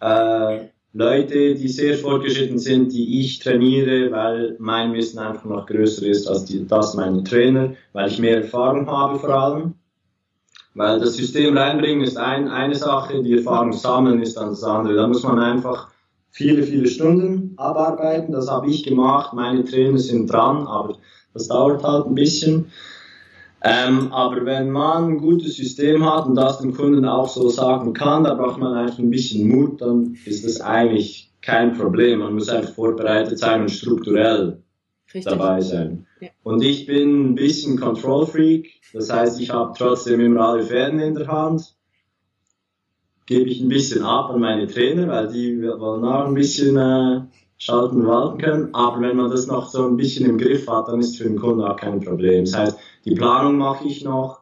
äh, 0.00 0.68
Leute, 0.94 1.54
die 1.54 1.68
sehr 1.68 1.98
fortgeschritten 1.98 2.58
sind, 2.58 2.90
die 2.94 3.20
ich 3.20 3.38
trainiere, 3.38 4.10
weil 4.10 4.56
mein 4.58 4.94
Wissen 4.94 5.18
einfach 5.18 5.44
noch 5.44 5.66
größer 5.66 6.06
ist 6.06 6.26
als 6.26 6.46
die, 6.46 6.66
das 6.66 6.94
meiner 6.94 7.22
Trainer, 7.22 7.74
weil 7.92 8.08
ich 8.08 8.18
mehr 8.18 8.38
Erfahrung 8.38 8.86
habe 8.86 9.18
vor 9.18 9.34
allem. 9.34 9.74
Weil 10.74 10.98
das 10.98 11.16
System 11.16 11.56
reinbringen 11.56 12.02
ist 12.02 12.16
ein, 12.16 12.48
eine 12.48 12.74
Sache, 12.74 13.22
die 13.22 13.36
Erfahrung 13.36 13.74
sammeln 13.74 14.22
ist 14.22 14.38
dann 14.38 14.50
das 14.50 14.64
andere. 14.64 14.94
Da 14.94 15.06
muss 15.06 15.22
man 15.22 15.38
einfach 15.38 15.88
viele, 16.30 16.62
viele 16.62 16.86
Stunden 16.86 17.52
abarbeiten. 17.58 18.32
Das 18.32 18.50
habe 18.50 18.70
ich 18.70 18.84
gemacht. 18.84 19.34
Meine 19.34 19.64
Trainer 19.64 19.98
sind 19.98 20.32
dran, 20.32 20.66
aber 20.66 20.96
das 21.34 21.48
dauert 21.48 21.82
halt 21.82 22.06
ein 22.06 22.14
bisschen. 22.14 22.72
Ähm, 23.62 24.12
aber 24.12 24.44
wenn 24.44 24.70
man 24.70 25.12
ein 25.12 25.18
gutes 25.18 25.56
System 25.56 26.04
hat 26.04 26.26
und 26.26 26.34
das 26.34 26.58
dem 26.58 26.74
Kunden 26.74 27.04
auch 27.04 27.28
so 27.28 27.48
sagen 27.48 27.92
kann, 27.94 28.24
da 28.24 28.34
braucht 28.34 28.58
man 28.58 28.74
einfach 28.74 28.98
ein 28.98 29.10
bisschen 29.10 29.48
Mut, 29.48 29.80
dann 29.80 30.16
ist 30.24 30.44
das 30.44 30.60
eigentlich 30.60 31.32
kein 31.40 31.76
Problem. 31.76 32.20
Man 32.20 32.34
muss 32.34 32.48
einfach 32.48 32.74
vorbereitet 32.74 33.38
sein 33.38 33.62
und 33.62 33.70
strukturell 33.70 34.62
Richtig. 35.12 35.24
dabei 35.24 35.60
sein. 35.60 36.06
Ja. 36.20 36.28
Und 36.42 36.62
ich 36.62 36.86
bin 36.86 37.30
ein 37.30 37.34
bisschen 37.34 37.78
Control 37.78 38.26
Freak, 38.26 38.80
das 38.92 39.12
heißt, 39.12 39.40
ich 39.40 39.50
habe 39.50 39.74
trotzdem 39.76 40.20
immer 40.20 40.48
alle 40.48 40.62
Fäden 40.62 41.00
in 41.00 41.14
der 41.14 41.26
Hand, 41.26 41.76
gebe 43.26 43.48
ich 43.48 43.60
ein 43.60 43.68
bisschen 43.68 44.02
ab 44.02 44.30
an 44.30 44.40
meine 44.40 44.66
Trainer, 44.66 45.08
weil 45.08 45.28
die 45.28 45.62
wollen 45.62 46.04
auch 46.04 46.26
ein 46.26 46.34
bisschen 46.34 46.76
äh, 46.76 47.22
schalten 47.58 48.00
und 48.00 48.06
walten 48.06 48.38
können. 48.38 48.74
Aber 48.74 49.00
wenn 49.00 49.16
man 49.16 49.30
das 49.30 49.46
noch 49.46 49.68
so 49.68 49.86
ein 49.86 49.96
bisschen 49.96 50.28
im 50.30 50.38
Griff 50.38 50.68
hat, 50.68 50.88
dann 50.88 51.00
ist 51.00 51.16
für 51.16 51.24
den 51.24 51.38
Kunden 51.38 51.62
auch 51.62 51.76
kein 51.76 52.00
Problem. 52.00 52.44
Das 52.44 52.56
heißt, 52.56 52.78
die 53.06 53.14
Planung 53.14 53.56
mache 53.56 53.86
ich 53.88 54.04
noch, 54.04 54.40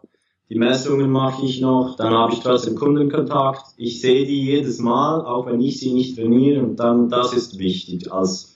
die 0.50 0.58
Messungen 0.58 1.10
mache 1.10 1.46
ich 1.46 1.60
noch, 1.60 1.96
dann 1.96 2.12
habe 2.12 2.32
ich 2.32 2.40
trotzdem 2.40 2.74
Kundenkontakt. 2.74 3.74
Ich 3.76 4.00
sehe 4.00 4.26
die 4.26 4.42
jedes 4.42 4.78
Mal, 4.80 5.24
auch 5.24 5.46
wenn 5.46 5.60
ich 5.60 5.78
sie 5.78 5.92
nicht 5.92 6.16
trainiere. 6.16 6.62
Und 6.62 6.76
dann, 6.76 7.08
das 7.08 7.32
ist 7.32 7.58
wichtig 7.58 8.12
als 8.12 8.54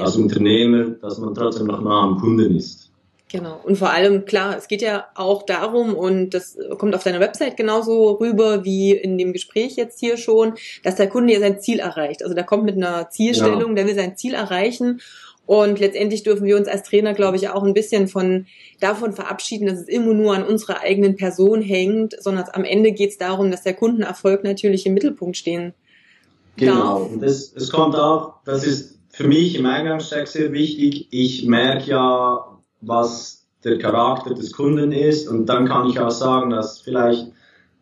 als 0.00 0.16
Unternehmer, 0.16 0.90
dass 1.02 1.18
man 1.18 1.34
trotzdem 1.34 1.66
noch 1.66 1.80
nah 1.80 2.02
am 2.02 2.18
Kunden 2.18 2.56
ist. 2.56 2.90
Genau. 3.32 3.60
Und 3.62 3.76
vor 3.76 3.90
allem, 3.90 4.24
klar, 4.24 4.56
es 4.56 4.66
geht 4.66 4.82
ja 4.82 5.06
auch 5.14 5.44
darum, 5.44 5.94
und 5.94 6.30
das 6.30 6.58
kommt 6.78 6.96
auf 6.96 7.04
deiner 7.04 7.20
Website 7.20 7.56
genauso 7.56 8.12
rüber 8.14 8.64
wie 8.64 8.90
in 8.92 9.18
dem 9.18 9.32
Gespräch 9.32 9.76
jetzt 9.76 10.00
hier 10.00 10.16
schon, 10.16 10.54
dass 10.82 10.96
der 10.96 11.08
Kunde 11.08 11.32
ja 11.32 11.38
sein 11.38 11.60
Ziel 11.60 11.78
erreicht. 11.78 12.24
Also 12.24 12.34
der 12.34 12.42
kommt 12.42 12.64
mit 12.64 12.76
einer 12.76 13.08
Zielstellung, 13.10 13.70
ja. 13.70 13.74
der 13.76 13.86
will 13.86 13.94
sein 13.94 14.16
Ziel 14.16 14.34
erreichen. 14.34 15.00
Und 15.50 15.80
letztendlich 15.80 16.22
dürfen 16.22 16.46
wir 16.46 16.56
uns 16.56 16.68
als 16.68 16.84
Trainer, 16.84 17.12
glaube 17.12 17.36
ich, 17.36 17.48
auch 17.48 17.64
ein 17.64 17.74
bisschen 17.74 18.06
von 18.06 18.46
davon 18.78 19.12
verabschieden, 19.12 19.66
dass 19.66 19.80
es 19.80 19.88
immer 19.88 20.14
nur 20.14 20.32
an 20.32 20.44
unserer 20.44 20.82
eigenen 20.82 21.16
Person 21.16 21.60
hängt, 21.60 22.14
sondern 22.22 22.44
am 22.52 22.62
Ende 22.62 22.92
geht 22.92 23.10
es 23.10 23.18
darum, 23.18 23.50
dass 23.50 23.64
der 23.64 23.74
Kundenerfolg 23.74 24.44
natürlich 24.44 24.86
im 24.86 24.94
Mittelpunkt 24.94 25.36
stehen 25.36 25.74
Genau. 26.56 27.04
Und 27.04 27.22
das, 27.22 27.52
es 27.54 27.70
kommt 27.70 27.96
auch, 27.96 28.34
das 28.44 28.66
ist 28.66 28.98
für 29.08 29.26
mich 29.26 29.56
im 29.56 29.66
Eingangstext 29.66 30.34
sehr 30.34 30.52
wichtig. 30.52 31.08
Ich 31.10 31.46
merke 31.46 31.90
ja, 31.90 32.58
was 32.80 33.46
der 33.64 33.78
Charakter 33.78 34.34
des 34.34 34.52
Kunden 34.52 34.92
ist 34.92 35.28
und 35.28 35.46
dann 35.46 35.66
kann 35.66 35.88
ich 35.88 35.98
auch 35.98 36.10
sagen, 36.10 36.50
dass 36.50 36.80
vielleicht 36.80 37.26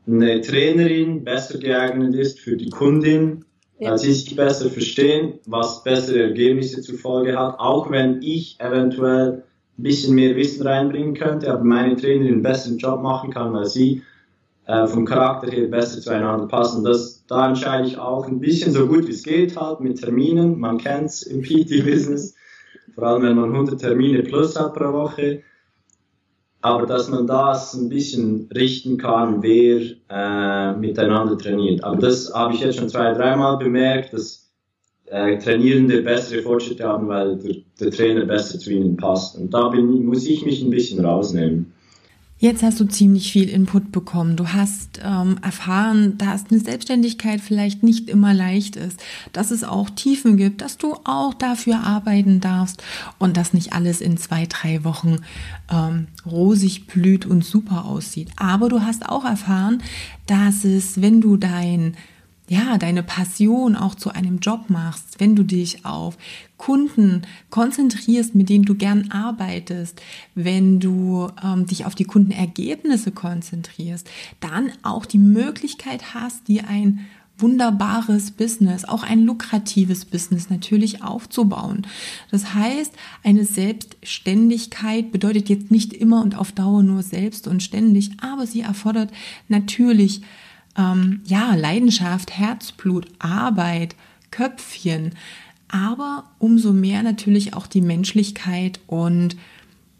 eine 0.07 0.41
Trainerin 0.41 1.25
besser 1.25 1.59
geeignet 1.59 2.15
ist 2.15 2.41
für 2.41 2.57
die 2.57 2.71
Kundin, 2.71 3.45
ja. 3.79 3.97
sie 3.99 4.13
sich 4.13 4.35
besser 4.35 4.71
verstehen, 4.71 5.41
was 5.47 5.83
bessere 5.85 6.23
Ergebnisse 6.23 6.81
zur 6.81 6.99
Folge 6.99 7.39
hat, 7.39 7.59
auch 7.59 7.91
wenn 7.91 8.23
ich 8.23 8.59
eventuell 8.61 9.45
ein 9.79 9.83
bisschen 9.83 10.15
mehr 10.15 10.35
Wissen 10.37 10.67
reinbringen 10.67 11.15
könnte, 11.15 11.53
aber 11.53 11.63
meine 11.63 11.97
Trainerin 11.97 12.35
einen 12.35 12.43
besseren 12.43 12.79
Job 12.79 13.03
machen 13.03 13.31
kann, 13.31 13.53
weil 13.53 13.67
sie 13.67 14.03
äh, 14.67 14.87
vom 14.87 15.05
Charakter 15.05 15.51
her 15.51 15.69
besser 15.69 16.01
zueinander 16.01 16.47
passen. 16.47 16.85
Das, 16.85 17.25
da 17.27 17.49
entscheide 17.49 17.87
ich 17.87 17.99
auch 17.99 18.27
ein 18.27 18.41
bisschen 18.41 18.73
so 18.73 18.87
gut 18.87 19.07
wie 19.07 19.13
es 19.13 19.23
geht 19.23 19.57
halt 19.59 19.81
mit 19.81 20.01
Terminen. 20.01 20.59
Man 20.59 20.79
kennt 20.79 21.07
es 21.07 21.23
im 21.23 21.43
PT-Business, 21.43 22.35
vor 22.95 23.05
allem 23.05 23.23
wenn 23.23 23.37
man 23.37 23.53
100 23.53 23.81
Termine 23.81 24.23
plus 24.25 24.59
hat 24.59 24.75
pro 24.75 24.93
Woche. 24.93 25.43
Aber 26.61 26.87
dass 26.87 27.09
man 27.09 27.27
das 27.27 27.75
ein 27.75 27.89
bisschen 27.89 28.49
richten 28.55 28.99
kann, 28.99 29.43
wer 29.43 29.81
äh, 30.11 30.77
miteinander 30.77 31.39
trainiert. 31.39 31.85
Aber 31.85 31.97
das 31.97 32.33
habe 32.35 32.55
ich 32.55 32.61
jetzt 32.61 32.79
schon 32.79 32.89
zwei, 32.89 33.13
dreimal 33.13 33.59
bemerkt, 33.59 34.13
dass 34.13 34.51
äh, 35.07 35.39
Trainierende 35.39 36.03
bessere 36.03 36.43
Fortschritte 36.43 36.87
haben, 36.87 37.09
weil 37.09 37.39
der, 37.39 37.57
der 37.81 37.91
Trainer 37.91 38.25
besser 38.25 38.59
zu 38.59 38.73
ihnen 38.73 38.97
passt. 38.97 39.39
Und 39.39 39.55
da 39.55 39.69
bin, 39.69 40.05
muss 40.05 40.27
ich 40.27 40.45
mich 40.45 40.63
ein 40.63 40.71
bisschen 40.71 41.05
rausnehmen. 41.05 41.73
Jetzt 42.41 42.63
hast 42.63 42.79
du 42.79 42.85
ziemlich 42.85 43.33
viel 43.33 43.49
Input 43.49 43.91
bekommen. 43.91 44.37
Du 44.37 44.53
hast 44.53 45.01
ähm, 45.05 45.39
erfahren, 45.43 46.17
dass 46.19 46.45
eine 46.51 46.61
Selbstständigkeit 46.61 47.41
vielleicht 47.41 47.83
nicht 47.83 48.09
immer 48.09 48.33
leicht 48.33 48.77
ist, 48.77 49.01
dass 49.33 49.51
es 49.51 49.65
auch 49.65 49.91
Tiefen 49.91 50.37
gibt, 50.37 50.61
dass 50.61 50.79
du 50.79 50.95
auch 51.03 51.35
dafür 51.35 51.81
arbeiten 51.81 52.41
darfst 52.41 52.81
und 53.19 53.37
dass 53.37 53.55
nicht 53.55 53.73
alles 53.73 54.01
in 54.01 54.19
zwei, 54.19 54.47
drei 54.47 54.85
Wochen 54.85 55.19
ähm, 55.69 56.07
rosig 56.25 56.87
blüht 56.87 57.27
und 57.27 57.45
super 57.45 57.87
aussieht. 57.87 58.31
Aber 58.37 58.69
du 58.69 58.83
hast 58.83 59.09
auch 59.09 59.25
erfahren, 59.25 59.83
dass 60.27 60.65
es, 60.65 61.03
wenn 61.03 61.21
du 61.21 61.39
dein 61.39 61.97
ja, 62.49 62.79
deine 62.79 63.03
Passion 63.03 63.77
auch 63.77 63.95
zu 63.95 64.11
einem 64.11 64.39
Job 64.39 64.71
machst, 64.71 65.21
wenn 65.21 65.37
du 65.37 65.43
dich 65.43 65.85
auf 65.85 66.17
Kunden 66.57 67.23
konzentrierst, 67.51 68.35
mit 68.35 68.49
denen 68.49 68.65
du 68.65 68.75
gern 68.75 69.11
arbeitest, 69.11 70.01
wenn 70.35 70.81
du 70.81 71.29
ähm, 71.45 71.67
dich 71.67 71.85
auf 71.85 71.95
die 71.95 72.05
Kundenergebnisse 72.05 73.13
konzentrierst, 73.13 74.09
dann 74.41 74.73
auch 74.83 75.05
die 75.05 75.19
Möglichkeit 75.19 76.15
hast, 76.15 76.49
dir 76.49 76.69
ein 76.69 77.07
wunderbares 77.39 78.33
Business, 78.33 78.85
auch 78.85 79.05
ein 79.05 79.23
lukratives 79.25 80.05
Business 80.05 80.51
natürlich 80.51 81.05
aufzubauen. 81.05 81.87
Das 82.33 82.55
heißt, 82.55 82.93
eine 83.23 83.45
Selbstständigkeit 83.45 85.13
bedeutet 85.13 85.49
jetzt 85.49 85.71
nicht 85.71 85.93
immer 85.93 86.23
und 86.23 86.37
auf 86.37 86.51
Dauer 86.51 86.83
nur 86.83 87.05
selbst 87.05 87.47
und 87.47 87.63
ständig, 87.63 88.11
aber 88.21 88.47
sie 88.47 88.63
erfordert 88.63 89.13
natürlich 89.47 90.23
ähm, 90.79 91.21
ja, 91.27 91.55
Leidenschaft, 91.55 92.39
Herzblut, 92.39 93.09
Arbeit, 93.19 93.97
Köpfchen, 94.31 95.13
aber 95.69 96.25
umso 96.39 96.73
mehr 96.73 97.03
natürlich 97.03 97.55
auch 97.55 97.67
die 97.67 97.83
Menschlichkeit 97.83 98.81
und 98.87 99.37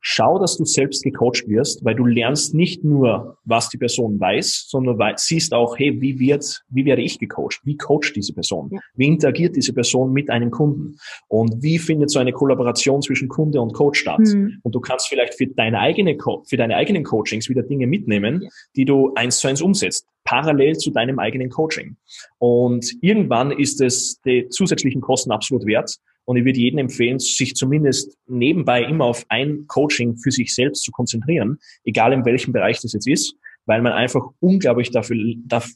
schau, 0.00 0.38
dass 0.38 0.56
du 0.56 0.64
selbst 0.64 1.02
gecoacht 1.02 1.48
wirst, 1.48 1.84
weil 1.84 1.94
du 1.94 2.04
lernst 2.04 2.54
nicht 2.54 2.84
nur, 2.84 3.38
was 3.44 3.68
die 3.68 3.78
Person 3.78 4.18
weiß, 4.20 4.66
sondern 4.68 5.14
siehst 5.16 5.52
auch, 5.52 5.78
hey, 5.78 6.00
wie 6.00 6.18
wird, 6.18 6.62
wie 6.68 6.84
werde 6.84 7.02
ich 7.02 7.18
gecoacht? 7.18 7.60
Wie 7.64 7.76
coacht 7.76 8.14
diese 8.14 8.32
Person? 8.32 8.70
Ja. 8.72 8.80
Wie 8.94 9.06
interagiert 9.06 9.56
diese 9.56 9.72
Person 9.72 10.12
mit 10.12 10.30
einem 10.30 10.50
Kunden? 10.50 10.98
Und 11.28 11.62
wie 11.62 11.78
findet 11.78 12.10
so 12.10 12.18
eine 12.18 12.32
Kollaboration 12.32 13.02
zwischen 13.02 13.28
Kunde 13.28 13.60
und 13.60 13.72
Coach 13.72 14.00
statt? 14.00 14.20
Mhm. 14.20 14.58
Und 14.62 14.74
du 14.74 14.80
kannst 14.80 15.08
vielleicht 15.08 15.34
für 15.34 15.46
deine 15.46 15.80
eigene, 15.80 16.16
für 16.46 16.56
deine 16.56 16.76
eigenen 16.76 17.04
Coachings 17.04 17.48
wieder 17.48 17.62
Dinge 17.62 17.86
mitnehmen, 17.86 18.42
ja. 18.42 18.48
die 18.76 18.84
du 18.84 19.12
eins 19.14 19.38
zu 19.38 19.48
eins 19.48 19.62
umsetzt 19.62 20.06
parallel 20.28 20.76
zu 20.76 20.90
deinem 20.90 21.18
eigenen 21.18 21.48
Coaching. 21.48 21.96
Und 22.36 22.86
irgendwann 23.00 23.50
ist 23.50 23.80
es 23.80 24.20
die 24.26 24.46
zusätzlichen 24.50 25.00
Kosten 25.00 25.32
absolut 25.32 25.64
wert, 25.64 25.96
und 26.28 26.36
ich 26.36 26.44
würde 26.44 26.58
jedem 26.58 26.80
empfehlen, 26.80 27.18
sich 27.18 27.54
zumindest 27.54 28.18
nebenbei 28.26 28.82
immer 28.82 29.06
auf 29.06 29.24
ein 29.30 29.64
Coaching 29.66 30.18
für 30.18 30.30
sich 30.30 30.54
selbst 30.54 30.84
zu 30.84 30.92
konzentrieren, 30.92 31.58
egal 31.84 32.12
in 32.12 32.22
welchem 32.26 32.52
Bereich 32.52 32.82
das 32.82 32.92
jetzt 32.92 33.08
ist, 33.08 33.34
weil 33.64 33.80
man 33.80 33.94
einfach 33.94 34.20
unglaublich 34.38 34.90
dafür, 34.90 35.16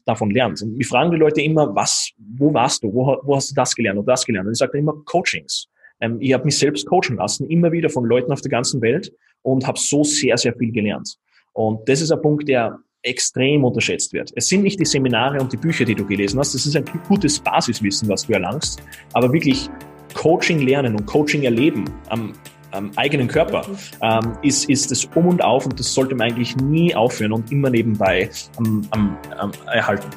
davon 0.05 0.31
lernt. 0.31 0.61
Und 0.61 0.77
wir 0.77 0.85
fragen 0.85 1.11
die 1.11 1.17
Leute 1.17 1.41
immer, 1.41 1.75
was, 1.75 2.11
wo 2.19 2.53
warst 2.53 2.85
du, 2.85 2.93
wo, 2.93 3.17
wo 3.23 3.35
hast 3.35 3.51
du 3.51 3.55
das 3.55 3.75
gelernt 3.75 3.99
oder 3.99 4.13
das 4.13 4.27
gelernt? 4.27 4.47
Und 4.47 4.53
ich 4.53 4.59
sage 4.59 4.77
immer 4.77 4.93
Coachings. 5.07 5.69
Ähm, 6.03 6.19
ich 6.21 6.35
habe 6.35 6.45
mich 6.45 6.59
selbst 6.59 6.87
coachen 6.87 7.17
lassen, 7.17 7.49
immer 7.49 7.73
wieder 7.73 7.89
von 7.89 8.05
Leuten 8.05 8.31
auf 8.31 8.43
der 8.43 8.51
ganzen 8.51 8.83
Welt 8.83 9.11
und 9.41 9.67
habe 9.67 9.79
so 9.79 10.05
sehr, 10.05 10.37
sehr 10.37 10.55
viel 10.55 10.71
gelernt. 10.71 11.17
Und 11.55 11.89
das 11.89 12.03
ist 12.03 12.13
ein 12.13 12.21
Punkt, 12.21 12.47
der 12.47 12.79
extrem 13.01 13.65
unterschätzt 13.65 14.13
wird. 14.13 14.31
Es 14.37 14.49
sind 14.49 14.65
nicht 14.65 14.79
die 14.79 14.85
Seminare 14.85 15.41
und 15.41 15.51
die 15.51 15.57
Bücher, 15.57 15.87
die 15.87 15.95
du 15.95 16.05
gelesen 16.05 16.39
hast. 16.39 16.55
Das 16.55 16.67
ist 16.67 16.77
ein 16.77 16.85
gutes 17.09 17.41
Basiswissen, 17.41 18.07
was 18.11 18.27
du 18.27 18.35
erlangst. 18.35 18.83
Aber 19.15 19.33
wirklich 19.33 19.71
Coaching 20.15 20.61
lernen 20.61 20.95
und 20.95 21.07
Coaching 21.07 21.43
erleben 21.43 21.85
am, 22.09 22.33
am 22.71 22.91
eigenen 22.97 23.29
Körper 23.29 23.67
ähm, 24.01 24.33
ist, 24.43 24.69
ist 24.69 24.91
das 24.91 25.05
Um 25.15 25.27
und 25.27 25.43
Auf 25.43 25.67
und 25.67 25.79
das 25.79 25.93
sollte 25.93 26.15
man 26.15 26.31
eigentlich 26.31 26.57
nie 26.57 26.95
aufhören 26.95 27.33
und 27.33 27.51
immer 27.53 27.71
nebenbei 27.71 28.31
am, 28.57 28.83
am, 28.91 29.17
am 29.39 29.53
erhalten. 29.73 30.09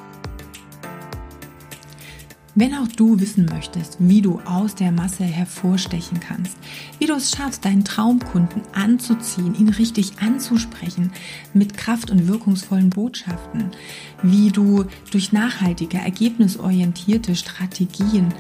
Wenn 2.58 2.74
auch 2.74 2.88
du 2.88 3.20
wissen 3.20 3.48
möchtest, 3.48 3.98
wie 4.00 4.22
du 4.22 4.40
aus 4.46 4.76
der 4.76 4.94
Masse 4.94 5.26
hervorstechen 5.26 6.22
kannst, 6.22 6.56
wie 7.00 7.06
du 7.06 7.14
es 7.14 7.32
schaffst, 7.32 7.66
deinen 7.66 7.84
Traumkunden 7.84 8.62
anzuziehen, 8.72 9.56
ihn 9.56 9.68
richtig 9.68 10.20
anzusprechen 10.22 11.12
mit 11.54 11.76
kraft- 11.76 12.12
und 12.12 12.30
wirkungsvollen 12.30 12.92
Botschaften, 12.92 13.72
wie 14.24 14.52
du 14.52 14.86
durch 15.12 15.34
nachhaltige, 15.34 15.98
ergebnisorientierte 15.98 17.36
Strategien 17.36 18.34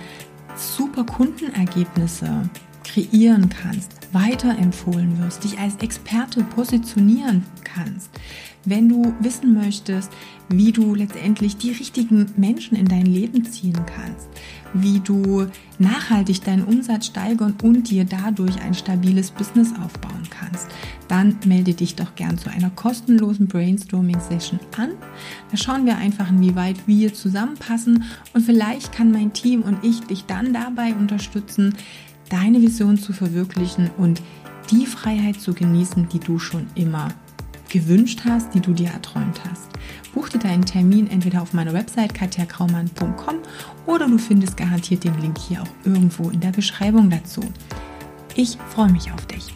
super 0.58 1.04
Kundenergebnisse 1.04 2.50
kreieren 2.84 3.50
kannst, 3.50 3.92
weiterempfohlen 4.14 5.20
wirst, 5.20 5.44
dich 5.44 5.58
als 5.60 5.76
Experte 5.78 6.44
positionieren 6.44 7.44
kannst, 7.64 8.10
wenn 8.64 8.88
du 8.88 9.14
wissen 9.20 9.54
möchtest, 9.54 10.12
wie 10.50 10.72
du 10.72 10.96
letztendlich 10.96 11.58
die 11.58 11.72
richtigen 11.72 12.28
Menschen 12.38 12.78
in 12.78 12.88
dein 12.88 13.06
Leben 13.06 13.44
ziehen 13.46 13.80
kannst, 13.86 14.30
wie 14.74 15.00
du 15.00 15.48
nachhaltig 15.80 16.44
deinen 16.44 16.64
Umsatz 16.64 17.08
steigern 17.08 17.56
und 17.64 17.90
dir 17.90 18.06
dadurch 18.06 18.62
ein 18.62 18.74
stabiles 18.74 19.32
Business 19.32 19.74
aufbauen 19.84 20.24
kannst, 20.30 20.68
dann 21.08 21.38
melde 21.46 21.74
dich 21.74 21.96
doch 21.96 22.16
gern 22.16 22.38
zu 22.38 22.50
einer 22.50 22.70
kostenlosen 22.70 23.48
Brainstorming-Session 23.48 24.60
an. 24.78 24.92
Da 25.52 25.58
schauen 25.58 25.86
wir 25.86 25.98
einfach, 25.98 26.30
inwieweit 26.30 26.88
wir 26.88 27.14
zusammenpassen 27.14 28.04
und 28.34 28.42
vielleicht 28.42 28.92
kann 28.92 29.12
mein 29.12 29.34
Team 29.34 29.62
und 29.62 29.84
ich 29.84 30.02
dich 30.02 30.26
dann 30.26 30.54
dabei 30.54 30.94
unterstützen, 30.94 31.76
deine 32.30 32.62
Vision 32.62 32.98
zu 32.98 33.14
verwirklichen 33.14 33.90
und 33.98 34.22
die 34.72 34.86
Freiheit 34.86 35.40
zu 35.40 35.54
genießen, 35.54 36.10
die 36.10 36.20
du 36.20 36.40
schon 36.40 36.68
immer 36.76 37.10
gewünscht 37.70 38.22
hast, 38.26 38.54
die 38.54 38.60
du 38.60 38.74
dir 38.74 38.90
erträumt 38.90 39.42
hast. 39.50 39.70
Buch 40.14 40.30
dir 40.30 40.40
deinen 40.40 40.66
Termin 40.66 41.08
entweder 41.08 41.42
auf 41.42 41.54
meiner 41.54 41.74
Website 41.74 42.14
katjakraumann.com 42.14 43.36
oder 43.86 44.08
du 44.08 44.18
findest 44.18 44.58
garantiert 44.58 45.04
den 45.04 45.20
Link 45.20 45.38
hier 45.38 45.62
auch 45.62 45.68
irgendwo 45.84 46.30
in 46.30 46.40
der 46.40 46.52
Beschreibung 46.52 47.10
dazu. 47.10 47.42
Ich 48.36 48.58
freue 48.70 48.92
mich 48.92 49.12
auf 49.12 49.26
dich. 49.26 49.55